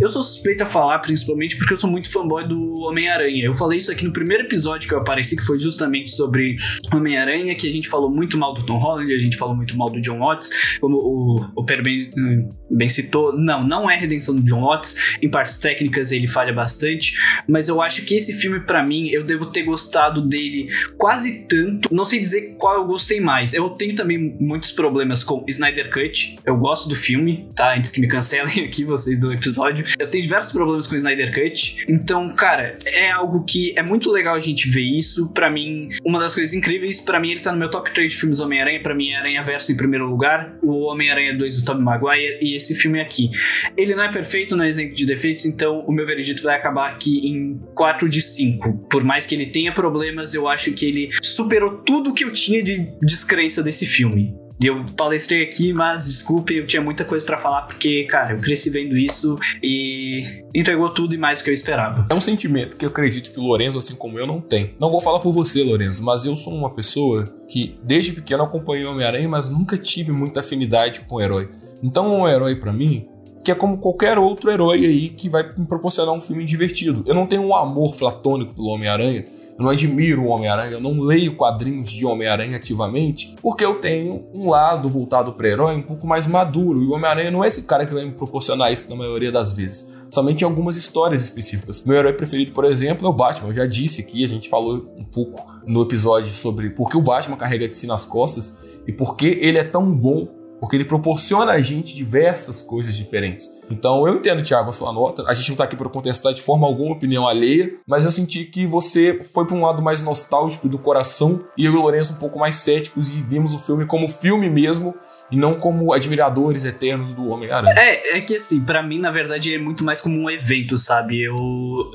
Eu 0.00 0.08
sou 0.08 0.22
suspeito 0.22 0.62
a 0.62 0.66
falar, 0.66 0.98
principalmente 1.00 1.56
porque 1.56 1.72
eu 1.74 1.76
sou 1.76 1.90
muito 1.90 2.10
fanboy 2.10 2.46
do 2.46 2.74
Homem-Aranha. 2.80 3.44
Eu 3.44 3.54
falei 3.54 3.78
isso 3.78 3.92
aqui 3.92 4.04
no 4.04 4.12
primeiro 4.12 4.44
episódio 4.44 4.88
que 4.88 4.94
eu 4.94 4.98
apareci, 4.98 5.36
que 5.36 5.44
foi 5.44 5.58
justamente 5.58 6.10
sobre 6.10 6.56
Homem-Aranha, 6.92 7.54
que 7.54 7.66
a 7.66 7.70
gente 7.70 7.88
falou 7.88 8.10
muito 8.10 8.36
mal 8.38 8.54
do 8.54 8.64
Tom 8.64 8.78
Holland, 8.78 9.12
a 9.12 9.18
gente 9.18 9.36
falou 9.36 9.54
muito 9.54 9.76
mal 9.76 9.90
do 9.90 10.00
John 10.00 10.18
Watts, 10.18 10.50
como 10.80 10.96
o, 10.96 11.52
o 11.56 11.64
bem, 11.64 11.98
hum, 12.16 12.52
bem 12.70 12.88
citou. 12.88 13.32
Não, 13.36 13.62
não 13.62 13.90
é 13.90 13.96
redenção 13.96 14.34
do 14.34 14.42
John 14.42 14.62
Watts. 14.62 14.96
Em 15.22 15.28
partes 15.28 15.58
técnicas 15.58 16.12
ele 16.12 16.26
falha 16.26 16.52
bastante, 16.52 17.14
mas 17.48 17.68
eu 17.68 17.80
acho 17.80 18.04
que 18.04 18.14
esse 18.14 18.32
filme, 18.32 18.60
para 18.60 18.84
mim, 18.84 19.08
eu 19.08 19.24
devo 19.24 19.46
ter 19.46 19.62
gostado 19.62 20.26
dele 20.26 20.66
quase 20.98 21.46
tanto. 21.46 21.88
Não 21.92 22.04
sei 22.04 22.20
dizer 22.20 22.56
qual 22.58 22.76
eu 22.76 22.86
gostei 22.86 23.20
mais. 23.20 23.54
Eu 23.54 23.70
tenho 23.70 23.94
também 23.94 24.36
muitos 24.40 24.72
problemas 24.72 25.24
com 25.24 25.44
Snyder 25.48 25.90
Cut. 25.92 26.38
Eu 26.44 26.56
gosto 26.56 26.88
do 26.88 26.96
filme, 26.96 27.50
tá? 27.54 27.76
Antes 27.76 27.90
que 27.90 28.00
me 28.00 28.08
cancelem 28.08 28.60
aqui 28.64 28.84
vocês 28.84 29.18
do 29.22 29.32
episódio. 29.32 29.84
Eu 29.98 30.08
tenho 30.08 30.22
diversos 30.22 30.52
problemas 30.52 30.86
com 30.86 30.96
Snyder 30.96 31.32
Cut. 31.32 31.84
Então, 31.88 32.34
cara, 32.34 32.76
é 32.84 33.10
algo 33.10 33.44
que 33.44 33.72
é 33.76 33.82
muito 33.82 34.10
legal 34.10 34.34
a 34.34 34.40
gente 34.40 34.68
ver 34.68 34.82
isso. 34.82 35.28
Para 35.28 35.50
mim, 35.50 35.88
uma 36.04 36.18
das 36.18 36.34
coisas 36.34 36.52
incríveis, 36.52 37.00
para 37.00 37.20
mim 37.20 37.30
ele 37.30 37.40
tá 37.40 37.52
no 37.52 37.58
meu 37.58 37.70
top 37.70 37.90
3 37.92 38.10
de 38.10 38.18
filmes 38.18 38.40
Homem-Aranha, 38.40 38.82
para 38.82 38.94
mim 38.94 39.10
é 39.10 39.16
Aranha 39.16 39.42
Verso 39.42 39.72
em 39.72 39.76
primeiro 39.76 40.06
lugar, 40.06 40.46
o 40.62 40.86
Homem-Aranha 40.90 41.36
2 41.36 41.60
do 41.60 41.64
Tobey 41.64 41.82
Maguire 41.82 42.38
e 42.40 42.54
esse 42.54 42.74
filme 42.74 43.00
aqui. 43.00 43.30
Ele 43.76 43.94
não 43.94 44.04
é 44.04 44.10
perfeito, 44.10 44.56
não 44.56 44.64
é 44.64 44.68
exemplo 44.68 44.94
de 44.94 45.06
defeitos, 45.06 45.46
então 45.46 45.80
o 45.86 45.92
meu 45.92 46.06
veredito 46.06 46.42
vai 46.42 46.56
acabar 46.56 46.90
aqui 46.90 47.26
em 47.26 47.60
4 47.74 48.08
de 48.08 48.20
5. 48.20 48.88
Por 48.90 49.04
mais 49.04 49.26
que 49.26 49.34
ele 49.34 49.46
tenha 49.46 49.72
problemas, 49.72 50.34
eu 50.34 50.48
acho 50.48 50.72
que 50.72 50.86
ele 50.86 51.08
superou 51.22 51.78
tudo 51.78 52.12
que 52.12 52.24
eu 52.24 52.32
tinha 52.32 52.62
de 52.62 52.88
descrença 53.02 53.62
desse 53.62 53.86
filme. 53.86 54.41
Eu 54.62 54.84
palestrei 54.96 55.42
aqui, 55.42 55.72
mas 55.72 56.04
desculpe, 56.04 56.56
eu 56.56 56.66
tinha 56.66 56.82
muita 56.82 57.04
coisa 57.04 57.24
para 57.24 57.38
falar, 57.38 57.62
porque, 57.62 58.04
cara, 58.04 58.32
eu 58.32 58.38
cresci 58.38 58.70
vendo 58.70 58.96
isso 58.96 59.38
e 59.62 60.22
entregou 60.54 60.88
tudo 60.90 61.14
e 61.14 61.18
mais 61.18 61.38
do 61.38 61.44
que 61.44 61.50
eu 61.50 61.54
esperava. 61.54 62.06
É 62.10 62.14
um 62.14 62.20
sentimento 62.20 62.76
que 62.76 62.84
eu 62.84 62.90
acredito 62.90 63.30
que 63.30 63.40
o 63.40 63.42
Lorenzo, 63.42 63.78
assim 63.78 63.94
como 63.94 64.18
eu, 64.18 64.26
não 64.26 64.40
tem. 64.40 64.74
Não 64.78 64.90
vou 64.90 65.00
falar 65.00 65.20
por 65.20 65.32
você, 65.32 65.62
Lorenzo, 65.62 66.02
mas 66.04 66.24
eu 66.24 66.36
sou 66.36 66.54
uma 66.54 66.70
pessoa 66.74 67.24
que 67.48 67.78
desde 67.82 68.12
pequeno 68.12 68.42
acompanhei 68.42 68.84
o 68.84 68.90
Homem-Aranha, 68.90 69.28
mas 69.28 69.50
nunca 69.50 69.76
tive 69.76 70.12
muita 70.12 70.40
afinidade 70.40 71.00
com 71.00 71.16
o 71.16 71.20
herói. 71.20 71.50
Então, 71.82 72.20
um 72.20 72.28
herói 72.28 72.56
para 72.56 72.72
mim 72.72 73.08
que 73.44 73.50
é 73.50 73.54
como 73.54 73.78
qualquer 73.78 74.18
outro 74.18 74.50
herói 74.50 74.86
aí 74.86 75.08
que 75.08 75.28
vai 75.28 75.42
me 75.56 75.66
proporcionar 75.66 76.14
um 76.14 76.20
filme 76.20 76.44
divertido. 76.44 77.02
Eu 77.06 77.14
não 77.14 77.26
tenho 77.26 77.42
um 77.42 77.54
amor 77.54 77.96
platônico 77.96 78.54
pelo 78.54 78.68
Homem-Aranha, 78.68 79.24
eu 79.58 79.64
não 79.64 79.70
admiro 79.70 80.22
o 80.22 80.26
Homem-Aranha, 80.28 80.72
eu 80.72 80.80
não 80.80 81.00
leio 81.00 81.36
quadrinhos 81.36 81.90
de 81.90 82.06
Homem-Aranha 82.06 82.56
ativamente, 82.56 83.36
porque 83.42 83.64
eu 83.64 83.76
tenho 83.76 84.26
um 84.32 84.48
lado 84.48 84.88
voltado 84.88 85.32
para 85.32 85.48
herói 85.48 85.76
um 85.76 85.82
pouco 85.82 86.06
mais 86.06 86.26
maduro. 86.26 86.82
E 86.82 86.86
o 86.86 86.92
Homem-Aranha 86.92 87.30
não 87.30 87.44
é 87.44 87.48
esse 87.48 87.62
cara 87.62 87.86
que 87.86 87.92
vai 87.92 88.04
me 88.04 88.12
proporcionar 88.12 88.72
isso 88.72 88.88
na 88.88 88.96
maioria 88.96 89.30
das 89.30 89.52
vezes. 89.52 89.92
Somente 90.10 90.42
em 90.42 90.44
algumas 90.44 90.76
histórias 90.76 91.22
específicas. 91.22 91.84
Meu 91.84 91.96
herói 91.96 92.12
preferido, 92.12 92.52
por 92.52 92.64
exemplo, 92.64 93.06
é 93.06 93.10
o 93.10 93.12
Batman. 93.12 93.48
Eu 93.48 93.54
já 93.54 93.66
disse 93.66 94.00
aqui, 94.00 94.24
a 94.24 94.28
gente 94.28 94.48
falou 94.48 94.92
um 94.96 95.04
pouco 95.04 95.46
no 95.66 95.82
episódio 95.82 96.30
sobre 96.32 96.70
por 96.70 96.88
que 96.88 96.96
o 96.96 97.02
Batman 97.02 97.36
carrega 97.36 97.66
de 97.66 97.74
si 97.74 97.86
nas 97.86 98.04
costas 98.04 98.58
e 98.86 98.92
por 98.92 99.16
que 99.16 99.26
ele 99.26 99.58
é 99.58 99.64
tão 99.64 99.90
bom 99.90 100.41
porque 100.62 100.76
ele 100.76 100.84
proporciona 100.84 101.50
a 101.50 101.60
gente 101.60 101.92
diversas 101.92 102.62
coisas 102.62 102.96
diferentes. 102.96 103.50
Então 103.68 104.06
eu 104.06 104.14
entendo, 104.14 104.44
Thiago, 104.44 104.70
a 104.70 104.72
sua 104.72 104.92
nota. 104.92 105.24
A 105.26 105.34
gente 105.34 105.48
não 105.48 105.54
está 105.54 105.64
aqui 105.64 105.74
para 105.74 105.88
contestar 105.88 106.32
de 106.32 106.40
forma 106.40 106.64
alguma 106.64 106.94
opinião 106.94 107.26
alheia, 107.26 107.74
mas 107.84 108.04
eu 108.04 108.12
senti 108.12 108.44
que 108.44 108.64
você 108.64 109.24
foi 109.34 109.44
para 109.44 109.56
um 109.56 109.62
lado 109.62 109.82
mais 109.82 110.02
nostálgico 110.02 110.68
do 110.68 110.78
coração 110.78 111.40
e 111.58 111.64
eu 111.64 111.72
e 111.72 111.76
o 111.76 111.80
Lourenço 111.80 112.12
um 112.12 112.16
pouco 112.16 112.38
mais 112.38 112.54
céticos 112.54 113.10
e 113.10 113.14
vimos 113.14 113.52
o 113.52 113.58
filme 113.58 113.86
como 113.86 114.06
filme 114.06 114.48
mesmo 114.48 114.94
e 115.32 115.36
não 115.36 115.54
como 115.54 115.92
admiradores 115.92 116.64
eternos 116.64 117.14
do 117.14 117.28
Homem-Aranha. 117.28 117.74
É, 117.76 118.18
é 118.18 118.20
que 118.20 118.36
assim, 118.36 118.60
para 118.60 118.82
mim, 118.82 118.98
na 118.98 119.10
verdade, 119.10 119.54
é 119.54 119.58
muito 119.58 119.82
mais 119.82 120.00
como 120.00 120.20
um 120.20 120.30
evento, 120.30 120.76
sabe? 120.76 121.22
Eu, 121.22 121.36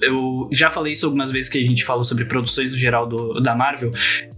eu 0.02 0.50
já 0.52 0.70
falei 0.70 0.94
isso 0.94 1.06
algumas 1.06 1.32
vezes 1.32 1.50
que 1.50 1.58
a 1.58 1.64
gente 1.64 1.86
falou 1.86 2.04
sobre 2.04 2.26
produções 2.26 2.72
no 2.72 2.78
geral 2.78 3.08
do, 3.08 3.40
da 3.40 3.56
Marvel. 3.56 3.92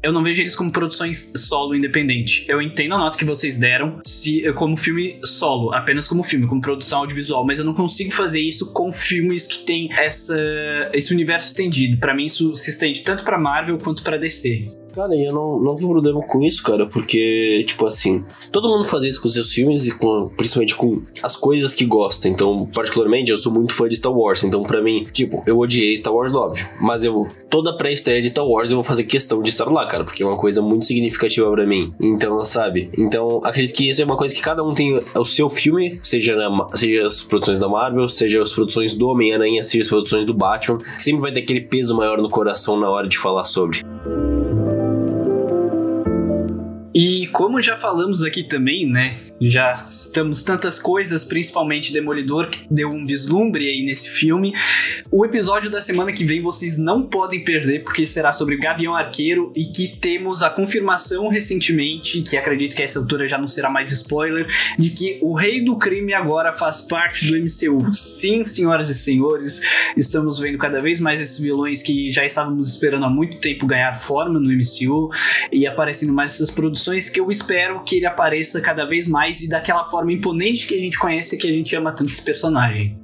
Eu 0.03 0.11
não 0.11 0.21
vejo 0.21 0.41
eles 0.41 0.55
como 0.55 0.71
produções 0.71 1.31
solo 1.35 1.75
independente. 1.75 2.45
Eu 2.49 2.61
entendo 2.61 2.95
a 2.95 2.97
nota 2.97 3.17
que 3.17 3.25
vocês 3.25 3.57
deram 3.57 4.01
se 4.05 4.41
como 4.53 4.75
filme 4.75 5.19
solo, 5.23 5.73
apenas 5.73 6.07
como 6.07 6.23
filme, 6.23 6.47
como 6.47 6.61
produção 6.61 6.99
audiovisual, 6.99 7.45
mas 7.45 7.59
eu 7.59 7.65
não 7.65 7.73
consigo 7.73 8.11
fazer 8.11 8.41
isso 8.41 8.73
com 8.73 8.91
filmes 8.91 9.47
que 9.47 9.65
tem 9.65 9.89
essa, 9.97 10.37
esse 10.93 11.13
universo 11.13 11.47
estendido. 11.47 11.97
Para 11.97 12.13
mim, 12.13 12.25
isso 12.25 12.55
se 12.55 12.69
estende 12.69 13.01
tanto 13.01 13.23
para 13.23 13.37
Marvel 13.37 13.77
quanto 13.77 14.03
para 14.03 14.17
DC. 14.17 14.78
Cara, 14.93 15.15
eu 15.15 15.33
não, 15.33 15.59
não 15.59 15.75
tenho 15.75 15.89
problema 15.89 16.21
com 16.21 16.41
isso, 16.41 16.63
cara, 16.63 16.85
porque, 16.85 17.63
tipo 17.67 17.85
assim, 17.85 18.23
todo 18.51 18.67
mundo 18.67 18.83
faz 18.83 19.03
isso 19.03 19.21
com 19.21 19.27
seus 19.27 19.51
filmes 19.51 19.87
e 19.87 19.91
com, 19.91 20.29
principalmente 20.29 20.75
com 20.75 21.01
as 21.21 21.35
coisas 21.35 21.73
que 21.73 21.85
gosta. 21.85 22.27
Então, 22.27 22.67
particularmente, 22.73 23.29
eu 23.29 23.37
sou 23.37 23.51
muito 23.51 23.73
fã 23.73 23.87
de 23.87 23.95
Star 23.95 24.11
Wars. 24.11 24.43
Então, 24.43 24.63
para 24.63 24.81
mim, 24.81 25.03
tipo, 25.11 25.43
eu 25.45 25.59
odiei 25.59 25.95
Star 25.95 26.13
Wars 26.13 26.31
9. 26.31 26.65
Mas 26.81 27.03
eu, 27.03 27.25
toda 27.49 27.77
pré-estreia 27.77 28.21
de 28.21 28.29
Star 28.29 28.45
Wars, 28.45 28.71
eu 28.71 28.77
vou 28.77 28.83
fazer 28.83 29.03
questão 29.03 29.41
de 29.41 29.49
estar 29.49 29.69
lá, 29.69 29.85
cara, 29.85 30.03
porque 30.03 30.23
é 30.23 30.25
uma 30.25 30.37
coisa 30.37 30.61
muito 30.61 30.85
significativa 30.85 31.49
para 31.51 31.65
mim. 31.67 31.93
Então, 31.99 32.41
sabe? 32.43 32.89
Então, 32.97 33.41
acredito 33.43 33.75
que 33.75 33.87
isso 33.87 34.01
é 34.01 34.05
uma 34.05 34.17
coisa 34.17 34.33
que 34.33 34.41
cada 34.41 34.63
um 34.63 34.73
tem 34.73 34.99
o 35.15 35.25
seu 35.25 35.49
filme, 35.49 35.99
seja, 36.01 36.35
na, 36.35 36.67
seja 36.73 37.05
as 37.05 37.21
produções 37.21 37.59
da 37.59 37.69
Marvel, 37.69 38.09
seja 38.09 38.41
as 38.41 38.51
produções 38.51 38.93
do 38.93 39.07
Homem-Aranha, 39.07 39.63
seja 39.63 39.83
as 39.83 39.89
produções 39.89 40.25
do 40.25 40.33
Batman. 40.33 40.79
Sempre 40.97 41.21
vai 41.21 41.31
ter 41.31 41.41
aquele 41.41 41.61
peso 41.61 41.95
maior 41.95 42.17
no 42.21 42.29
coração 42.29 42.79
na 42.79 42.89
hora 42.89 43.07
de 43.07 43.17
falar 43.17 43.43
sobre. 43.43 43.81
E 46.93 47.27
como 47.27 47.61
já 47.61 47.75
falamos 47.75 48.23
aqui 48.23 48.43
também, 48.43 48.89
né? 48.89 49.15
Já 49.39 49.85
estamos 49.87 50.41
tantas 50.41 50.79
coisas, 50.79 51.23
principalmente 51.23 51.93
Demolidor, 51.93 52.49
que 52.49 52.61
deu 52.69 52.89
um 52.89 53.05
vislumbre 53.05 53.69
aí 53.69 53.85
nesse 53.85 54.09
filme. 54.09 54.53
O 55.11 55.23
episódio 55.23 55.69
da 55.69 55.81
semana 55.81 56.11
que 56.11 56.25
vem 56.25 56.41
vocês 56.41 56.79
não 56.79 57.03
podem 57.03 57.43
perder, 57.43 57.83
porque 57.83 58.07
será 58.07 58.33
sobre 58.33 58.57
Gavião 58.57 58.95
Arqueiro 58.95 59.53
e 59.55 59.65
que 59.65 59.87
temos 59.87 60.41
a 60.41 60.49
confirmação 60.49 61.27
recentemente, 61.27 62.23
que 62.23 62.35
acredito 62.35 62.75
que 62.75 62.81
essa 62.81 62.97
altura 62.97 63.27
já 63.27 63.37
não 63.37 63.47
será 63.47 63.69
mais 63.69 63.91
spoiler, 63.91 64.47
de 64.77 64.89
que 64.89 65.19
o 65.21 65.35
Rei 65.35 65.63
do 65.63 65.77
Crime 65.77 66.13
agora 66.13 66.51
faz 66.51 66.81
parte 66.81 67.27
do 67.27 67.37
MCU. 67.37 67.93
Sim, 67.93 68.43
senhoras 68.43 68.89
e 68.89 68.95
senhores, 68.95 69.61
estamos 69.95 70.39
vendo 70.39 70.57
cada 70.57 70.81
vez 70.81 70.99
mais 70.99 71.21
esses 71.21 71.39
vilões 71.39 71.83
que 71.83 72.09
já 72.09 72.25
estávamos 72.25 72.69
esperando 72.69 73.05
há 73.05 73.09
muito 73.09 73.37
tempo 73.37 73.67
ganhar 73.67 73.93
forma 73.93 74.39
no 74.39 74.49
MCU 74.49 75.09
e 75.51 75.67
aparecendo 75.67 76.11
mais 76.11 76.33
essas 76.33 76.49
produções 76.49 76.78
que 77.09 77.19
eu 77.19 77.29
espero 77.29 77.83
que 77.83 77.97
ele 77.97 78.05
apareça 78.05 78.61
cada 78.61 78.85
vez 78.85 79.07
mais 79.07 79.41
e 79.41 79.49
daquela 79.49 79.85
forma 79.85 80.11
imponente 80.11 80.67
que 80.67 80.75
a 80.75 80.79
gente 80.79 80.97
conhece 80.97 81.37
que 81.37 81.47
a 81.47 81.51
gente 81.51 81.75
ama 81.75 81.91
tanto 81.91 82.11
esse 82.11 82.21
personagem. 82.21 82.97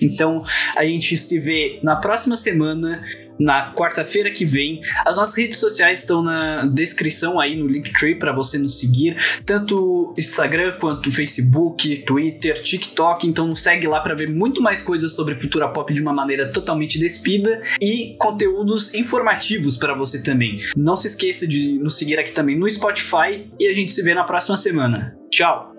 Então, 0.00 0.42
a 0.76 0.84
gente 0.84 1.16
se 1.16 1.38
vê 1.38 1.80
na 1.82 1.96
próxima 1.96 2.36
semana 2.36 3.02
na 3.38 3.72
quarta-feira 3.74 4.30
que 4.30 4.44
vem. 4.44 4.80
As 5.04 5.16
nossas 5.16 5.36
redes 5.36 5.58
sociais 5.58 6.00
estão 6.00 6.22
na 6.22 6.66
descrição 6.66 7.38
aí 7.40 7.56
no 7.56 7.66
Linktree 7.66 8.14
para 8.14 8.32
você 8.32 8.58
nos 8.58 8.78
seguir, 8.78 9.16
tanto 9.44 10.14
Instagram 10.16 10.78
quanto 10.80 11.10
Facebook, 11.10 12.04
Twitter, 12.04 12.62
TikTok. 12.62 13.26
Então 13.26 13.46
nos 13.46 13.62
segue 13.62 13.86
lá 13.86 14.00
para 14.00 14.14
ver 14.14 14.30
muito 14.30 14.62
mais 14.62 14.82
coisas 14.82 15.14
sobre 15.14 15.34
cultura 15.36 15.68
pop 15.68 15.92
de 15.92 16.00
uma 16.00 16.12
maneira 16.12 16.50
totalmente 16.50 16.98
despida 16.98 17.62
e 17.80 18.16
conteúdos 18.18 18.94
informativos 18.94 19.76
para 19.76 19.94
você 19.94 20.22
também. 20.22 20.56
Não 20.76 20.96
se 20.96 21.08
esqueça 21.08 21.46
de 21.46 21.78
nos 21.78 21.96
seguir 21.96 22.18
aqui 22.18 22.32
também 22.32 22.58
no 22.58 22.70
Spotify 22.70 23.50
e 23.58 23.68
a 23.68 23.72
gente 23.72 23.92
se 23.92 24.02
vê 24.02 24.14
na 24.14 24.24
próxima 24.24 24.56
semana. 24.56 25.16
Tchau. 25.30 25.75